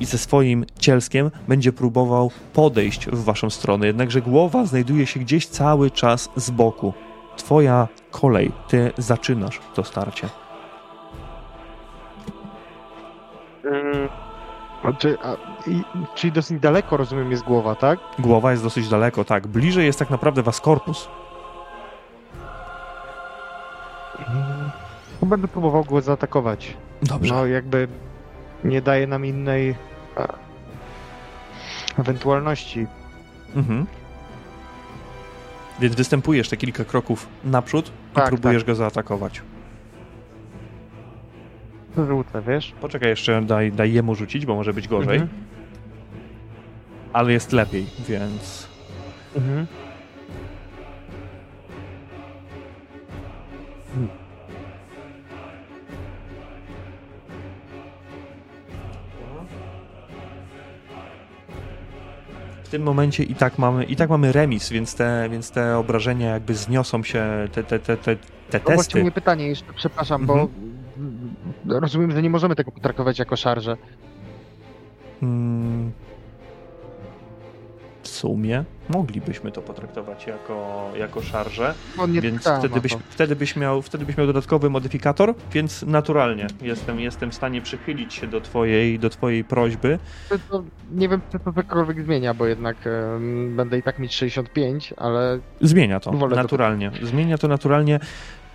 i 0.00 0.04
ze 0.04 0.18
swoim 0.18 0.64
cielskiem 0.78 1.30
będzie 1.48 1.72
próbował 1.72 2.30
podejść 2.52 3.06
w 3.06 3.24
waszą 3.24 3.50
stronę. 3.50 3.86
Jednakże 3.86 4.22
głowa 4.22 4.66
znajduje 4.66 5.06
się 5.06 5.20
gdzieś 5.20 5.46
cały 5.46 5.90
czas 5.90 6.28
z 6.36 6.50
boku. 6.50 6.92
Twoja 7.36 7.88
kolej, 8.10 8.52
ty 8.68 8.92
zaczynasz 8.98 9.60
to 9.74 9.84
starcie. 9.84 10.28
A 14.82 14.92
czy, 14.92 15.18
a, 15.22 15.36
i, 15.70 15.82
czyli 16.14 16.32
dosyć 16.32 16.60
daleko, 16.60 16.96
rozumiem, 16.96 17.30
jest 17.30 17.42
głowa, 17.42 17.74
tak? 17.74 17.98
Głowa 18.18 18.50
jest 18.50 18.62
dosyć 18.62 18.88
daleko, 18.88 19.24
tak. 19.24 19.46
Bliżej 19.46 19.86
jest 19.86 19.98
tak 19.98 20.10
naprawdę 20.10 20.42
was 20.42 20.60
korpus. 20.60 21.08
No, 25.22 25.28
Będę 25.28 25.48
próbował 25.48 25.84
go 25.84 26.00
zaatakować. 26.00 26.76
Dobrze. 27.02 27.34
No 27.34 27.46
jakby 27.46 27.88
nie 28.64 28.82
daje 28.82 29.06
nam 29.06 29.26
innej 29.26 29.74
a, 30.16 30.28
ewentualności. 31.98 32.86
Mhm. 33.54 33.86
Więc 35.80 35.94
występujesz 35.94 36.48
te 36.48 36.56
kilka 36.56 36.84
kroków 36.84 37.28
naprzód 37.44 37.92
i 38.12 38.14
Tak, 38.14 38.28
próbujesz 38.28 38.64
go 38.64 38.74
zaatakować. 38.74 39.42
Rzucę, 41.96 42.42
wiesz? 42.42 42.74
Poczekaj 42.80 43.08
jeszcze, 43.08 43.42
daj, 43.42 43.72
daj 43.72 43.92
jemu 43.92 44.14
rzucić, 44.14 44.46
bo 44.46 44.54
może 44.54 44.72
być 44.72 44.88
gorzej. 44.88 45.18
Mhm. 45.18 45.44
Ale 47.12 47.32
jest 47.32 47.52
lepiej, 47.52 47.86
więc... 48.08 48.68
Mhm. 49.36 49.66
W 62.70 62.72
tym 62.72 62.82
momencie 62.82 63.22
i 63.24 63.34
tak 63.34 63.58
mamy, 63.58 63.84
i 63.84 63.96
tak 63.96 64.10
mamy 64.10 64.32
remis, 64.32 64.70
więc 64.70 64.94
te, 64.94 65.28
więc 65.30 65.50
te 65.50 65.78
obrażenia 65.78 66.30
jakby 66.30 66.54
zniosą 66.54 67.02
się, 67.02 67.24
te, 67.52 67.64
te, 67.64 67.78
te, 67.78 67.96
te, 67.96 68.16
te 68.50 68.58
No 68.58 68.64
testy. 68.76 68.98
moje 68.98 69.10
pytanie 69.10 69.46
jeszcze, 69.48 69.72
przepraszam, 69.72 70.20
Mhm. 70.22 70.48
bo 71.64 71.80
rozumiem, 71.80 72.12
że 72.12 72.22
nie 72.22 72.30
możemy 72.30 72.56
tego 72.56 72.72
potraktować 72.72 73.18
jako 73.18 73.36
szarże. 73.36 73.76
Mm. 75.22 75.92
Sumie 78.20 78.64
moglibyśmy 78.88 79.52
to 79.52 79.62
potraktować 79.62 80.26
jako, 80.26 80.88
jako 80.98 81.22
szarżę, 81.22 81.74
On 81.98 82.12
nie 82.12 82.20
więc 82.20 82.42
wtedy 82.42 82.80
byś, 82.80 82.96
wtedy, 83.10 83.36
byś 83.36 83.56
miał, 83.56 83.82
wtedy 83.82 84.04
byś 84.06 84.16
miał 84.16 84.26
dodatkowy 84.26 84.70
modyfikator, 84.70 85.34
więc 85.52 85.82
naturalnie 85.82 86.46
jestem, 86.62 87.00
jestem 87.00 87.30
w 87.30 87.34
stanie 87.34 87.62
przychylić 87.62 88.14
się 88.14 88.26
do 88.26 88.40
twojej, 88.40 88.98
do 88.98 89.10
twojej 89.10 89.44
prośby. 89.44 89.98
To, 90.28 90.34
to, 90.50 90.62
nie 90.92 91.08
wiem, 91.08 91.20
czy 91.32 91.38
to 91.38 91.52
cokolwiek 91.52 92.04
zmienia, 92.04 92.34
bo 92.34 92.46
jednak 92.46 92.76
em, 92.86 93.56
będę 93.56 93.78
i 93.78 93.82
tak 93.82 93.98
mieć 93.98 94.14
65, 94.14 94.94
ale 94.96 95.38
Zmienia 95.60 96.00
to 96.00 96.10
Wolę 96.12 96.36
to- 96.36 96.42
naturalnie. 96.42 96.90
Zmienia 97.02 97.38
to 97.38 97.48
naturalnie. 97.48 98.00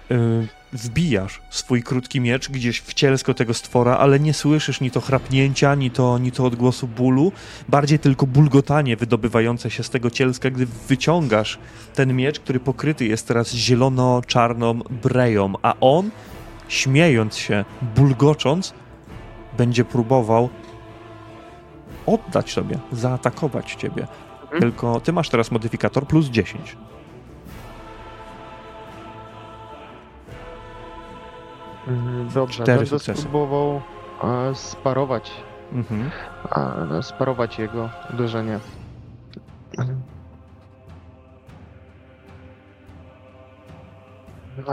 Yy, 0.09 0.47
wbijasz 0.75 1.41
swój 1.49 1.83
krótki 1.83 2.21
miecz 2.21 2.49
gdzieś 2.49 2.81
w 2.81 2.93
cielsko 2.93 3.33
tego 3.33 3.53
stwora, 3.53 3.97
ale 3.97 4.19
nie 4.19 4.33
słyszysz 4.33 4.81
ni 4.81 4.91
to 4.91 5.01
chrapnięcia, 5.01 5.75
ni 5.75 5.91
to, 5.91 6.17
ni 6.17 6.31
to 6.31 6.45
odgłosu 6.45 6.87
bólu, 6.87 7.31
bardziej 7.69 7.99
tylko 7.99 8.27
bulgotanie 8.27 8.97
wydobywające 8.97 9.71
się 9.71 9.83
z 9.83 9.89
tego 9.89 10.09
cielska, 10.09 10.49
gdy 10.49 10.67
wyciągasz 10.87 11.59
ten 11.93 12.15
miecz, 12.15 12.39
który 12.39 12.59
pokryty 12.59 13.05
jest 13.05 13.27
teraz 13.27 13.53
zielono-czarną 13.53 14.79
breją, 15.03 15.53
a 15.61 15.73
on, 15.79 16.09
śmiejąc 16.67 17.37
się, 17.37 17.65
bulgocząc, 17.95 18.73
będzie 19.57 19.85
próbował 19.85 20.49
oddać 22.05 22.51
sobie, 22.51 22.79
zaatakować 22.91 23.75
ciebie. 23.75 24.07
Mhm. 24.43 24.61
Tylko 24.61 24.99
ty 24.99 25.13
masz 25.13 25.29
teraz 25.29 25.51
modyfikator 25.51 26.07
plus 26.07 26.25
10. 26.25 26.77
dobrze, 32.33 32.63
Cztery 32.63 32.77
będę 32.77 32.89
sukcesy. 32.89 33.21
spróbował 33.21 33.81
e, 34.23 34.55
sparować, 34.55 35.31
Mhm. 35.71 36.09
e, 36.99 37.03
sparować 37.03 37.59
jego 37.59 37.89
uderzenie. 38.13 38.59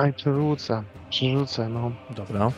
I 0.08 0.12
przerzucę, 0.12 0.82
przerzucę, 1.10 1.68
no. 1.68 1.90
Dobra. 2.10 2.50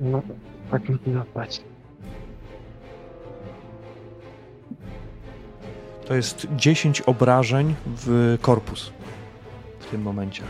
No, 0.00 0.22
tak 0.70 0.88
mi 0.88 0.98
zapać. 1.14 1.62
To 6.08 6.14
jest 6.14 6.46
10 6.56 7.00
obrażeń 7.00 7.74
w 7.86 8.38
korpus 8.42 8.92
w 9.80 9.86
tym 9.86 10.02
momencie. 10.02 10.42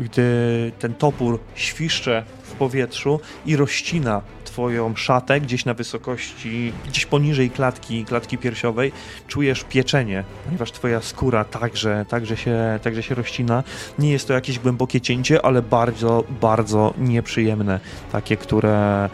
Gdy 0.00 0.72
ten 0.78 0.94
topór 0.94 1.40
świszcze 1.54 2.24
w 2.42 2.52
powietrzu 2.52 3.20
i 3.46 3.56
rozcina 3.56 4.22
twoją 4.44 4.96
szatę 4.96 5.40
gdzieś 5.40 5.64
na 5.64 5.74
wysokości, 5.74 6.72
gdzieś 6.88 7.06
poniżej 7.06 7.50
klatki, 7.50 8.04
klatki 8.04 8.38
piersiowej, 8.38 8.92
czujesz 9.26 9.64
pieczenie, 9.64 10.24
ponieważ 10.44 10.72
twoja 10.72 11.00
skóra 11.00 11.44
także, 11.44 12.04
także, 12.08 12.36
się, 12.36 12.78
także 12.82 13.02
się 13.02 13.14
rozcina. 13.14 13.64
Nie 13.98 14.12
jest 14.12 14.28
to 14.28 14.34
jakieś 14.34 14.58
głębokie 14.58 15.00
cięcie, 15.00 15.44
ale 15.44 15.62
bardzo, 15.62 16.24
bardzo 16.40 16.94
nieprzyjemne. 16.98 17.80
Takie, 18.12 18.36
które 18.36 19.10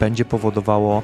będzie 0.00 0.24
powodowało 0.24 1.02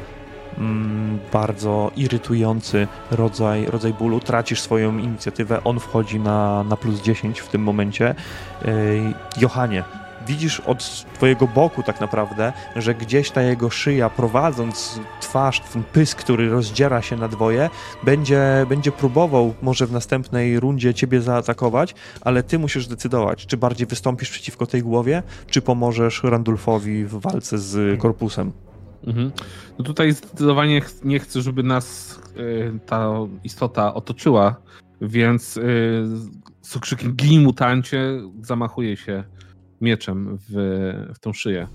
mm, 0.59 1.19
bardzo 1.33 1.91
irytujący 1.97 2.89
rodzaj, 3.11 3.67
rodzaj 3.67 3.93
bólu. 3.93 4.21
Tracisz 4.21 4.61
swoją 4.61 4.99
inicjatywę, 4.99 5.65
on 5.65 5.81
wchodzi 5.81 6.21
na, 6.21 6.65
na 6.65 6.77
plus 6.77 7.03
10 7.03 7.41
w 7.41 7.49
tym 7.49 7.63
momencie. 7.63 8.15
Johanie, 9.37 9.85
widzisz 10.27 10.61
od 10.61 11.07
twojego 11.15 11.47
boku 11.47 11.83
tak 11.83 12.01
naprawdę, 12.01 12.53
że 12.77 12.95
gdzieś 12.95 13.31
ta 13.31 13.43
jego 13.43 13.71
szyja, 13.71 14.11
prowadząc 14.11 15.01
twarz, 15.21 15.61
ten 15.61 15.83
pysk, 15.83 16.19
który 16.19 16.51
rozdziera 16.51 17.03
się 17.03 17.17
na 17.17 17.29
dwoje, 17.29 17.71
będzie, 18.03 18.67
będzie 18.69 18.93
próbował 18.93 19.55
może 19.63 19.87
w 19.87 19.93
następnej 19.93 20.61
rundzie 20.61 20.95
ciebie 20.95 21.21
zaatakować, 21.21 21.95
ale 22.21 22.43
ty 22.43 22.59
musisz 22.59 22.87
zdecydować, 22.87 23.47
czy 23.47 23.57
bardziej 23.57 23.87
wystąpisz 23.87 24.31
przeciwko 24.31 24.67
tej 24.67 24.83
głowie, 24.83 25.23
czy 25.51 25.63
pomożesz 25.63 26.23
Randulfowi 26.23 27.05
w 27.05 27.21
walce 27.21 27.59
z 27.59 28.01
korpusem. 28.01 28.53
Mhm. 29.07 29.33
No 29.79 29.85
tutaj 29.85 30.13
zdecydowanie 30.13 30.83
nie 31.05 31.19
chcę, 31.19 31.43
żeby 31.43 31.63
nas 31.63 32.19
y, 32.37 32.79
ta 32.87 33.11
istota 33.45 33.95
otoczyła, 33.95 34.57
więc 35.01 35.57
y, 35.57 35.61
z 36.63 36.77
okrzykiem 36.77 37.13
gin 37.13 37.43
mutancie 37.43 38.21
zamachuje 38.41 38.97
się 38.97 39.25
mieczem 39.81 40.39
w, 40.49 40.53
w 41.15 41.19
tą 41.19 41.33
szyję. 41.33 41.69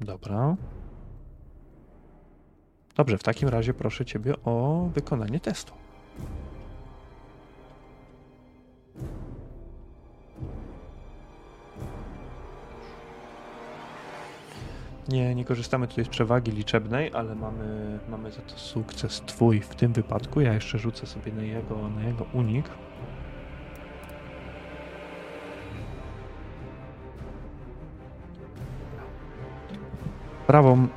Dobra. 0.00 0.56
Dobrze, 2.96 3.18
w 3.18 3.22
takim 3.22 3.48
razie 3.48 3.74
proszę 3.74 4.04
Ciebie 4.04 4.34
o 4.44 4.88
wykonanie 4.94 5.40
testu. 5.40 5.85
Nie, 15.08 15.34
nie 15.34 15.44
korzystamy 15.44 15.88
tutaj 15.88 16.04
z 16.04 16.08
przewagi 16.08 16.52
liczebnej, 16.52 17.10
ale 17.14 17.34
mamy, 17.34 17.98
mamy 18.08 18.30
za 18.30 18.42
to 18.42 18.58
sukces 18.58 19.22
Twój 19.26 19.60
w 19.60 19.74
tym 19.74 19.92
wypadku. 19.92 20.40
Ja 20.40 20.54
jeszcze 20.54 20.78
rzucę 20.78 21.06
sobie 21.06 21.32
na 21.32 21.42
jego, 21.42 21.88
na 21.88 22.02
jego 22.02 22.26
unik. 22.32 22.68
Prawą 30.46 30.88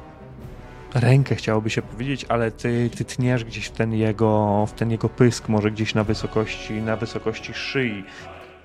rękę 0.94 1.36
chciałoby 1.36 1.70
się 1.70 1.82
powiedzieć, 1.82 2.26
ale 2.30 2.52
ty, 2.52 2.90
ty 2.98 3.06
tniesz 3.06 3.46
gdzieś 3.46 3.66
w 3.66 3.72
ten 3.72 3.94
jego, 3.94 4.66
w 4.66 4.74
ten 4.74 4.92
jego 4.92 5.10
pysk, 5.10 5.50
może 5.50 5.72
gdzieś 5.72 5.96
na 5.96 6.04
wysokości, 6.04 6.74
na 6.74 6.96
wysokości 6.96 7.54
szyi 7.54 8.04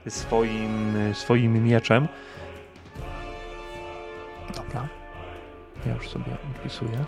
swoim, 0.09 0.95
swoim 1.13 1.65
mieczem. 1.65 2.09
Dobra. 4.57 5.04
Ja 5.87 5.95
już 5.95 6.09
sobie 6.09 6.37
odpisuję. 6.57 7.05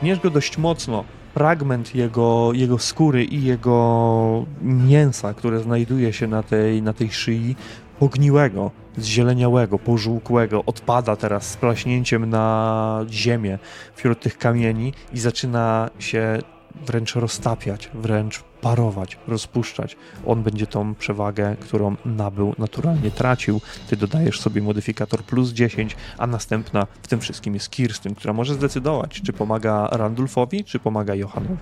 Tniesz 0.00 0.20
go 0.20 0.30
dość 0.30 0.58
mocno. 0.58 1.04
Fragment 1.34 1.94
jego, 1.94 2.50
jego 2.52 2.78
skóry 2.78 3.24
i 3.24 3.44
jego 3.44 4.46
mięsa, 4.62 5.34
które 5.34 5.60
znajduje 5.60 6.12
się 6.12 6.26
na 6.26 6.42
tej, 6.42 6.82
na 6.82 6.92
tej 6.92 7.10
szyi, 7.10 7.56
pogniłego, 7.98 8.70
zzieleniałego, 8.96 9.78
pożółkłego, 9.78 10.64
odpada 10.64 11.16
teraz 11.16 11.50
z 11.50 11.56
plaśnięciem 11.56 12.30
na 12.30 13.06
ziemię 13.10 13.58
wśród 13.94 14.20
tych 14.20 14.38
kamieni 14.38 14.92
i 15.12 15.18
zaczyna 15.20 15.90
się 15.98 16.38
wręcz 16.86 17.14
roztapiać, 17.14 17.90
wręcz 17.94 18.42
parować, 18.60 19.18
rozpuszczać. 19.28 19.96
On 20.26 20.42
będzie 20.42 20.66
tą 20.66 20.94
przewagę, 20.94 21.56
którą 21.60 21.96
nabył, 22.04 22.54
naturalnie 22.58 23.10
tracił. 23.10 23.60
Ty 23.88 23.96
dodajesz 23.96 24.40
sobie 24.40 24.62
modyfikator 24.62 25.22
plus 25.22 25.50
10, 25.50 25.96
a 26.18 26.26
następna 26.26 26.86
w 27.02 27.08
tym 27.08 27.20
wszystkim 27.20 27.54
jest 27.54 27.70
Kirstyn, 27.70 28.14
która 28.14 28.34
może 28.34 28.54
zdecydować, 28.54 29.22
czy 29.22 29.32
pomaga 29.32 29.88
Randulfowi, 29.92 30.64
czy 30.64 30.78
pomaga 30.78 31.14
Johanowi. 31.14 31.56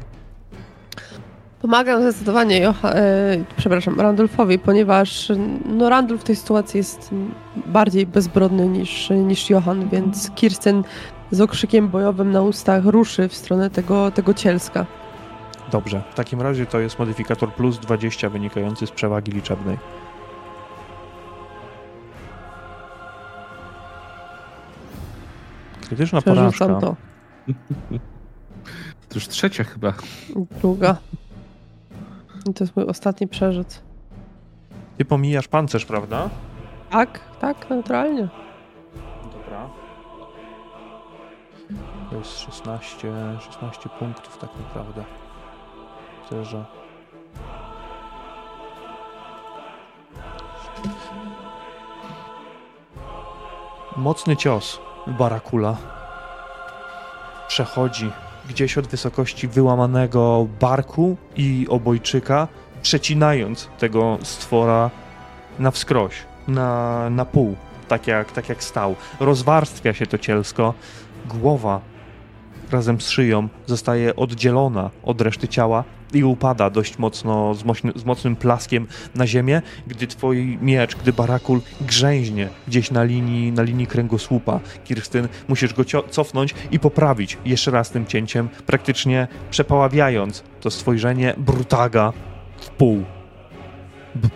Pomagam 1.62 2.02
zdecydowanie 2.02 2.58
Jocha, 2.58 2.92
e, 2.92 3.44
przepraszam, 3.56 3.96
ponieważ 4.64 5.32
no, 5.66 5.88
Randolf 5.88 6.20
w 6.20 6.24
tej 6.24 6.36
sytuacji 6.36 6.78
jest 6.78 7.10
bardziej 7.66 8.06
bezbrodny 8.06 8.68
niż, 8.68 9.10
niż 9.10 9.50
Johan, 9.50 9.88
więc 9.88 10.30
Kirsten 10.30 10.84
z 11.30 11.40
okrzykiem 11.40 11.88
bojowym 11.88 12.30
na 12.30 12.42
ustach 12.42 12.84
ruszy 12.84 13.28
w 13.28 13.34
stronę 13.34 13.70
tego, 13.70 14.10
tego 14.10 14.34
cielska. 14.34 14.86
Dobrze, 15.72 16.02
w 16.10 16.14
takim 16.14 16.40
razie 16.42 16.66
to 16.66 16.80
jest 16.80 16.98
modyfikator 16.98 17.52
plus 17.52 17.78
20 17.78 18.28
wynikający 18.28 18.86
z 18.86 18.90
przewagi 18.90 19.32
liczebnej. 19.32 19.78
Krytyczna 25.80 26.20
Przerzucam 26.20 26.68
porażka. 26.68 26.80
to. 26.80 26.96
To 29.08 29.14
już 29.14 29.28
trzecia 29.28 29.64
chyba. 29.64 29.92
Druga. 30.60 30.96
I 32.50 32.54
to 32.54 32.64
jest 32.64 32.76
mój 32.76 32.86
ostatni 32.86 33.28
przerzut. 33.28 33.82
Ty 34.98 35.04
pomijasz 35.04 35.48
pancerz, 35.48 35.84
prawda? 35.84 36.30
Tak, 36.90 37.20
tak, 37.40 37.70
naturalnie. 37.70 38.28
Dobra. 39.32 39.68
To 42.10 42.16
jest 42.16 42.38
16, 42.38 43.08
16 43.40 43.88
punktów 43.98 44.38
tak 44.38 44.50
naprawdę. 44.56 45.04
Że... 46.42 46.64
Mocny 53.96 54.36
cios 54.36 54.80
Barakula 55.06 55.76
przechodzi 57.48 58.10
gdzieś 58.48 58.78
od 58.78 58.86
wysokości 58.86 59.48
wyłamanego 59.48 60.46
barku 60.60 61.16
i 61.36 61.66
obojczyka, 61.70 62.48
przecinając 62.82 63.68
tego 63.78 64.18
stwora 64.22 64.90
na 65.58 65.70
wskroś, 65.70 66.14
na, 66.48 67.10
na 67.10 67.24
pół. 67.24 67.56
tak 67.88 68.06
jak, 68.06 68.32
tak 68.32 68.48
jak 68.48 68.64
stał. 68.64 68.94
Rozwarstwia 69.20 69.94
się 69.94 70.06
to 70.06 70.18
cielsko, 70.18 70.74
głowa 71.26 71.80
razem 72.70 73.00
z 73.00 73.08
szyją 73.08 73.48
zostaje 73.66 74.16
oddzielona 74.16 74.90
od 75.02 75.20
reszty 75.20 75.48
ciała 75.48 75.84
i 76.14 76.24
upada 76.24 76.70
dość 76.70 76.98
mocno, 76.98 77.54
z, 77.54 77.64
z 77.96 78.04
mocnym 78.04 78.36
plaskiem 78.36 78.86
na 79.14 79.26
ziemię, 79.26 79.62
gdy 79.86 80.06
twój 80.06 80.58
miecz, 80.62 80.96
gdy 80.96 81.12
barakul 81.12 81.60
grzęźnie 81.80 82.48
gdzieś 82.68 82.90
na 82.90 83.04
linii, 83.04 83.52
na 83.52 83.62
linii 83.62 83.86
kręgosłupa. 83.86 84.60
Kirstyn, 84.84 85.28
musisz 85.48 85.74
go 85.74 85.84
cofnąć 86.10 86.54
i 86.70 86.78
poprawić 86.78 87.38
jeszcze 87.44 87.70
raz 87.70 87.90
tym 87.90 88.06
cięciem, 88.06 88.48
praktycznie 88.66 89.28
przepaławiając 89.50 90.44
to 90.60 90.70
stworzenie 90.70 91.34
brutaga 91.36 92.12
w 92.60 92.70
pół. 92.70 93.04
B 94.14 94.28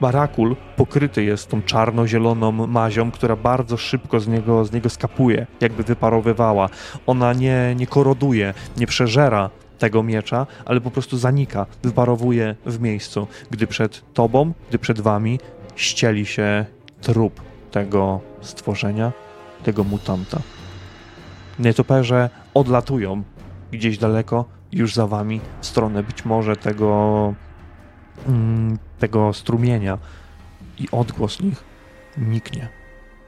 Barakul 0.00 0.56
pokryty 0.76 1.24
jest 1.24 1.48
tą 1.48 1.62
czarno-zieloną 1.62 2.52
mazią, 2.52 3.10
która 3.10 3.36
bardzo 3.36 3.76
szybko 3.76 4.20
z 4.20 4.28
niego, 4.28 4.64
z 4.64 4.72
niego 4.72 4.90
skapuje, 4.90 5.46
jakby 5.60 5.82
wyparowywała. 5.82 6.68
Ona 7.06 7.32
nie, 7.32 7.74
nie 7.76 7.86
koroduje, 7.86 8.54
nie 8.76 8.86
przeżera 8.86 9.50
tego 9.80 10.02
miecza, 10.02 10.46
ale 10.64 10.80
po 10.80 10.90
prostu 10.90 11.18
zanika, 11.18 11.66
wyparowuje 11.82 12.54
w 12.66 12.80
miejscu, 12.80 13.26
gdy 13.50 13.66
przed 13.66 14.12
tobą, 14.14 14.52
gdy 14.68 14.78
przed 14.78 15.00
wami 15.00 15.38
ścieli 15.76 16.26
się 16.26 16.64
trup 17.00 17.40
tego 17.70 18.20
stworzenia, 18.40 19.12
tego 19.62 19.84
mutanta. 19.84 20.40
Nietoperze 21.58 22.30
odlatują 22.54 23.22
gdzieś 23.72 23.98
daleko, 23.98 24.44
już 24.72 24.94
za 24.94 25.06
wami, 25.06 25.40
w 25.60 25.66
stronę 25.66 26.02
być 26.02 26.24
może 26.24 26.56
tego 26.56 27.34
Mm, 28.28 28.78
tego 28.98 29.32
strumienia 29.32 29.98
i 30.78 30.88
odgłos 30.92 31.40
nich 31.40 31.64
niknie 32.16 32.68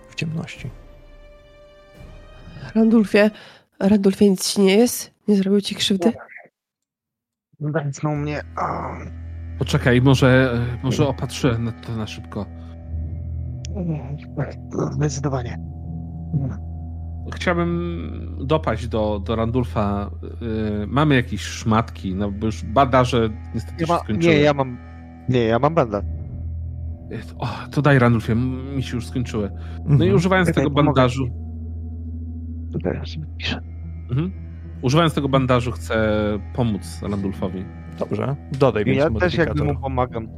w 0.09 0.15
ciemności. 0.15 0.71
Randulfie, 2.75 3.31
Randulfie 3.79 4.31
nic 4.31 4.53
ci 4.53 4.61
nie 4.61 4.77
jest? 4.77 5.11
Nie 5.29 5.37
zrobił 5.37 5.61
ci 5.61 5.75
krzywdy? 5.75 6.13
Węcnął 7.63 8.17
mnie. 8.17 8.41
Poczekaj, 9.59 10.03
może, 10.03 10.61
może 10.83 11.09
opatrzę 11.09 11.59
na 11.59 11.73
to 11.73 11.97
na 11.97 12.07
szybko. 12.07 12.47
Zdecydowanie. 14.91 15.59
Chciałbym 17.35 18.37
dopaść 18.45 18.89
do, 18.89 19.19
do 19.19 19.37
Randulfa. 19.37 20.11
Yy, 20.23 20.87
mamy 20.87 21.15
jakieś 21.15 21.41
szmatki, 21.41 22.15
no 22.15 22.31
bo 22.31 22.47
już 22.47 22.65
bandaże 22.65 23.31
niestety 23.55 23.81
nie 23.81 23.87
się 23.87 23.93
ma, 23.93 23.99
skończyły. 23.99 24.35
Nie, 24.35 24.41
ja 24.41 24.55
mam. 24.55 24.79
Nie, 25.29 25.45
ja 25.45 25.59
mam 25.59 25.75
bandaż. 25.75 26.05
O, 27.39 27.49
to 27.71 27.83
daj 27.83 27.99
Randulfie, 27.99 28.35
mi 28.77 28.83
się 28.83 28.97
już 28.97 29.07
skończyły. 29.07 29.51
No 29.85 29.93
mhm. 29.93 30.11
i 30.11 30.15
używając 30.15 30.49
Czekaj, 30.49 30.65
tego 30.65 30.83
bandażu. 30.83 31.29
Tutaj 32.73 32.95
ja 32.95 33.07
sobie 33.07 33.27
piszę. 33.37 33.61
Mhm. 34.11 34.42
Używając 34.83 35.15
tego 35.15 35.29
bandażu 35.29 35.73
chcę 35.73 36.19
pomóc 36.55 37.01
Randulfowi. 37.03 37.65
Dobrze, 37.99 38.37
dodaj 38.53 38.85
mi 38.85 38.97
Ja 38.97 39.11
też 39.11 39.35
jakby 39.35 39.65
mu 39.65 39.77
pomagam. 39.77 40.29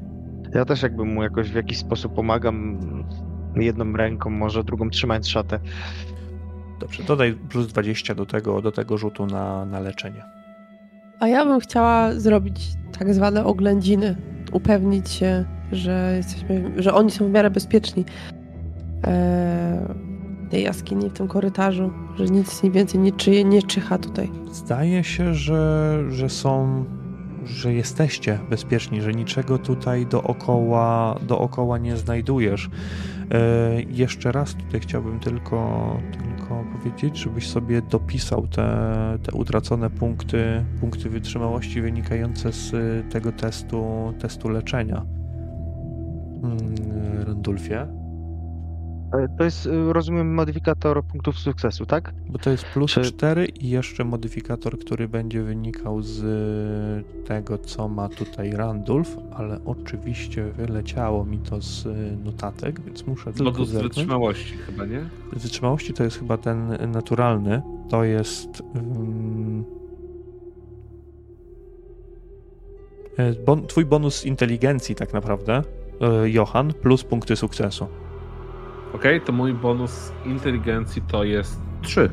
Ja 0.54 0.64
też 0.64 0.82
jakby 0.82 1.04
mu 1.04 1.22
jakoś 1.22 1.50
w 1.50 1.54
jakiś 1.54 1.78
sposób 1.78 2.14
pomagam 2.14 2.78
jedną 3.56 3.92
ręką, 3.92 4.30
może 4.30 4.64
drugą 4.64 4.90
trzymając 4.90 5.28
szatę. 5.28 5.58
Dobrze, 6.80 7.02
dodaj 7.02 7.34
plus 7.34 7.66
20 7.66 8.14
do 8.14 8.26
tego, 8.26 8.62
do 8.62 8.72
tego 8.72 8.98
rzutu 8.98 9.26
na, 9.26 9.64
na 9.64 9.80
leczenie. 9.80 10.24
A 11.20 11.28
ja 11.28 11.44
bym 11.44 11.60
chciała 11.60 12.12
zrobić 12.12 12.60
tak 12.98 13.14
zwane 13.14 13.44
oględziny. 13.44 14.16
Upewnić 14.52 15.10
się, 15.10 15.44
że 15.72 16.14
jesteśmy, 16.16 16.82
że 16.82 16.94
oni 16.94 17.10
są 17.10 17.26
w 17.26 17.30
miarę 17.30 17.50
bezpieczni 17.50 18.04
w 20.04 20.14
tej 20.55 20.64
jaskini, 20.64 21.10
w 21.10 21.12
tym 21.12 21.28
korytarzu, 21.28 21.90
że 22.16 22.24
nic 22.24 22.62
nie 22.62 22.70
więcej 22.70 23.01
nie, 23.01 23.12
czyje, 23.12 23.44
nie 23.44 23.62
czyha 23.62 23.98
tutaj. 23.98 24.31
Zdaje 24.52 25.05
się, 25.05 25.35
że, 25.35 26.05
że 26.10 26.28
są, 26.28 26.85
że 27.44 27.74
jesteście 27.74 28.39
bezpieczni, 28.51 29.02
że 29.02 29.12
niczego 29.12 29.59
tutaj 29.59 30.06
dookoła, 30.06 31.18
dookoła 31.22 31.78
nie 31.78 31.97
znajdujesz. 31.97 32.70
E, 33.31 33.82
jeszcze 33.82 34.32
raz 34.32 34.55
tutaj 34.55 34.81
chciałbym 34.81 35.20
tylko, 35.20 35.97
tylko 36.12 36.64
powiedzieć, 36.72 37.18
żebyś 37.18 37.48
sobie 37.48 37.82
dopisał 37.82 38.47
te, 38.47 38.68
te 39.22 39.32
utracone 39.32 39.90
punkty, 39.90 40.64
punkty 40.81 41.10
wytrzymałości 41.10 41.82
wynikające 41.82 42.52
z 42.52 42.72
tego 43.12 43.32
testu, 43.32 44.12
testu 44.18 44.48
leczenia. 44.48 45.06
Mm, 46.43 46.59
Randulfie. 47.26 48.03
E, 49.15 49.28
to 49.39 49.45
jest, 49.45 49.66
e, 49.66 49.93
rozumiem, 49.93 50.35
modyfikator 50.35 51.05
punktów 51.05 51.39
sukcesu, 51.39 51.86
tak? 51.86 52.15
Bo 52.28 52.39
to 52.39 52.51
jest 52.51 52.65
plus 52.65 52.91
Czy... 52.91 53.01
4 53.01 53.47
i 53.47 53.70
jeszcze 53.70 54.05
modyfikator, 54.05 54.78
który 54.78 55.09
będzie 55.09 55.43
wynikał 55.43 56.03
z 56.03 56.24
tego, 57.27 57.59
co 57.59 57.89
ma 57.89 58.09
tutaj 58.09 58.53
Randulf, 58.53 59.16
ale 59.32 59.61
oczywiście 59.65 60.45
wyleciało 60.45 61.24
mi 61.24 61.39
to 61.39 61.61
z 61.61 61.86
notatek, 62.24 62.81
więc 62.81 63.07
muszę 63.07 63.32
tylko 63.32 63.53
Bonus 63.53 63.69
z 63.69 63.73
wytrzymałości 63.73 64.57
chyba, 64.57 64.85
nie? 64.86 65.01
Z 65.36 65.43
wytrzymałości 65.43 65.93
to 65.93 66.05
jest 66.05 66.19
chyba 66.19 66.36
ten 66.36 66.91
naturalny. 66.93 67.62
To 67.89 68.05
jest... 68.05 68.62
Um... 68.74 69.65
Bon, 73.47 73.66
twój 73.66 73.85
bonus 73.85 74.27
inteligencji 74.27 74.95
tak 74.95 75.12
naprawdę, 75.12 75.62
Johan, 76.24 76.73
plus 76.73 77.05
punkty 77.05 77.36
sukcesu. 77.36 77.86
Okej, 78.94 79.16
okay, 79.16 79.26
to 79.26 79.32
mój 79.32 79.54
bonus 79.54 80.12
inteligencji 80.24 81.02
to 81.02 81.24
jest 81.24 81.60
3. 81.82 82.10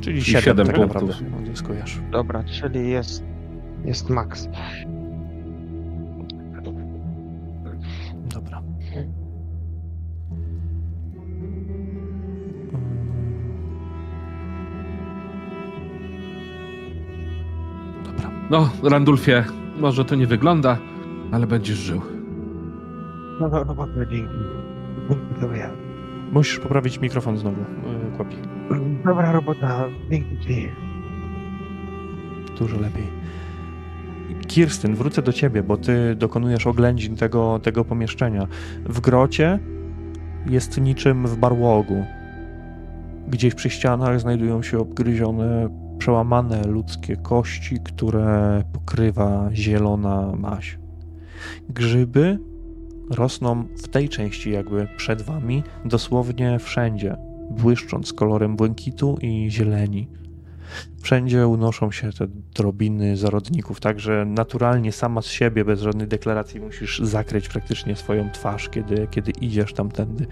Czyli 0.00 0.24
7, 0.24 0.42
7 0.42 0.66
tak 0.66 0.76
punktów. 0.76 1.08
naprawdę 1.08 1.36
odzyskujesz. 1.42 2.00
Dobra, 2.10 2.44
czyli 2.44 2.90
jest, 2.90 3.24
jest 3.84 4.10
max. 4.10 4.48
Dobra. 8.34 8.62
Dobra. 18.04 18.30
No, 18.50 18.70
Randulfie, 18.82 19.44
może 19.80 20.04
to 20.04 20.14
nie 20.14 20.26
wygląda, 20.26 20.78
ale 21.32 21.46
będziesz 21.46 21.78
żył. 21.78 22.00
No, 23.40 23.48
no, 23.48 23.64
no, 23.64 24.06
dzięki. 24.06 24.63
Dobra. 25.40 25.70
Musisz 26.32 26.58
poprawić 26.58 27.00
mikrofon 27.00 27.38
znowu, 27.38 27.64
Kłapi. 28.16 28.36
Dobra 29.04 29.32
robota, 29.32 29.84
dzięki 30.10 30.68
Dużo 32.58 32.80
lepiej. 32.80 33.24
Kirstyn, 34.46 34.94
wrócę 34.94 35.22
do 35.22 35.32
ciebie, 35.32 35.62
bo 35.62 35.76
ty 35.76 36.14
dokonujesz 36.14 36.66
oględzin 36.66 37.16
tego, 37.16 37.60
tego 37.62 37.84
pomieszczenia. 37.84 38.46
W 38.84 39.00
grocie 39.00 39.58
jest 40.46 40.80
niczym 40.80 41.26
w 41.26 41.36
barłogu. 41.36 42.04
Gdzieś 43.28 43.54
przy 43.54 43.70
ścianach 43.70 44.20
znajdują 44.20 44.62
się 44.62 44.78
obgryzione, 44.78 45.68
przełamane 45.98 46.66
ludzkie 46.66 47.16
kości, 47.16 47.78
które 47.84 48.62
pokrywa 48.72 49.48
zielona 49.52 50.32
maź. 50.36 50.78
Grzyby 51.68 52.38
rosną 53.10 53.64
w 53.82 53.88
tej 53.88 54.08
części 54.08 54.50
jakby 54.50 54.88
przed 54.96 55.22
wami 55.22 55.62
dosłownie 55.84 56.58
wszędzie, 56.58 57.16
błyszcząc 57.50 58.12
kolorem 58.12 58.56
błękitu 58.56 59.18
i 59.22 59.50
zieleni. 59.50 60.08
Wszędzie 61.02 61.46
unoszą 61.46 61.90
się 61.90 62.12
te 62.12 62.26
drobiny 62.54 63.16
zarodników, 63.16 63.80
także 63.80 64.24
naturalnie 64.24 64.92
sama 64.92 65.22
z 65.22 65.26
siebie, 65.26 65.64
bez 65.64 65.80
żadnej 65.80 66.08
deklaracji, 66.08 66.60
musisz 66.60 66.98
zakryć 66.98 67.48
praktycznie 67.48 67.96
swoją 67.96 68.30
twarz, 68.30 68.68
kiedy, 68.68 69.08
kiedy 69.10 69.30
idziesz 69.30 69.72
tamtędy. 69.72 70.26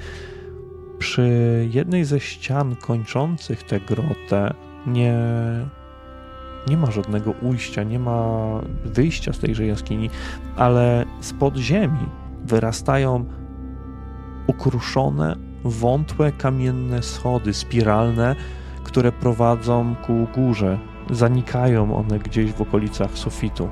Przy 0.99 1.29
jednej 1.73 2.05
ze 2.05 2.21
ścian 2.21 2.77
kończących 2.77 3.63
tę 3.63 3.81
grotę 3.81 4.55
nie, 4.87 5.19
nie 6.69 6.77
ma 6.77 6.91
żadnego 6.91 7.31
ujścia, 7.31 7.83
nie 7.83 7.99
ma 7.99 8.61
wyjścia 8.85 9.33
z 9.33 9.39
tejże 9.39 9.67
jaskini, 9.67 10.11
ale 10.57 11.05
spod 11.21 11.57
ziemi 11.57 12.22
wyrastają 12.45 13.25
ukruszone, 14.47 15.37
wątłe 15.65 16.33
kamienne 16.33 17.03
schody 17.03 17.55
spiralne, 17.55 18.37
które 18.85 19.13
prowadzą 19.13 19.95
ku 20.07 20.27
górze. 20.35 20.79
Zanikają 21.11 21.97
one 21.97 22.19
gdzieś 22.19 22.53
w 22.53 22.61
okolicach 22.61 23.11
sufitu. 23.19 23.69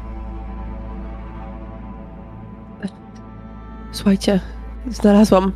Słuchajcie, 3.92 4.40
znalazłam. 4.88 5.52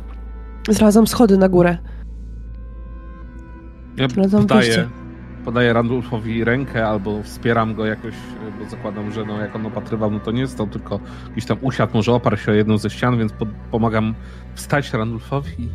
Znalazłam 0.69 1.07
schody 1.07 1.37
na 1.37 1.49
górę. 1.49 1.77
Ja 3.97 4.07
Znalazłam 4.07 4.47
podaję 5.45 5.73
Randolfowi 5.73 6.43
rękę 6.43 6.87
albo 6.87 7.23
wspieram 7.23 7.75
go 7.75 7.85
jakoś, 7.85 8.13
bo 8.59 8.69
zakładam, 8.69 9.11
że 9.11 9.25
no, 9.25 9.39
jak 9.41 9.55
on 9.55 9.65
opatrywał, 9.65 10.11
no 10.11 10.19
to 10.19 10.31
nie 10.31 10.41
jest 10.41 10.57
to 10.57 10.67
tylko 10.67 10.99
jakiś 11.29 11.45
tam 11.45 11.57
usiadł, 11.61 11.93
może 11.93 12.13
oparł 12.13 12.37
się 12.37 12.51
o 12.51 12.55
jedną 12.55 12.77
ze 12.77 12.89
ścian, 12.89 13.17
więc 13.17 13.31
po, 13.33 13.45
pomagam 13.71 14.15
wstać 14.55 14.93
Randolfowi 14.93 15.69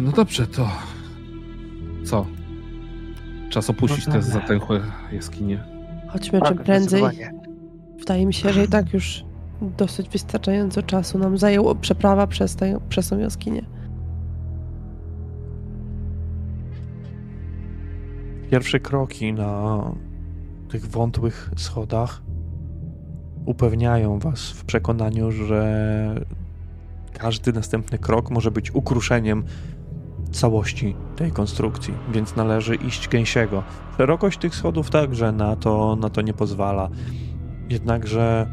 No 0.00 0.12
dobrze, 0.12 0.46
to 0.46 0.68
co? 2.04 2.26
Czas 3.50 3.70
opuścić 3.70 4.06
No 4.06 4.12
te 4.12 4.18
dobra. 4.18 4.34
zatęchłe 4.34 4.80
jaskinie. 5.12 5.64
Chodźmy 6.08 6.40
Tak, 6.40 6.48
czym 6.48 6.58
prędzej. 6.58 7.00
zdecydowanie. 7.00 7.40
Wydaje 7.98 8.26
mi 8.26 8.34
się, 8.34 8.52
że 8.52 8.64
i 8.64 8.68
tak 8.68 8.92
już 8.92 9.24
dosyć 9.60 10.08
wystarczająco 10.08 10.82
czasu 10.82 11.18
nam 11.18 11.38
zajęło 11.38 11.74
przeprawa 11.74 12.26
przez, 12.26 12.56
tę 12.56 12.80
przez 12.88 13.08
tą 13.08 13.18
jaskinię. 13.18 13.64
Pierwsze 18.54 18.80
kroki 18.80 19.32
na 19.32 19.82
tych 20.68 20.86
wątłych 20.86 21.50
schodach 21.56 22.22
upewniają 23.46 24.18
was 24.18 24.50
w 24.50 24.64
przekonaniu, 24.64 25.30
że 25.30 26.24
każdy 27.12 27.52
następny 27.52 27.98
krok 27.98 28.30
może 28.30 28.50
być 28.50 28.74
ukruszeniem 28.74 29.44
całości 30.32 30.96
tej 31.16 31.32
konstrukcji, 31.32 31.94
więc 32.12 32.36
należy 32.36 32.74
iść 32.74 33.08
gęsiego. 33.08 33.62
Szerokość 33.96 34.38
tych 34.38 34.54
schodów 34.54 34.90
także 34.90 35.32
na 35.32 35.56
to, 35.56 35.96
na 35.96 36.10
to 36.10 36.22
nie 36.22 36.34
pozwala. 36.34 36.88
Jednakże 37.70 38.46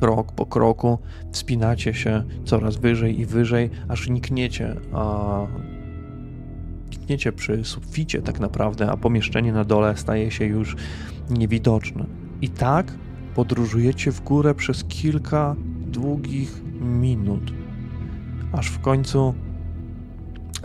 krok 0.00 0.32
po 0.32 0.46
kroku 0.46 0.98
wspinacie 1.32 1.94
się 1.94 2.24
coraz 2.44 2.76
wyżej 2.76 3.20
i 3.20 3.26
wyżej, 3.26 3.70
aż 3.88 4.08
nikniecie, 4.08 4.76
nikniecie 6.90 7.32
przy 7.32 7.64
suficie 7.64 8.22
tak 8.22 8.40
naprawdę, 8.40 8.90
a 8.90 8.96
pomieszczenie 8.96 9.52
na 9.52 9.64
dole 9.64 9.96
staje 9.96 10.30
się 10.30 10.44
już 10.44 10.76
niewidoczne. 11.30 12.06
I 12.42 12.48
tak 12.48 12.92
podróżujecie 13.34 14.12
w 14.12 14.20
górę 14.20 14.54
przez 14.54 14.84
kilka 14.84 15.56
długich 15.86 16.62
minut, 16.80 17.52
aż 18.52 18.70
w 18.70 18.80
końcu 18.80 19.34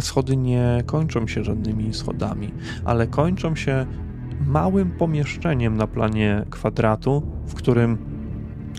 schody 0.02 0.38
nie 0.38 0.84
kończą 0.85 1.27
się 1.27 1.43
żadnymi 1.43 1.93
schodami, 1.93 2.52
ale 2.85 3.07
kończą 3.07 3.56
się 3.56 3.85
małym 4.45 4.91
pomieszczeniem 4.91 5.77
na 5.77 5.88
planie 5.88 6.45
kwadratu, 6.49 7.23
w 7.47 7.53
którym 7.53 7.97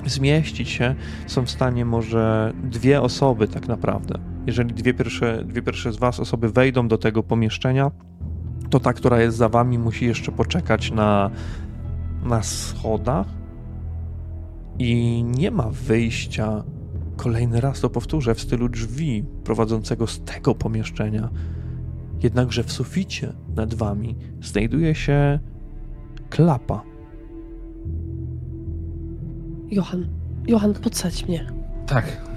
zmieścić 0.06 0.68
się 0.68 0.94
są 1.26 1.46
w 1.46 1.50
stanie 1.50 1.84
może 1.84 2.52
dwie 2.64 3.02
osoby 3.02 3.48
tak 3.48 3.68
naprawdę. 3.68 4.35
Jeżeli 4.46 4.74
dwie 4.74 4.94
pierwsze, 4.94 5.44
dwie 5.44 5.62
pierwsze 5.62 5.92
z 5.92 5.96
was 5.96 6.20
osoby 6.20 6.48
wejdą 6.48 6.88
do 6.88 6.98
tego 6.98 7.22
pomieszczenia, 7.22 7.90
to 8.70 8.80
ta, 8.80 8.92
która 8.92 9.20
jest 9.20 9.36
za 9.36 9.48
wami, 9.48 9.78
musi 9.78 10.06
jeszcze 10.06 10.32
poczekać 10.32 10.90
na, 10.90 11.30
na 12.24 12.42
schodach 12.42 13.26
i 14.78 15.22
nie 15.24 15.50
ma 15.50 15.68
wyjścia. 15.70 16.64
Kolejny 17.16 17.60
raz 17.60 17.80
to 17.80 17.90
powtórzę 17.90 18.34
w 18.34 18.40
stylu 18.40 18.68
drzwi 18.68 19.24
prowadzącego 19.44 20.06
z 20.06 20.24
tego 20.24 20.54
pomieszczenia. 20.54 21.28
Jednakże 22.22 22.64
w 22.64 22.72
suficie 22.72 23.32
nad 23.56 23.74
wami 23.74 24.16
znajduje 24.42 24.94
się 24.94 25.38
klapa. 26.30 26.82
Johan, 29.70 30.06
Johan, 30.46 30.74
podsadź 30.74 31.28
mnie. 31.28 31.46
Tak. 31.86 32.35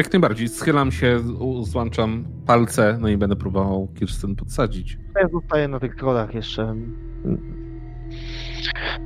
Jak 0.00 0.12
najbardziej. 0.12 0.48
Schylam 0.48 0.92
się, 0.92 1.20
złączam 1.62 2.24
palce, 2.46 2.98
no 3.00 3.08
i 3.08 3.16
będę 3.16 3.36
próbował 3.36 3.88
Kirsten 3.98 4.36
podsadzić. 4.36 4.98
Ja 5.22 5.28
zostaję 5.28 5.68
na 5.68 5.80
tych 5.80 5.94
schodach 5.94 6.34
jeszcze. 6.34 6.62
mm, 6.62 7.40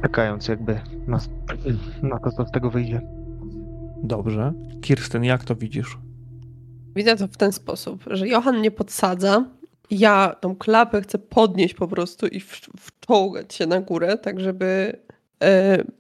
Czekając 0.02 0.48
jakby 0.48 0.80
na, 1.06 1.18
na 2.02 2.18
to, 2.18 2.30
co 2.30 2.44
z 2.46 2.50
tego 2.50 2.70
wyjdzie. 2.70 3.00
Dobrze. 4.02 4.52
Kirsten, 4.82 5.24
jak 5.24 5.44
to 5.44 5.54
widzisz? 5.56 5.98
Widzę 6.96 7.16
to 7.16 7.28
w 7.28 7.36
ten 7.36 7.52
sposób, 7.52 8.04
że 8.06 8.28
Johan 8.28 8.58
mnie 8.58 8.70
podsadza. 8.70 9.44
Ja 9.90 10.36
tą 10.40 10.56
klapę 10.56 11.00
chcę 11.02 11.18
podnieść 11.18 11.74
po 11.74 11.88
prostu 11.88 12.26
i 12.26 12.40
wczołgać 12.80 13.54
się 13.54 13.66
na 13.66 13.80
górę, 13.80 14.18
tak 14.18 14.40
żeby 14.40 14.98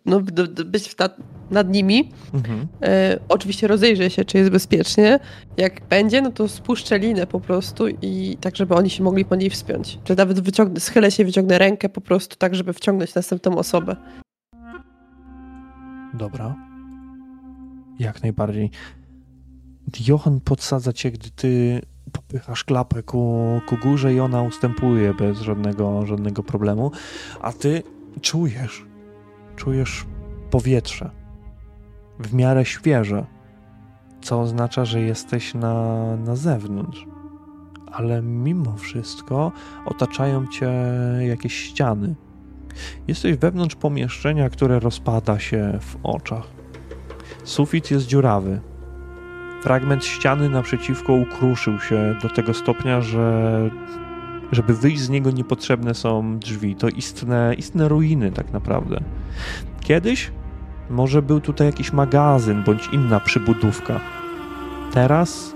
no, 0.06 0.20
d- 0.20 0.48
d- 0.48 0.64
być 0.64 0.98
nad, 0.98 1.16
nad 1.50 1.68
nimi. 1.70 2.10
Mhm. 2.34 2.66
E, 2.82 3.18
oczywiście 3.28 3.66
rozejrzę 3.66 4.10
się, 4.10 4.24
czy 4.24 4.38
jest 4.38 4.50
bezpiecznie. 4.50 5.20
Jak 5.56 5.88
będzie, 5.88 6.22
no 6.22 6.32
to 6.32 6.48
spuszczę 6.48 6.98
linę 6.98 7.26
po 7.26 7.40
prostu 7.40 7.88
i 7.88 8.36
tak, 8.40 8.56
żeby 8.56 8.74
oni 8.74 8.90
się 8.90 9.02
mogli 9.02 9.24
po 9.24 9.36
niej 9.36 9.50
wspiąć. 9.50 9.98
Czy 10.04 10.16
nawet 10.16 10.40
wyciągnę, 10.40 10.80
schylę 10.80 11.10
się, 11.10 11.24
wyciągnę 11.24 11.58
rękę 11.58 11.88
po 11.88 12.00
prostu 12.00 12.36
tak, 12.36 12.54
żeby 12.54 12.72
wciągnąć 12.72 13.14
następną 13.14 13.58
osobę. 13.58 13.96
Dobra. 16.14 16.56
Jak 17.98 18.22
najbardziej. 18.22 18.70
Johan 20.08 20.40
podsadza 20.40 20.92
cię, 20.92 21.10
gdy 21.10 21.30
ty 21.30 21.80
popychasz 22.12 22.64
klapę 22.64 23.02
ku, 23.02 23.60
ku 23.66 23.76
górze 23.76 24.14
i 24.14 24.20
ona 24.20 24.42
ustępuje 24.42 25.14
bez 25.14 25.38
żadnego, 25.40 26.06
żadnego 26.06 26.42
problemu, 26.42 26.90
a 27.40 27.52
ty 27.52 27.82
czujesz, 28.20 28.84
czujesz 29.56 30.06
powietrze 30.50 31.10
w 32.18 32.34
miarę 32.34 32.64
świeże, 32.64 33.26
co 34.22 34.40
oznacza, 34.40 34.84
że 34.84 35.00
jesteś 35.00 35.54
na, 35.54 36.16
na 36.16 36.36
zewnątrz. 36.36 37.06
Ale 37.92 38.22
mimo 38.22 38.76
wszystko 38.76 39.52
otaczają 39.86 40.46
cię 40.46 40.72
jakieś 41.28 41.54
ściany. 41.54 42.14
Jesteś 43.08 43.36
wewnątrz 43.36 43.76
pomieszczenia, 43.76 44.48
które 44.48 44.80
rozpada 44.80 45.38
się 45.38 45.78
w 45.80 45.96
oczach. 46.02 46.46
Sufit 47.44 47.90
jest 47.90 48.06
dziurawy. 48.06 48.60
Fragment 49.62 50.04
ściany 50.04 50.48
naprzeciwko 50.48 51.12
ukruszył 51.12 51.80
się 51.80 52.14
do 52.22 52.28
tego 52.28 52.54
stopnia, 52.54 53.00
że 53.00 53.70
żeby 54.52 54.74
wyjść 54.74 55.00
z 55.00 55.08
niego 55.08 55.30
niepotrzebne 55.30 55.94
są 55.94 56.38
drzwi. 56.38 56.76
To 56.76 56.88
istne, 56.88 57.54
istne 57.58 57.88
ruiny 57.88 58.32
tak 58.32 58.52
naprawdę. 58.52 59.00
Kiedyś 59.80 60.30
może 60.90 61.22
był 61.22 61.40
tutaj 61.40 61.66
jakiś 61.66 61.92
magazyn 61.92 62.62
bądź 62.62 62.88
inna 62.92 63.20
przybudówka. 63.20 64.00
Teraz 64.92 65.54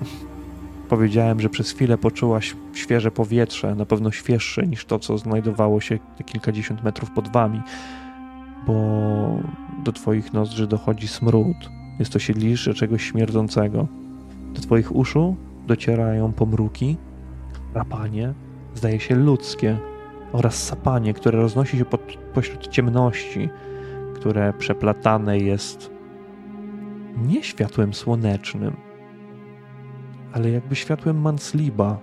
powiedziałem, 0.88 1.40
że 1.40 1.48
przez 1.48 1.70
chwilę 1.70 1.98
poczułaś 1.98 2.56
świeże 2.74 3.10
powietrze, 3.10 3.74
na 3.74 3.86
pewno 3.86 4.10
świeższe 4.10 4.66
niż 4.66 4.84
to, 4.84 4.98
co 4.98 5.18
znajdowało 5.18 5.80
się 5.80 5.98
kilkadziesiąt 6.26 6.84
metrów 6.84 7.10
pod 7.10 7.28
wami, 7.28 7.62
bo 8.66 8.74
do 9.84 9.92
twoich 9.92 10.32
nozdrzy 10.32 10.66
dochodzi 10.66 11.08
smród. 11.08 11.56
Jest 11.98 12.12
to 12.12 12.18
siedliszcze 12.18 12.74
czegoś 12.74 13.04
śmierdzącego. 13.04 13.86
Do 14.54 14.60
twoich 14.60 14.96
uszu 14.96 15.36
docierają 15.66 16.32
pomruki, 16.32 16.96
rapanie, 17.74 18.34
zdaje 18.74 19.00
się 19.00 19.14
ludzkie, 19.14 19.78
oraz 20.34 20.64
sapanie, 20.64 21.14
które 21.14 21.38
roznosi 21.40 21.78
się 21.78 21.84
pod, 21.84 22.00
pośród 22.34 22.68
ciemności, 22.68 23.48
które 24.14 24.52
przeplatane 24.52 25.38
jest 25.38 25.90
nie 27.16 27.42
światłem 27.42 27.94
słonecznym, 27.94 28.76
ale 30.32 30.50
jakby 30.50 30.76
światłem 30.76 31.20
mansliba, 31.20 31.98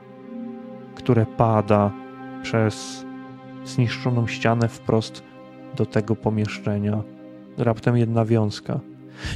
które 0.96 1.26
pada 1.26 1.92
przez 2.44 3.06
zniszczoną 3.66 4.28
ścianę 4.28 4.68
wprost 4.68 5.24
do 5.76 5.86
tego 5.86 6.16
pomieszczenia. 6.16 7.04
Raptem 7.58 7.98
jedna 7.98 8.26
wiązka. 8.26 8.80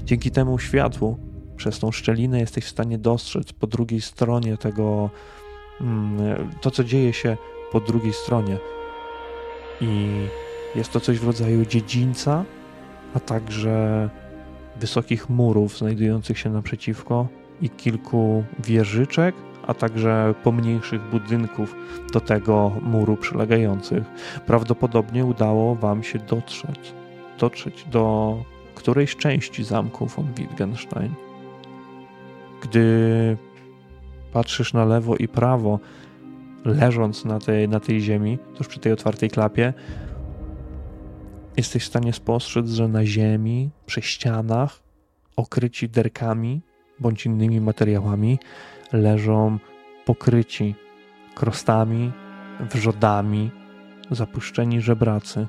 Dzięki 0.04 0.32
temu 0.32 0.60
światłu, 0.60 1.18
przez 1.56 1.80
tą 1.80 1.92
szczelinę 1.92 2.40
jesteś 2.40 2.66
w 2.66 2.70
stanie 2.70 2.98
dostrzec 2.98 3.54
po 3.54 3.68
drugiej 3.68 4.02
stronie 4.02 4.58
tego, 4.58 5.10
to 6.62 6.72
co 6.72 6.84
dzieje 6.84 7.14
się 7.14 7.38
po 7.72 7.80
drugiej 7.80 8.14
stronie. 8.14 8.58
I 9.82 10.08
jest 10.76 10.92
to 10.92 11.00
coś 11.00 11.20
w 11.20 11.28
rodzaju 11.28 11.66
dziedzińca, 11.66 12.46
a 13.14 13.20
także 13.20 14.10
wysokich 14.76 15.30
murów 15.30 15.78
znajdujących 15.78 16.40
się 16.40 16.50
naprzeciwko 16.50 17.28
i 17.62 17.70
kilku 17.70 18.44
wieżyczek, 18.60 19.36
a 19.68 19.74
także 19.74 20.34
pomniejszych 20.44 21.02
budynków 21.02 21.76
do 22.14 22.22
tego 22.22 22.72
muru 22.82 23.18
przylegających. 23.18 24.04
Prawdopodobnie 24.46 25.26
udało 25.26 25.76
wam 25.76 26.04
się 26.04 26.20
dotrzeć, 26.20 26.94
dotrzeć 27.40 27.86
do 27.92 28.36
którejś 28.76 29.16
części 29.16 29.64
zamku 29.64 30.06
von 30.06 30.34
Wittgenstein. 30.38 31.14
Gdy 32.62 33.38
patrzysz 34.36 34.74
na 34.74 34.86
lewo 34.86 35.16
i 35.16 35.28
prawo, 35.28 35.80
leżąc 36.66 37.26
na 37.26 37.40
tej, 37.40 37.70
na 37.70 37.80
tej 37.80 38.02
ziemi, 38.02 38.40
tuż 38.56 38.68
przy 38.68 38.80
tej 38.80 38.92
otwartej 38.92 39.30
klapie, 39.30 39.74
jesteś 41.58 41.84
w 41.84 41.88
stanie 41.88 42.14
spostrzec, 42.14 42.70
że 42.70 42.88
na 42.88 43.06
ziemi, 43.06 43.70
przy 43.86 44.02
ścianach, 44.02 44.80
okryci 45.36 45.90
derkami 45.90 46.62
bądź 47.00 47.26
innymi 47.26 47.62
materiałami, 47.62 48.40
leżą 48.94 49.60
pokryci 50.06 50.76
krostami, 51.36 52.12
wrzodami, 52.60 53.52
zapuszczeni 54.12 54.82
żebracy. 54.82 55.48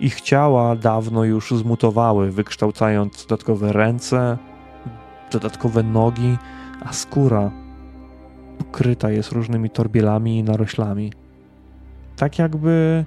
Ich 0.00 0.20
ciała 0.20 0.76
dawno 0.76 1.24
już 1.24 1.50
zmutowały, 1.50 2.30
wykształcając 2.30 3.26
dodatkowe 3.26 3.72
ręce, 3.72 4.38
dodatkowe 5.32 5.82
nogi, 5.82 6.36
a 6.84 6.92
skóra 6.92 7.65
pokryta 8.58 9.10
jest 9.10 9.32
różnymi 9.32 9.70
torbielami 9.70 10.38
i 10.38 10.42
naroślami. 10.42 11.12
Tak 12.16 12.38
jakby 12.38 13.04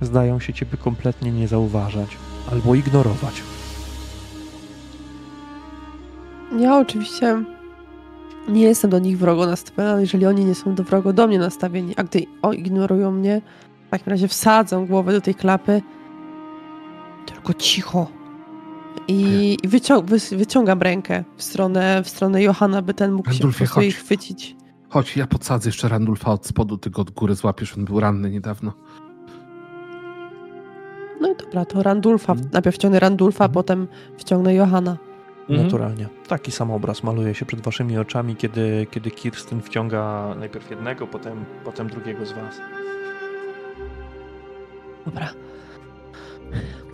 zdają 0.00 0.40
się 0.40 0.52
ciebie 0.52 0.78
kompletnie 0.78 1.32
nie 1.32 1.48
zauważać 1.48 2.16
albo 2.52 2.74
ignorować. 2.74 3.42
Ja 6.58 6.78
oczywiście 6.78 7.44
nie 8.48 8.62
jestem 8.62 8.90
do 8.90 8.98
nich 8.98 9.18
wrogo 9.18 9.46
nastawiona, 9.46 10.00
jeżeli 10.00 10.26
oni 10.26 10.44
nie 10.44 10.54
są 10.54 10.74
do 10.74 10.84
wrogo 10.84 11.12
do 11.12 11.26
mnie 11.26 11.38
nastawieni, 11.38 11.96
a 11.96 12.04
gdy 12.04 12.26
o, 12.42 12.52
ignorują 12.52 13.10
mnie, 13.10 13.42
w 13.86 13.90
takim 13.90 14.10
razie 14.10 14.28
wsadzam 14.28 14.86
głowę 14.86 15.12
do 15.12 15.20
tej 15.20 15.34
klapy. 15.34 15.82
Tylko 17.26 17.54
cicho. 17.54 18.06
I, 19.08 19.56
wycią 19.64 20.02
wy 20.02 20.18
wyciągam 20.18 20.82
rękę 20.82 21.24
w 21.36 21.42
stronę, 21.42 22.02
w 22.04 22.08
stronę 22.08 22.42
Johana, 22.42 22.82
by 22.82 22.94
ten 22.94 23.12
mógł 23.12 23.30
Randulfie, 23.30 23.58
się 23.58 23.64
po 23.64 23.68
prostu 23.68 23.80
jej 23.80 23.92
chodź. 23.92 24.00
chwycić. 24.00 24.56
Chodź, 24.90 25.16
ja 25.16 25.26
podsadzę 25.26 25.68
jeszcze 25.68 25.88
Randulfa 25.88 26.32
od 26.32 26.46
spodu, 26.46 26.78
ty 26.78 26.90
go 26.90 27.02
od 27.02 27.10
góry 27.10 27.34
złapiesz, 27.34 27.78
on 27.78 27.84
był 27.84 28.00
ranny 28.00 28.30
niedawno. 28.30 28.72
No 31.20 31.32
i 31.32 31.36
dobra, 31.36 31.64
to 31.64 31.82
Randulfa. 31.82 32.32
Mhm. 32.32 32.50
Najpierw 32.52 32.76
wciągnę 32.76 33.00
Randulfa, 33.00 33.44
Mhm. 33.44 33.54
potem 33.54 33.88
wciągnę 34.18 34.54
Johana. 34.54 34.96
Mhm. 35.40 35.64
Naturalnie. 35.64 36.08
Taki 36.28 36.52
sam 36.52 36.70
obraz 36.70 37.02
maluje 37.02 37.34
się 37.34 37.46
przed 37.46 37.60
waszymi 37.60 37.98
oczami, 37.98 38.36
kiedy, 38.36 38.86
kiedy 38.90 39.10
Kirsten 39.10 39.62
wciąga 39.62 40.34
najpierw 40.38 40.70
jednego, 40.70 41.06
potem, 41.06 41.44
potem 41.64 41.88
drugiego 41.88 42.26
z 42.26 42.32
was. 42.32 42.54
Dobra. 45.06 45.28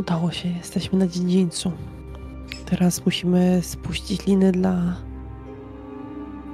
Udało 0.01 0.31
się, 0.31 0.49
jesteśmy 0.49 0.99
na 0.99 1.07
dziedzińcu. 1.07 1.73
Teraz 2.67 3.05
musimy 3.07 3.59
spuścić 3.63 4.27
liny 4.27 4.53
dla, 4.53 4.97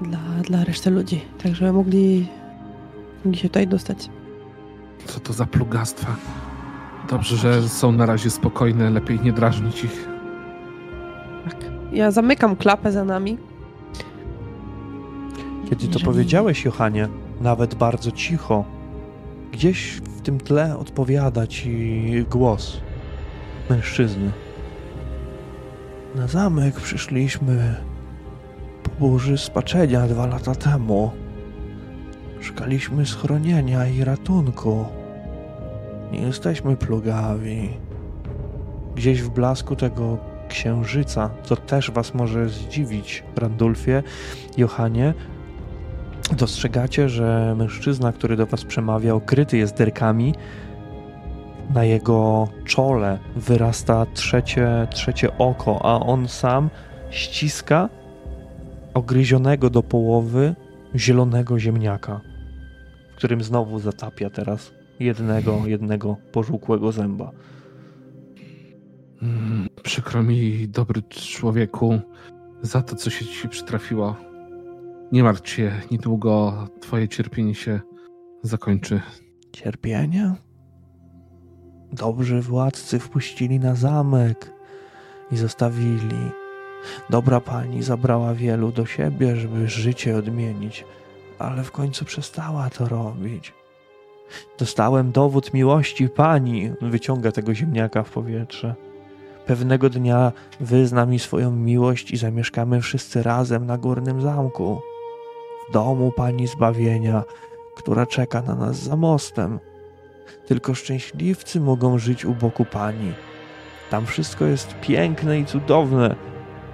dla, 0.02 0.18
dla 0.42 0.64
reszty 0.64 0.90
ludzi, 0.90 1.20
tak 1.42 1.54
żeby 1.54 1.72
mogli, 1.72 2.26
mogli 3.24 3.40
się 3.40 3.48
tutaj 3.48 3.66
dostać. 3.68 4.08
Co 5.06 5.20
to 5.20 5.32
za 5.32 5.46
plugastwa? 5.46 6.16
Dobrze, 7.10 7.36
że 7.36 7.68
są 7.68 7.92
na 7.92 8.06
razie 8.06 8.30
spokojne, 8.30 8.90
lepiej 8.90 9.20
nie 9.20 9.32
drażnić 9.32 9.84
ich. 9.84 10.08
Tak. 11.44 11.56
Ja 11.92 12.10
zamykam 12.10 12.56
klapę 12.56 12.92
za 12.92 13.04
nami. 13.04 13.38
Kiedy 15.64 15.76
to 15.82 15.86
Jeżeli- 15.92 16.04
powiedziałeś, 16.04 16.64
Johanie, 16.64 17.08
nawet 17.40 17.74
bardzo 17.74 18.10
cicho, 18.10 18.64
gdzieś 19.52 19.92
w 19.92 20.20
tym 20.20 20.40
tle 20.40 20.78
odpowiada 20.78 21.46
ci 21.46 22.24
głos 22.30 22.80
mężczyzny. 23.70 24.30
Na 26.14 26.26
zamek 26.26 26.80
przyszliśmy 26.80 27.76
burzy 28.98 29.38
spaczenia 29.38 30.06
dwa 30.06 30.26
lata 30.26 30.54
temu. 30.54 31.10
Szukaliśmy 32.40 33.06
schronienia 33.06 33.86
i 33.86 34.04
ratunku. 34.04 34.84
Nie 36.12 36.20
jesteśmy 36.20 36.76
plugawi. 36.76 37.68
Gdzieś 38.94 39.22
w 39.22 39.30
blasku 39.30 39.76
tego 39.76 40.18
księżyca, 40.48 41.30
co 41.42 41.56
też 41.56 41.90
was 41.90 42.14
może 42.14 42.48
zdziwić, 42.48 43.24
Randulfie, 43.36 44.02
Johanie, 44.56 45.14
dostrzegacie, 46.36 47.08
że 47.08 47.54
mężczyzna, 47.58 48.12
który 48.12 48.36
do 48.36 48.46
was 48.46 48.64
przemawia, 48.64 49.14
okryty 49.14 49.56
jest 49.56 49.76
derkami. 49.76 50.34
Na 51.74 51.84
jego 51.84 52.48
czole 52.64 53.18
wyrasta 53.36 54.06
trzecie, 54.14 54.86
trzecie 54.90 55.38
oko, 55.38 55.80
a 55.84 56.00
on 56.00 56.28
sam 56.28 56.70
ściska 57.10 57.88
ogryzionego 58.94 59.70
do 59.70 59.82
połowy 59.82 60.54
zielonego 60.96 61.58
ziemniaka, 61.58 62.20
w 63.12 63.16
którym 63.16 63.42
znowu 63.42 63.78
zatapia 63.78 64.30
teraz 64.30 64.72
jednego, 65.00 65.62
jednego 65.66 66.16
pożółkłego 66.32 66.92
zęba. 66.92 67.30
Mm, 69.22 69.68
przykro 69.82 70.22
mi, 70.22 70.68
dobry 70.68 71.02
człowieku, 71.02 71.98
za 72.62 72.82
to, 72.82 72.96
co 72.96 73.10
się 73.10 73.26
ci 73.26 73.48
przytrafiło. 73.48 74.16
Nie 75.12 75.22
martw 75.22 75.48
się, 75.48 75.72
niedługo 75.90 76.66
twoje 76.80 77.08
cierpienie 77.08 77.54
się 77.54 77.80
zakończy. 78.42 79.00
Cierpienie? 79.52 80.34
Dobrzy 81.92 82.40
władcy 82.40 82.98
wpuścili 82.98 83.58
na 83.58 83.74
zamek 83.74 84.52
i 85.30 85.36
zostawili. 85.36 86.41
Dobra 87.10 87.40
pani 87.40 87.82
zabrała 87.82 88.34
wielu 88.34 88.72
do 88.72 88.86
siebie, 88.86 89.36
żeby 89.36 89.68
życie 89.68 90.16
odmienić, 90.16 90.84
ale 91.38 91.64
w 91.64 91.72
końcu 91.72 92.04
przestała 92.04 92.70
to 92.70 92.88
robić. 92.88 93.52
Dostałem 94.58 95.12
dowód 95.12 95.54
miłości 95.54 96.08
pani. 96.08 96.70
Wyciąga 96.80 97.32
tego 97.32 97.54
ziemniaka 97.54 98.02
w 98.02 98.10
powietrze. 98.10 98.74
Pewnego 99.46 99.90
dnia 99.90 100.32
wyzna 100.60 101.06
mi 101.06 101.18
swoją 101.18 101.50
miłość 101.50 102.10
i 102.10 102.16
zamieszkamy 102.16 102.80
wszyscy 102.80 103.22
razem 103.22 103.66
na 103.66 103.78
górnym 103.78 104.22
zamku. 104.22 104.80
W 105.68 105.72
domu 105.72 106.12
pani 106.16 106.46
zbawienia, 106.46 107.24
która 107.76 108.06
czeka 108.06 108.42
na 108.42 108.54
nas 108.54 108.76
za 108.76 108.96
mostem. 108.96 109.58
Tylko 110.46 110.74
szczęśliwcy 110.74 111.60
mogą 111.60 111.98
żyć 111.98 112.24
u 112.24 112.34
boku 112.34 112.64
pani. 112.64 113.12
Tam 113.90 114.06
wszystko 114.06 114.44
jest 114.44 114.74
piękne 114.80 115.38
i 115.38 115.44
cudowne. 115.44 116.31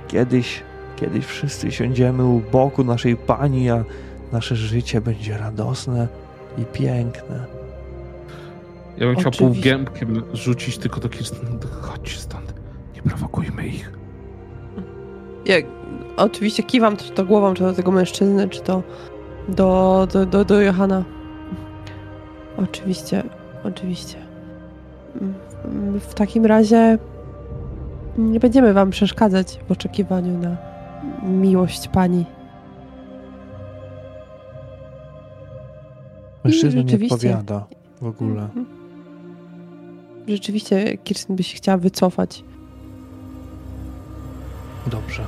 Kiedyś, 0.08 0.62
kiedyś 0.96 1.24
wszyscy 1.24 1.72
siądziemy 1.72 2.24
u 2.24 2.40
boku 2.52 2.84
naszej 2.84 3.16
pani, 3.16 3.70
a 3.70 3.84
nasze 4.32 4.56
życie 4.56 5.00
będzie 5.00 5.38
radosne 5.38 6.08
i 6.58 6.64
piękne. 6.64 7.44
Ja 8.96 9.06
bym 9.06 9.16
chciał 9.16 9.32
półgębkiem 9.32 10.22
rzucić 10.32 10.78
tylko 10.78 11.00
do 11.00 11.08
Kirsten. 11.08 11.58
Chodź 11.80 12.18
stąd, 12.18 12.54
nie 12.96 13.02
prowokujmy 13.02 13.66
ich. 13.66 13.92
Ja 15.44 15.56
oczywiście 16.16 16.62
kiwam 16.62 16.96
czy 16.96 17.10
to 17.10 17.24
głową, 17.24 17.54
czy 17.54 17.62
do 17.62 17.72
tego 17.72 17.90
mężczyzny, 17.90 18.48
czy 18.48 18.60
to 18.60 18.82
do, 19.48 20.08
do, 20.12 20.26
do, 20.26 20.44
do 20.44 20.60
Johana. 20.60 21.04
Oczywiście, 22.56 23.22
oczywiście. 23.64 24.16
W 26.00 26.14
takim 26.14 26.46
razie 26.46 26.98
nie 28.18 28.40
będziemy 28.40 28.72
wam 28.72 28.90
przeszkadzać 28.90 29.58
w 29.68 29.72
oczekiwaniu 29.72 30.38
na 30.38 30.56
miłość 31.22 31.88
pani. 31.88 32.24
Mężczyzna 36.44 36.82
nie 36.82 36.94
odpowiada 36.94 37.66
w 38.00 38.06
ogóle. 38.06 38.42
Mhm. 38.42 38.66
Rzeczywiście 40.28 40.98
Kirsten 40.98 41.36
by 41.36 41.42
się 41.42 41.56
chciała 41.56 41.78
wycofać. 41.78 42.44
Dobrze. 44.86 45.26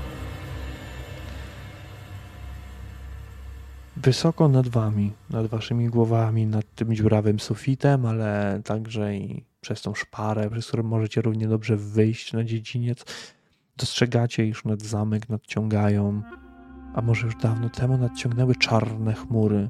Wysoko 3.96 4.48
nad 4.48 4.68
wami, 4.68 5.12
nad 5.30 5.46
waszymi 5.46 5.88
głowami, 5.88 6.46
nad 6.46 6.74
tym 6.74 6.94
dziurawym 6.94 7.40
sufitem, 7.40 8.06
ale 8.06 8.60
także 8.64 9.16
i 9.16 9.49
przez 9.60 9.82
tą 9.82 9.94
szparę, 9.94 10.50
przez 10.50 10.68
którą 10.68 10.82
możecie 10.82 11.22
równie 11.22 11.48
dobrze 11.48 11.76
wyjść 11.76 12.32
na 12.32 12.44
dziedziniec, 12.44 13.04
dostrzegacie, 13.76 14.46
iż 14.46 14.64
nad 14.64 14.82
zamek 14.82 15.28
nadciągają, 15.28 16.22
a 16.94 17.02
może 17.02 17.26
już 17.26 17.36
dawno 17.36 17.68
temu 17.68 17.98
nadciągnęły 17.98 18.56
czarne 18.56 19.14
chmury, 19.14 19.68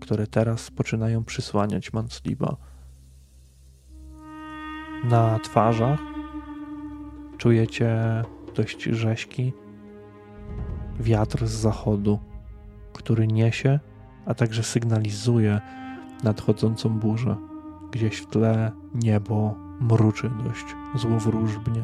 które 0.00 0.26
teraz 0.26 0.70
poczynają 0.70 1.24
przysłaniać 1.24 1.92
Mansliba. 1.92 2.56
Na 5.04 5.38
twarzach 5.38 6.00
czujecie 7.38 8.22
dość 8.54 8.82
rzeźki 8.82 9.52
wiatr 11.00 11.46
z 11.46 11.50
zachodu, 11.50 12.18
który 12.92 13.26
niesie, 13.26 13.80
a 14.26 14.34
także 14.34 14.62
sygnalizuje 14.62 15.60
nadchodzącą 16.24 16.88
burzę. 16.98 17.49
Gdzieś 17.92 18.16
w 18.16 18.26
tle 18.26 18.72
niebo 18.94 19.54
mruczy 19.80 20.30
dość 20.44 20.64
złowróżbnie. 20.94 21.82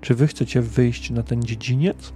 Czy 0.00 0.14
wy 0.14 0.26
chcecie 0.26 0.60
wyjść 0.62 1.10
na 1.10 1.22
ten 1.22 1.42
dziedziniec? 1.42 2.12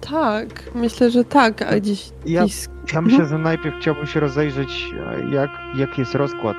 Tak, 0.00 0.70
myślę, 0.74 1.10
że 1.10 1.24
tak, 1.24 1.62
a 1.62 1.80
gdzieś... 1.80 2.12
Ja, 2.26 2.44
ja 2.92 3.00
myślę, 3.00 3.26
że 3.26 3.38
najpierw 3.38 3.76
chciałbym 3.80 4.06
się 4.06 4.20
rozejrzeć, 4.20 4.90
jak, 5.32 5.50
jaki 5.76 6.00
jest 6.00 6.14
rozkład 6.14 6.56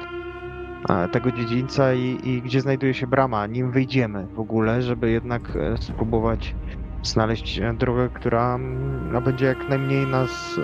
tego 1.12 1.32
dziedzińca 1.32 1.94
i, 1.94 2.18
i 2.24 2.42
gdzie 2.42 2.62
znajduje 2.62 2.94
się 2.94 3.08
brama, 3.08 3.48
nim 3.48 3.72
wyjdziemy 3.72 4.28
w 4.36 4.40
ogóle, 4.40 4.82
żeby 4.82 5.12
jednak 5.12 5.42
e, 5.56 5.78
spróbować 5.78 6.56
znaleźć 7.04 7.60
e, 7.60 7.74
drogę, 7.74 8.10
która 8.14 8.56
mm, 8.56 9.14
no, 9.14 9.22
będzie 9.22 9.46
jak 9.46 9.70
najmniej 9.70 10.08
nas, 10.08 10.60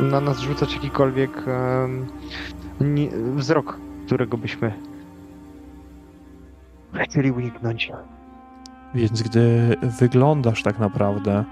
e, 0.00 0.02
na 0.02 0.20
nas 0.20 0.38
rzucać 0.38 0.74
jakikolwiek 0.74 1.30
nie, 2.80 3.08
wzrok, 3.36 3.80
którego 4.06 4.38
byśmy 4.38 4.72
chcieli 6.94 7.32
uniknąć. 7.32 7.92
Więc 8.94 9.22
gdy 9.22 9.76
wyglądasz 10.00 10.62
tak 10.62 10.78
naprawdę 10.78 11.44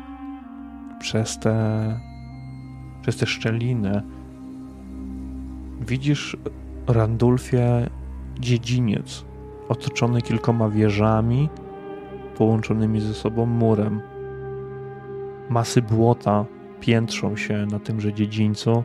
przez 1.00 1.38
te, 1.38 2.00
przez 3.02 3.16
te 3.16 3.26
szczeliny 3.26 4.02
widzisz, 5.80 6.36
Randulfie, 6.86 7.90
dziedziniec 8.40 9.24
otoczony 9.68 10.22
kilkoma 10.22 10.68
wieżami 10.68 11.48
połączonymi 12.36 13.00
ze 13.00 13.14
sobą 13.14 13.46
murem. 13.46 14.00
Masy 15.50 15.82
błota 15.82 16.44
piętrzą 16.80 17.36
się 17.36 17.66
na 17.66 17.78
tymże 17.78 18.12
dziedzińcu. 18.12 18.84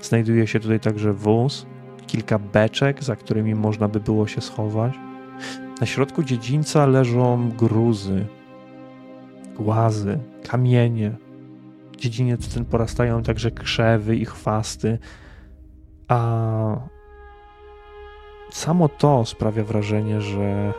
Znajduje 0.00 0.46
się 0.46 0.60
tutaj 0.60 0.80
także 0.80 1.12
wóz, 1.12 1.66
kilka 2.06 2.38
beczek, 2.38 3.04
za 3.04 3.16
którymi 3.16 3.54
można 3.54 3.88
by 3.88 4.00
było 4.00 4.26
się 4.26 4.40
schować. 4.40 4.94
Na 5.80 5.86
środku 5.86 6.22
dziedzińca 6.22 6.86
leżą 6.86 7.50
gruzy, 7.50 8.26
głazy, 9.56 10.18
kamienie. 10.48 11.12
Dziedziniec 11.96 12.54
ten 12.54 12.64
porastają 12.64 13.22
także 13.22 13.50
krzewy 13.50 14.16
i 14.16 14.24
chwasty, 14.24 14.98
a 16.08 16.76
samo 18.50 18.88
to 18.88 19.24
sprawia 19.24 19.64
wrażenie, 19.64 20.20
że 20.20 20.72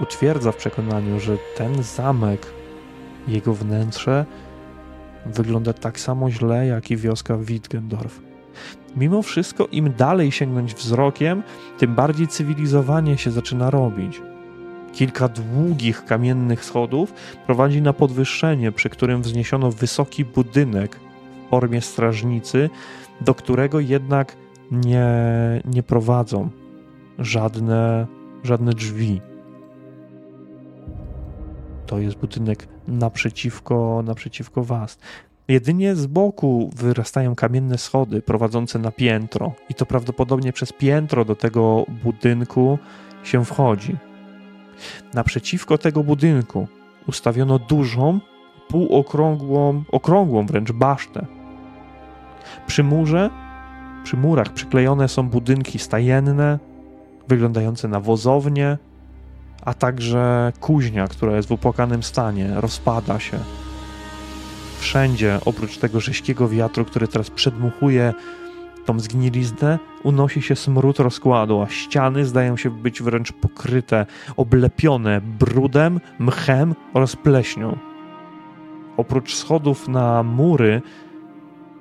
utwierdza 0.00 0.52
w 0.52 0.56
przekonaniu, 0.56 1.20
że 1.20 1.36
ten 1.56 1.82
zamek, 1.82 2.46
jego 3.28 3.54
wnętrze 3.54 4.26
wygląda 5.26 5.72
tak 5.72 6.00
samo 6.00 6.30
źle 6.30 6.66
jak 6.66 6.90
i 6.90 6.96
wioska 6.96 7.36
Wittgendorf. 7.36 8.31
Mimo 8.96 9.22
wszystko, 9.22 9.66
im 9.66 9.92
dalej 9.92 10.32
sięgnąć 10.32 10.74
wzrokiem, 10.74 11.42
tym 11.78 11.94
bardziej 11.94 12.28
cywilizowanie 12.28 13.18
się 13.18 13.30
zaczyna 13.30 13.70
robić. 13.70 14.22
Kilka 14.92 15.28
długich 15.28 16.04
kamiennych 16.04 16.64
schodów 16.64 17.12
prowadzi 17.46 17.82
na 17.82 17.92
podwyższenie, 17.92 18.72
przy 18.72 18.90
którym 18.90 19.22
wzniesiono 19.22 19.70
wysoki 19.70 20.24
budynek 20.24 21.00
w 21.46 21.50
formie 21.50 21.80
strażnicy, 21.80 22.70
do 23.20 23.34
którego 23.34 23.80
jednak 23.80 24.36
nie, 24.70 25.06
nie 25.64 25.82
prowadzą 25.82 26.50
żadne, 27.18 28.06
żadne 28.42 28.72
drzwi. 28.72 29.20
To 31.86 31.98
jest 31.98 32.16
budynek 32.16 32.68
naprzeciwko, 32.88 34.02
naprzeciwko 34.04 34.64
was. 34.64 34.98
Jedynie 35.52 35.96
z 35.96 36.06
boku 36.06 36.70
wyrastają 36.76 37.34
kamienne 37.34 37.78
schody 37.78 38.22
prowadzące 38.22 38.78
na 38.78 38.92
piętro, 38.92 39.52
i 39.68 39.74
to 39.74 39.86
prawdopodobnie 39.86 40.52
przez 40.52 40.72
piętro 40.72 41.24
do 41.24 41.36
tego 41.36 41.84
budynku 42.04 42.78
się 43.22 43.44
wchodzi. 43.44 43.96
Naprzeciwko 45.14 45.78
tego 45.78 46.04
budynku 46.04 46.68
ustawiono 47.06 47.58
dużą, 47.58 48.20
półokrągłą, 48.68 49.82
okrągłą 49.92 50.46
wręcz 50.46 50.72
basztę. 50.72 51.26
Przy 52.66 52.84
murze, 52.84 53.30
przy 54.04 54.16
murach 54.16 54.52
przyklejone 54.52 55.08
są 55.08 55.28
budynki 55.28 55.78
stajenne, 55.78 56.58
wyglądające 57.28 57.88
na 57.88 58.00
wozownie, 58.00 58.78
a 59.64 59.74
także 59.74 60.52
kuźnia, 60.60 61.08
która 61.08 61.36
jest 61.36 61.48
w 61.48 61.52
upłakanym 61.52 62.02
stanie, 62.02 62.50
rozpada 62.54 63.18
się. 63.18 63.38
Wszędzie, 64.82 65.38
oprócz 65.44 65.78
tego 65.78 66.00
rześkiego 66.00 66.48
wiatru, 66.48 66.84
który 66.84 67.08
teraz 67.08 67.30
przedmuchuje 67.30 68.14
tą 68.84 69.00
zgniliznę, 69.00 69.78
unosi 70.02 70.42
się 70.42 70.56
smród 70.56 70.98
rozkładu, 70.98 71.60
a 71.60 71.68
ściany 71.68 72.24
zdają 72.24 72.56
się 72.56 72.70
być 72.70 73.02
wręcz 73.02 73.32
pokryte, 73.32 74.06
oblepione 74.36 75.20
brudem, 75.20 76.00
mchem 76.18 76.74
oraz 76.94 77.16
pleśnią. 77.16 77.78
Oprócz 78.96 79.34
schodów 79.34 79.88
na 79.88 80.22
mury, 80.22 80.82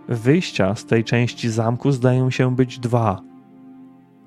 wyjścia 0.07 0.75
z 0.75 0.85
tej 0.85 1.03
części 1.03 1.49
zamku 1.49 1.91
zdają 1.91 2.29
się 2.29 2.55
być 2.55 2.79
dwa. 2.79 3.21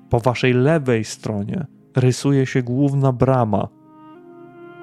Po 0.09 0.19
waszej 0.19 0.53
lewej 0.53 1.03
stronie 1.03 1.65
rysuje 1.95 2.45
się 2.45 2.63
główna 2.63 3.11
brama, 3.11 3.67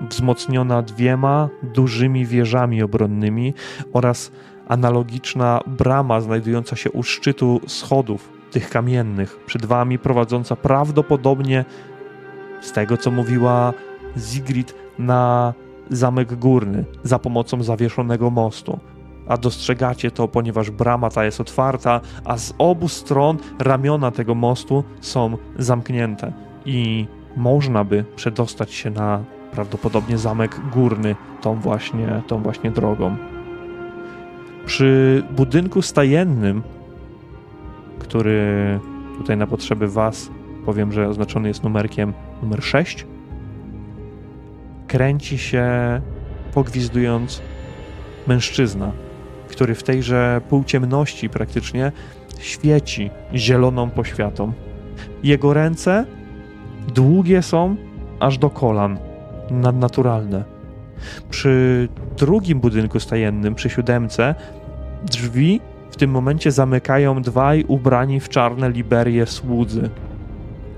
wzmocniona 0.00 0.82
dwiema 0.82 1.48
dużymi 1.62 2.26
wieżami 2.26 2.82
obronnymi 2.82 3.54
oraz 3.92 4.32
analogiczna 4.68 5.60
brama 5.66 6.20
znajdująca 6.20 6.76
się 6.76 6.90
u 6.90 7.02
szczytu 7.02 7.60
schodów 7.66 8.28
tych 8.50 8.70
kamiennych. 8.70 9.38
Przed 9.46 9.66
wami 9.66 9.98
prowadząca 9.98 10.56
prawdopodobnie 10.56 11.64
z 12.60 12.72
tego 12.72 12.96
co 12.96 13.10
mówiła 13.10 13.72
Zigrid 14.16 14.74
na 14.98 15.54
zamek 15.90 16.34
górny 16.34 16.84
za 17.02 17.18
pomocą 17.18 17.62
zawieszonego 17.62 18.30
mostu. 18.30 18.78
A 19.28 19.36
dostrzegacie 19.36 20.10
to, 20.10 20.28
ponieważ 20.28 20.70
brama 20.70 21.10
ta 21.10 21.24
jest 21.24 21.40
otwarta, 21.40 22.00
a 22.24 22.38
z 22.38 22.54
obu 22.58 22.88
stron 22.88 23.36
ramiona 23.58 24.10
tego 24.10 24.34
mostu 24.34 24.84
są 25.00 25.36
zamknięte 25.58 26.32
i 26.64 27.06
można 27.36 27.84
by 27.84 28.04
przedostać 28.16 28.72
się 28.72 28.90
na 28.90 29.24
prawdopodobnie 29.52 30.18
zamek 30.18 30.60
górny 30.72 31.16
tą 31.40 31.54
właśnie, 31.54 32.22
tą 32.26 32.42
właśnie 32.42 32.70
drogą. 32.70 33.16
Przy 34.66 35.22
budynku 35.30 35.82
stajennym, 35.82 36.62
który 37.98 38.80
tutaj 39.18 39.36
na 39.36 39.46
potrzeby 39.46 39.88
Was 39.88 40.30
powiem, 40.66 40.92
że 40.92 41.08
oznaczony 41.08 41.48
jest 41.48 41.64
numerkiem 41.64 42.12
numer 42.42 42.62
6, 42.62 43.06
kręci 44.86 45.38
się 45.38 45.70
pogwizdując 46.54 47.42
mężczyzna 48.26 48.92
który 49.52 49.74
w 49.74 49.82
tejże 49.82 50.40
półciemności 50.48 51.28
praktycznie 51.28 51.92
świeci 52.38 53.10
zieloną 53.34 53.90
poświatą. 53.90 54.52
Jego 55.22 55.54
ręce 55.54 56.06
długie 56.94 57.42
są 57.42 57.76
aż 58.20 58.38
do 58.38 58.50
kolan, 58.50 58.98
nadnaturalne. 59.52 60.44
Przy 61.30 61.88
drugim 62.18 62.60
budynku 62.60 63.00
stajennym, 63.00 63.54
przy 63.54 63.70
siódemce, 63.70 64.34
drzwi 65.04 65.60
w 65.90 65.96
tym 65.96 66.10
momencie 66.10 66.52
zamykają 66.52 67.22
dwaj 67.22 67.64
ubrani 67.68 68.20
w 68.20 68.28
czarne 68.28 68.70
liberie 68.70 69.26
słudzy. 69.26 69.90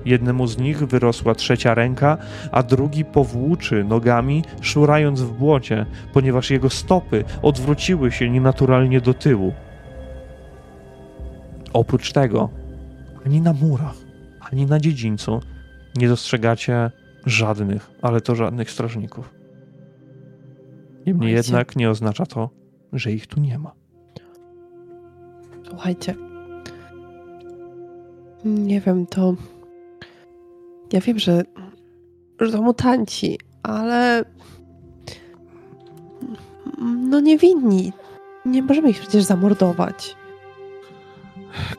Jednemu 0.04 0.46
z 0.46 0.58
nich 0.58 0.78
wyrosła 0.78 1.34
trzecia 1.34 1.74
ręka, 1.74 2.16
a 2.52 2.62
drugi 2.62 3.04
powłóczy 3.04 3.84
nogami, 3.84 4.44
szurając 4.60 5.20
w 5.22 5.32
błocie, 5.32 5.86
ponieważ 6.12 6.50
jego 6.50 6.70
stopy 6.70 7.24
odwróciły 7.42 8.12
się 8.12 8.30
nienaturalnie 8.30 9.00
do 9.00 9.14
tyłu. 9.14 9.52
Oprócz 11.72 12.12
tego, 12.12 12.48
ani 13.26 13.40
na 13.40 13.52
murach, 13.52 13.96
ani 14.50 14.66
na 14.66 14.80
dziedzińcu 14.80 15.40
nie 15.96 16.08
dostrzegacie 16.08 16.90
żadnych, 17.26 17.90
ale 18.02 18.20
to 18.20 18.34
żadnych 18.34 18.70
strażników. 18.70 19.34
Niemniej 21.06 21.14
Słuchajcie. 21.14 21.36
jednak 21.36 21.76
nie 21.76 21.90
oznacza 21.90 22.26
to, 22.26 22.50
że 22.92 23.12
ich 23.12 23.26
tu 23.26 23.40
nie 23.40 23.58
ma. 23.58 23.72
Słuchajcie. 25.68 26.14
Nie 28.44 28.80
wiem, 28.80 29.06
to. 29.06 29.34
Ja 30.92 31.00
wiem, 31.00 31.18
że, 31.18 31.42
że 32.40 32.52
to 32.52 32.62
mutanci, 32.62 33.38
ale. 33.62 34.24
No 36.80 37.20
niewinni. 37.20 37.92
Nie 38.46 38.62
możemy 38.62 38.90
ich 38.90 39.00
przecież 39.00 39.24
zamordować. 39.24 40.16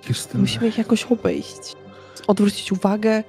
Kirsten, 0.02 0.42
Musimy 0.42 0.68
ich 0.68 0.78
jakoś 0.78 1.04
obejść. 1.04 1.76
Odwrócić 2.28 2.72
uwagę. 2.72 3.24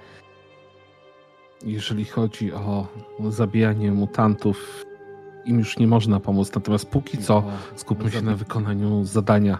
Jeżeli 1.67 2.05
chodzi 2.05 2.53
o 2.53 2.87
zabijanie 3.29 3.93
mutantów, 3.93 4.85
im 5.45 5.59
już 5.59 5.79
nie 5.79 5.87
można 5.87 6.21
pomóc. 6.21 6.55
Natomiast 6.55 6.89
póki 6.89 7.19
co 7.19 7.43
skupmy 7.77 8.11
się 8.11 8.23
na 8.23 8.37
wykonaniu 8.37 9.05
zadania. 9.05 9.59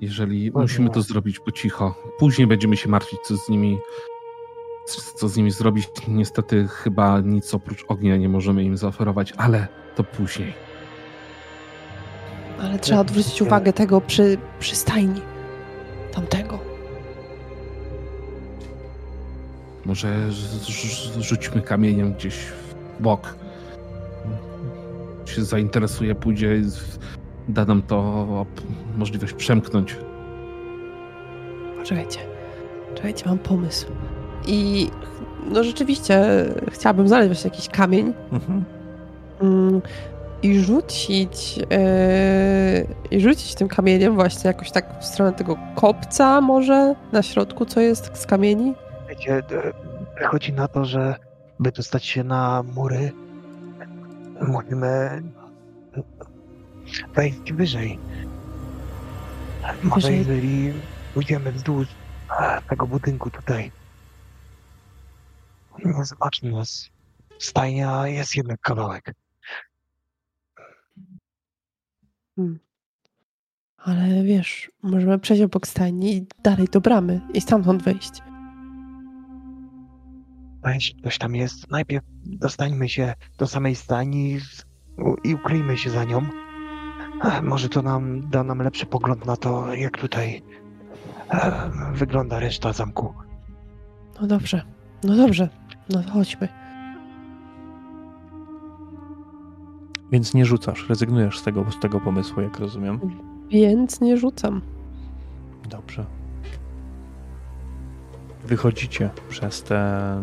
Jeżeli 0.00 0.52
musimy 0.54 0.90
to 0.90 1.02
zrobić 1.02 1.38
po 1.40 1.52
cicho, 1.52 1.94
później 2.18 2.46
będziemy 2.46 2.76
się 2.76 2.88
martwić, 2.88 3.20
co 3.20 3.36
z 3.36 3.48
nimi, 3.48 3.78
co 5.16 5.28
z 5.28 5.36
nimi 5.36 5.50
zrobić. 5.50 5.88
Niestety 6.08 6.68
chyba 6.68 7.20
nic 7.20 7.54
oprócz 7.54 7.84
ognia 7.88 8.16
nie 8.16 8.28
możemy 8.28 8.64
im 8.64 8.76
zaoferować, 8.76 9.32
ale 9.36 9.68
to 9.96 10.04
później. 10.04 10.52
Ale 12.60 12.78
trzeba 12.78 13.00
odwrócić 13.00 13.42
uwagę 13.42 13.72
tego 13.72 14.00
przy, 14.00 14.38
przy 14.58 14.76
stajni. 14.76 15.20
Tamtego. 16.12 16.43
Może 19.86 20.08
rz- 20.08 20.68
rz- 20.68 21.20
rzućmy 21.22 21.62
kamieniem 21.62 22.14
gdzieś 22.14 22.34
w 22.36 23.02
bok. 23.02 23.34
Się 25.26 25.44
zainteresuje, 25.44 26.14
pójdzie, 26.14 26.60
da 27.48 27.64
nam 27.64 27.82
to 27.82 28.26
możliwość 28.96 29.32
przemknąć. 29.32 29.96
Poczekajcie. 31.78 32.18
Czekajcie, 32.94 33.26
mam 33.26 33.38
pomysł. 33.38 33.86
I 34.46 34.90
no 35.50 35.64
rzeczywiście 35.64 36.24
chciałabym 36.72 37.08
znaleźć 37.08 37.28
właśnie 37.28 37.50
jakiś 37.50 37.68
kamień. 37.68 38.12
Mhm. 38.32 38.64
Mm, 39.42 39.82
i 40.42 40.58
rzucić 40.60 41.56
yy, 41.56 41.66
i 43.10 43.20
rzucić 43.20 43.54
tym 43.54 43.68
kamieniem 43.68 44.14
właśnie 44.14 44.48
jakoś 44.48 44.70
tak 44.70 45.00
w 45.00 45.04
stronę 45.04 45.32
tego 45.32 45.58
kopca 45.74 46.40
może 46.40 46.94
na 47.12 47.22
środku, 47.22 47.66
co 47.66 47.80
jest 47.80 48.10
z 48.18 48.26
kamieni? 48.26 48.74
Wiecie, 49.18 49.42
wychodzi 50.18 50.52
na 50.52 50.68
to, 50.68 50.84
że 50.84 51.16
by 51.60 51.72
dostać 51.72 52.06
się 52.06 52.24
na 52.24 52.62
mury, 52.62 53.12
musimy 54.48 55.22
wejść 57.14 57.52
wyżej. 57.52 57.98
Może 59.82 60.12
jeżeli 60.12 60.72
pójdziemy 61.14 61.52
wzdłuż 61.52 61.88
tego 62.68 62.86
budynku 62.86 63.30
tutaj, 63.30 63.72
nie 65.84 66.04
zobaczy 66.04 66.46
nas. 66.46 66.90
Stajnia 67.38 68.08
jest 68.08 68.36
jednak 68.36 68.60
kawałek. 68.60 69.14
Ale 73.76 74.24
wiesz, 74.24 74.70
możemy 74.82 75.18
przejść 75.18 75.42
obok 75.42 75.66
stajni 75.66 76.16
i 76.16 76.26
dalej 76.42 76.68
do 76.72 76.80
bramy 76.80 77.20
i 77.34 77.40
stamtąd 77.40 77.82
wyjść. 77.82 78.22
A 80.64 80.70
jeśli 80.70 80.94
ktoś 81.00 81.18
tam 81.18 81.34
jest, 81.34 81.70
najpierw 81.70 82.04
dostańmy 82.24 82.88
się 82.88 83.14
do 83.38 83.46
samej 83.46 83.74
stajni 83.74 84.38
i 85.24 85.34
ukryjmy 85.34 85.78
się 85.78 85.90
za 85.90 86.04
nią. 86.04 86.26
Może 87.42 87.68
to 87.68 87.82
nam 87.82 88.30
da 88.30 88.42
nam 88.42 88.58
lepszy 88.58 88.86
pogląd 88.86 89.26
na 89.26 89.36
to, 89.36 89.74
jak 89.74 89.98
tutaj 89.98 90.42
e, 91.30 91.70
wygląda 91.92 92.38
reszta 92.38 92.72
zamku. 92.72 93.14
No 94.20 94.26
dobrze, 94.26 94.62
no 95.04 95.16
dobrze, 95.16 95.48
no 95.88 96.02
to 96.02 96.10
chodźmy. 96.10 96.48
Więc 100.12 100.34
nie 100.34 100.44
rzucasz, 100.44 100.88
rezygnujesz 100.88 101.38
z 101.38 101.42
tego, 101.42 101.66
z 101.70 101.80
tego 101.80 102.00
pomysłu, 102.00 102.42
jak 102.42 102.58
rozumiem. 102.58 103.00
Więc 103.48 104.00
nie 104.00 104.16
rzucam. 104.16 104.62
Dobrze. 105.68 106.04
Wychodzicie 108.44 109.10
przez 109.28 109.62
tę 109.62 110.20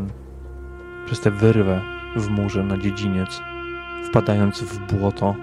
przez 1.06 1.22
tę 1.22 1.32
wyrwę 1.32 1.82
w 2.16 2.30
murze 2.30 2.64
na 2.64 2.78
dziedziniec, 2.78 3.42
wpadając 4.06 4.62
w 4.62 4.94
błoto, 4.94 5.36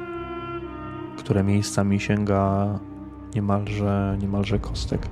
które 1.17 1.45
miejscami 1.45 2.01
sięga 2.01 2.79
niemalże, 3.35 4.17
niemalże 4.21 4.59
kostek. 4.59 5.07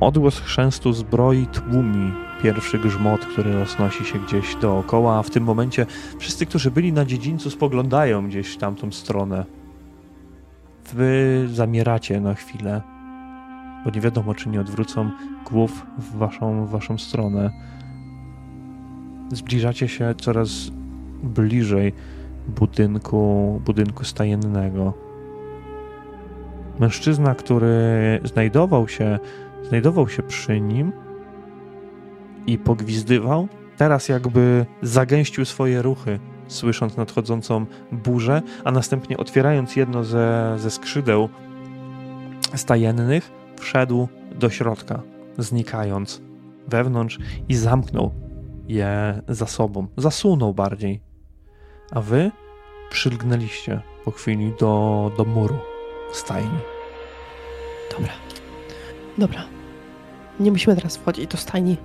Odgłos 0.00 0.40
chrzęstu 0.40 0.92
zbroi 0.92 1.46
tłumi 1.46 2.12
pierwszy 2.42 2.78
grzmot, 2.78 3.26
który 3.26 3.52
roznosi 3.52 4.04
się 4.04 4.18
gdzieś 4.18 4.56
dookoła, 4.56 5.18
a 5.18 5.22
w 5.22 5.30
tym 5.30 5.44
momencie 5.44 5.86
wszyscy, 6.18 6.46
którzy 6.46 6.70
byli 6.70 6.92
na 6.92 7.04
dziedzińcu, 7.04 7.50
spoglądają 7.50 8.28
gdzieś 8.28 8.54
w 8.54 8.56
tamtą 8.56 8.92
stronę. 8.92 9.44
Wy 10.92 11.48
zamieracie 11.52 12.20
na 12.20 12.34
chwilę, 12.34 12.82
bo 13.84 13.90
nie 13.90 14.00
wiadomo, 14.00 14.34
czy 14.34 14.48
nie 14.48 14.60
odwrócą 14.60 15.10
głów 15.50 15.86
w 15.98 16.16
waszą, 16.16 16.66
w 16.66 16.70
waszą 16.70 16.98
stronę. 16.98 17.50
Zbliżacie 19.32 19.88
się 19.88 20.14
coraz 20.20 20.50
bliżej 21.22 21.92
budynku, 22.48 23.62
budynku 23.64 24.04
stajennego. 24.04 24.94
Mężczyzna, 26.78 27.34
który 27.34 27.70
znajdował 28.24 28.88
się, 28.88 29.18
znajdował 29.68 30.08
się 30.08 30.22
przy 30.22 30.60
nim 30.60 30.92
i 32.46 32.58
pogwizdywał, 32.58 33.48
teraz 33.76 34.08
jakby 34.08 34.66
zagęścił 34.82 35.44
swoje 35.44 35.82
ruchy, 35.82 36.18
słysząc 36.48 36.96
nadchodzącą 36.96 37.66
burzę, 37.92 38.42
a 38.64 38.70
następnie 38.70 39.16
otwierając 39.16 39.76
jedno 39.76 40.04
ze, 40.04 40.54
ze 40.58 40.70
skrzydeł 40.70 41.28
stajennych, 42.54 43.30
wszedł 43.60 44.08
do 44.38 44.50
środka, 44.50 45.02
znikając 45.38 46.22
wewnątrz 46.68 47.18
i 47.48 47.54
zamknął 47.54 48.29
je 48.70 49.22
za 49.28 49.46
sobą. 49.46 49.86
Zasunął 49.96 50.54
bardziej. 50.54 51.00
A 51.90 52.00
wy 52.00 52.30
przylgnęliście 52.90 53.80
po 54.04 54.10
chwili 54.10 54.52
do, 54.60 55.12
do 55.16 55.24
muru 55.24 55.58
stajni. 56.12 56.58
Dobra. 57.90 58.12
Dobra. 59.18 59.44
Nie 60.40 60.50
musimy 60.50 60.76
teraz 60.76 60.96
wchodzić 60.96 61.26
do 61.26 61.36
stajni. 61.36 61.76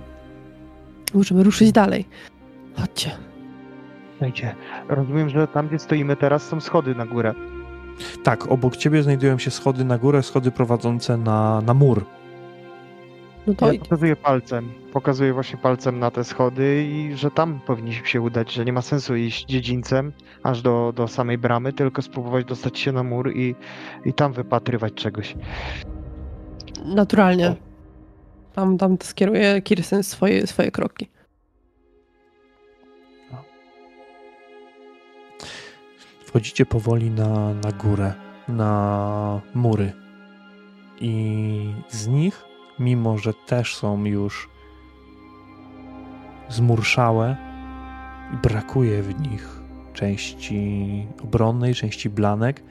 Możemy 1.14 1.42
ruszyć 1.42 1.72
dalej. 1.72 2.04
Chodźcie. 2.76 3.10
Słuchajcie, 4.10 4.54
rozumiem, 4.88 5.28
że 5.28 5.48
tam, 5.48 5.68
gdzie 5.68 5.78
stoimy 5.78 6.16
teraz, 6.16 6.42
są 6.42 6.60
schody 6.60 6.94
na 6.94 7.06
górę. 7.06 7.34
Tak, 8.22 8.46
obok 8.52 8.76
ciebie 8.76 9.02
znajdują 9.02 9.38
się 9.38 9.50
schody 9.50 9.84
na 9.84 9.98
górę, 9.98 10.22
schody 10.22 10.50
prowadzące 10.50 11.16
na, 11.16 11.60
na 11.60 11.74
mur. 11.74 12.04
No 13.46 13.54
to 13.54 13.72
Ja 13.72 13.80
pokazuję 13.80 14.16
palcem. 14.16 14.72
Pokazuję 14.92 15.32
właśnie 15.32 15.58
palcem 15.58 15.98
na 15.98 16.10
te 16.10 16.24
schody 16.24 16.86
i 16.90 17.16
że 17.16 17.30
tam 17.30 17.60
powinniśmy 17.66 18.06
się 18.06 18.20
udać, 18.20 18.52
że 18.52 18.64
nie 18.64 18.72
ma 18.72 18.82
sensu 18.82 19.16
iść 19.16 19.46
dziedzińcem 19.46 20.12
aż 20.42 20.62
do, 20.62 20.92
do 20.96 21.08
samej 21.08 21.38
bramy, 21.38 21.72
tylko 21.72 22.02
spróbować 22.02 22.44
dostać 22.44 22.78
się 22.78 22.92
na 22.92 23.02
mur 23.02 23.32
i, 23.36 23.54
i 24.04 24.12
tam 24.12 24.32
wypatrywać 24.32 24.94
czegoś. 24.94 25.36
naturalnie. 26.84 27.56
Tam, 28.54 28.78
tam 28.78 28.96
skieruje 29.02 29.62
Kirsten 29.62 30.02
swoje, 30.02 30.46
swoje 30.46 30.70
kroki. 30.70 31.08
Wchodzicie 36.26 36.66
powoli 36.66 37.10
na, 37.10 37.54
na 37.54 37.72
górę, 37.72 38.14
na 38.48 39.40
mury. 39.54 39.92
I 41.00 41.74
z 41.88 42.06
nich, 42.06 42.44
mimo 42.78 43.18
że 43.18 43.34
też 43.34 43.76
są 43.76 44.04
już 44.04 44.48
zmurszałe, 46.48 47.36
i 48.34 48.36
brakuje 48.36 49.02
w 49.02 49.20
nich 49.20 49.60
części 49.94 51.06
obronnej, 51.22 51.74
części 51.74 52.10
blanek, 52.10 52.62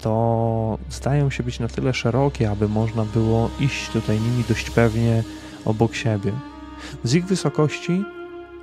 to 0.00 0.78
zdają 0.90 1.30
się 1.30 1.42
być 1.42 1.60
na 1.60 1.68
tyle 1.68 1.94
szerokie, 1.94 2.50
aby 2.50 2.68
można 2.68 3.04
było 3.04 3.50
iść 3.60 3.90
tutaj 3.90 4.20
nimi 4.20 4.44
dość 4.48 4.70
pewnie 4.70 5.22
obok 5.64 5.94
siebie. 5.94 6.32
Z 7.04 7.14
ich 7.14 7.26
wysokości 7.26 8.04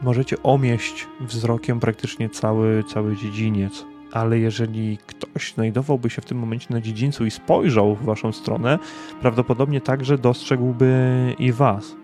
możecie 0.02 0.44
omieść 0.44 1.08
wzrokiem 1.22 1.80
praktycznie 1.80 2.30
cały, 2.30 2.84
cały 2.84 3.16
dziedziniec. 3.16 3.86
Ale 4.14 4.40
jeżeli 4.40 4.98
ktoś 4.98 5.54
znajdowałby 5.54 6.10
się 6.10 6.22
w 6.22 6.26
tym 6.26 6.38
momencie 6.38 6.68
na 6.70 6.82
dziedzińcu 6.82 7.26
i 7.26 7.32
spojrzał 7.32 7.96
w 7.96 8.06
waszą 8.06 8.32
stronę, 8.32 8.80
prawdopodobnie 9.22 9.82
także 9.82 10.18
dostrzegłby 10.18 10.96
i 11.40 11.52
was. 11.52 11.96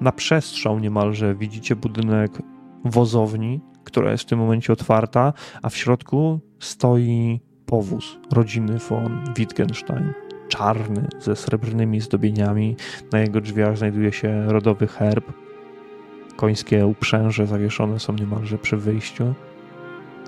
Na 0.00 0.12
przestrzał 0.12 0.78
niemalże 0.78 1.34
widzicie 1.34 1.76
budynek 1.76 2.38
wozowni, 2.84 3.60
która 3.84 4.10
jest 4.10 4.24
w 4.24 4.26
tym 4.26 4.38
momencie 4.38 4.72
otwarta, 4.72 5.32
a 5.62 5.68
w 5.68 5.76
środku 5.76 6.40
stoi 6.58 7.40
powóz 7.66 8.18
rodziny 8.32 8.78
von 8.78 9.24
Wittgenstein. 9.36 10.12
Czarny, 10.48 11.08
ze 11.18 11.36
srebrnymi 11.36 12.00
zdobieniami. 12.00 12.76
Na 13.12 13.20
jego 13.20 13.40
drzwiach 13.40 13.78
znajduje 13.78 14.12
się 14.12 14.46
rodowy 14.46 14.86
herb, 14.86 15.32
końskie 16.36 16.86
uprzęże 16.86 17.46
zawieszone 17.46 18.00
są 18.00 18.12
niemalże 18.12 18.58
przy 18.58 18.76
wyjściu. 18.76 19.34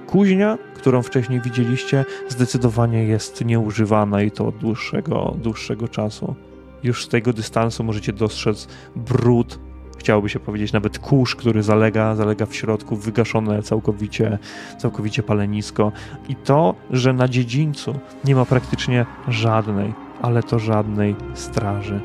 Kuźnia, 0.06 0.58
którą 0.74 1.02
wcześniej 1.02 1.40
widzieliście, 1.40 2.04
zdecydowanie 2.28 3.04
jest 3.04 3.44
nieużywana 3.44 4.22
i 4.22 4.30
to 4.30 4.46
od 4.46 4.56
dłuższego, 4.56 5.36
dłuższego 5.42 5.88
czasu. 5.88 6.34
Już 6.82 7.04
z 7.04 7.08
tego 7.08 7.32
dystansu 7.32 7.84
możecie 7.84 8.12
dostrzec 8.12 8.68
brud, 8.96 9.58
chciałoby 9.98 10.28
się 10.28 10.40
powiedzieć 10.40 10.72
nawet 10.72 10.98
kurz, 10.98 11.36
który 11.36 11.62
zalega, 11.62 12.14
zalega 12.14 12.46
w 12.46 12.54
środku, 12.54 12.96
wygaszone 12.96 13.62
całkowicie, 13.62 14.38
całkowicie 14.78 15.22
palenisko. 15.22 15.92
I 16.28 16.36
to, 16.36 16.74
że 16.90 17.12
na 17.12 17.28
dziedzińcu 17.28 17.98
nie 18.24 18.34
ma 18.34 18.44
praktycznie 18.44 19.06
żadnej, 19.28 19.94
ale 20.22 20.42
to 20.42 20.58
żadnej 20.58 21.16
straży 21.34 22.00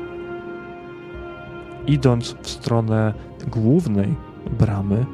idąc 1.88 2.36
w 2.42 2.50
stronę 2.50 3.14
głównej 3.46 4.14
bramy, 4.58 5.06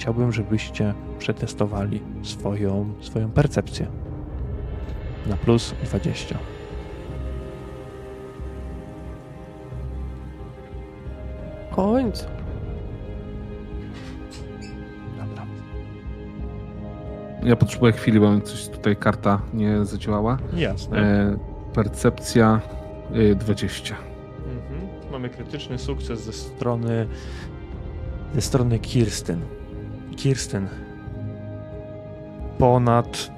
chciałbym, 0.00 0.32
żebyście 0.32 0.94
przetestowali 1.18 2.02
swoją, 2.22 2.94
swoją 3.00 3.30
percepcję. 3.30 3.86
Na 5.26 5.36
plus 5.36 5.74
20. 5.84 6.38
W 11.70 11.74
końcu. 11.74 12.24
Dobra. 15.18 15.46
Ja 17.42 17.56
potrzebuję 17.56 17.92
chwili, 17.92 18.20
bo 18.20 18.32
mi 18.32 18.42
coś 18.42 18.68
tutaj 18.68 18.96
karta 18.96 19.42
nie 19.54 19.84
zadziałała. 19.84 20.38
Jasne. 20.56 20.98
E, 20.98 21.36
percepcja 21.74 22.60
y, 23.16 23.34
20. 23.34 23.94
Mhm. 23.94 25.12
Mamy 25.12 25.28
krytyczny 25.28 25.78
sukces 25.78 26.20
ze 26.20 26.32
strony 26.32 27.06
ze 28.34 28.40
strony 28.40 28.78
Kirsten. 28.78 29.59
Kirsten. 30.16 30.68
Ponad 32.58 33.30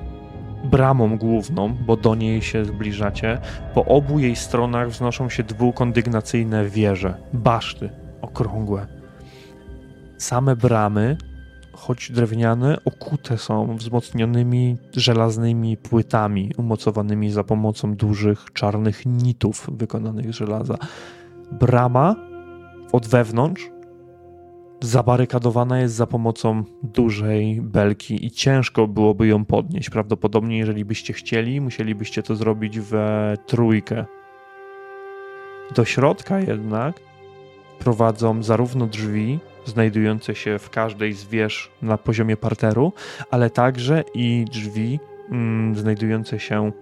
bramą 0.64 1.18
główną, 1.18 1.74
bo 1.86 1.96
do 1.96 2.14
niej 2.14 2.42
się 2.42 2.64
zbliżacie, 2.64 3.38
po 3.74 3.84
obu 3.84 4.18
jej 4.18 4.36
stronach 4.36 4.90
wznoszą 4.90 5.28
się 5.28 5.42
dwukondygnacyjne 5.42 6.64
wieże, 6.64 7.14
baszty 7.32 7.90
okrągłe. 8.22 8.86
Same 10.18 10.56
bramy, 10.56 11.16
choć 11.72 12.12
drewniane, 12.12 12.78
okute 12.84 13.38
są 13.38 13.76
wzmocnionymi 13.76 14.76
żelaznymi 14.96 15.76
płytami 15.76 16.50
umocowanymi 16.56 17.30
za 17.30 17.44
pomocą 17.44 17.94
dużych 17.94 18.52
czarnych 18.52 19.06
nitów 19.06 19.70
wykonanych 19.72 20.32
z 20.32 20.36
żelaza. 20.36 20.78
Brama 21.52 22.16
od 22.92 23.06
wewnątrz 23.06 23.62
zabarykadowana 24.82 25.80
jest 25.80 25.94
za 25.94 26.06
pomocą 26.06 26.64
dużej 26.82 27.60
belki 27.62 28.26
i 28.26 28.30
ciężko 28.30 28.86
byłoby 28.88 29.26
ją 29.26 29.44
podnieść. 29.44 29.90
Prawdopodobnie, 29.90 30.58
jeżeli 30.58 30.84
byście 30.84 31.12
chcieli, 31.12 31.60
musielibyście 31.60 32.22
to 32.22 32.36
zrobić 32.36 32.80
we 32.80 33.36
trójkę. 33.46 34.04
Do 35.74 35.84
środka 35.84 36.40
jednak 36.40 37.00
prowadzą 37.78 38.42
zarówno 38.42 38.86
drzwi, 38.86 39.38
znajdujące 39.64 40.34
się 40.34 40.58
w 40.58 40.70
każdej 40.70 41.12
z 41.12 41.24
wież 41.24 41.70
na 41.82 41.98
poziomie 41.98 42.36
parteru, 42.36 42.92
ale 43.30 43.50
także 43.50 44.04
i 44.14 44.44
drzwi 44.50 45.00
mm, 45.30 45.76
znajdujące 45.76 46.38
się 46.38 46.72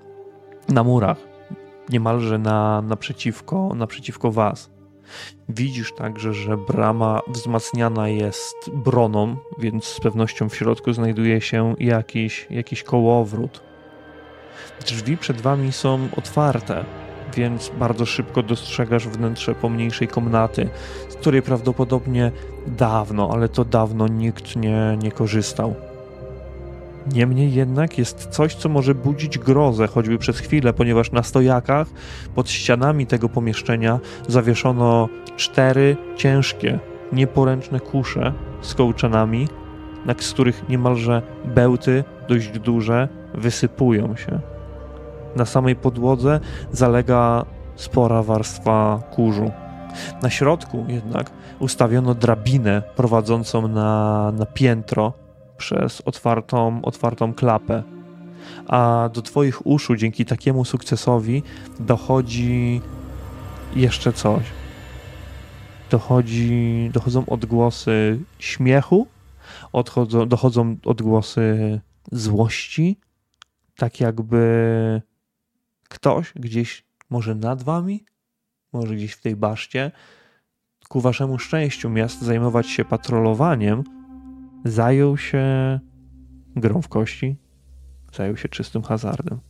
na 0.69 0.85
murach, 0.85 1.19
niemalże 1.89 2.39
na, 2.39 2.83
naprzeciwko, 2.83 3.75
naprzeciwko 3.75 4.31
was. 4.31 4.80
Widzisz 5.49 5.93
także, 5.93 6.35
że 6.35 6.57
brama 6.57 7.21
wzmacniana 7.29 8.09
jest 8.09 8.71
broną, 8.73 9.37
więc 9.59 9.85
z 9.85 10.01
pewnością 10.01 10.49
w 10.49 10.57
środku 10.57 10.93
znajduje 10.93 11.41
się 11.41 11.75
jakiś, 11.79 12.47
jakiś 12.51 12.83
kołowrót. 12.83 13.63
Drzwi 14.87 15.17
przed 15.17 15.41
wami 15.41 15.73
są 15.73 16.09
otwarte, 16.17 16.85
więc 17.37 17.71
bardzo 17.79 18.07
szybko 18.07 18.43
dostrzegasz 18.43 19.09
wnętrze 19.09 19.55
pomniejszej 19.55 20.09
komnaty, 20.09 20.69
z 21.09 21.15
której 21.15 21.43
prawdopodobnie 21.43 22.33
dawno, 22.67 23.31
ale 23.33 23.49
to 23.49 23.65
dawno 23.65 24.09
nikt 24.09 24.57
nie, 24.57 24.99
nie 25.03 25.13
korzystał. 25.13 25.90
Niemniej 27.07 27.55
jednak 27.55 27.99
jest 27.99 28.27
coś, 28.27 28.55
co 28.55 28.69
może 28.69 28.95
budzić 28.95 29.39
grozę, 29.39 29.87
choćby 29.87 30.19
przez 30.19 30.39
chwilę, 30.39 30.73
ponieważ 30.73 31.13
na 31.13 31.23
stojakach 31.23 31.87
pod 32.35 32.51
ścianami 32.51 33.07
tego 33.07 33.29
pomieszczenia 33.29 34.01
zawieszono 34.29 35.09
cztery 35.37 35.97
ciężkie, 36.17 36.79
nieporęczne 37.13 37.81
kusze 37.81 38.33
z 38.61 38.75
kołczanami, 38.75 39.49
z 40.19 40.33
których 40.33 40.69
niemalże 40.69 41.23
bełty 41.45 42.05
dość 42.29 42.59
duże 42.59 43.09
wysypują 43.35 44.17
się. 44.17 44.41
Na 45.37 45.45
samej 45.45 45.77
podłodze 45.77 46.41
zalega 46.73 47.45
spora 47.77 48.23
warstwa 48.23 49.03
kurzu. 49.11 49.51
Na 50.23 50.31
środku 50.31 50.85
jednak 50.89 51.31
ustawiono 51.59 52.15
drabinę 52.15 52.83
prowadzącą 52.97 53.69
na, 53.69 54.33
na 54.33 54.47
piętro 54.47 55.13
przez 55.61 56.01
otwartą, 56.01 56.83
otwartą 56.83 57.35
klapę. 57.35 57.83
A 58.67 59.11
do 59.15 59.23
Twoich 59.23 59.67
uszu 59.67 59.97
dzięki 59.97 60.25
takiemu 60.25 60.65
sukcesowi 60.65 61.43
dochodzi 61.81 62.81
jeszcze 63.77 64.13
coś. 64.13 64.43
Dochodzi, 65.91 66.91
dochodzą 66.93 67.27
odgłosy 67.27 68.21
śmiechu, 68.39 69.07
odchodzą, 69.73 70.29
dochodzą 70.29 70.77
odgłosy 70.85 71.81
złości, 72.13 73.01
tak 73.77 74.01
jakby 74.01 75.03
ktoś 75.89 76.33
gdzieś, 76.37 76.85
może 77.11 77.35
nad 77.35 77.63
wami, 77.63 78.05
może 78.73 78.95
gdzieś 78.95 79.13
w 79.13 79.23
tej 79.23 79.37
baszcie, 79.37 79.91
ku 80.89 81.01
waszemu 81.01 81.39
szczęściu 81.39 81.91
miast 81.91 82.23
zajmować 82.23 82.69
się 82.69 82.85
patrolowaniem, 82.85 84.00
zajął 84.65 85.17
się 85.17 85.45
grą 86.57 86.83
w 86.83 86.89
kości, 86.89 87.37
zajął 88.13 88.37
się 88.37 88.49
czystym 88.49 88.83
hazardem. 88.83 89.41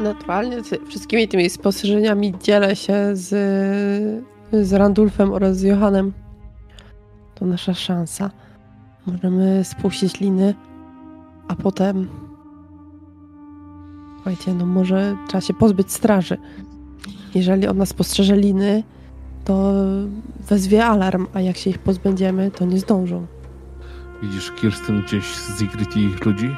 Naturalnie 0.00 0.56
wszystkimi 0.88 1.28
tymi 1.28 1.50
spostrzeżeniami 1.50 2.34
dzielę 2.42 2.76
się 2.76 2.94
z, 3.12 3.28
z 4.52 4.72
Randulfem 4.72 5.32
oraz 5.32 5.56
z 5.56 5.62
Johanem. 5.62 6.12
To 7.34 7.46
nasza 7.46 7.74
szansa. 7.74 8.30
Możemy 9.06 9.64
spuścić 9.64 10.20
liny, 10.20 10.54
a 11.48 11.56
potem. 11.56 12.08
Słuchajcie, 14.14 14.54
no 14.54 14.66
może 14.66 15.16
trzeba 15.28 15.40
się 15.40 15.54
pozbyć 15.54 15.92
straży. 15.92 16.38
Jeżeli 17.34 17.66
ona 17.66 17.86
spostrzeże 17.86 18.36
liny, 18.36 18.82
to 19.44 19.72
wezwie 20.48 20.84
alarm, 20.84 21.26
a 21.34 21.40
jak 21.40 21.56
się 21.56 21.70
ich 21.70 21.78
pozbędziemy, 21.78 22.50
to 22.50 22.64
nie 22.64 22.78
zdążą. 22.78 23.26
Widzisz 24.22 24.52
Kirsten 24.52 25.02
gdzieś 25.02 25.24
z 25.24 25.58
Zigrit 25.58 25.96
i 25.96 26.00
ich 26.00 26.24
ludzi? 26.24 26.56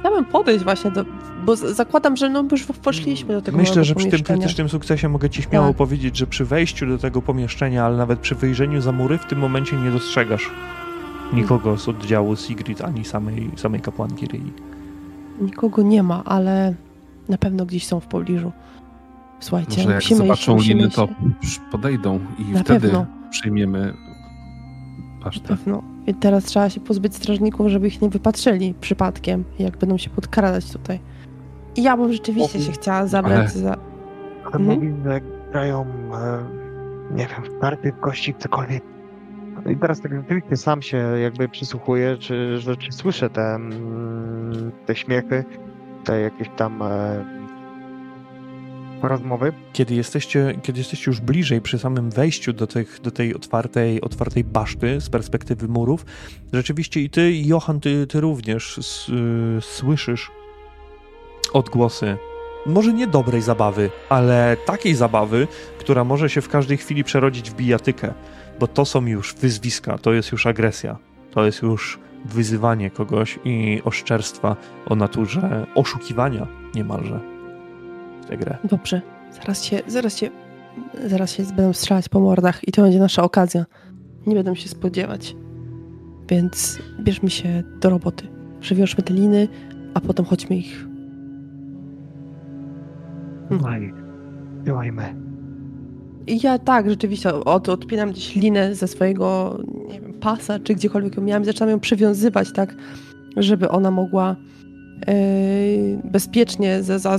Chciałabym 0.00 0.24
podejść 0.24 0.64
właśnie 0.64 0.90
do, 0.90 1.04
bo 1.44 1.56
zakładam, 1.56 2.16
że 2.16 2.30
no 2.30 2.44
już 2.50 2.66
poszliśmy 2.82 3.34
do 3.34 3.42
tego 3.42 3.58
Myślę, 3.58 3.84
że 3.84 3.94
przy 3.94 4.08
tym 4.08 4.22
krytycznym 4.22 4.68
sukcesie 4.68 5.08
mogę 5.08 5.30
ci 5.30 5.42
śmiało 5.42 5.68
tak. 5.68 5.76
powiedzieć, 5.76 6.16
że 6.16 6.26
przy 6.26 6.44
wejściu 6.44 6.86
do 6.86 6.98
tego 6.98 7.22
pomieszczenia, 7.22 7.84
ale 7.84 7.96
nawet 7.96 8.18
przy 8.18 8.34
wyjrzeniu 8.34 8.80
za 8.80 8.92
mury 8.92 9.18
w 9.18 9.24
tym 9.24 9.38
momencie 9.38 9.76
nie 9.76 9.90
dostrzegasz 9.90 10.50
nikogo 11.32 11.76
z 11.76 11.88
oddziału 11.88 12.36
Sigrid 12.36 12.80
ani 12.80 13.04
samej, 13.04 13.50
samej 13.56 13.80
kapłanki 13.80 14.26
Ryi. 14.26 14.52
Nikogo 15.40 15.82
nie 15.82 16.02
ma, 16.02 16.24
ale 16.24 16.74
na 17.28 17.38
pewno 17.38 17.66
gdzieś 17.66 17.86
są 17.86 18.00
w 18.00 18.06
pobliżu. 18.06 18.52
Słuchajcie, 19.40 19.76
Może 19.82 19.88
jak 19.94 20.02
musimy 20.02 20.18
zobaczą 20.18 20.56
iść, 20.56 20.68
liny, 20.68 20.86
iść. 20.86 20.96
to 20.96 21.08
podejdą 21.70 22.20
i 22.38 22.44
Na 22.52 22.60
wtedy 22.60 22.80
pewno. 22.80 23.06
przyjmiemy 23.30 23.94
Na 25.18 25.24
pasztę. 25.24 25.48
pewno. 25.48 25.82
I 26.06 26.14
teraz 26.14 26.44
trzeba 26.44 26.70
się 26.70 26.80
pozbyć 26.80 27.16
strażników, 27.16 27.68
żeby 27.68 27.86
ich 27.86 28.02
nie 28.02 28.08
wypatrzyli 28.08 28.74
przypadkiem, 28.80 29.44
jak 29.58 29.76
będą 29.76 29.98
się 29.98 30.10
podkradać 30.10 30.72
tutaj. 30.72 31.00
I 31.76 31.82
ja 31.82 31.96
bym 31.96 32.12
rzeczywiście 32.12 32.60
się 32.60 32.72
chciała 32.72 33.06
zabrać 33.06 33.38
Ale- 33.38 33.48
za... 33.48 33.76
Ale 34.44 34.54
Mhm. 34.56 34.64
mówi, 34.64 34.92
że 35.04 35.20
grają, 35.52 35.82
e, 36.14 36.44
nie 37.14 37.26
wiem, 37.26 37.56
w 37.56 37.60
karty, 37.60 37.92
w 37.92 38.00
kości, 38.00 38.34
cokolwiek. 38.38 38.82
No 39.64 39.70
I 39.70 39.76
teraz 39.76 40.00
tak 40.00 40.12
rzeczywiście 40.14 40.56
sam 40.56 40.82
się 40.82 40.96
jakby 40.96 41.48
przysłuchuję, 41.48 42.16
czy, 42.16 42.58
że, 42.58 42.76
czy 42.76 42.92
słyszę 42.92 43.30
te, 43.30 43.54
mm, 43.54 44.72
te 44.86 44.96
śmiechy, 44.96 45.44
te 46.04 46.20
jakieś 46.20 46.48
tam 46.56 46.82
e, 46.82 47.24
rozmowy. 49.02 49.52
Kiedy 49.72 49.94
jesteście, 49.94 50.58
kiedy 50.62 50.78
jesteście 50.78 51.10
już 51.10 51.20
bliżej, 51.20 51.60
przy 51.60 51.78
samym 51.78 52.10
wejściu 52.10 52.52
do, 52.52 52.66
tych, 52.66 53.00
do 53.02 53.10
tej 53.10 53.34
otwartej, 53.34 54.00
otwartej 54.00 54.44
baszty 54.44 55.00
z 55.00 55.10
perspektywy 55.10 55.68
murów, 55.68 56.06
rzeczywiście 56.52 57.00
i 57.00 57.10
ty, 57.10 57.32
i 57.32 57.46
Johan, 57.46 57.80
ty, 57.80 58.06
ty 58.06 58.20
również 58.20 58.78
s, 58.78 59.08
y, 59.08 59.60
słyszysz 59.60 60.30
odgłosy. 61.52 62.16
Może 62.66 62.92
nie 62.92 63.06
dobrej 63.06 63.42
zabawy, 63.42 63.90
ale 64.08 64.56
takiej 64.66 64.94
zabawy, 64.94 65.48
która 65.78 66.04
może 66.04 66.30
się 66.30 66.40
w 66.40 66.48
każdej 66.48 66.76
chwili 66.76 67.04
przerodzić 67.04 67.50
w 67.50 67.54
bijatykę, 67.54 68.14
bo 68.60 68.66
to 68.66 68.84
są 68.84 69.06
już 69.06 69.34
wyzwiska, 69.34 69.98
to 69.98 70.12
jest 70.12 70.32
już 70.32 70.46
agresja, 70.46 70.96
to 71.30 71.44
jest 71.44 71.62
już 71.62 71.98
wyzywanie 72.24 72.90
kogoś 72.90 73.38
i 73.44 73.82
oszczerstwa 73.84 74.56
o 74.86 74.96
naturze 74.96 75.66
oszukiwania 75.74 76.46
niemalże 76.74 77.37
tę 78.28 78.36
grę. 78.36 78.56
Dobrze, 78.64 79.02
zaraz 79.32 79.64
się, 79.64 79.80
zaraz 79.86 80.16
się, 80.16 80.30
zaraz 81.06 81.32
się 81.32 81.42
będą 81.42 81.72
strzelać 81.72 82.08
po 82.08 82.20
mordach 82.20 82.68
i 82.68 82.72
to 82.72 82.82
będzie 82.82 82.98
nasza 82.98 83.22
okazja. 83.22 83.66
Nie 84.26 84.34
będą 84.34 84.54
się 84.54 84.68
spodziewać. 84.68 85.36
Więc 86.28 86.78
bierzmy 87.00 87.30
się 87.30 87.62
do 87.80 87.90
roboty. 87.90 88.28
Przywiążmy 88.60 89.02
te 89.04 89.14
liny, 89.14 89.48
a 89.94 90.00
potem 90.00 90.24
chodźmy 90.24 90.56
ich. 90.56 90.86
Działaj. 93.50 93.92
Działajmy. 94.66 95.14
I 96.26 96.40
ja 96.42 96.58
tak, 96.58 96.90
rzeczywiście 96.90 97.34
od, 97.34 97.68
odpinam 97.68 98.10
gdzieś 98.10 98.36
linę 98.36 98.74
ze 98.74 98.88
swojego 98.88 99.58
nie 99.88 100.00
wiem, 100.00 100.12
pasa, 100.12 100.58
czy 100.58 100.74
gdziekolwiek 100.74 101.16
ją 101.16 101.22
miałam 101.22 101.42
i 101.42 101.46
zaczynam 101.46 101.70
ją 101.70 101.80
przywiązywać 101.80 102.52
tak, 102.52 102.74
żeby 103.36 103.68
ona 103.68 103.90
mogła 103.90 104.36
yy, 105.06 105.14
bezpiecznie 106.04 106.82
za, 106.82 106.98
za, 106.98 107.18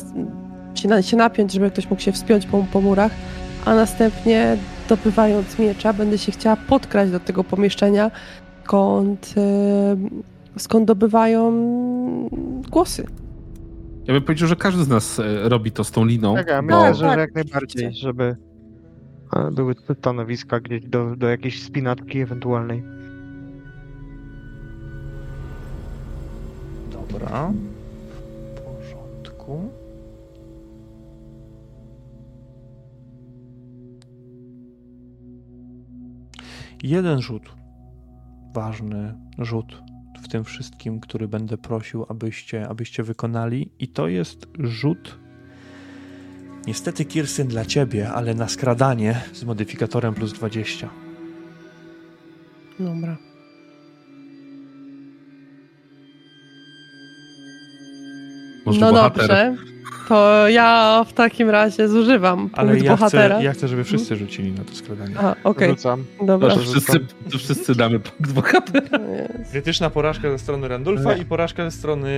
się, 0.81 1.03
się 1.03 1.17
napiąć, 1.17 1.53
żeby 1.53 1.71
ktoś 1.71 1.89
mógł 1.89 2.01
się 2.01 2.11
wspiąć 2.11 2.45
po, 2.45 2.65
po 2.73 2.81
murach, 2.81 3.11
a 3.65 3.75
następnie 3.75 4.57
dobywając 4.89 5.59
miecza 5.59 5.93
będę 5.93 6.17
się 6.17 6.31
chciała 6.31 6.55
podkraść 6.55 7.11
do 7.11 7.19
tego 7.19 7.43
pomieszczenia, 7.43 8.11
skąd, 8.63 9.35
yy, 9.35 10.59
skąd 10.59 10.85
dobywają 10.85 11.51
głosy. 12.69 13.07
Ja 14.05 14.13
bym 14.13 14.23
powiedział, 14.23 14.47
że 14.47 14.55
każdy 14.55 14.83
z 14.83 14.87
nas 14.87 15.19
e, 15.19 15.49
robi 15.49 15.71
to 15.71 15.83
z 15.83 15.91
tą 15.91 16.05
liną. 16.05 16.35
Tak, 16.35 16.47
ja 16.47 16.61
bo 16.61 16.67
myślę, 16.67 16.95
że 16.95 17.05
tak, 17.05 17.19
jak 17.19 17.35
najbardziej, 17.35 17.93
żeby 17.93 18.35
Ale 19.31 19.51
były 19.51 19.75
te 19.75 19.95
stanowiska 19.95 20.59
gdzieś 20.59 20.85
do, 20.85 21.15
do 21.15 21.29
jakiejś 21.29 21.63
spinatki 21.63 22.19
ewentualnej. 22.19 22.83
Dobra. 26.91 27.51
W 28.55 28.61
porządku. 28.61 29.78
Jeden 36.83 37.21
rzut. 37.21 37.55
Ważny 38.53 39.15
rzut 39.37 39.81
w 40.23 40.27
tym 40.27 40.43
wszystkim, 40.43 40.99
który 40.99 41.27
będę 41.27 41.57
prosił, 41.57 42.05
abyście, 42.09 42.67
abyście 42.67 43.03
wykonali. 43.03 43.71
I 43.79 43.87
to 43.87 44.07
jest 44.07 44.47
rzut. 44.59 45.19
Niestety, 46.67 47.05
Kirsyn, 47.05 47.47
dla 47.47 47.65
ciebie, 47.65 48.09
ale 48.09 48.33
na 48.33 48.47
skradanie 48.47 49.21
z 49.33 49.43
modyfikatorem 49.43 50.13
plus 50.13 50.33
20. 50.33 50.89
Dobra. 52.79 53.17
Może 58.65 58.79
no 58.79 58.91
bohater. 58.91 59.27
dobrze. 59.27 59.78
To 60.09 60.47
ja 60.49 61.03
w 61.07 61.13
takim 61.13 61.49
razie 61.49 61.87
zużywam 61.87 62.49
Ale 62.53 62.69
punkt 62.69 62.85
ja 62.85 62.91
bohatera. 62.91 63.35
chcę, 63.35 63.43
ja 63.45 63.53
chcę, 63.53 63.67
żeby 63.67 63.83
wszyscy 63.83 64.15
rzucili 64.15 64.51
na 64.51 64.63
to 64.63 64.75
skradanie. 64.75 65.15
Aha, 65.17 65.35
okej, 65.43 65.69
Rzucam. 65.69 66.03
dobra. 66.25 66.49
To 66.49 66.59
wszyscy, 66.59 66.99
to 67.31 67.37
wszyscy 67.37 67.75
damy 67.75 67.99
punkt 67.99 68.31
bohatera. 68.33 68.99
Jest. 69.39 69.51
Krytyczna 69.51 69.89
porażka 69.89 70.31
ze 70.31 70.39
strony 70.39 70.67
Randolfa 70.67 71.13
i 71.15 71.25
porażka 71.25 71.69
ze 71.69 71.77
strony. 71.77 72.09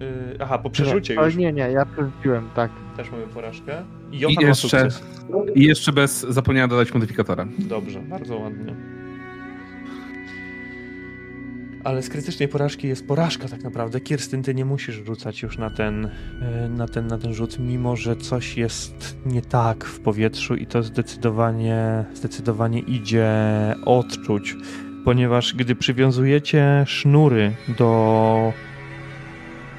Yy, 0.00 0.06
aha, 0.40 0.58
po 0.58 0.70
przerzucie 0.70 1.18
Ale 1.18 1.26
już 1.26 1.36
nie, 1.36 1.52
nie, 1.52 1.62
ja 1.70 1.86
przerzuciłem, 1.86 2.48
tak. 2.54 2.70
też 2.96 3.10
mamy 3.10 3.26
porażkę. 3.26 3.84
I 4.12 4.16
I 4.16 4.36
jeszcze. 4.40 4.88
I 5.54 5.64
jeszcze 5.64 5.92
bez 5.92 6.20
zapomnienia 6.20 6.68
dodać 6.68 6.94
modyfikatora. 6.94 7.46
Dobrze, 7.58 8.00
bardzo 8.00 8.36
ładnie. 8.38 8.74
Ale 11.88 12.02
z 12.02 12.08
krytycznej 12.08 12.48
porażki 12.48 12.88
jest 12.88 13.06
porażka 13.06 13.48
tak 13.48 13.62
naprawdę. 13.62 14.00
Kirstyn, 14.00 14.42
ty 14.42 14.54
nie 14.54 14.64
musisz 14.64 14.94
rzucać 15.06 15.42
już 15.42 15.58
na 15.58 15.70
ten, 15.70 16.10
yy, 16.62 16.68
na 16.68 16.88
ten, 16.88 17.06
na 17.06 17.18
ten 17.18 17.34
rzut, 17.34 17.58
mimo 17.58 17.96
że 17.96 18.16
coś 18.16 18.56
jest 18.56 19.16
nie 19.26 19.42
tak 19.42 19.84
w 19.84 20.00
powietrzu 20.00 20.54
i 20.54 20.66
to 20.66 20.82
zdecydowanie, 20.82 22.04
zdecydowanie 22.14 22.78
idzie 22.78 23.30
odczuć. 23.84 24.56
Ponieważ 25.04 25.54
gdy 25.54 25.74
przywiązujecie 25.74 26.84
sznury 26.86 27.52
do 27.78 28.52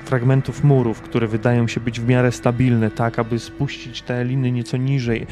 fragmentów 0.06 0.64
murów, 0.64 1.02
które 1.02 1.27
wydają 1.27 1.68
się 1.68 1.80
być 1.80 1.99
w 1.99 2.07
miarę 2.07 2.31
stabilne, 2.31 2.91
tak 2.91 3.19
aby 3.19 3.40
spuścić 3.40 4.02
te 4.02 4.26
liny 4.26 4.52
nieco 4.52 4.77
niżej, 4.77 5.27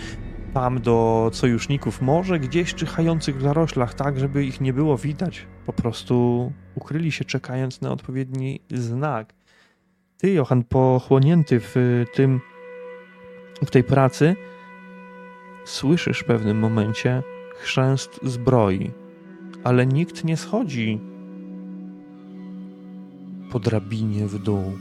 tam 0.54 0.82
do 0.82 1.30
sojuszników, 1.34 2.02
może 2.02 2.40
gdzieś 2.40 2.74
czyhających 2.74 3.38
w 3.38 3.42
zaroślach, 3.42 3.94
tak 3.94 4.20
żeby 4.20 4.46
ich 4.46 4.62
nie 4.62 4.74
było 4.74 4.98
widać. 4.98 5.46
Po 5.66 5.74
prostu 5.74 6.52
ukryli 6.78 7.12
się 7.12 7.26
czekając 7.26 7.82
na 7.82 7.92
odpowiedni 7.92 8.60
znak. 8.70 9.34
Ty, 10.18 10.32
Johan, 10.32 10.64
pochłonięty 10.64 11.60
w 11.60 12.06
tym, 12.14 12.42
w 13.66 13.72
tej 13.72 13.84
pracy, 13.84 14.36
słyszysz 15.66 16.20
w 16.20 16.26
pewnym 16.26 16.60
momencie 16.60 17.24
chrzęst 17.60 18.20
zbroi, 18.24 18.92
ale 19.64 19.86
nikt 19.86 20.24
nie 20.24 20.38
schodzi 20.38 21.00
po 23.52 23.60
drabinie 23.60 24.28
w 24.28 24.40
dół. 24.40 24.78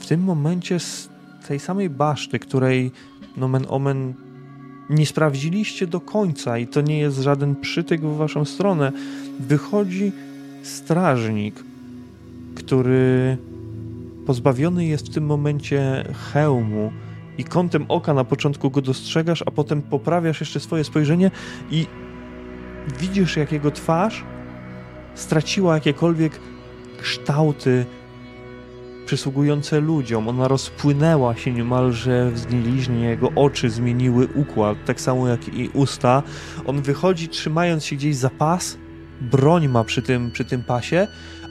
W 0.00 0.06
tym 0.06 0.20
momencie 0.20 0.80
z 0.80 1.08
tej 1.48 1.58
samej 1.58 1.90
baszty, 1.90 2.38
której 2.38 2.90
nomen 3.36 3.66
omen 3.68 4.14
nie 4.90 5.06
sprawdziliście 5.06 5.86
do 5.86 6.00
końca 6.00 6.58
i 6.58 6.66
to 6.66 6.80
nie 6.80 6.98
jest 6.98 7.18
żaden 7.18 7.56
przytyk 7.56 8.00
w 8.00 8.16
waszą 8.16 8.44
stronę, 8.44 8.92
wychodzi 9.40 10.12
strażnik, 10.62 11.54
który 12.54 13.36
pozbawiony 14.26 14.86
jest 14.86 15.06
w 15.06 15.14
tym 15.14 15.26
momencie 15.26 16.04
hełmu 16.32 16.92
i 17.38 17.44
kątem 17.44 17.84
oka 17.88 18.14
na 18.14 18.24
początku 18.24 18.70
go 18.70 18.80
dostrzegasz, 18.80 19.42
a 19.46 19.50
potem 19.50 19.82
poprawiasz 19.82 20.40
jeszcze 20.40 20.60
swoje 20.60 20.84
spojrzenie 20.84 21.30
i 21.70 21.86
widzisz, 23.00 23.36
jak 23.36 23.52
jego 23.52 23.70
twarz 23.70 24.24
straciła 25.14 25.74
jakiekolwiek 25.74 26.40
kształty 27.02 27.86
przysługujące 29.06 29.80
ludziom. 29.80 30.28
Ona 30.28 30.48
rozpłynęła 30.48 31.36
się 31.36 31.52
niemalże 31.52 32.30
w 32.30 32.38
zgniliźnie, 32.38 33.04
jego 33.04 33.30
oczy 33.36 33.70
zmieniły 33.70 34.28
układ, 34.34 34.78
tak 34.86 35.00
samo 35.00 35.28
jak 35.28 35.48
i 35.48 35.70
usta. 35.74 36.22
On 36.66 36.82
wychodzi 36.82 37.28
trzymając 37.28 37.84
się 37.84 37.96
gdzieś 37.96 38.16
za 38.16 38.30
pas, 38.30 38.78
broń 39.20 39.68
ma 39.68 39.84
przy 39.84 40.02
tym, 40.02 40.30
przy 40.30 40.44
tym 40.44 40.62
pasie, 40.62 41.06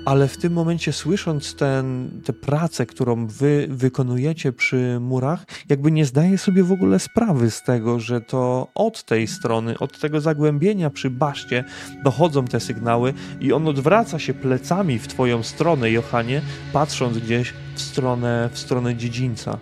ale 0.06 0.28
w 0.28 0.38
tym 0.38 0.54
momencie 0.54 0.94
słysząc 0.94 1.56
ten, 1.56 2.12
tę 2.26 2.34
pracę, 2.34 2.86
którą 2.86 3.28
wy 3.28 3.68
wykonujecie 3.70 4.54
przy 4.54 4.98
murach, 5.02 5.46
jakby 5.70 5.92
nie 5.92 6.06
zdaje 6.06 6.38
sobie 6.38 6.64
w 6.64 6.72
ogóle 6.72 7.00
sprawy 7.00 7.52
z 7.52 7.64
tego, 7.64 8.00
że 8.00 8.22
to 8.22 8.68
od 8.76 9.04
tej 9.04 9.28
strony, 9.28 9.80
od 9.80 10.00
tego 10.00 10.22
zagłębienia 10.22 10.90
przy 10.90 11.10
baszcie 11.10 11.64
dochodzą 12.04 12.46
te 12.46 12.60
sygnały 12.60 13.14
i 13.42 13.54
on 13.54 13.68
odwraca 13.68 14.20
się 14.20 14.34
plecami 14.34 15.00
w 15.00 15.08
twoją 15.08 15.44
stronę, 15.44 15.92
Johanie, 15.92 16.42
patrząc 16.74 17.18
gdzieś 17.18 17.54
w 17.76 17.82
stronę, 17.82 18.50
w 18.54 18.60
stronę 18.60 18.96
dziedzińca. 18.96 19.58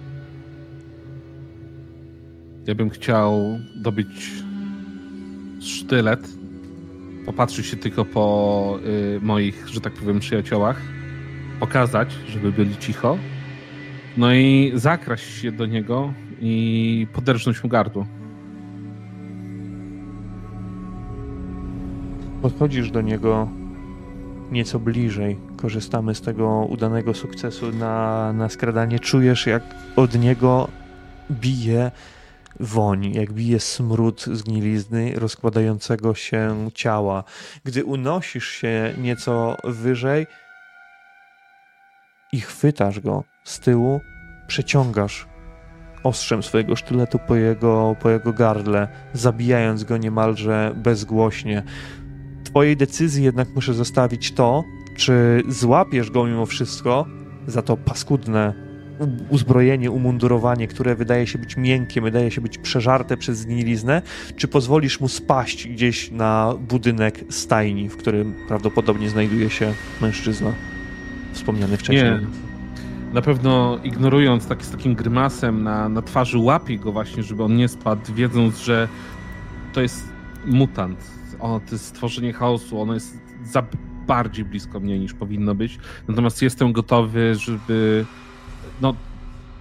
Ja 2.68 2.76
bym 2.76 2.90
chciał 2.90 3.60
dobyć 3.76 4.32
sztylet, 5.62 6.41
popatrzyć 7.26 7.66
się 7.66 7.78
tylko 7.78 8.06
po 8.06 8.80
y, 8.86 9.20
moich, 9.22 9.68
że 9.68 9.82
tak 9.82 9.94
powiem, 9.94 10.20
przyjaciołach, 10.20 10.82
pokazać, 11.60 12.16
żeby 12.28 12.52
byli 12.52 12.78
cicho, 12.78 13.18
no 14.18 14.34
i 14.34 14.72
zakraść 14.76 15.42
się 15.42 15.52
do 15.52 15.66
niego 15.66 16.14
i 16.42 17.08
poderżnąć 17.14 17.64
mu 17.64 17.70
gardło. 17.70 18.06
Podchodzisz 22.42 22.92
do 22.92 23.02
niego 23.02 23.48
nieco 24.52 24.80
bliżej. 24.80 25.38
Korzystamy 25.58 26.16
z 26.16 26.22
tego 26.22 26.68
udanego 26.70 27.14
sukcesu 27.14 27.72
na, 27.72 28.34
na 28.34 28.50
skradanie. 28.50 29.00
Czujesz, 29.00 29.48
jak 29.48 29.64
od 29.96 30.20
niego 30.20 30.68
bije 31.32 31.92
woń, 32.60 33.14
jak 33.14 33.34
bije 33.34 33.60
smród 33.60 34.26
zgnilizny 34.34 35.14
rozkładającego 35.16 36.16
się 36.16 36.70
ciała. 36.74 37.24
Gdy 37.64 37.86
unosisz 37.86 38.48
się 38.48 38.94
nieco 38.98 39.58
wyżej 39.64 40.28
i 42.32 42.42
chwytasz 42.42 43.00
go 43.00 43.24
z 43.44 43.60
tyłu, 43.60 44.02
przeciągasz 44.48 45.28
ostrzem 46.04 46.44
swojego 46.44 46.76
sztyletu 46.76 47.20
po 47.28 47.36
jego, 47.36 47.96
po 48.00 48.10
jego 48.10 48.34
gardle, 48.34 48.88
zabijając 49.14 49.84
go 49.84 49.98
niemalże 49.98 50.74
bezgłośnie. 50.76 51.64
Twojej 52.44 52.78
decyzji 52.78 53.24
jednak 53.24 53.48
muszę 53.56 53.74
zostawić 53.74 54.32
to, 54.32 54.64
czy 54.98 55.44
złapiesz 55.48 56.12
go 56.12 56.26
mimo 56.26 56.46
wszystko 56.46 57.06
za 57.48 57.62
to 57.62 57.78
paskudne 57.78 58.71
uzbrojenie, 59.30 59.92
umundurowanie, 59.92 60.68
które 60.68 60.96
wydaje 60.96 61.28
się 61.28 61.40
być 61.40 61.58
miękkie, 61.58 62.02
wydaje 62.02 62.32
się 62.32 62.42
być 62.42 62.58
przeżarte 62.58 63.18
przez 63.18 63.38
zgniliznę, 63.38 64.02
czy 64.36 64.48
pozwolisz 64.48 65.00
mu 65.00 65.08
spaść 65.08 65.68
gdzieś 65.68 66.12
na 66.12 66.54
budynek 66.70 67.24
stajni, 67.30 67.90
w 67.90 67.98
którym 67.98 68.34
prawdopodobnie 68.48 69.10
znajduje 69.10 69.50
się 69.50 69.74
mężczyzna 70.02 70.52
wspomniany 71.34 71.78
wcześniej. 71.78 72.12
Nie. 72.12 72.20
Na 73.14 73.22
pewno 73.22 73.80
ignorując 73.84 74.48
taki, 74.48 74.66
z 74.66 74.72
takim 74.72 74.96
grymasem 74.96 75.64
na, 75.64 75.90
na 75.90 76.02
twarzy 76.02 76.38
łapie 76.38 76.78
go 76.78 76.92
właśnie, 76.92 77.24
żeby 77.24 77.44
on 77.44 77.56
nie 77.56 77.68
spadł, 77.68 78.14
wiedząc, 78.14 78.60
że 78.60 78.88
to 79.74 79.82
jest 79.82 80.04
mutant. 80.46 81.12
Ono 81.40 81.60
to 81.60 81.66
jest 81.72 81.86
stworzenie 81.86 82.34
chaosu, 82.34 82.82
ono 82.82 82.94
jest 82.94 83.18
za 83.46 83.64
bardziej 84.08 84.46
blisko 84.46 84.80
mnie 84.80 85.00
niż 85.00 85.14
powinno 85.14 85.56
być. 85.56 85.80
Natomiast 86.08 86.42
jestem 86.42 86.74
gotowy, 86.74 87.36
żeby 87.36 88.06
no, 88.82 88.96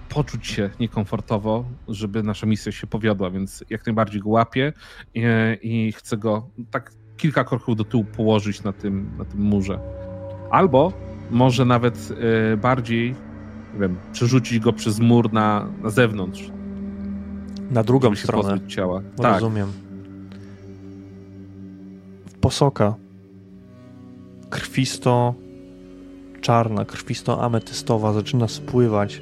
poczuć 0.08 0.46
się 0.46 0.70
niekomfortowo, 0.80 1.64
żeby 1.88 2.22
nasza 2.22 2.46
misja 2.46 2.72
się 2.72 2.86
powiodła, 2.86 3.30
więc 3.30 3.64
jak 3.70 3.86
najbardziej 3.86 4.20
go 4.20 4.28
łapię 4.28 4.72
i, 5.14 5.22
i 5.62 5.92
chcę 5.92 6.16
go 6.16 6.48
tak 6.70 6.92
kilka 7.16 7.44
kroków 7.44 7.76
do 7.76 7.84
tyłu 7.84 8.04
położyć 8.04 8.62
na 8.62 8.72
tym, 8.72 9.10
na 9.18 9.24
tym 9.24 9.40
murze. 9.40 9.78
Albo 10.50 10.92
może 11.30 11.64
nawet 11.64 12.08
e, 12.52 12.56
bardziej, 12.56 13.14
nie 13.74 13.80
wiem, 13.80 13.96
przerzucić 14.12 14.58
go 14.58 14.72
przez 14.72 15.00
mur 15.00 15.32
na, 15.32 15.68
na 15.82 15.90
zewnątrz, 15.90 16.50
Na 17.70 17.82
drugą 17.82 18.16
stronę. 18.16 18.66
ciała. 18.68 19.02
Tak, 19.16 19.34
Rozumiem. 19.34 19.72
Posoka. 22.40 22.94
Krwisto 24.50 25.34
czarna, 26.40 26.84
krwisto 26.84 27.42
ametystowa 27.42 28.12
zaczyna 28.12 28.48
spływać 28.48 29.20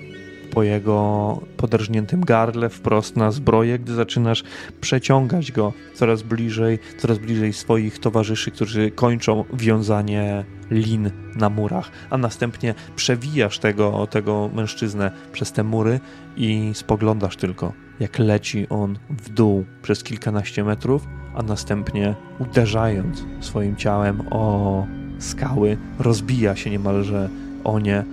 po 0.51 0.62
jego 0.62 1.40
podrażniętym 1.57 2.20
gardle 2.20 2.69
wprost 2.69 3.16
na 3.16 3.31
zbroję, 3.31 3.78
gdy 3.78 3.95
zaczynasz 3.95 4.45
przeciągać 4.81 5.53
go 5.53 5.73
coraz 5.95 6.23
bliżej, 6.23 6.78
coraz 6.99 7.19
bliżej 7.19 7.53
swoich 7.53 7.99
towarzyszy, 7.99 8.51
którzy 8.51 8.90
kończą 8.90 9.45
wiązanie 9.53 10.45
lin 10.70 11.11
na 11.36 11.51
murach, 11.51 11.90
a 12.11 12.19
następnie 12.19 12.74
przewijasz 12.97 13.59
tego, 13.59 14.07
tego 14.07 14.51
mężczyznę 14.55 15.11
przez 15.32 15.53
te 15.53 15.65
mury 15.65 16.01
i 16.36 16.70
spoglądasz 16.74 17.36
tylko, 17.36 17.73
jak 18.01 18.19
leci 18.19 18.66
on 18.69 18.99
w 19.11 19.28
dół 19.28 19.65
przez 19.82 20.03
kilkanaście 20.05 20.65
metrów, 20.65 21.07
a 21.35 21.43
następnie 21.43 22.15
uderzając 22.39 23.24
swoim 23.40 23.77
ciałem 23.77 24.23
o 24.31 24.86
skały, 25.19 25.77
rozbija 25.99 26.57
się 26.57 26.70
niemalże 26.70 27.28
o 27.65 27.78
nie, 27.78 28.05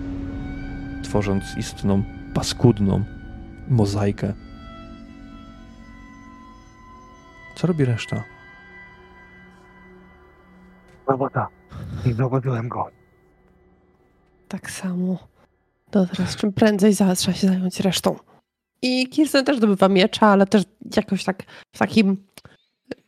tworząc 1.02 1.44
istną, 1.58 2.02
paskudną 2.34 3.04
mozaikę. 3.68 4.32
Co 7.56 7.66
robi 7.66 7.84
reszta? 7.84 8.24
Robota. 11.06 11.48
I 12.06 12.12
zauważyłem 12.12 12.68
go. 12.68 12.90
Tak 14.48 14.70
samo. 14.70 15.18
No 15.94 16.06
teraz 16.06 16.36
czym 16.36 16.52
prędzej 16.52 16.92
za- 16.92 17.14
trzeba 17.14 17.36
się 17.36 17.46
zająć 17.46 17.80
resztą. 17.80 18.16
I 18.82 19.08
Kirsten 19.08 19.44
też 19.44 19.60
dobywa 19.60 19.88
miecza, 19.88 20.26
ale 20.26 20.46
też 20.46 20.62
jakoś 20.96 21.24
tak 21.24 21.42
w 21.74 21.78
takim 21.78 22.24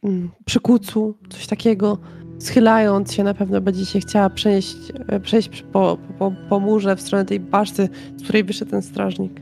mm, 0.05 0.31
przykucu, 0.45 1.19
coś 1.31 1.47
takiego. 1.47 1.99
Schylając 2.39 3.15
się, 3.15 3.25
na 3.25 3.35
pewno 3.35 3.61
będzie 3.61 3.87
się 3.87 4.01
chciała 4.01 4.31
przenieść, 4.31 4.77
e, 5.09 5.21
przejść 5.21 5.63
po, 5.73 5.99
po, 6.19 6.33
po 6.49 6.61
murze 6.61 6.97
w 6.97 7.01
stronę 7.01 7.25
tej 7.25 7.41
baszty, 7.41 7.89
z 8.17 8.23
której 8.23 8.45
wyszedł 8.45 8.71
ten 8.71 8.83
strażnik. 8.83 9.41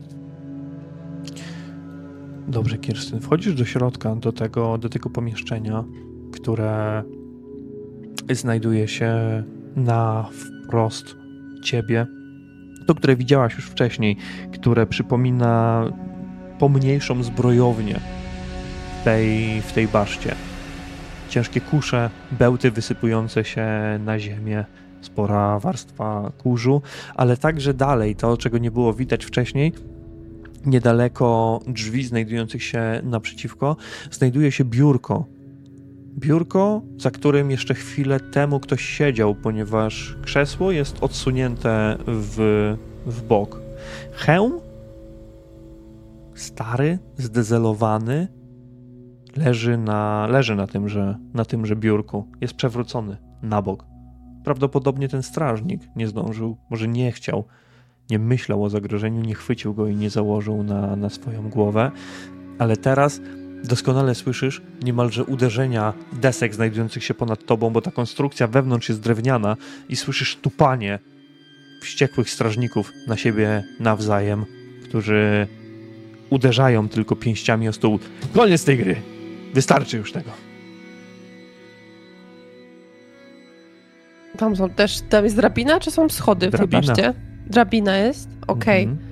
Dobrze, 2.48 2.78
Kirsten. 2.78 3.20
Wchodzisz 3.20 3.54
do 3.54 3.64
środka, 3.64 4.16
do 4.16 4.32
tego, 4.32 4.78
do 4.78 4.88
tego 4.88 5.10
pomieszczenia, 5.10 5.84
które 6.32 7.02
znajduje 8.30 8.88
się 8.88 9.12
na 9.76 10.28
wprost 10.32 11.16
ciebie. 11.62 12.06
To, 12.86 12.94
które 12.94 13.16
widziałaś 13.16 13.54
już 13.54 13.66
wcześniej, 13.66 14.16
które 14.52 14.86
przypomina 14.86 15.84
pomniejszą 16.58 17.22
zbrojownię 17.22 18.00
tej, 19.04 19.60
w 19.62 19.72
tej 19.72 19.88
baszcie. 19.88 20.34
Ciężkie 21.28 21.60
kusze, 21.60 22.10
bełty 22.32 22.70
wysypujące 22.70 23.44
się 23.44 23.66
na 24.04 24.18
ziemię, 24.18 24.64
spora 25.00 25.58
warstwa 25.58 26.32
kurzu, 26.38 26.82
ale 27.14 27.36
także 27.36 27.74
dalej, 27.74 28.16
to 28.16 28.36
czego 28.36 28.58
nie 28.58 28.70
było 28.70 28.94
widać 28.94 29.24
wcześniej, 29.24 29.72
niedaleko 30.66 31.60
drzwi 31.66 32.04
znajdujących 32.04 32.62
się 32.62 33.00
naprzeciwko, 33.02 33.76
znajduje 34.10 34.52
się 34.52 34.64
biurko. 34.64 35.24
Biurko, 36.18 36.82
za 36.98 37.10
którym 37.10 37.50
jeszcze 37.50 37.74
chwilę 37.74 38.20
temu 38.20 38.60
ktoś 38.60 38.82
siedział, 38.82 39.34
ponieważ 39.34 40.16
krzesło 40.22 40.72
jest 40.72 40.96
odsunięte 41.00 41.96
w, 42.06 42.76
w 43.06 43.22
bok. 43.22 43.60
Hełm, 44.12 44.60
stary, 46.34 46.98
zdezelowany, 47.16 48.28
leży 49.36 49.78
na, 49.78 50.26
leży 50.26 50.56
na, 50.56 50.66
tymże, 50.66 51.18
na 51.34 51.44
tymże 51.44 51.76
biurku. 51.76 52.28
Jest 52.40 52.54
przewrócony 52.54 53.16
na 53.42 53.62
bok. 53.62 53.84
Prawdopodobnie 54.44 55.08
ten 55.08 55.22
strażnik 55.22 55.80
nie 55.96 56.08
zdążył, 56.08 56.56
może 56.70 56.88
nie 56.88 57.12
chciał 57.12 57.44
nie 58.10 58.18
myślał 58.18 58.64
o 58.64 58.70
zagrożeniu, 58.70 59.20
nie 59.20 59.34
chwycił 59.34 59.74
go 59.74 59.88
i 59.88 59.96
nie 59.96 60.10
założył 60.10 60.62
na, 60.62 60.96
na 60.96 61.10
swoją 61.10 61.50
głowę. 61.50 61.90
Ale 62.58 62.76
teraz 62.76 63.20
doskonale 63.64 64.14
słyszysz 64.14 64.62
niemalże 64.82 65.24
uderzenia 65.24 65.92
desek 66.12 66.54
znajdujących 66.54 67.04
się 67.04 67.14
ponad 67.14 67.46
tobą, 67.46 67.70
bo 67.70 67.82
ta 67.82 67.90
konstrukcja 67.90 68.46
wewnątrz 68.46 68.88
jest 68.88 69.00
drewniana 69.00 69.56
i 69.88 69.96
słyszysz 69.96 70.36
tupanie 70.36 70.98
wściekłych 71.80 72.30
strażników 72.30 72.92
na 73.06 73.16
siebie 73.16 73.64
nawzajem, 73.80 74.44
którzy 74.84 75.46
uderzają 76.30 76.88
tylko 76.88 77.16
pięściami 77.16 77.68
o 77.68 77.72
stół. 77.72 77.98
Koniec 78.34 78.64
tej 78.64 78.78
gry! 78.78 79.15
Wystarczy 79.54 79.96
już 79.96 80.12
tego. 80.12 80.30
Tam 84.38 84.56
są 84.56 84.70
też, 84.70 85.00
tam 85.08 85.24
jest 85.24 85.36
drabina, 85.36 85.80
czy 85.80 85.90
są 85.90 86.08
schody 86.08 86.48
Drabina. 86.50 86.80
baszcie? 86.82 87.14
Drabina 87.46 87.96
jest? 87.96 88.28
Okej. 88.46 88.82
Mhm. 88.84 89.06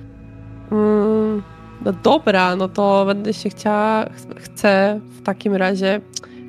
Mm, 0.71 1.43
no 1.85 1.93
dobra, 1.93 2.55
no 2.55 2.69
to 2.69 3.05
będę 3.05 3.33
się 3.33 3.49
chciała, 3.49 4.05
ch- 4.05 4.39
chcę 4.43 4.99
w 5.19 5.21
takim 5.21 5.53
razie 5.55 6.01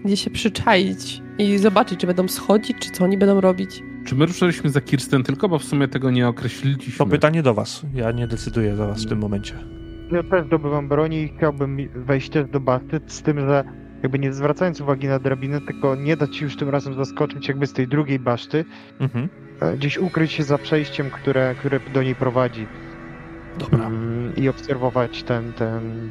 gdzieś 0.04 0.24
się 0.24 0.30
przyczaić 0.30 1.22
i 1.38 1.58
zobaczyć, 1.58 2.00
czy 2.00 2.06
będą 2.06 2.28
schodzić, 2.28 2.76
czy 2.80 2.90
co 2.90 3.04
oni 3.04 3.18
będą 3.18 3.40
robić. 3.40 3.82
Czy 4.06 4.14
my 4.14 4.26
ruszyliśmy 4.26 4.70
za 4.70 4.80
Kirsten 4.80 5.22
tylko, 5.22 5.48
bo 5.48 5.58
w 5.58 5.64
sumie 5.64 5.88
tego 5.88 6.10
nie 6.10 6.28
określiliśmy? 6.28 6.98
To 6.98 7.06
pytanie 7.06 7.42
do 7.42 7.54
was. 7.54 7.82
Ja 7.94 8.12
nie 8.12 8.26
decyduję 8.26 8.76
za 8.76 8.86
was 8.86 9.04
w 9.04 9.08
tym 9.08 9.18
momencie. 9.18 9.54
Ja 10.12 10.22
też 10.22 10.46
zdobywam 10.46 10.88
broni 10.88 11.22
i 11.22 11.28
chciałbym 11.36 11.76
wejść 11.94 12.30
też 12.30 12.50
do 12.50 12.60
basty, 12.60 13.00
z 13.06 13.22
tym, 13.22 13.40
że 13.40 13.64
jakby 14.02 14.18
nie 14.18 14.32
zwracając 14.32 14.80
uwagi 14.80 15.08
na 15.08 15.18
drabinę, 15.18 15.60
tylko 15.60 15.94
nie 15.94 16.16
dać 16.16 16.36
się 16.36 16.44
już 16.44 16.56
tym 16.56 16.68
razem 16.68 16.94
zaskoczyć 16.94 17.48
jakby 17.48 17.66
z 17.66 17.72
tej 17.72 17.88
drugiej 17.88 18.18
baszty, 18.18 18.64
Mhm. 19.00 19.28
e, 19.60 19.76
gdzieś 19.76 19.98
ukryć 19.98 20.32
się 20.32 20.42
za 20.42 20.58
przejściem, 20.58 21.10
które, 21.10 21.54
które 21.58 21.80
do 21.94 22.02
niej 22.02 22.14
prowadzi 22.14 22.66
Dobra. 23.58 23.86
mm, 23.86 24.36
i 24.36 24.48
obserwować 24.48 25.22
ten, 25.22 25.52
ten... 25.52 26.10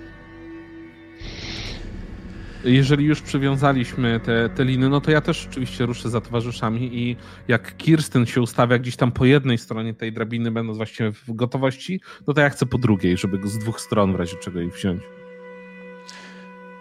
Jeżeli 2.65 3.05
już 3.05 3.21
przywiązaliśmy 3.21 4.19
te, 4.19 4.49
te 4.49 4.65
liny, 4.65 4.89
no 4.89 5.01
to 5.01 5.11
ja 5.11 5.21
też 5.21 5.47
oczywiście 5.51 5.85
ruszę 5.85 6.09
za 6.09 6.21
towarzyszami 6.21 6.99
i 6.99 7.15
jak 7.47 7.77
Kirsten 7.77 8.25
się 8.25 8.41
ustawia 8.41 8.79
gdzieś 8.79 8.95
tam 8.95 9.11
po 9.11 9.25
jednej 9.25 9.57
stronie 9.57 9.93
tej 9.93 10.13
drabiny, 10.13 10.51
będąc 10.51 10.77
właściwie 10.77 11.11
w 11.11 11.33
gotowości, 11.33 12.01
no 12.27 12.33
to 12.33 12.41
ja 12.41 12.49
chcę 12.49 12.65
po 12.65 12.77
drugiej, 12.77 13.17
żeby 13.17 13.39
go 13.39 13.47
z 13.47 13.57
dwóch 13.57 13.81
stron 13.81 14.13
w 14.13 14.15
razie 14.15 14.35
czego 14.37 14.59
jej 14.59 14.71
wziąć. 14.71 15.01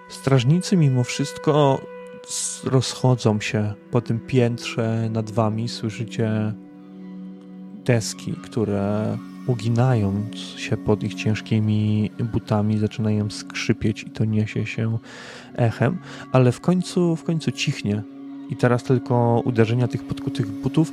Strażnicy 0.09 0.77
mimo 0.77 1.05
wszystko 1.05 1.81
rozchodzą 2.65 3.41
się 3.41 3.75
po 3.91 4.01
tym 4.01 4.21
piętrze 4.21 5.09
nad 5.11 5.31
wami. 5.31 5.69
Słyszycie 5.69 6.55
deski, 7.85 8.33
które 8.33 9.19
uginając 9.47 10.37
się 10.37 10.77
pod 10.77 11.03
ich 11.03 11.15
ciężkimi 11.15 12.11
butami 12.33 12.79
zaczynają 12.79 13.31
skrzypieć 13.31 14.03
i 14.03 14.11
to 14.11 14.25
niesie 14.25 14.67
się 14.67 14.99
echem, 15.57 15.99
ale 16.33 16.53
w 16.53 16.61
końcu, 16.61 17.17
w 17.17 17.25
końcu 17.25 17.51
cichnie 17.51 18.03
i 18.51 18.57
teraz 18.57 18.83
tylko 18.83 19.43
uderzenia 19.45 19.89
tych 19.89 20.05
podkutych 20.05 20.47
butów 20.47 20.93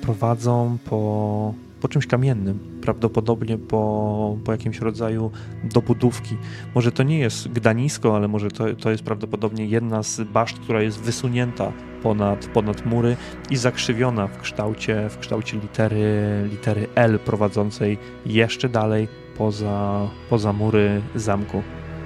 prowadzą 0.00 0.78
po, 0.84 1.54
po 1.80 1.88
czymś 1.88 2.06
kamiennym, 2.06 2.58
prawdopodobnie 2.80 3.58
po, 3.58 4.36
po 4.44 4.52
jakimś 4.52 4.78
rodzaju 4.78 5.30
dobudówki. 5.64 6.36
Może 6.74 6.92
to 6.92 7.02
nie 7.02 7.18
jest 7.18 7.48
Gdanisko, 7.48 8.16
ale 8.16 8.28
może 8.28 8.50
to, 8.50 8.74
to 8.74 8.90
jest 8.90 9.02
prawdopodobnie 9.02 9.66
jedna 9.66 10.02
z 10.02 10.20
baszt, 10.20 10.58
która 10.58 10.82
jest 10.82 11.00
wysunięta 11.00 11.72
ponad, 12.02 12.46
ponad 12.46 12.86
mury 12.86 13.16
i 13.50 13.56
zakrzywiona 13.56 14.26
w 14.26 14.40
kształcie, 14.40 15.08
w 15.08 15.18
kształcie 15.18 15.58
litery, 15.58 16.48
litery 16.50 16.86
L 16.94 17.18
prowadzącej 17.18 17.98
jeszcze 18.26 18.68
dalej 18.68 19.08
poza, 19.38 20.08
poza 20.30 20.52
mury 20.52 21.00
zamku. 21.14 21.62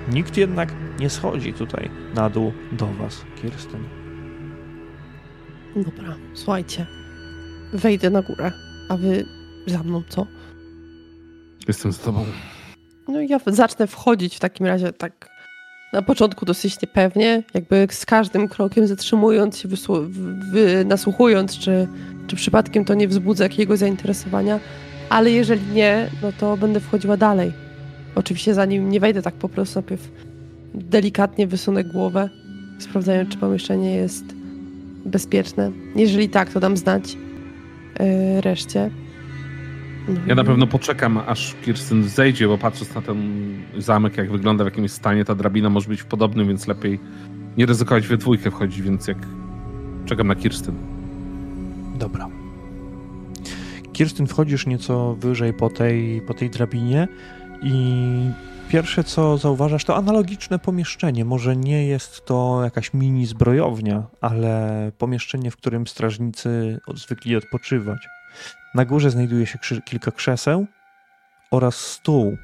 Nikt 0.08 0.36
jednak 0.36 0.72
nie 1.00 1.10
schodzi 1.10 1.52
tutaj 1.52 1.90
na 2.14 2.30
dół 2.30 2.52
do 2.72 2.86
was, 2.86 3.24
Kirsten. 3.42 3.84
Dobra, 5.76 6.16
słuchajcie. 6.34 6.86
Wejdę 7.72 8.10
na 8.10 8.22
górę, 8.22 8.52
a 8.88 8.96
wy 8.96 9.24
za 9.66 9.82
mną, 9.82 10.02
co? 10.08 10.26
Jestem 11.68 11.92
z 11.92 11.98
tobą. 11.98 12.24
No 13.08 13.20
i 13.20 13.28
ja 13.28 13.38
zacznę 13.46 13.86
wchodzić 13.86 14.36
w 14.36 14.40
takim 14.40 14.66
razie 14.66 14.92
tak 14.92 15.28
na 15.92 16.02
początku 16.02 16.46
dosyć 16.46 16.82
niepewnie, 16.82 17.42
jakby 17.54 17.86
z 17.90 18.06
każdym 18.06 18.48
krokiem 18.48 18.86
zatrzymując 18.86 19.58
się, 19.58 19.68
nasłuchując, 20.84 21.58
czy, 21.58 21.88
czy 22.26 22.36
przypadkiem 22.36 22.84
to 22.84 22.94
nie 22.94 23.08
wzbudza 23.08 23.44
jakiegoś 23.44 23.78
zainteresowania, 23.78 24.60
ale 25.08 25.30
jeżeli 25.30 25.66
nie, 25.72 26.10
no 26.22 26.32
to 26.32 26.56
będę 26.56 26.80
wchodziła 26.80 27.16
dalej. 27.16 27.65
Oczywiście 28.16 28.54
zanim 28.54 28.90
nie 28.90 29.00
wejdę 29.00 29.22
tak 29.22 29.34
po 29.34 29.48
prostu, 29.48 29.80
najpierw 29.80 30.10
delikatnie 30.74 31.46
wysunę 31.46 31.84
głowę, 31.84 32.30
sprawdzając, 32.78 33.30
czy 33.30 33.38
pomieszczenie 33.38 33.94
jest 33.94 34.24
bezpieczne. 35.04 35.72
Jeżeli 35.96 36.28
tak, 36.28 36.52
to 36.52 36.60
dam 36.60 36.76
znać 36.76 37.16
yy, 38.00 38.40
reszcie. 38.40 38.90
No 40.08 40.20
Ja 40.26 40.34
na 40.34 40.44
pewno 40.44 40.66
poczekam, 40.66 41.18
aż 41.26 41.54
Kirsten 41.64 42.08
zejdzie, 42.08 42.48
bo 42.48 42.58
patrząc 42.58 42.94
na 42.94 43.02
ten 43.02 43.18
zamek, 43.78 44.16
jak 44.16 44.30
wygląda, 44.30 44.64
w 44.64 44.66
jakim 44.66 44.82
jest 44.82 44.94
stanie, 44.94 45.24
ta 45.24 45.34
drabina 45.34 45.70
może 45.70 45.88
być 45.88 46.02
w 46.02 46.06
podobnym, 46.06 46.48
więc 46.48 46.66
lepiej 46.66 47.00
nie 47.56 47.66
ryzykować 47.66 48.06
we 48.06 48.16
dwójkę 48.16 48.50
wchodzić, 48.50 48.82
więc 48.82 49.08
jak 49.08 49.18
czekam 50.04 50.26
na 50.26 50.34
Kirsten. 50.34 50.74
Dobra. 51.98 52.28
Kirstyn, 53.92 54.26
wchodzisz 54.26 54.66
nieco 54.66 55.14
wyżej 55.14 55.52
po 55.52 55.70
tej, 55.70 56.22
po 56.26 56.34
tej 56.34 56.50
drabinie 56.50 57.08
i 57.62 58.30
pierwsze 58.68 59.04
co 59.04 59.38
zauważasz 59.38 59.84
to 59.84 59.96
analogiczne 59.96 60.58
pomieszczenie. 60.58 61.24
Może 61.24 61.56
nie 61.56 61.86
jest 61.86 62.24
to 62.24 62.60
jakaś 62.64 62.94
mini 62.94 63.26
zbrojownia, 63.26 64.06
ale 64.20 64.92
pomieszczenie, 64.98 65.50
w 65.50 65.56
którym 65.56 65.86
strażnicy 65.86 66.80
zwykli 66.94 67.36
odpoczywać. 67.36 68.08
Na 68.74 68.84
górze 68.84 69.10
znajduje 69.10 69.46
się 69.46 69.58
kilka 69.84 70.10
krzeseł 70.10 70.66
oraz 71.50 71.76
stół, 71.76 72.36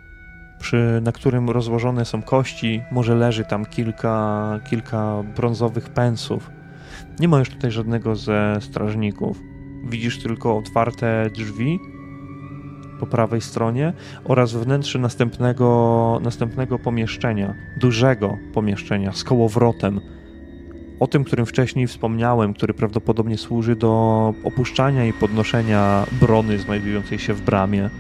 przy, 0.59 1.01
na 1.03 1.13
którym 1.13 1.51
rozłożone 1.51 2.05
są 2.05 2.23
kości. 2.23 2.83
Może 2.91 3.15
leży 3.15 3.45
tam 3.45 3.65
kilka, 3.65 4.61
kilka 4.71 5.23
brązowych 5.37 5.89
pensów. 5.89 6.51
Nie 7.21 7.29
ma 7.29 7.39
już 7.39 7.51
tutaj 7.51 7.71
żadnego 7.71 8.17
ze 8.17 8.59
strażników. 8.61 9.41
Widzisz 9.85 10.23
tylko 10.23 10.57
otwarte 10.57 11.31
drzwi 11.35 11.79
po 13.03 13.07
prawej 13.07 13.41
stronie 13.41 13.93
oraz 14.25 14.53
wnętrze 14.53 14.99
następnego, 14.99 16.21
następnego 16.23 16.79
pomieszczenia, 16.79 17.55
dużego 17.77 18.39
pomieszczenia 18.55 19.13
z 19.13 19.25
kołowrotem. 19.25 20.01
O 21.01 21.07
tym, 21.07 21.25
którym 21.25 21.47
wcześniej 21.47 21.87
wspomniałem, 21.87 22.55
który 22.55 22.75
prawdopodobnie 22.75 23.39
służy 23.39 23.77
do 23.77 24.35
opuszczania 24.45 25.05
i 25.05 25.13
podnoszenia 25.13 26.07
brony 26.21 26.59
znajdującej 26.59 27.19
się 27.19 27.35
w 27.35 27.41
bramie. 27.41 27.91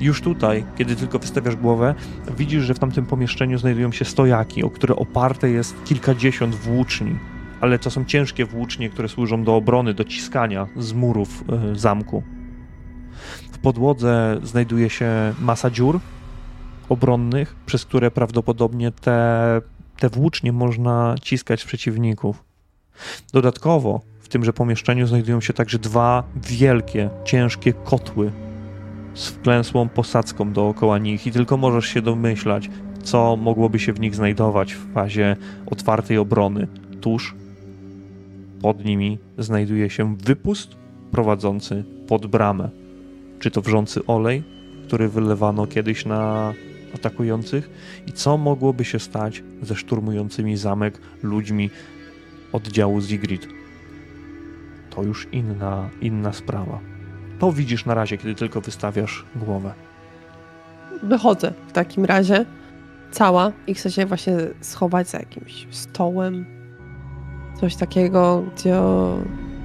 Już 0.00 0.20
tutaj, 0.20 0.64
kiedy 0.78 0.96
tylko 0.96 1.18
wystawiasz 1.18 1.56
głowę, 1.56 1.94
widzisz, 2.38 2.62
że 2.62 2.74
w 2.74 2.78
tamtym 2.78 3.06
pomieszczeniu 3.06 3.58
znajdują 3.58 3.92
się 3.92 4.04
stojaki, 4.04 4.64
o 4.64 4.70
które 4.70 4.96
oparte 4.96 5.50
jest 5.50 5.84
kilkadziesiąt 5.84 6.54
włóczni. 6.54 7.18
Ale 7.60 7.78
to 7.78 7.90
są 7.90 8.04
ciężkie 8.04 8.44
włócznie, 8.44 8.90
które 8.90 9.08
służą 9.08 9.44
do 9.44 9.56
obrony, 9.56 9.94
do 9.94 10.04
ciskania 10.04 10.66
z 10.76 10.92
murów 10.92 11.44
y, 11.72 11.76
zamku. 11.78 12.22
W 13.58 13.60
podłodze 13.60 14.40
znajduje 14.42 14.90
się 14.90 15.34
masa 15.40 15.70
dziur 15.70 16.00
obronnych, 16.88 17.56
przez 17.66 17.84
które 17.84 18.10
prawdopodobnie 18.10 18.92
te, 18.92 19.60
te 19.98 20.08
włócznie 20.08 20.52
można 20.52 21.14
ciskać 21.22 21.64
przeciwników. 21.64 22.44
Dodatkowo 23.32 24.00
w 24.20 24.28
tymże 24.28 24.52
pomieszczeniu 24.52 25.06
znajdują 25.06 25.40
się 25.40 25.52
także 25.52 25.78
dwa 25.78 26.22
wielkie, 26.36 27.10
ciężkie 27.24 27.72
kotły 27.72 28.32
z 29.14 29.28
wklęsłą 29.28 29.88
posadzką 29.88 30.52
dookoła 30.52 30.98
nich 30.98 31.26
i 31.26 31.32
tylko 31.32 31.56
możesz 31.56 31.86
się 31.86 32.02
domyślać, 32.02 32.70
co 33.02 33.36
mogłoby 33.36 33.78
się 33.78 33.92
w 33.92 34.00
nich 34.00 34.14
znajdować 34.14 34.74
w 34.74 34.92
fazie 34.92 35.36
otwartej 35.66 36.18
obrony. 36.18 36.68
Tuż 37.00 37.34
pod 38.62 38.84
nimi 38.84 39.18
znajduje 39.38 39.90
się 39.90 40.16
wypust 40.16 40.76
prowadzący 41.10 41.84
pod 42.08 42.26
bramę. 42.26 42.77
Czy 43.38 43.50
to 43.50 43.62
wrzący 43.62 44.06
olej, 44.06 44.42
który 44.86 45.08
wylewano 45.08 45.66
kiedyś 45.66 46.04
na 46.04 46.52
atakujących 46.94 47.70
i 48.06 48.12
co 48.12 48.36
mogłoby 48.36 48.84
się 48.84 48.98
stać 48.98 49.42
ze 49.62 49.76
szturmującymi 49.76 50.56
zamek 50.56 51.00
ludźmi 51.22 51.70
oddziału 52.52 53.00
Zigrid. 53.00 53.48
To 54.90 55.02
już 55.02 55.28
inna, 55.32 55.90
inna 56.00 56.32
sprawa. 56.32 56.80
To 57.38 57.52
widzisz 57.52 57.84
na 57.84 57.94
razie, 57.94 58.18
kiedy 58.18 58.34
tylko 58.34 58.60
wystawiasz 58.60 59.24
głowę. 59.36 59.74
Wychodzę 61.02 61.52
w 61.68 61.72
takim 61.72 62.04
razie 62.04 62.44
cała 63.10 63.52
i 63.66 63.74
chcę 63.74 63.90
się 63.90 64.06
właśnie 64.06 64.36
schować 64.60 65.08
za 65.08 65.18
jakimś 65.18 65.66
stołem. 65.70 66.46
Coś 67.60 67.76
takiego, 67.76 68.44
gdzie 68.56 68.80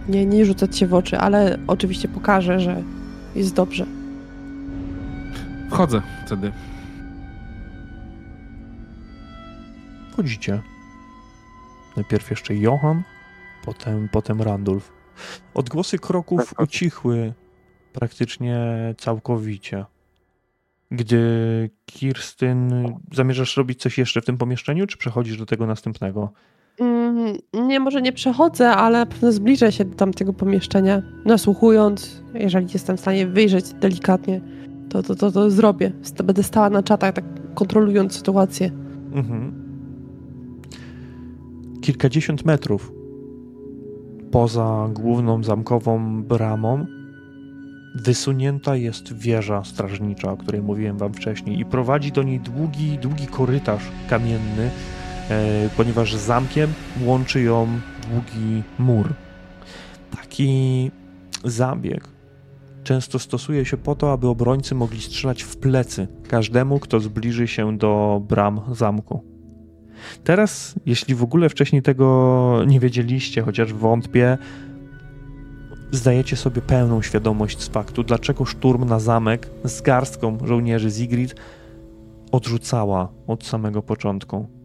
nie, 0.09 0.25
nie 0.25 0.45
rzucać 0.45 0.77
się 0.77 0.87
w 0.87 0.93
oczy, 0.93 1.17
ale 1.17 1.57
oczywiście 1.67 2.07
pokażę, 2.07 2.59
że 2.59 2.83
jest 3.35 3.53
dobrze. 3.53 3.85
Wchodzę 5.69 6.01
wtedy. 6.26 6.51
Wchodzicie. 10.11 10.61
Najpierw 11.95 12.30
jeszcze 12.30 12.55
Johan, 12.55 13.03
potem, 13.65 14.10
potem 14.10 14.41
Randulf. 14.41 14.91
Odgłosy 15.53 15.99
kroków 15.99 16.53
ucichły 16.60 17.34
praktycznie 17.93 18.57
całkowicie. 18.97 19.85
Gdy 20.91 21.69
Kirstyn, 21.85 22.85
zamierzasz 23.11 23.57
robić 23.57 23.81
coś 23.81 23.97
jeszcze 23.97 24.22
w 24.22 24.26
tym 24.26 24.38
pomieszczeniu, 24.38 24.88
czy 24.88 24.97
przechodzisz 24.97 25.38
do 25.38 25.45
tego 25.45 25.68
następnego? 25.68 26.31
Mm, 26.79 27.37
nie, 27.53 27.79
może 27.79 28.01
nie 28.01 28.13
przechodzę, 28.13 28.69
ale 28.69 28.99
na 28.99 29.05
pewno 29.05 29.31
zbliżę 29.31 29.71
się 29.71 29.85
do 29.85 29.95
tamtego 29.95 30.33
pomieszczenia, 30.33 31.01
nasłuchując, 31.25 32.23
jeżeli 32.33 32.67
jestem 32.73 32.97
w 32.97 32.99
stanie 32.99 33.27
wyjrzeć 33.27 33.73
delikatnie, 33.73 34.41
to, 34.89 35.03
to, 35.03 35.15
to, 35.15 35.31
to 35.31 35.51
zrobię. 35.51 35.91
Będę 36.23 36.43
stała 36.43 36.69
na 36.69 36.83
czatach, 36.83 37.13
tak 37.13 37.25
kontrolując 37.55 38.13
sytuację. 38.13 38.71
Mhm. 39.13 39.63
Kilkadziesiąt 41.81 42.45
metrów 42.45 42.91
poza 44.31 44.89
główną 44.93 45.43
zamkową 45.43 46.23
bramą 46.23 46.85
wysunięta 47.95 48.75
jest 48.75 49.13
wieża 49.13 49.63
strażnicza, 49.63 50.31
o 50.31 50.37
której 50.37 50.61
mówiłem 50.61 50.97
wam 50.97 51.13
wcześniej 51.13 51.59
i 51.59 51.65
prowadzi 51.65 52.11
do 52.11 52.23
niej 52.23 52.39
długi, 52.39 52.97
długi 52.97 53.27
korytarz 53.27 53.83
kamienny, 54.09 54.69
ponieważ 55.77 56.15
z 56.15 56.21
zamkiem 56.21 56.73
łączy 57.01 57.41
ją 57.41 57.67
długi 58.09 58.63
mur. 58.79 59.13
Taki 60.11 60.91
zabieg 61.43 62.14
często 62.83 63.19
stosuje 63.19 63.65
się 63.65 63.77
po 63.77 63.95
to, 63.95 64.11
aby 64.11 64.27
obrońcy 64.27 64.75
mogli 64.75 65.01
strzelać 65.01 65.43
w 65.43 65.57
plecy 65.57 66.07
każdemu, 66.27 66.80
kto 66.80 66.99
zbliży 66.99 67.48
się 67.48 67.77
do 67.77 68.22
bram 68.27 68.61
zamku. 68.72 69.23
Teraz, 70.23 70.75
jeśli 70.85 71.15
w 71.15 71.23
ogóle 71.23 71.49
wcześniej 71.49 71.81
tego 71.81 72.59
nie 72.67 72.80
wiedzieliście, 72.80 73.41
chociaż 73.41 73.73
wątpię, 73.73 74.38
zdajecie 75.91 76.35
sobie 76.35 76.61
pełną 76.61 77.01
świadomość 77.01 77.61
z 77.61 77.67
faktu, 77.67 78.03
dlaczego 78.03 78.45
szturm 78.45 78.85
na 78.85 78.99
zamek 78.99 79.49
z 79.64 79.81
garstką 79.81 80.38
żołnierzy 80.43 80.89
Zigrid 80.89 81.35
odrzucała 82.31 83.09
od 83.27 83.45
samego 83.45 83.81
początku. 83.81 84.62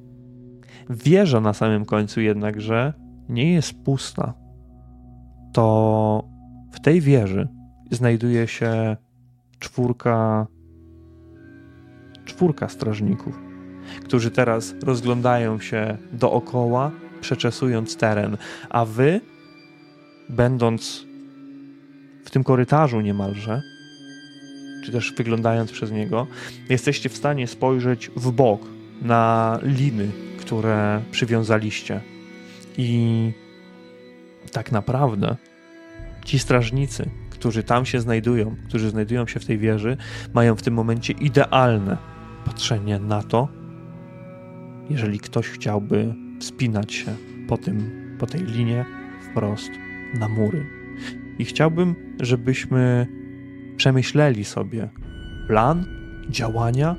Wieża 0.91 1.41
na 1.41 1.53
samym 1.55 1.85
końcu 1.85 2.21
jednakże 2.21 2.93
nie 3.29 3.53
jest 3.53 3.83
pusta. 3.85 4.35
To 5.53 6.25
w 6.73 6.81
tej 6.81 7.01
wieży 7.01 7.49
znajduje 7.91 8.49
się 8.49 8.97
czwórka 9.59 10.47
czwórka 12.25 12.69
strażników, 12.69 13.39
którzy 14.05 14.31
teraz 14.31 14.75
rozglądają 14.83 15.61
się 15.61 15.97
dookoła, 16.13 16.91
przeczesując 17.21 17.97
teren, 17.97 18.37
a 18.71 18.85
wy, 18.85 19.21
będąc 20.29 21.07
w 22.25 22.31
tym 22.31 22.45
korytarzu 22.45 23.01
niemalże, 23.01 23.63
czy 24.85 24.93
też 24.93 25.15
wyglądając 25.17 25.73
przez 25.73 25.93
niego, 25.93 26.27
jesteście 26.69 27.09
w 27.09 27.17
stanie 27.17 27.47
spojrzeć 27.47 28.11
w 28.17 28.31
bok 28.31 28.61
na 29.03 29.59
liny, 29.63 30.09
które 30.49 31.03
przywiązaliście. 31.11 32.01
I 32.79 33.33
tak 34.53 34.73
naprawdę 34.73 35.37
ci 36.25 36.39
strażnicy, 36.39 37.11
którzy 37.31 37.63
tam 37.63 37.87
się 37.87 38.01
znajdują, 38.01 38.57
którzy 38.69 38.91
znajdują 38.91 39.27
się 39.27 39.41
w 39.41 39.45
tej 39.47 39.59
wieży, 39.59 39.97
mają 40.35 40.57
w 40.57 40.63
tym 40.63 40.75
momencie 40.75 41.13
idealne 41.13 41.97
patrzenie 42.45 42.99
na 42.99 43.23
to, 43.23 43.49
jeżeli 44.91 45.19
ktoś 45.19 45.49
chciałby 45.49 46.15
wspinać 46.41 46.93
się 46.93 47.17
po, 47.49 47.59
tym, 47.59 47.91
po 48.19 48.27
tej 48.27 48.45
linie 48.45 48.85
wprost 49.31 49.71
na 50.15 50.29
mury. 50.29 50.67
I 51.39 51.45
chciałbym, 51.45 51.95
żebyśmy 52.21 53.07
przemyśleli 53.77 54.45
sobie 54.45 54.89
plan 55.47 55.85
działania, 56.31 56.97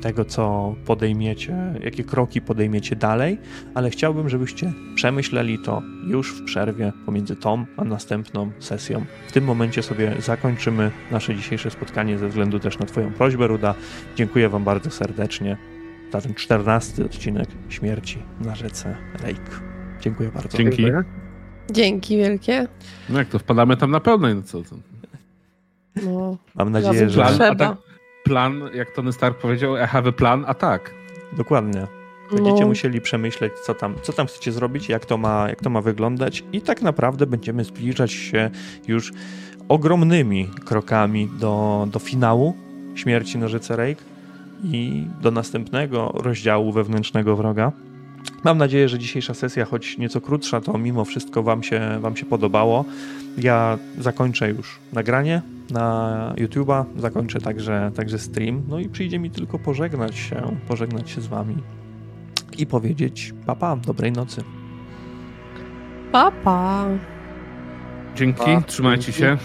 tego, 0.00 0.24
co 0.24 0.74
podejmiecie, 0.86 1.56
jakie 1.82 2.04
kroki 2.04 2.40
podejmiecie 2.40 2.96
dalej, 2.96 3.38
ale 3.74 3.90
chciałbym, 3.90 4.28
żebyście 4.28 4.72
przemyśleli 4.94 5.58
to 5.58 5.82
już 6.06 6.40
w 6.40 6.44
przerwie 6.44 6.92
pomiędzy 7.06 7.36
tą 7.36 7.66
a 7.76 7.84
następną 7.84 8.50
sesją. 8.58 9.04
W 9.28 9.32
tym 9.32 9.44
momencie 9.44 9.82
sobie 9.82 10.14
zakończymy 10.18 10.90
nasze 11.10 11.34
dzisiejsze 11.34 11.70
spotkanie 11.70 12.18
ze 12.18 12.28
względu 12.28 12.58
też 12.58 12.78
na 12.78 12.86
Twoją 12.86 13.12
prośbę, 13.12 13.46
Ruda. 13.46 13.74
Dziękuję 14.16 14.48
Wam 14.48 14.64
bardzo 14.64 14.90
serdecznie 14.90 15.56
za 16.12 16.20
ten 16.20 16.34
czternasty 16.34 17.04
odcinek 17.04 17.48
Śmierci 17.68 18.18
na 18.40 18.54
rzece 18.54 18.96
Lake. 19.22 19.60
Dziękuję 20.00 20.30
bardzo. 20.34 20.58
Dzięki. 20.58 20.84
Dzięki 21.70 22.16
wielkie. 22.16 22.68
No 23.08 23.18
jak 23.18 23.28
to 23.28 23.38
wpadamy 23.38 23.76
tam 23.76 23.90
na 23.90 24.00
pełnej, 24.00 24.34
no 24.34 24.42
co 24.42 24.62
to? 24.62 24.76
No, 26.04 26.36
Mam 26.54 26.72
nadzieję, 26.72 27.10
że... 27.10 27.38
Tak, 27.58 27.76
plan, 28.24 28.62
jak 28.74 28.90
Tony 28.90 29.12
Stark 29.12 29.38
powiedział, 29.38 29.76
I 29.76 29.80
have 29.86 30.08
a 30.08 30.12
plan, 30.12 30.44
a 30.46 30.54
tak. 30.54 30.94
Dokładnie. 31.32 31.86
Będziecie 32.32 32.60
No. 32.60 32.66
musieli 32.66 33.00
przemyśleć, 33.00 33.52
co 33.66 33.74
tam, 33.74 33.94
co 34.02 34.12
tam 34.12 34.26
chcecie 34.26 34.52
zrobić, 34.52 34.88
jak 34.88 35.06
to, 35.06 35.18
ma, 35.18 35.48
jak 35.48 35.60
to 35.60 35.70
ma 35.70 35.80
wyglądać 35.80 36.44
i 36.52 36.60
tak 36.60 36.82
naprawdę 36.82 37.26
będziemy 37.26 37.64
zbliżać 37.64 38.12
się 38.12 38.50
już 38.88 39.12
ogromnymi 39.68 40.48
krokami 40.64 41.28
do, 41.40 41.86
do 41.90 41.98
finału 41.98 42.54
Śmierci 42.94 43.38
Nożyce 43.38 43.76
Rake 43.76 44.02
i 44.64 45.06
do 45.22 45.30
następnego 45.30 46.12
rozdziału 46.14 46.72
wewnętrznego 46.72 47.36
wroga. 47.36 47.72
Mam 48.44 48.58
nadzieję, 48.58 48.88
że 48.88 48.98
dzisiejsza 48.98 49.34
sesja, 49.34 49.64
choć 49.64 49.98
nieco 49.98 50.20
krótsza, 50.20 50.60
to 50.60 50.78
mimo 50.78 51.04
wszystko 51.04 51.42
wam 51.42 51.62
się, 51.62 51.80
wam 52.00 52.16
się 52.16 52.26
podobało. 52.26 52.84
Ja 53.38 53.78
zakończę 53.98 54.50
już 54.50 54.78
nagranie 54.92 55.42
na 55.70 56.34
YouTube'a, 56.36 56.84
zakończę 56.96 57.40
także, 57.40 57.92
także 57.94 58.18
stream, 58.18 58.62
no 58.68 58.78
i 58.78 58.88
przyjdzie 58.88 59.18
mi 59.18 59.30
tylko 59.30 59.58
pożegnać 59.58 60.16
się, 60.16 60.56
pożegnać 60.68 61.10
się 61.10 61.20
z 61.20 61.26
wami 61.26 61.56
i 62.58 62.66
powiedzieć 62.66 63.34
papa, 63.46 63.76
dobrej 63.76 64.12
nocy. 64.12 64.44
Pa, 66.12 66.30
pa. 66.30 66.84
Dzięki, 68.16 68.44
Pa, 68.44 68.60
trzymajcie 68.62 69.04
dzięki. 69.12 69.18
się. 69.20 69.38